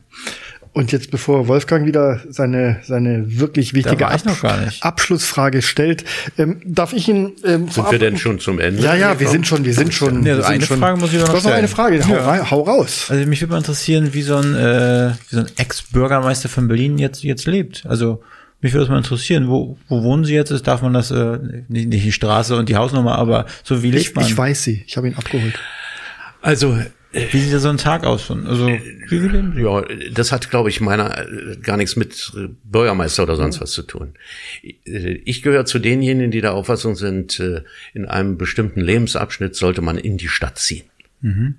Und 0.75 0.91
jetzt, 0.91 1.11
bevor 1.11 1.47
Wolfgang 1.47 1.85
wieder 1.85 2.21
seine, 2.29 2.79
seine 2.81 3.39
wirklich 3.39 3.75
wichtige 3.75 4.07
Abschlussfrage 4.07 5.61
stellt, 5.61 6.03
ähm, 6.39 6.61
darf 6.65 6.93
ich 6.93 7.07
ihn 7.07 7.33
ähm, 7.45 7.69
Sind 7.69 7.91
wir 7.91 7.99
denn 7.99 8.17
schon 8.17 8.39
zum 8.39 8.59
Ende? 8.59 8.81
Ja, 8.81 8.95
ja, 8.95 9.19
wir 9.19 9.29
sind 9.29 9.45
schon, 9.45 9.63
wir 9.65 9.73
sind 9.75 9.93
schon. 9.93 10.25
Ja, 10.25 10.37
also 10.37 10.47
eine 10.47 10.65
schon, 10.65 10.79
Frage 10.79 10.99
muss 10.99 11.13
ich 11.13 11.19
noch 11.19 11.27
stellen. 11.27 11.43
noch 11.43 11.51
eine 11.51 11.67
Frage, 11.67 12.07
hau, 12.07 12.15
ja. 12.15 12.49
hau, 12.49 12.61
raus. 12.61 13.05
Also 13.09 13.23
mich 13.27 13.39
würde 13.41 13.51
mal 13.51 13.59
interessieren, 13.59 14.15
wie 14.15 14.23
so 14.23 14.35
ein, 14.35 14.55
äh, 14.55 15.11
wie 15.29 15.35
so 15.35 15.41
ein 15.41 15.47
Ex-Bürgermeister 15.57 16.49
von 16.49 16.67
Berlin 16.67 16.97
jetzt, 16.97 17.23
jetzt 17.23 17.45
lebt. 17.45 17.85
Also 17.85 18.23
mich 18.61 18.73
würde 18.73 18.85
das 18.85 18.89
mal 18.89 18.97
interessieren, 18.97 19.49
wo, 19.49 19.77
wo 19.89 20.01
wohnen 20.01 20.25
Sie 20.25 20.33
jetzt? 20.33 20.49
Ist, 20.49 20.65
darf 20.65 20.81
man 20.81 20.93
das, 20.93 21.11
äh, 21.11 21.37
nicht, 21.67 21.89
nicht 21.89 22.03
die 22.03 22.11
Straße 22.11 22.55
und 22.55 22.67
die 22.67 22.77
Hausnummer, 22.77 23.19
aber 23.19 23.45
so 23.63 23.83
wie 23.83 23.91
lebt 23.91 24.07
ich, 24.07 24.15
man? 24.15 24.25
Ich 24.25 24.35
weiß 24.35 24.63
sie, 24.63 24.83
ich 24.87 24.97
habe 24.97 25.07
ihn 25.07 25.15
abgeholt. 25.15 25.59
Also 26.41 26.79
wie 27.13 27.39
sieht 27.39 27.59
so 27.59 27.69
ein 27.69 27.77
Tag 27.77 28.03
aus 28.03 28.23
schon? 28.23 28.47
Also, 28.47 28.67
wie 28.67 29.17
leben 29.17 29.57
Ja, 29.57 29.83
das 30.11 30.31
hat, 30.31 30.49
glaube 30.49 30.69
ich, 30.69 30.81
meiner 30.81 31.25
gar 31.61 31.77
nichts 31.77 31.95
mit 31.95 32.31
Bürgermeister 32.63 33.23
oder 33.23 33.35
sonst 33.35 33.61
was 33.61 33.71
zu 33.71 33.83
tun. 33.83 34.13
Ich 34.63 35.43
gehöre 35.43 35.65
zu 35.65 35.79
denjenigen, 35.79 36.31
die 36.31 36.41
der 36.41 36.53
Auffassung 36.53 36.95
sind, 36.95 37.39
äh, 37.39 37.63
in 37.93 38.05
einem 38.05 38.37
bestimmten 38.37 38.81
Lebensabschnitt 38.81 39.55
sollte 39.55 39.81
man 39.81 39.97
in 39.97 40.17
die 40.17 40.27
Stadt 40.27 40.57
ziehen. 40.57 40.85
Mhm. 41.21 41.55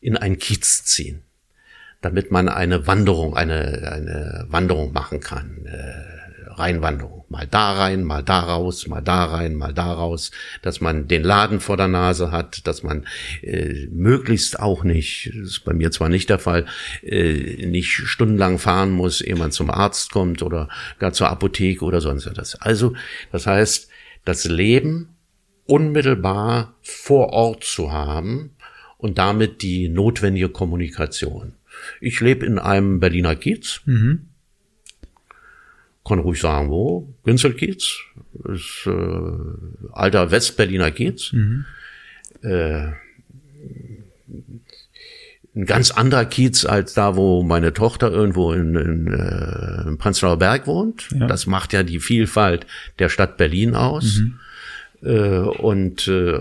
In 0.00 0.16
ein 0.16 0.38
Kiez 0.38 0.84
ziehen. 0.84 1.22
Damit 2.00 2.30
man 2.30 2.48
eine 2.48 2.86
Wanderung, 2.86 3.36
eine, 3.36 3.90
eine 3.90 4.46
Wanderung 4.48 4.92
machen 4.92 5.20
kann. 5.20 5.64
Äh, 5.66 6.50
Reinwanderung. 6.50 7.15
Mal 7.28 7.46
da 7.48 7.72
rein, 7.72 8.04
mal 8.04 8.22
da 8.22 8.38
raus, 8.38 8.86
mal 8.86 9.00
da 9.00 9.24
rein, 9.24 9.54
mal 9.56 9.74
da 9.74 9.92
raus, 9.92 10.30
dass 10.62 10.80
man 10.80 11.08
den 11.08 11.24
Laden 11.24 11.58
vor 11.58 11.76
der 11.76 11.88
Nase 11.88 12.30
hat, 12.30 12.66
dass 12.68 12.84
man 12.84 13.04
äh, 13.42 13.88
möglichst 13.90 14.60
auch 14.60 14.84
nicht, 14.84 15.32
das 15.34 15.48
ist 15.48 15.64
bei 15.64 15.72
mir 15.72 15.90
zwar 15.90 16.08
nicht 16.08 16.30
der 16.30 16.38
Fall, 16.38 16.66
äh, 17.02 17.66
nicht 17.66 17.90
stundenlang 17.90 18.58
fahren 18.58 18.92
muss, 18.92 19.20
ehe 19.20 19.34
man 19.34 19.50
zum 19.50 19.70
Arzt 19.70 20.12
kommt 20.12 20.42
oder 20.42 20.68
gar 21.00 21.12
zur 21.12 21.28
Apotheke 21.28 21.84
oder 21.84 22.00
sonst 22.00 22.26
etwas. 22.26 22.54
Also, 22.60 22.94
das 23.32 23.48
heißt, 23.48 23.88
das 24.24 24.44
Leben 24.44 25.16
unmittelbar 25.64 26.74
vor 26.80 27.30
Ort 27.30 27.64
zu 27.64 27.90
haben 27.90 28.50
und 28.98 29.18
damit 29.18 29.62
die 29.62 29.88
notwendige 29.88 30.48
Kommunikation. 30.48 31.54
Ich 32.00 32.20
lebe 32.20 32.46
in 32.46 32.60
einem 32.60 33.00
Berliner 33.00 33.34
Kiez. 33.34 33.80
Mhm 33.84 34.28
kann 36.06 36.18
ruhig 36.18 36.40
sagen, 36.40 36.70
wo? 36.70 37.12
Günzelkiez, 37.24 37.98
ist 38.44 38.86
äh, 38.86 39.90
alter 39.92 40.30
Westberliner 40.30 40.90
Kiez. 40.90 41.32
Mhm. 41.32 41.64
Äh, 42.42 42.92
ein 45.56 45.64
ganz 45.64 45.90
anderer 45.90 46.26
Kiez 46.26 46.66
als 46.66 46.92
da, 46.92 47.16
wo 47.16 47.42
meine 47.42 47.72
Tochter 47.72 48.10
irgendwo 48.10 48.52
in, 48.52 48.76
in, 48.76 49.06
äh, 49.12 49.88
in 49.88 49.96
Prenzlauer 49.98 50.38
Berg 50.38 50.66
wohnt. 50.66 51.08
Ja. 51.18 51.26
Das 51.26 51.46
macht 51.46 51.72
ja 51.72 51.82
die 51.82 51.98
Vielfalt 51.98 52.66
der 52.98 53.08
Stadt 53.08 53.38
Berlin 53.38 53.74
aus. 53.74 54.20
Mhm. 54.20 54.38
Äh, 55.02 55.38
und 55.38 56.08
äh, 56.08 56.40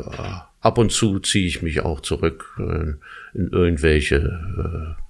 ab 0.59 0.77
und 0.77 0.91
zu 0.91 1.19
ziehe 1.19 1.47
ich 1.47 1.61
mich 1.61 1.81
auch 1.81 2.01
zurück 2.01 2.55
äh, 2.59 2.93
in 3.37 3.49
irgendwelche 3.51 4.17
äh, 4.17 5.04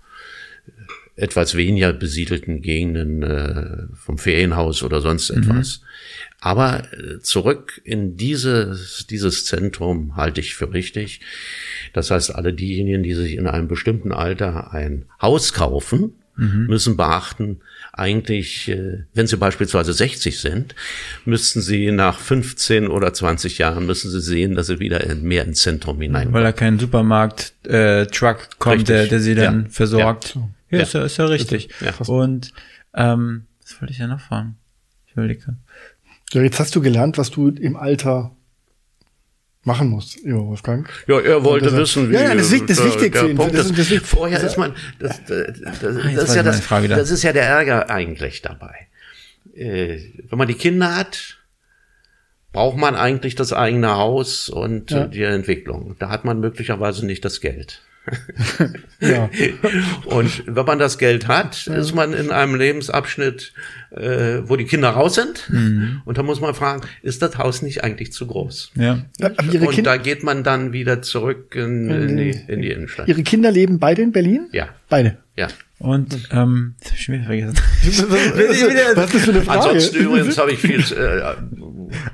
etwas 1.15 1.55
weniger 1.55 1.93
besiedelten 1.93 2.61
Gegenden 2.61 3.23
äh, 3.23 3.87
vom 3.93 4.17
Ferienhaus 4.17 4.83
oder 4.83 5.01
sonst 5.01 5.31
mhm. 5.31 5.43
etwas. 5.43 5.79
Mhm. 5.79 5.85
Aber 6.41 6.83
äh, 6.93 7.19
zurück 7.21 7.81
in 7.83 8.17
dieses, 8.17 9.07
dieses 9.09 9.45
Zentrum 9.45 10.15
halte 10.15 10.41
ich 10.41 10.55
für 10.55 10.73
richtig. 10.73 11.21
Das 11.93 12.11
heißt, 12.11 12.35
alle 12.35 12.53
diejenigen, 12.53 13.03
die 13.03 13.13
sich 13.13 13.35
in 13.35 13.47
einem 13.47 13.67
bestimmten 13.67 14.11
Alter 14.11 14.73
ein 14.73 15.05
Haus 15.21 15.53
kaufen, 15.53 16.13
mhm. 16.35 16.67
müssen 16.67 16.97
beachten, 16.97 17.61
eigentlich, 17.93 18.67
äh, 18.67 19.03
wenn 19.13 19.25
sie 19.25 19.37
beispielsweise 19.37 19.93
60 19.93 20.39
sind, 20.39 20.75
müssten 21.23 21.61
sie 21.61 21.91
nach 21.91 22.19
15 22.19 22.87
oder 22.87 23.13
20 23.13 23.57
Jahren 23.57 23.85
müssen 23.85 24.11
sie 24.11 24.21
sehen, 24.21 24.55
dass 24.55 24.67
sie 24.67 24.79
wieder 24.79 25.15
mehr 25.15 25.45
ins 25.45 25.61
Zentrum 25.61 26.01
hineinkommen. 26.01 26.33
Weil 26.33 26.43
da 26.43 26.51
kein 26.51 26.77
Supermarkt 26.77 27.53
äh, 27.65 28.05
Truck 28.07 28.49
kommt, 28.59 28.89
der, 28.89 29.07
der 29.07 29.21
sie 29.21 29.35
dann 29.35 29.63
ja. 29.63 29.69
versorgt. 29.69 30.35
Ja, 30.35 30.49
ja, 30.69 30.81
Ist, 30.81 30.93
ja, 30.93 31.03
ist 31.05 31.17
ja 31.17 31.25
richtig. 31.25 31.69
Ja. 31.81 31.93
Und 32.07 32.53
ähm, 32.93 33.47
was 33.61 33.81
wollte 33.81 33.93
ich 33.93 33.99
ja 33.99 34.07
noch 34.07 34.19
fragen? 34.19 34.57
Ich 35.07 35.13
überlege. 35.13 35.57
Ja, 36.31 36.41
jetzt 36.41 36.59
hast 36.59 36.75
du 36.75 36.81
gelernt, 36.81 37.17
was 37.17 37.31
du 37.31 37.49
im 37.49 37.75
Alter 37.75 38.35
machen 39.65 39.89
muss, 39.89 40.15
ja, 40.23 40.35
Wolfgang. 40.35 40.87
Ja, 41.07 41.19
er 41.19 41.43
wollte 41.43 41.65
das, 41.65 41.75
wissen, 41.75 42.09
wie. 42.09 42.13
Ja, 42.13 42.21
ja 42.21 42.35
das, 42.35 42.51
ist, 42.51 42.69
das 42.69 42.79
ist 42.79 42.85
wichtig 42.85 43.17
für 43.17 43.29
ihn. 43.29 43.37
Das, 43.37 43.71
das, 43.71 43.89
das, 43.89 44.03
vorher 44.03 44.41
ist 44.41 44.57
man, 44.57 44.73
das, 44.99 45.23
das, 45.25 45.59
das, 45.81 45.97
ah, 45.97 46.09
ist 46.09 46.35
ja 46.35 46.43
das, 46.43 46.67
das 46.67 47.11
ist 47.11 47.23
ja 47.23 47.33
der 47.33 47.43
Ärger 47.43 47.89
eigentlich 47.89 48.41
dabei. 48.41 48.87
Äh, 49.55 49.99
wenn 50.29 50.37
man 50.37 50.47
die 50.47 50.53
Kinder 50.53 50.95
hat, 50.95 51.37
braucht 52.51 52.77
man 52.77 52.95
eigentlich 52.95 53.35
das 53.35 53.53
eigene 53.53 53.95
Haus 53.95 54.49
und 54.49 54.91
ja. 54.91 55.07
die 55.07 55.23
Entwicklung. 55.23 55.95
Da 55.99 56.09
hat 56.09 56.25
man 56.25 56.39
möglicherweise 56.39 57.05
nicht 57.05 57.25
das 57.25 57.41
Geld. 57.41 57.81
Ja. 58.99 59.29
Und 60.05 60.43
wenn 60.45 60.65
man 60.65 60.79
das 60.79 60.97
Geld 60.97 61.27
hat, 61.27 61.65
ja. 61.65 61.75
ist 61.75 61.93
man 61.93 62.13
in 62.13 62.31
einem 62.31 62.55
Lebensabschnitt, 62.55 63.53
äh, 63.91 64.39
wo 64.43 64.55
die 64.55 64.65
Kinder 64.65 64.89
raus 64.89 65.15
sind. 65.15 65.49
Mhm. 65.49 66.01
Und 66.05 66.17
da 66.17 66.23
muss 66.23 66.41
man 66.41 66.53
fragen, 66.53 66.81
ist 67.01 67.21
das 67.21 67.37
Haus 67.37 67.61
nicht 67.61 67.83
eigentlich 67.83 68.11
zu 68.11 68.27
groß? 68.27 68.71
Ja. 68.75 69.05
Und 69.19 69.71
kind 69.71 69.87
da 69.87 69.97
geht 69.97 70.23
man 70.23 70.43
dann 70.43 70.73
wieder 70.73 71.01
zurück 71.01 71.55
in, 71.55 71.89
in, 71.89 72.17
die, 72.17 72.39
in 72.47 72.61
die 72.61 72.71
Innenstadt. 72.71 73.07
Ihre 73.07 73.23
Kinder 73.23 73.51
leben 73.51 73.79
beide 73.79 74.01
in 74.01 74.11
Berlin? 74.11 74.47
Ja. 74.51 74.69
Beide? 74.89 75.17
Ja. 75.37 75.47
Und 75.77 76.29
ähm, 76.31 76.75
das 76.79 76.91
hab 76.91 76.97
ich 76.97 77.03
schon 77.03 77.15
wieder 77.15 77.25
vergessen. 77.25 77.55
was, 78.95 79.05
ist 79.05 79.13
das 79.13 79.23
für 79.23 79.31
eine 79.31 79.41
Frage? 79.41 79.59
Ansonsten 79.59 79.95
übrigens 79.97 80.37
habe 80.37 80.51
ich 80.53 80.59
viel. 80.59 80.79
Äh, 80.79 81.35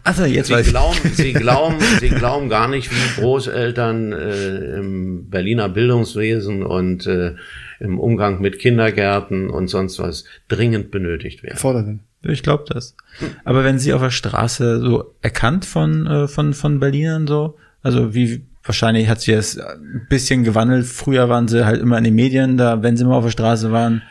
also 0.04 0.26
jetzt 0.26 0.48
Sie 0.48 0.54
weiß 0.54 0.70
glauben, 0.70 0.98
Sie 1.14 1.34
glauben, 1.34 1.78
Sie 2.00 2.10
glauben 2.10 2.50
gar 2.50 2.68
nicht, 2.68 2.92
wie 2.92 3.22
Großeltern 3.22 4.14
äh, 4.14 4.78
im 4.78 5.30
Berliner 5.30 5.70
Bildungswesen 5.70 6.64
und 6.64 7.08
äh, 7.08 7.36
im 7.80 8.00
Umgang 8.00 8.42
mit 8.42 8.60
Kindergärten 8.60 9.50
und 9.50 9.68
sonst 9.68 10.00
was 10.00 10.26
dringend 10.48 10.92
benötigt 10.92 11.44
werden. 11.44 11.58
Fordern. 11.58 12.00
Ich 12.24 12.44
glaube 12.44 12.66
das. 12.68 12.96
Aber 13.44 13.64
wenn 13.64 13.80
Sie 13.80 13.94
auf 13.94 14.02
der 14.02 14.12
Straße 14.12 14.80
so 14.80 15.16
erkannt 15.22 15.66
von 15.66 16.06
äh, 16.06 16.28
von 16.28 16.54
von 16.54 16.80
Berlinern 16.80 17.26
so, 17.26 17.58
also 17.82 18.14
wie 18.14 18.42
wahrscheinlich 18.64 19.08
hat 19.08 19.22
sich 19.22 19.36
das 19.36 19.58
ein 19.58 20.06
bisschen 20.10 20.44
gewandelt. 20.44 20.86
Früher 20.86 21.30
waren 21.30 21.48
sie 21.48 21.66
halt 21.66 21.82
immer 21.82 21.98
in 21.98 22.04
den 22.04 22.16
Medien, 22.16 22.58
da, 22.58 22.84
wenn 22.84 22.98
sie 22.98 23.06
mal 23.06 23.16
auf 23.16 23.24
der 23.24 23.32
Straße 23.32 23.72
waren. 23.72 24.02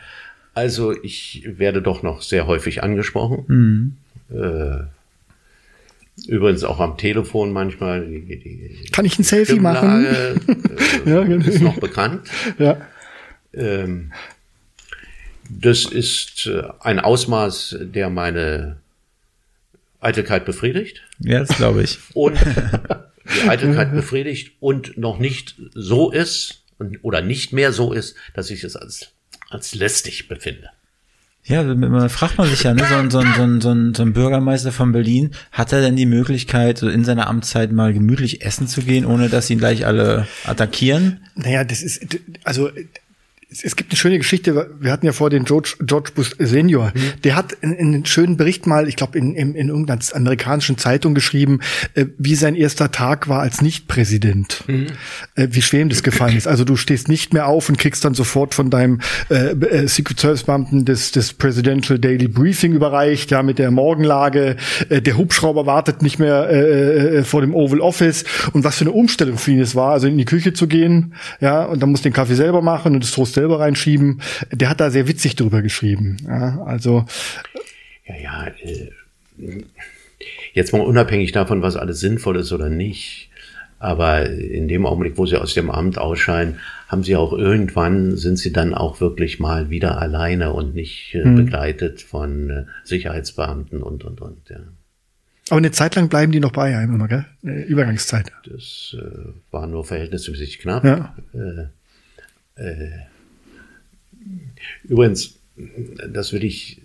Also 0.53 0.93
ich 1.03 1.47
werde 1.47 1.81
doch 1.81 2.03
noch 2.03 2.21
sehr 2.21 2.47
häufig 2.47 2.83
angesprochen. 2.83 3.45
Mhm. 3.47 4.37
Äh, 4.37 4.83
übrigens 6.27 6.63
auch 6.63 6.79
am 6.79 6.97
Telefon 6.97 7.51
manchmal. 7.51 8.05
Die, 8.05 8.21
die 8.25 8.89
Kann 8.91 9.05
ich 9.05 9.17
ein 9.19 9.23
Selfie 9.23 9.59
machen? 9.59 10.05
Äh, 10.05 10.33
ja, 11.05 11.23
genau. 11.23 11.45
Ist 11.45 11.61
noch 11.61 11.79
bekannt. 11.79 12.27
Ja. 12.57 12.81
Ähm, 13.53 14.11
das 15.49 15.85
ist 15.85 16.47
äh, 16.47 16.63
ein 16.79 16.99
Ausmaß, 16.99 17.77
der 17.81 18.09
meine 18.09 18.77
Eitelkeit 19.99 20.45
befriedigt. 20.45 21.01
Ja, 21.19 21.39
das 21.39 21.55
glaube 21.57 21.83
ich. 21.83 21.99
Und 22.13 22.37
die 23.43 23.49
Eitelkeit 23.49 23.93
befriedigt 23.93 24.53
und 24.59 24.97
noch 24.97 25.19
nicht 25.19 25.55
so 25.73 26.11
ist 26.11 26.63
oder 27.01 27.21
nicht 27.21 27.53
mehr 27.53 27.71
so 27.71 27.93
ist, 27.93 28.15
dass 28.33 28.49
ich 28.49 28.63
es 28.63 28.75
als, 28.75 29.11
als 29.49 29.75
lästig 29.75 30.27
befinde. 30.27 30.69
Ja, 31.43 31.63
man 31.63 32.09
fragt 32.09 32.37
man 32.37 32.47
sich 32.47 32.63
ja, 32.63 32.73
ne, 32.73 32.83
so 32.87 32.95
ein, 32.95 33.09
so, 33.09 33.21
so, 33.21 33.93
so 33.93 34.03
ein 34.03 34.13
Bürgermeister 34.13 34.71
von 34.71 34.91
Berlin, 34.91 35.31
hat 35.51 35.73
er 35.73 35.81
denn 35.81 35.95
die 35.95 36.05
Möglichkeit, 36.05 36.77
so 36.77 36.87
in 36.87 37.03
seiner 37.03 37.27
Amtszeit 37.27 37.71
mal 37.71 37.93
gemütlich 37.93 38.45
essen 38.45 38.67
zu 38.67 38.81
gehen, 38.81 39.05
ohne 39.05 39.27
dass 39.27 39.49
ihn 39.49 39.57
gleich 39.57 39.85
alle 39.85 40.27
attackieren? 40.45 41.21
Naja, 41.35 41.63
das 41.63 41.81
ist, 41.81 42.19
also 42.43 42.69
es, 43.51 43.63
es, 43.63 43.75
gibt 43.75 43.91
eine 43.91 43.97
schöne 43.97 44.17
Geschichte, 44.17 44.69
wir 44.79 44.91
hatten 44.91 45.05
ja 45.05 45.11
vor 45.11 45.29
den 45.29 45.43
George, 45.43 45.75
George 45.81 46.11
Bush 46.15 46.31
Senior, 46.39 46.91
mhm. 46.95 47.21
der 47.23 47.35
hat 47.35 47.51
in, 47.61 47.73
in 47.73 47.87
einem 47.87 48.05
schönen 48.05 48.37
Bericht 48.37 48.65
mal, 48.65 48.87
ich 48.87 48.95
glaube 48.95 49.17
in, 49.17 49.35
in, 49.35 49.55
in 49.55 49.67
irgendeiner 49.67 49.99
amerikanischen 50.13 50.77
Zeitung 50.77 51.13
geschrieben, 51.13 51.59
äh, 51.93 52.05
wie 52.17 52.35
sein 52.35 52.55
erster 52.55 52.91
Tag 52.91 53.27
war 53.27 53.41
als 53.41 53.61
Nicht-Präsident. 53.61 54.63
Mhm. 54.67 54.87
Äh, 55.35 55.49
wie 55.51 55.61
schwer 55.61 55.81
ihm 55.81 55.89
das 55.89 56.01
gefallen 56.01 56.37
ist. 56.37 56.47
Also 56.47 56.63
du 56.63 56.77
stehst 56.77 57.09
nicht 57.09 57.33
mehr 57.33 57.47
auf 57.47 57.67
und 57.67 57.77
kriegst 57.77 58.05
dann 58.05 58.13
sofort 58.13 58.53
von 58.53 58.69
deinem 58.69 59.01
äh, 59.29 59.51
äh, 59.51 59.87
Secret 59.87 60.19
Service 60.19 60.43
Beamten 60.43 60.85
das, 60.85 61.11
das 61.11 61.33
Presidential 61.33 61.99
Daily 61.99 62.27
Briefing 62.27 62.73
überreicht, 62.73 63.31
ja, 63.31 63.43
mit 63.43 63.59
der 63.59 63.71
Morgenlage. 63.71 64.55
Äh, 64.89 65.01
der 65.01 65.17
Hubschrauber 65.17 65.65
wartet 65.65 66.01
nicht 66.01 66.19
mehr 66.19 66.49
äh, 66.49 67.23
vor 67.23 67.41
dem 67.41 67.53
Oval 67.53 67.81
Office. 67.81 68.23
Und 68.53 68.63
was 68.63 68.77
für 68.77 68.85
eine 68.85 68.91
Umstellung 68.91 69.37
für 69.37 69.51
ihn 69.51 69.59
es 69.59 69.75
war, 69.75 69.91
also 69.91 70.07
in 70.07 70.17
die 70.17 70.25
Küche 70.25 70.53
zu 70.53 70.67
gehen, 70.67 71.13
ja, 71.41 71.65
und 71.65 71.81
dann 71.81 71.91
muss 71.91 72.01
den 72.01 72.13
Kaffee 72.13 72.35
selber 72.35 72.61
machen 72.61 72.93
und 72.93 73.03
das 73.03 73.11
Toast 73.11 73.40
selber 73.41 73.59
reinschieben. 73.59 74.21
Der 74.51 74.69
hat 74.69 74.79
da 74.79 74.91
sehr 74.91 75.07
witzig 75.07 75.35
drüber 75.35 75.63
geschrieben. 75.63 76.17
Ja, 76.27 76.61
also. 76.63 77.05
Ja, 78.05 78.15
ja, 78.15 78.47
äh, 78.47 78.91
jetzt 80.53 80.73
mal 80.73 80.81
unabhängig 80.81 81.31
davon, 81.31 81.63
was 81.63 81.75
alles 81.75 81.99
sinnvoll 81.99 82.37
ist 82.37 82.51
oder 82.51 82.69
nicht. 82.69 83.29
Aber 83.79 84.29
in 84.29 84.67
dem 84.67 84.85
Augenblick, 84.85 85.17
wo 85.17 85.25
sie 85.25 85.41
aus 85.41 85.55
dem 85.55 85.71
Amt 85.71 85.97
ausscheiden, 85.97 86.59
haben 86.87 87.03
sie 87.03 87.15
auch 87.15 87.33
irgendwann, 87.33 88.15
sind 88.15 88.37
sie 88.37 88.53
dann 88.53 88.75
auch 88.75 89.01
wirklich 89.01 89.39
mal 89.39 89.71
wieder 89.71 89.99
alleine 89.99 90.53
und 90.53 90.75
nicht 90.75 91.15
äh, 91.15 91.23
hm. 91.23 91.35
begleitet 91.35 92.01
von 92.01 92.49
äh, 92.51 92.65
Sicherheitsbeamten 92.83 93.81
und, 93.81 94.03
und, 94.03 94.21
und, 94.21 94.49
ja. 94.49 94.59
Aber 95.49 95.57
eine 95.57 95.71
Zeit 95.71 95.95
lang 95.95 96.09
bleiben 96.09 96.31
die 96.31 96.39
noch 96.39 96.51
bei 96.51 96.77
einem 96.77 96.93
immer, 96.93 97.07
gell? 97.07 97.25
Eine 97.43 97.63
Übergangszeit. 97.63 98.31
Das 98.45 98.95
äh, 98.99 99.29
war 99.49 99.65
nur 99.65 99.83
verhältnismäßig 99.83 100.59
knapp. 100.59 100.83
Ja. 100.83 101.15
Äh, 101.33 102.61
äh, 102.61 102.91
Übrigens, 104.83 105.39
das 106.09 106.33
würde 106.33 106.45
ich, 106.45 106.81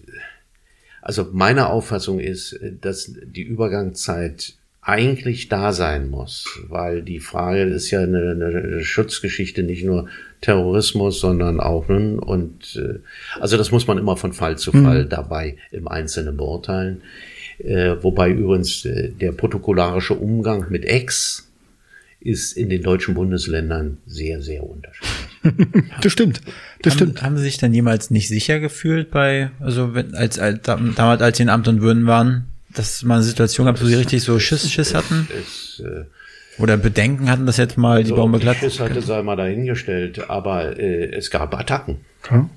also 1.02 1.28
meine 1.32 1.68
Auffassung 1.68 2.20
ist, 2.20 2.58
dass 2.80 3.12
die 3.24 3.42
Übergangszeit 3.42 4.54
eigentlich 4.86 5.48
da 5.48 5.72
sein 5.72 6.10
muss, 6.10 6.60
weil 6.68 7.02
die 7.02 7.18
Frage 7.18 7.64
ist 7.64 7.90
ja 7.90 8.02
eine, 8.02 8.30
eine 8.30 8.84
Schutzgeschichte, 8.84 9.64
nicht 9.64 9.84
nur 9.84 10.08
Terrorismus, 10.42 11.18
sondern 11.18 11.58
auch 11.58 11.88
nun 11.88 12.20
und 12.20 12.76
äh, 12.76 13.00
also 13.40 13.56
das 13.56 13.72
muss 13.72 13.88
man 13.88 13.98
immer 13.98 14.16
von 14.16 14.32
Fall 14.32 14.58
zu 14.58 14.70
Fall 14.70 15.04
mhm. 15.04 15.08
dabei 15.08 15.56
im 15.72 15.88
Einzelnen 15.88 16.36
beurteilen. 16.36 17.02
Äh, 17.58 17.96
wobei 18.00 18.30
übrigens 18.30 18.84
äh, 18.84 19.08
der 19.10 19.32
protokollarische 19.32 20.14
Umgang 20.14 20.66
mit 20.70 20.84
Ex 20.84 21.50
ist 22.20 22.56
in 22.56 22.68
den 22.68 22.82
deutschen 22.82 23.14
Bundesländern 23.14 23.98
sehr, 24.06 24.40
sehr 24.40 24.62
unterschiedlich. 24.62 25.15
das 26.02 26.12
stimmt. 26.12 26.40
Das 26.82 26.94
haben, 26.94 26.98
stimmt. 26.98 27.22
Haben 27.22 27.36
Sie 27.36 27.44
sich 27.44 27.58
dann 27.58 27.72
jemals 27.72 28.10
nicht 28.10 28.28
sicher 28.28 28.60
gefühlt 28.60 29.10
bei, 29.10 29.50
also 29.60 29.94
wenn, 29.94 30.14
als, 30.14 30.38
als 30.38 30.62
damals, 30.62 31.22
als 31.22 31.36
Sie 31.36 31.42
in 31.42 31.48
Amt 31.48 31.68
und 31.68 31.80
Würden 31.80 32.06
waren, 32.06 32.46
dass 32.74 33.02
man 33.02 33.16
eine 33.16 33.24
Situation 33.24 33.66
gab, 33.66 33.80
wo 33.80 33.86
Sie 33.86 33.94
richtig 33.94 34.22
so 34.22 34.38
Schiss, 34.38 34.70
Schiss 34.70 34.94
hatten? 34.94 35.28
Es, 35.38 35.80
äh, 35.84 36.04
Oder 36.60 36.76
Bedenken 36.76 37.30
hatten, 37.30 37.46
dass 37.46 37.56
jetzt 37.56 37.78
mal 37.78 38.02
die 38.02 38.10
so, 38.10 38.16
Bombe 38.16 38.38
glatt 38.38 38.58
Schiss 38.58 38.80
hatte, 38.80 39.00
sei 39.00 39.22
mal 39.22 39.36
dahingestellt, 39.36 40.28
aber 40.28 40.78
äh, 40.78 41.10
es 41.12 41.30
gab 41.30 41.54
Attacken. 41.54 41.98
Hm? 42.28 42.50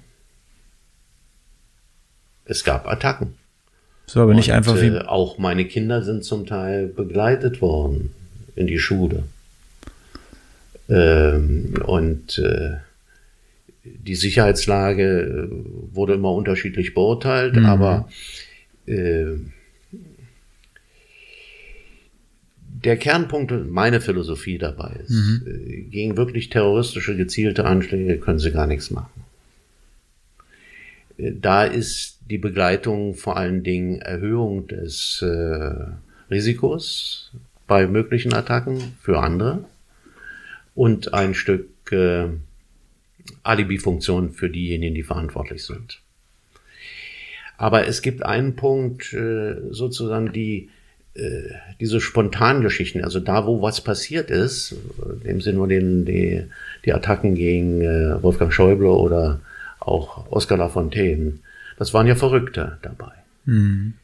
Es 2.45 2.63
gab 2.63 2.87
Attacken. 2.87 3.35
So, 4.05 4.21
aber 4.21 4.33
nicht 4.33 4.49
und, 4.49 4.55
einfach 4.55 4.75
wie. 4.81 4.87
Äh, 4.87 5.05
auch 5.05 5.37
meine 5.37 5.65
Kinder 5.65 6.03
sind 6.03 6.23
zum 6.23 6.47
Teil 6.47 6.87
begleitet 6.87 7.61
worden 7.61 8.11
in 8.55 8.67
die 8.67 8.79
Schule. 8.79 9.23
Ähm, 10.89 11.73
und 11.85 12.39
äh, 12.39 12.77
die 13.83 14.15
Sicherheitslage 14.15 15.21
äh, 15.21 15.95
wurde 15.95 16.13
immer 16.13 16.33
unterschiedlich 16.33 16.93
beurteilt, 16.93 17.55
mhm. 17.55 17.65
aber 17.65 18.09
äh, 18.87 19.35
der 22.83 22.97
Kernpunkt, 22.97 23.51
meine 23.69 24.01
Philosophie 24.01 24.57
dabei 24.57 24.99
ist, 25.03 25.11
mhm. 25.11 25.41
Äh, 25.45 25.81
gegen 25.83 26.17
wirklich 26.17 26.49
terroristische 26.49 27.15
gezielte 27.15 27.65
Anschläge 27.65 28.17
können 28.17 28.39
sie 28.39 28.51
gar 28.51 28.67
nichts 28.67 28.89
machen. 28.89 29.11
Da 31.17 31.65
ist 31.65 32.19
die 32.29 32.37
Begleitung 32.37 33.13
vor 33.13 33.35
allen 33.35 33.61
Dingen 33.61 33.99
Erhöhung 33.99 34.67
des 34.67 35.21
äh, 35.21 36.31
Risikos 36.31 37.31
bei 37.67 37.87
möglichen 37.87 38.33
Attacken 38.33 38.79
für 39.01 39.19
andere 39.19 39.65
und 40.79 41.13
ein 41.13 41.33
Stück 41.33 41.91
äh, 41.91 42.27
Alibi-Funktion 43.43 44.31
für 44.31 44.49
diejenigen, 44.49 44.95
die 44.95 45.03
verantwortlich 45.03 45.65
sind. 45.65 45.99
Aber 47.57 47.85
es 47.85 48.01
gibt 48.01 48.23
einen 48.23 48.55
Punkt, 48.55 49.11
äh, 49.11 49.55
sozusagen 49.71 50.31
die 50.31 50.69
äh, 51.15 51.49
diese 51.81 51.99
spontanen 51.99 52.61
Geschichten, 52.61 53.03
also 53.03 53.19
da, 53.19 53.45
wo 53.45 53.61
was 53.61 53.81
passiert 53.81 54.31
ist, 54.31 54.73
in 55.05 55.27
dem 55.27 55.41
Sinne 55.41 55.57
nur 55.57 55.67
den, 55.67 56.05
die, 56.05 56.45
die 56.85 56.93
Attacken 56.93 57.35
gegen 57.35 57.81
äh, 57.81 58.23
Wolfgang 58.23 58.53
Schäuble 58.53 58.87
oder 58.87 59.41
auch 59.81 60.31
Oskar 60.31 60.57
Lafontaine, 60.57 61.39
das 61.77 61.93
waren 61.93 62.07
ja 62.07 62.15
Verrückte 62.15 62.77
dabei. 62.83 63.11
Mhm. 63.43 63.95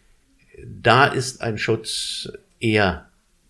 Da 0.84 1.06
ist 1.06 1.42
ein 1.42 1.58
Schutz 1.58 2.34
eher 2.60 3.06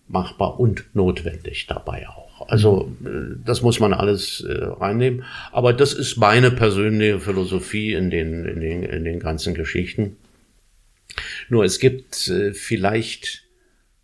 machbar 0.07 0.59
und 0.59 0.85
notwendig 0.93 1.65
dabei 1.65 2.07
auch. 2.07 2.24
Also 2.47 2.91
äh, 3.03 3.35
das 3.43 3.61
muss 3.61 3.79
man 3.79 3.93
alles 3.93 4.41
äh, 4.41 4.63
reinnehmen. 4.63 5.23
Aber 5.51 5.73
das 5.73 5.93
ist 5.93 6.17
meine 6.17 6.51
persönliche 6.51 7.19
Philosophie 7.19 7.93
in 7.93 8.09
den, 8.09 8.45
in 8.45 8.59
den, 8.59 8.83
in 8.83 9.03
den 9.03 9.19
ganzen 9.19 9.53
Geschichten. 9.53 10.17
Nur 11.49 11.63
es 11.63 11.79
gibt 11.79 12.27
äh, 12.27 12.53
vielleicht 12.53 13.43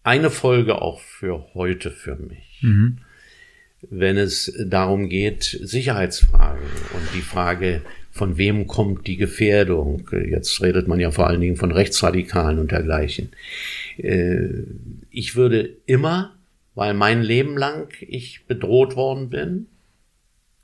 eine 0.03 0.29
Folge 0.29 0.81
auch 0.81 0.99
für 0.99 1.53
heute 1.53 1.91
für 1.91 2.15
mich. 2.15 2.59
Mhm. 2.61 2.99
Wenn 3.89 4.17
es 4.17 4.53
darum 4.63 5.09
geht, 5.09 5.43
Sicherheitsfragen 5.43 6.67
und 6.93 7.03
die 7.15 7.21
Frage, 7.21 7.81
von 8.11 8.37
wem 8.37 8.67
kommt 8.67 9.07
die 9.07 9.17
Gefährdung? 9.17 10.07
Jetzt 10.11 10.61
redet 10.61 10.87
man 10.87 10.99
ja 10.99 11.11
vor 11.11 11.27
allen 11.27 11.41
Dingen 11.41 11.55
von 11.55 11.71
Rechtsradikalen 11.71 12.59
und 12.59 12.71
dergleichen. 12.71 13.29
Äh, 13.97 14.49
ich 15.09 15.35
würde 15.35 15.77
immer, 15.85 16.35
weil 16.75 16.93
mein 16.93 17.21
Leben 17.21 17.57
lang 17.57 17.93
ich 18.01 18.45
bedroht 18.45 18.95
worden 18.95 19.29
bin, 19.29 19.67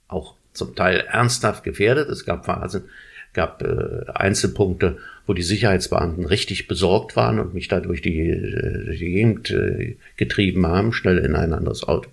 auch 0.07 0.35
zum 0.53 0.75
Teil 0.75 1.01
ernsthaft 1.01 1.63
gefährdet. 1.63 2.09
Es 2.09 2.25
gab 2.25 2.45
Phasen, 2.45 2.85
gab 3.33 3.61
äh, 3.61 4.09
Einzelpunkte, 4.13 4.97
wo 5.25 5.33
die 5.33 5.43
Sicherheitsbeamten 5.43 6.25
richtig 6.25 6.67
besorgt 6.67 7.15
waren 7.15 7.39
und 7.39 7.53
mich 7.53 7.67
da 7.67 7.79
durch 7.79 8.01
die, 8.01 8.29
äh, 8.29 8.85
durch 8.85 8.99
die 8.99 9.11
Gegend 9.11 9.51
äh, 9.51 9.97
getrieben 10.15 10.65
haben, 10.65 10.93
schnell 10.93 11.19
in 11.19 11.35
ein 11.35 11.53
anderes 11.53 11.83
Auto. 11.83 12.09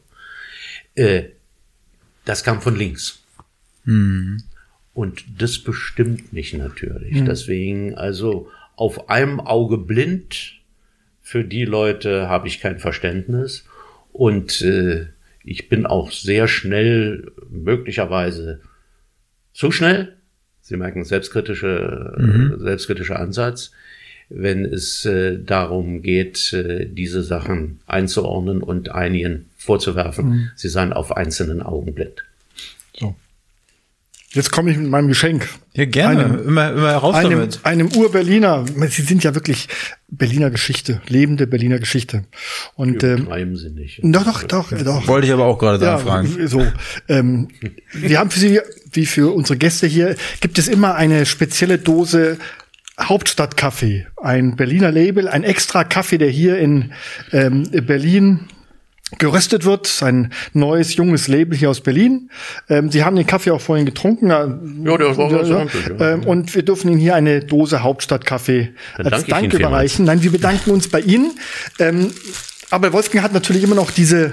Äh, 0.94 1.24
das 2.24 2.44
kam 2.44 2.60
von 2.60 2.76
links. 2.76 3.22
Mhm. 3.84 4.42
Und 4.92 5.24
das 5.38 5.58
bestimmt 5.58 6.32
mich 6.32 6.54
natürlich. 6.54 7.20
Mhm. 7.20 7.24
Deswegen, 7.24 7.94
also 7.94 8.48
auf 8.76 9.08
einem 9.08 9.40
Auge 9.40 9.78
blind, 9.78 10.60
für 11.22 11.44
die 11.44 11.64
Leute 11.64 12.28
habe 12.28 12.48
ich 12.48 12.60
kein 12.60 12.78
Verständnis. 12.78 13.64
Und 14.14 14.62
äh, 14.62 15.08
ich 15.42 15.68
bin 15.68 15.84
auch 15.84 16.10
sehr 16.10 16.48
schnell, 16.48 17.30
möglicherweise 17.50 18.62
zu 19.52 19.70
schnell, 19.70 20.16
Sie 20.66 20.78
merken 20.78 21.04
selbstkritische, 21.04 22.14
mhm. 22.16 22.54
selbstkritischer 22.58 23.20
Ansatz, 23.20 23.70
wenn 24.30 24.64
es 24.64 25.04
äh, 25.04 25.38
darum 25.38 26.00
geht, 26.00 26.54
äh, 26.54 26.86
diese 26.86 27.22
Sachen 27.22 27.80
einzuordnen 27.86 28.62
und 28.62 28.88
einigen 28.88 29.50
vorzuwerfen, 29.58 30.26
mhm. 30.26 30.50
sie 30.56 30.70
seien 30.70 30.94
auf 30.94 31.14
einzelnen 31.14 31.60
Augen 31.60 31.92
blind. 31.94 32.24
So. 32.94 33.14
Jetzt 34.34 34.50
komme 34.50 34.72
ich 34.72 34.76
mit 34.76 34.90
meinem 34.90 35.08
Geschenk. 35.08 35.48
Ja, 35.74 35.84
gerne. 35.84 36.24
Einem, 36.24 36.48
immer, 36.48 36.72
immer 36.72 36.92
raus 36.94 37.14
einem, 37.14 37.30
damit. 37.30 37.60
Einem 37.62 37.88
Ur-Berliner. 37.94 38.64
Sie 38.88 39.02
sind 39.02 39.22
ja 39.22 39.34
wirklich 39.34 39.68
Berliner 40.08 40.50
Geschichte, 40.50 41.00
lebende 41.08 41.46
Berliner 41.46 41.78
Geschichte. 41.78 42.24
Und 42.74 43.04
ähm, 43.04 43.28
sie 43.54 43.70
nicht. 43.70 44.00
Doch, 44.02 44.24
doch, 44.24 44.42
doch, 44.42 44.72
doch. 44.72 45.06
Wollte 45.06 45.28
ich 45.28 45.32
aber 45.32 45.44
auch 45.44 45.58
gerade 45.58 45.84
ja, 45.84 45.98
fragen. 45.98 46.48
So, 46.48 46.66
ähm, 47.08 47.48
wir 47.92 48.18
haben 48.18 48.30
für 48.30 48.40
Sie, 48.40 48.60
wie 48.92 49.06
für 49.06 49.32
unsere 49.32 49.56
Gäste 49.56 49.86
hier, 49.86 50.16
gibt 50.40 50.58
es 50.58 50.66
immer 50.66 50.96
eine 50.96 51.26
spezielle 51.26 51.78
Dose 51.78 52.38
Hauptstadtkaffee, 53.00 54.06
ein 54.16 54.56
Berliner 54.56 54.92
Label, 54.92 55.28
ein 55.28 55.42
extra 55.42 55.84
Kaffee, 55.84 56.18
der 56.18 56.30
hier 56.30 56.58
in 56.58 56.92
ähm, 57.32 57.64
Berlin 57.86 58.48
geröstet 59.18 59.64
wird. 59.64 60.02
Ein 60.02 60.32
neues, 60.52 60.96
junges 60.96 61.28
Label 61.28 61.56
hier 61.56 61.70
aus 61.70 61.80
Berlin. 61.80 62.30
Ähm, 62.68 62.90
Sie 62.90 63.04
haben 63.04 63.16
den 63.16 63.26
Kaffee 63.26 63.50
auch 63.50 63.60
vorhin 63.60 63.86
getrunken. 63.86 64.30
Ja, 64.30 64.46
der 64.46 65.16
war 65.16 65.30
ganz 65.30 65.48
ja, 65.48 65.66
ja. 65.98 66.14
Ähm, 66.14 66.24
Und 66.24 66.54
wir 66.54 66.62
dürfen 66.62 66.90
Ihnen 66.90 67.00
hier 67.00 67.14
eine 67.14 67.40
Dose 67.40 67.82
Hauptstadtkaffee 67.82 68.70
als 68.96 69.24
Dank 69.26 69.52
überreichen. 69.52 70.04
Nein, 70.04 70.22
wir 70.22 70.32
bedanken 70.32 70.70
uns 70.70 70.88
bei 70.88 71.00
Ihnen. 71.00 71.32
Ähm, 71.78 72.12
aber 72.70 72.92
Wolfgang 72.92 73.22
hat 73.22 73.32
natürlich 73.32 73.62
immer 73.62 73.76
noch 73.76 73.90
diese 73.90 74.32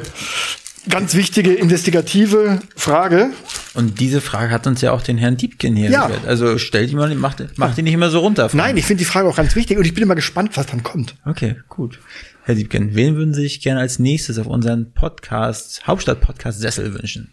ganz 0.89 1.13
wichtige 1.15 1.53
investigative 1.53 2.59
Frage. 2.75 3.29
Und 3.73 3.99
diese 3.99 4.19
Frage 4.19 4.51
hat 4.51 4.67
uns 4.67 4.81
ja 4.81 4.91
auch 4.91 5.01
den 5.01 5.17
Herrn 5.17 5.37
Diebken 5.37 5.75
hier 5.75 5.91
ja. 5.91 6.09
Also 6.25 6.57
stell 6.57 6.87
die 6.87 6.95
mal, 6.95 7.13
mach, 7.15 7.35
mach 7.55 7.75
die 7.75 7.83
nicht 7.83 7.93
immer 7.93 8.09
so 8.09 8.19
runter. 8.19 8.49
Nein, 8.53 8.77
ich 8.77 8.85
finde 8.85 8.99
die 8.99 9.05
Frage 9.05 9.29
auch 9.29 9.35
ganz 9.35 9.55
wichtig 9.55 9.77
und 9.77 9.85
ich 9.85 9.93
bin 9.93 10.03
immer 10.03 10.15
gespannt, 10.15 10.57
was 10.57 10.65
dann 10.65 10.83
kommt. 10.83 11.15
Okay, 11.25 11.55
gut. 11.69 11.99
Herr 12.43 12.55
Diebken, 12.55 12.95
wen 12.95 13.15
würden 13.15 13.33
Sie 13.35 13.43
sich 13.43 13.61
gerne 13.61 13.81
als 13.81 13.99
nächstes 13.99 14.39
auf 14.39 14.47
unseren 14.47 14.93
Podcast, 14.93 15.85
Hauptstadt-Podcast 15.85 16.59
Sessel 16.59 16.93
wünschen? 16.93 17.31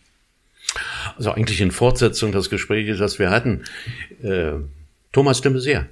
Also 1.16 1.32
eigentlich 1.32 1.62
in 1.62 1.70
Fortsetzung 1.70 2.30
des 2.30 2.50
Gesprächs, 2.50 2.98
das 2.98 3.18
wir 3.18 3.30
hatten. 3.30 3.62
Äh, 4.22 4.52
Thomas 5.12 5.40
de 5.40 5.52
Maizière. 5.52 5.86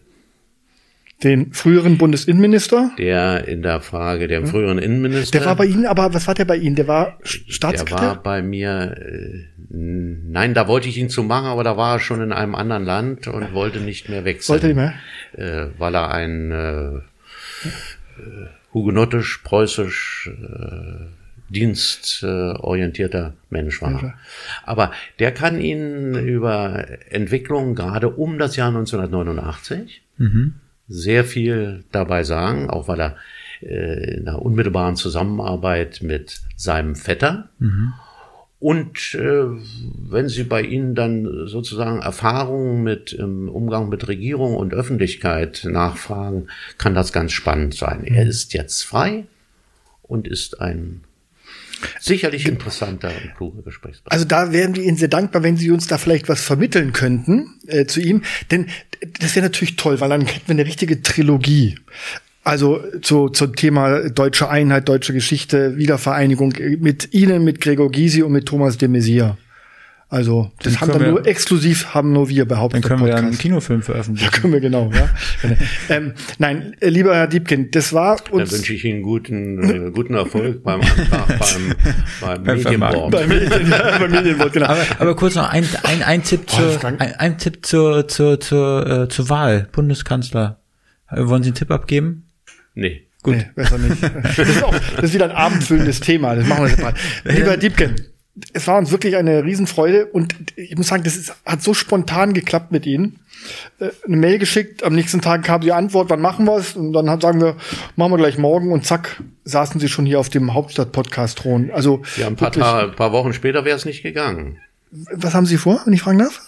Den 1.24 1.54
früheren 1.54 1.96
Bundesinnenminister? 1.96 2.90
Der 2.98 3.48
in 3.48 3.62
der 3.62 3.80
Frage, 3.80 4.28
der 4.28 4.46
früheren 4.46 4.78
Innenminister. 4.78 5.38
Der 5.38 5.46
war 5.46 5.56
bei 5.56 5.64
Ihnen, 5.64 5.86
aber 5.86 6.12
was 6.12 6.26
war 6.26 6.34
der 6.34 6.44
bei 6.44 6.56
Ihnen? 6.56 6.76
Der 6.76 6.86
war 6.86 7.18
Staatssekretär? 7.22 8.00
Der 8.00 8.08
war 8.16 8.22
bei 8.22 8.42
mir, 8.42 8.98
äh, 9.00 9.46
nein, 9.70 10.52
da 10.52 10.68
wollte 10.68 10.90
ich 10.90 10.98
ihn 10.98 11.08
zu 11.08 11.22
machen, 11.22 11.46
aber 11.46 11.64
da 11.64 11.78
war 11.78 11.94
er 11.94 12.00
schon 12.00 12.20
in 12.20 12.32
einem 12.32 12.54
anderen 12.54 12.84
Land 12.84 13.28
und 13.28 13.54
wollte 13.54 13.80
nicht 13.80 14.10
mehr 14.10 14.26
wechseln. 14.26 14.52
Wollte 14.52 14.66
nicht 14.66 14.76
mehr? 14.76 14.92
Äh, 15.32 15.70
weil 15.78 15.94
er 15.94 16.10
ein 16.10 16.50
äh, 16.52 17.00
hugenottisch, 18.76 19.38
preußisch, 19.42 20.30
äh, 20.30 21.06
dienstorientierter 21.48 23.32
Mensch 23.48 23.80
war. 23.80 24.14
Aber 24.64 24.92
der 25.18 25.32
kann 25.32 25.58
Ihnen 25.58 26.14
über 26.14 26.84
Entwicklungen 27.08 27.74
gerade 27.74 28.10
um 28.10 28.38
das 28.38 28.56
Jahr 28.56 28.68
1989 28.68 30.02
mhm. 30.18 30.54
sehr 30.88 31.24
viel 31.24 31.84
dabei 31.90 32.22
sagen, 32.22 32.68
auch 32.68 32.86
weil 32.88 33.00
er 33.00 33.16
äh, 33.62 34.16
in 34.18 34.28
einer 34.28 34.42
unmittelbaren 34.42 34.96
Zusammenarbeit 34.96 36.00
mit 36.02 36.42
seinem 36.56 36.96
Vetter 36.96 37.48
mhm. 37.58 37.94
Und 38.66 39.14
äh, 39.14 39.44
wenn 40.10 40.28
Sie 40.28 40.42
bei 40.42 40.60
Ihnen 40.60 40.96
dann 40.96 41.46
sozusagen 41.46 42.02
Erfahrungen 42.02 42.82
mit 42.82 43.12
im 43.12 43.48
Umgang 43.48 43.88
mit 43.88 44.08
Regierung 44.08 44.56
und 44.56 44.74
Öffentlichkeit 44.74 45.62
nachfragen, 45.70 46.48
kann 46.76 46.92
das 46.92 47.12
ganz 47.12 47.30
spannend 47.30 47.76
sein. 47.76 48.02
Er 48.02 48.24
mhm. 48.24 48.30
ist 48.30 48.54
jetzt 48.54 48.82
frei 48.82 49.26
und 50.02 50.26
ist 50.26 50.60
ein 50.60 51.02
sicherlich 52.00 52.48
interessanter 52.48 53.12
und 53.22 53.36
kluger 53.36 53.62
Gesprächspartner. 53.62 54.12
Also 54.12 54.24
da 54.24 54.50
wären 54.50 54.74
wir 54.74 54.82
Ihnen 54.82 54.96
sehr 54.96 55.06
dankbar, 55.06 55.44
wenn 55.44 55.56
Sie 55.56 55.70
uns 55.70 55.86
da 55.86 55.96
vielleicht 55.96 56.28
was 56.28 56.42
vermitteln 56.42 56.92
könnten 56.92 57.60
äh, 57.68 57.86
zu 57.86 58.00
ihm. 58.00 58.24
Denn 58.50 58.66
das 59.20 59.36
wäre 59.36 59.46
natürlich 59.46 59.76
toll, 59.76 60.00
weil 60.00 60.08
dann 60.08 60.26
hätten 60.26 60.48
wir 60.48 60.54
eine 60.54 60.66
richtige 60.66 61.02
Trilogie. 61.02 61.76
Also 62.46 62.80
zu, 63.02 63.28
zum 63.28 63.56
Thema 63.56 64.08
deutsche 64.08 64.48
Einheit, 64.48 64.88
deutsche 64.88 65.12
Geschichte, 65.12 65.76
Wiedervereinigung 65.78 66.54
mit 66.78 67.12
Ihnen, 67.12 67.42
mit 67.42 67.60
Gregor 67.60 67.90
Gysi 67.90 68.22
und 68.22 68.30
mit 68.30 68.46
Thomas 68.46 68.78
de 68.78 68.88
Maizière. 68.88 69.36
Also 70.08 70.52
das 70.62 70.74
dann 70.74 70.82
haben 70.82 71.00
dann 71.00 71.10
nur 71.10 71.26
exklusiv 71.26 71.92
haben 71.92 72.12
nur 72.12 72.28
wir 72.28 72.44
behauptet. 72.44 72.84
Dann 72.84 72.88
können 72.88 73.02
wir 73.02 73.08
ja 73.08 73.16
einen 73.16 73.36
Kinofilm 73.36 73.82
veröffentlichen. 73.82 74.30
Ja, 74.32 74.40
können 74.40 74.52
wir 74.52 74.60
genau. 74.60 74.92
Ja. 74.94 75.08
ähm, 75.88 76.12
nein, 76.38 76.76
äh, 76.78 76.88
lieber 76.88 77.16
Herr 77.16 77.26
Diebkind, 77.26 77.74
das 77.74 77.92
war 77.92 78.12
uns. 78.30 78.50
Dann 78.50 78.58
wünsche 78.58 78.74
ich 78.74 78.84
Ihnen 78.84 79.02
guten 79.02 79.88
äh, 79.88 79.90
guten 79.90 80.14
Erfolg 80.14 80.62
beim 80.62 80.82
Antrag 80.82 81.26
beim, 81.40 81.74
beim, 82.20 82.44
beim 82.44 82.56
Medienboard. 82.58 83.10
Beim, 83.10 83.28
Medien, 83.28 83.68
ja, 83.68 83.98
beim 83.98 84.10
Medienboard, 84.12 84.52
genau. 84.52 84.66
Aber, 84.66 84.86
aber 85.00 85.16
kurz 85.16 85.34
noch 85.34 85.50
ein, 85.50 85.66
ein, 85.82 86.04
ein 86.04 86.22
Tipp 86.22 86.48
zur 86.48 86.78
ein, 86.84 87.00
ein 87.00 87.38
Tipp 87.38 87.66
zur 87.66 88.06
zur 88.06 88.38
zur, 88.38 88.86
äh, 88.86 89.08
zur 89.08 89.28
Wahl 89.28 89.68
Bundeskanzler. 89.72 90.60
Wollen 91.10 91.42
Sie 91.42 91.48
einen 91.48 91.56
Tipp 91.56 91.72
abgeben? 91.72 92.25
Nee. 92.76 93.02
Gut. 93.22 93.36
Nee, 93.36 93.46
besser 93.56 93.78
nicht. 93.78 93.96
Das 94.36 94.48
ist, 94.48 94.62
auch, 94.62 94.74
das 94.94 95.06
ist 95.06 95.14
wieder 95.14 95.24
ein 95.24 95.36
abendfüllendes 95.36 96.00
Thema. 96.00 96.36
Das 96.36 96.46
machen 96.46 96.64
wir 96.64 96.68
separat. 96.68 96.96
Lieber 97.24 97.56
Diebken, 97.56 97.96
es 98.52 98.66
war 98.66 98.76
uns 98.76 98.90
wirklich 98.90 99.16
eine 99.16 99.44
Riesenfreude 99.44 100.06
und 100.06 100.34
ich 100.56 100.76
muss 100.76 100.88
sagen, 100.88 101.02
das 101.02 101.16
ist, 101.16 101.34
hat 101.44 101.62
so 101.62 101.72
spontan 101.74 102.34
geklappt 102.34 102.70
mit 102.70 102.84
Ihnen. 102.86 103.20
Äh, 103.80 103.88
eine 104.06 104.16
Mail 104.16 104.38
geschickt, 104.38 104.84
am 104.84 104.94
nächsten 104.94 105.22
Tag 105.22 105.42
kam 105.42 105.62
die 105.62 105.72
Antwort, 105.72 106.10
wann 106.10 106.20
machen 106.20 106.44
wir 106.44 106.58
es? 106.58 106.76
Und 106.76 106.92
dann 106.92 107.20
sagen 107.20 107.40
wir, 107.40 107.56
machen 107.96 108.12
wir 108.12 108.18
gleich 108.18 108.36
morgen 108.36 108.70
und 108.72 108.84
zack, 108.84 109.22
saßen 109.44 109.80
Sie 109.80 109.88
schon 109.88 110.04
hier 110.04 110.20
auf 110.20 110.28
dem 110.28 110.52
Hauptstadt-Podcast-Thron. 110.52 111.70
Also 111.72 112.02
ja, 112.18 112.26
ein 112.26 112.36
paar, 112.36 112.52
Tage, 112.52 112.92
paar 112.92 113.12
Wochen 113.12 113.32
später 113.32 113.64
wäre 113.64 113.76
es 113.76 113.86
nicht 113.86 114.02
gegangen. 114.02 114.58
Was 114.90 115.34
haben 115.34 115.46
Sie 115.46 115.56
vor, 115.56 115.80
wenn 115.84 115.94
ich 115.94 116.02
fragen 116.02 116.18
darf? 116.18 116.42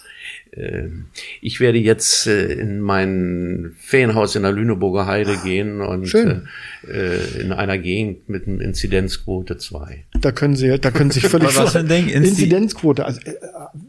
Ähm, 0.53 1.05
ich 1.41 1.59
werde 1.59 1.77
jetzt 1.77 2.27
äh, 2.27 2.53
in 2.53 2.81
mein 2.81 3.75
Ferienhaus 3.79 4.35
in 4.35 4.43
der 4.43 4.51
Lüneburger 4.51 5.05
Heide 5.05 5.37
gehen 5.37 5.81
und 5.81 6.13
äh, 6.15 6.41
äh, 6.87 7.41
in 7.41 7.51
einer 7.51 7.77
Gegend 7.77 8.29
mit 8.29 8.47
einem 8.47 8.59
Inzidenzquote 8.59 9.57
2. 9.57 10.05
Da 10.21 10.31
können 10.31 10.55
Sie, 10.55 10.79
da 10.79 10.91
können 10.91 11.11
Sie 11.11 11.19
sich 11.19 11.29
völlig 11.29 11.55
Was 11.57 11.73
denn 11.73 11.87
denken? 11.87 12.09
Inzidenzquote, 12.09 13.05
also 13.05 13.19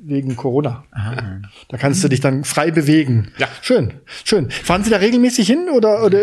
wegen 0.02 0.36
Corona. 0.36 0.84
Aha. 0.90 1.40
Da 1.68 1.76
kannst 1.78 2.04
du 2.04 2.08
dich 2.08 2.20
dann 2.20 2.44
frei 2.44 2.70
bewegen. 2.70 3.28
Ja. 3.38 3.48
Schön, 3.62 3.94
schön. 4.24 4.50
Fahren 4.50 4.84
Sie 4.84 4.90
da 4.90 4.98
regelmäßig 4.98 5.46
hin 5.46 5.68
oder 5.74 6.04
oder? 6.04 6.20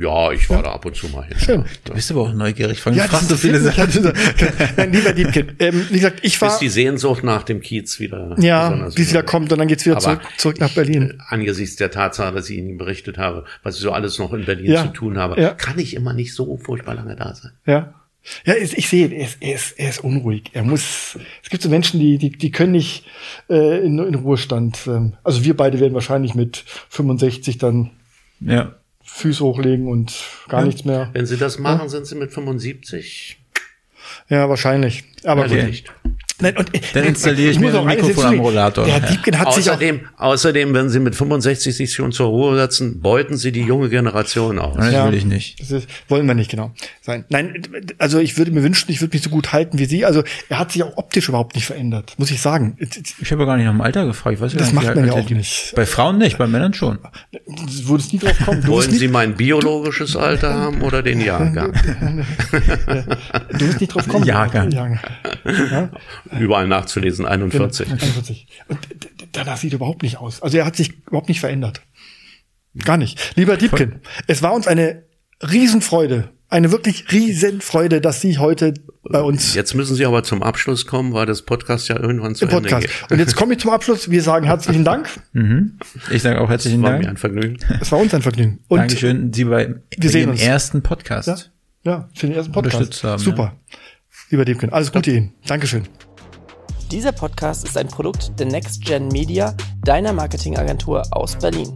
Ja, 0.00 0.32
ich 0.32 0.48
war 0.48 0.58
ja. 0.58 0.62
da 0.62 0.72
ab 0.72 0.86
und 0.86 0.96
zu 0.96 1.06
mal 1.08 1.24
hin. 1.24 1.38
Schön. 1.38 1.64
Du 1.84 1.92
bist 1.92 2.10
aber 2.10 2.22
auch 2.22 2.32
neugierig. 2.32 2.80
Von 2.80 2.94
ja, 2.94 3.04
fast 3.04 3.28
so 3.28 3.36
viele 3.36 3.60
Sachen. 3.60 4.12
Nein, 4.76 4.90
lieber 4.90 5.12
Diebkind. 5.12 5.54
Ähm, 5.58 5.86
wie 5.90 5.96
gesagt, 5.96 6.20
ich 6.22 6.40
war. 6.40 6.48
Bis 6.48 6.58
die 6.60 6.70
Sehnsucht 6.70 7.22
nach 7.22 7.42
dem 7.42 7.60
Kiez 7.60 8.00
wieder. 8.00 8.34
Ja, 8.38 8.70
bis 8.94 9.10
wieder 9.10 9.22
kommt 9.22 9.52
und 9.52 9.58
dann 9.58 9.68
geht's 9.68 9.84
wieder 9.84 9.98
zurück, 9.98 10.22
zurück 10.38 10.60
nach 10.60 10.70
Berlin. 10.70 11.14
Ich, 11.14 11.20
angesichts 11.28 11.76
der 11.76 11.90
Tatsache, 11.90 12.34
dass 12.34 12.48
ich 12.48 12.56
Ihnen 12.56 12.78
berichtet 12.78 13.18
habe, 13.18 13.44
was 13.62 13.76
ich 13.76 13.82
so 13.82 13.92
alles 13.92 14.18
noch 14.18 14.32
in 14.32 14.46
Berlin 14.46 14.72
ja. 14.72 14.82
zu 14.82 14.88
tun 14.88 15.18
habe, 15.18 15.40
ja. 15.40 15.52
kann 15.52 15.78
ich 15.78 15.94
immer 15.94 16.14
nicht 16.14 16.34
so 16.34 16.56
furchtbar 16.56 16.94
lange 16.94 17.14
da 17.14 17.34
sein. 17.34 17.52
Ja. 17.66 17.94
Ja, 18.44 18.54
ich 18.54 18.88
sehe, 18.88 19.08
er 19.08 19.26
ist, 19.26 19.38
er 19.40 19.54
ist, 19.56 19.72
er 19.78 19.90
ist 19.90 20.04
unruhig. 20.04 20.44
Er 20.52 20.62
muss. 20.62 21.18
Es 21.42 21.50
gibt 21.50 21.62
so 21.62 21.68
Menschen, 21.68 21.98
die, 21.98 22.18
die, 22.18 22.30
die 22.30 22.50
können 22.52 22.72
nicht 22.72 23.04
äh, 23.50 23.84
in, 23.84 23.98
in 23.98 24.14
Ruhestand. 24.14 24.78
Ähm, 24.86 25.14
also 25.24 25.44
wir 25.44 25.56
beide 25.56 25.80
werden 25.80 25.92
wahrscheinlich 25.94 26.34
mit 26.34 26.64
65 26.88 27.58
dann 27.58 27.90
ja. 28.40 28.74
Füße 29.04 29.44
hochlegen 29.44 29.88
und 29.88 30.12
gar 30.48 30.60
ja. 30.60 30.66
nichts 30.66 30.84
mehr. 30.84 31.10
Wenn 31.12 31.26
Sie 31.26 31.36
das 31.36 31.58
machen, 31.58 31.82
ja. 31.82 31.88
sind 31.88 32.06
Sie 32.06 32.14
mit 32.14 32.32
75. 32.32 33.38
Ja, 34.28 34.48
wahrscheinlich. 34.48 35.04
Aber 35.24 35.44
okay. 35.44 35.64
nicht. 35.64 35.92
Nein, 36.42 36.56
und, 36.56 36.70
Dann 36.94 37.04
installiere 37.04 37.50
ich, 37.50 37.56
ich 37.56 37.60
mir 37.60 37.78
ein 37.78 37.86
Mikrofon 37.86 38.26
am 38.26 38.40
Rollator. 38.40 38.84
Der 38.84 39.00
Diebken 39.00 39.38
hat 39.38 39.46
außerdem, 39.46 39.96
sich 39.96 40.06
auch 40.16 40.32
außerdem, 40.32 40.74
wenn 40.74 40.88
Sie 40.88 41.00
mit 41.00 41.14
65 41.14 41.74
sich 41.74 41.92
schon 41.92 42.12
zur 42.12 42.28
Ruhe 42.28 42.56
setzen, 42.56 43.00
beuten 43.00 43.36
Sie 43.36 43.52
die 43.52 43.62
junge 43.62 43.88
Generation 43.88 44.58
aus. 44.58 44.76
Das 44.76 44.92
ja, 44.92 45.06
will 45.06 45.14
ich 45.14 45.24
nicht. 45.24 45.60
Das 45.60 45.70
ist, 45.70 45.88
wollen 46.08 46.26
wir 46.26 46.34
nicht, 46.34 46.50
genau. 46.50 46.72
Sein. 47.00 47.24
Nein, 47.28 47.62
also 47.98 48.18
ich 48.18 48.36
würde 48.38 48.50
mir 48.50 48.62
wünschen, 48.62 48.90
ich 48.90 49.00
würde 49.00 49.14
mich 49.14 49.22
so 49.22 49.30
gut 49.30 49.52
halten 49.52 49.78
wie 49.78 49.84
Sie. 49.84 50.04
Also 50.04 50.24
er 50.48 50.58
hat 50.58 50.72
sich 50.72 50.82
auch 50.82 50.96
optisch 50.96 51.28
überhaupt 51.28 51.54
nicht 51.54 51.66
verändert, 51.66 52.14
muss 52.18 52.30
ich 52.30 52.40
sagen. 52.40 52.76
Ich 53.20 53.32
habe 53.32 53.46
gar 53.46 53.56
nicht 53.56 53.66
nach 53.66 53.72
dem 53.72 53.80
Alter 53.80 54.06
gefragt. 54.06 54.34
Ich 54.34 54.40
weiß 54.40 54.54
das 54.54 54.72
macht 54.72 54.94
man 54.94 55.06
ja 55.06 55.12
auch 55.12 55.30
nicht. 55.30 55.72
Bei 55.76 55.86
Frauen 55.86 56.18
nicht, 56.18 56.38
bei 56.38 56.46
Männern 56.46 56.74
schon. 56.74 56.98
Wo 57.84 57.96
es 57.96 58.12
nie 58.12 58.18
drauf 58.18 58.36
kommt. 58.44 58.66
Wollen 58.66 58.90
Sie 58.90 59.08
mein 59.08 59.36
biologisches 59.36 60.16
Alter 60.16 60.54
haben 60.54 60.82
oder 60.82 61.02
den 61.02 61.20
Jahrgang? 61.20 61.72
du 62.52 63.60
wirst 63.60 63.80
nicht 63.80 63.94
drauf 63.94 64.08
kommen. 64.08 64.24
Jahrgang. 64.24 64.70
Jahrgang. 64.70 65.00
Ja? 65.44 65.88
Überall 66.38 66.66
nachzulesen 66.68 67.22
gewesen, 67.24 67.26
41. 67.26 67.86
Genau, 67.88 68.02
41. 68.02 68.46
Und 68.68 68.78
danach 69.32 69.56
sieht 69.56 69.72
er 69.72 69.76
überhaupt 69.76 70.02
nicht 70.02 70.18
aus. 70.18 70.42
Also 70.42 70.58
er 70.58 70.64
hat 70.64 70.76
sich 70.76 70.92
überhaupt 71.06 71.28
nicht 71.28 71.40
verändert. 71.40 71.82
Gar 72.84 72.96
nicht. 72.96 73.36
Lieber 73.36 73.56
Diebken, 73.56 74.00
es 74.26 74.42
war 74.42 74.54
uns 74.54 74.66
eine 74.66 75.04
Riesenfreude, 75.42 76.30
eine 76.48 76.70
wirklich 76.72 77.12
Riesenfreude, 77.12 78.00
dass 78.00 78.20
Sie 78.20 78.38
heute 78.38 78.74
bei 79.02 79.20
uns. 79.20 79.54
Jetzt 79.54 79.74
müssen 79.74 79.94
Sie 79.94 80.06
aber 80.06 80.22
zum 80.22 80.42
Abschluss 80.42 80.86
kommen, 80.86 81.12
weil 81.12 81.26
das 81.26 81.42
Podcast 81.42 81.88
ja 81.88 81.98
irgendwann 81.98 82.34
zu 82.34 82.46
Ende 82.46 82.56
Podcast. 82.56 82.86
geht. 82.86 83.10
Und 83.10 83.18
jetzt 83.18 83.36
komme 83.36 83.54
ich 83.54 83.60
zum 83.60 83.70
Abschluss. 83.70 84.10
Wir 84.10 84.22
sagen 84.22 84.46
herzlichen 84.46 84.84
Dank. 84.84 85.08
Mhm. 85.32 85.78
Ich 86.10 86.22
sage 86.22 86.40
auch 86.40 86.48
herzlichen 86.48 86.82
Dank. 86.82 87.00
Es 87.00 87.00
war 87.00 87.04
mir 87.04 87.10
ein 87.10 87.16
Vergnügen. 87.18 87.58
Es 87.80 87.92
war 87.92 87.98
uns 87.98 88.14
ein 88.14 88.22
Vergnügen. 88.22 88.60
Und 88.68 88.78
Dankeschön, 88.78 89.32
Sie 89.32 89.44
bei, 89.44 89.74
wir 89.96 90.10
sehen 90.10 90.30
uns. 90.30 90.40
ersten 90.40 90.82
Podcast. 90.82 91.28
Ja, 91.28 91.36
ja, 91.84 92.08
für 92.14 92.26
den 92.26 92.36
ersten 92.36 92.52
Podcast. 92.52 93.04
Haben, 93.04 93.18
Super. 93.22 93.42
Ja. 93.70 93.78
Lieber 94.30 94.44
Diebken, 94.46 94.72
alles 94.72 94.92
Gute 94.92 95.10
Ihnen. 95.10 95.34
Dankeschön. 95.46 95.82
Dieser 96.92 97.12
Podcast 97.12 97.64
ist 97.64 97.78
ein 97.78 97.88
Produkt 97.88 98.38
der 98.38 98.44
Next 98.44 98.84
Gen 98.84 99.08
Media, 99.08 99.56
deiner 99.82 100.12
Marketingagentur 100.12 101.02
aus 101.10 101.38
Berlin. 101.38 101.72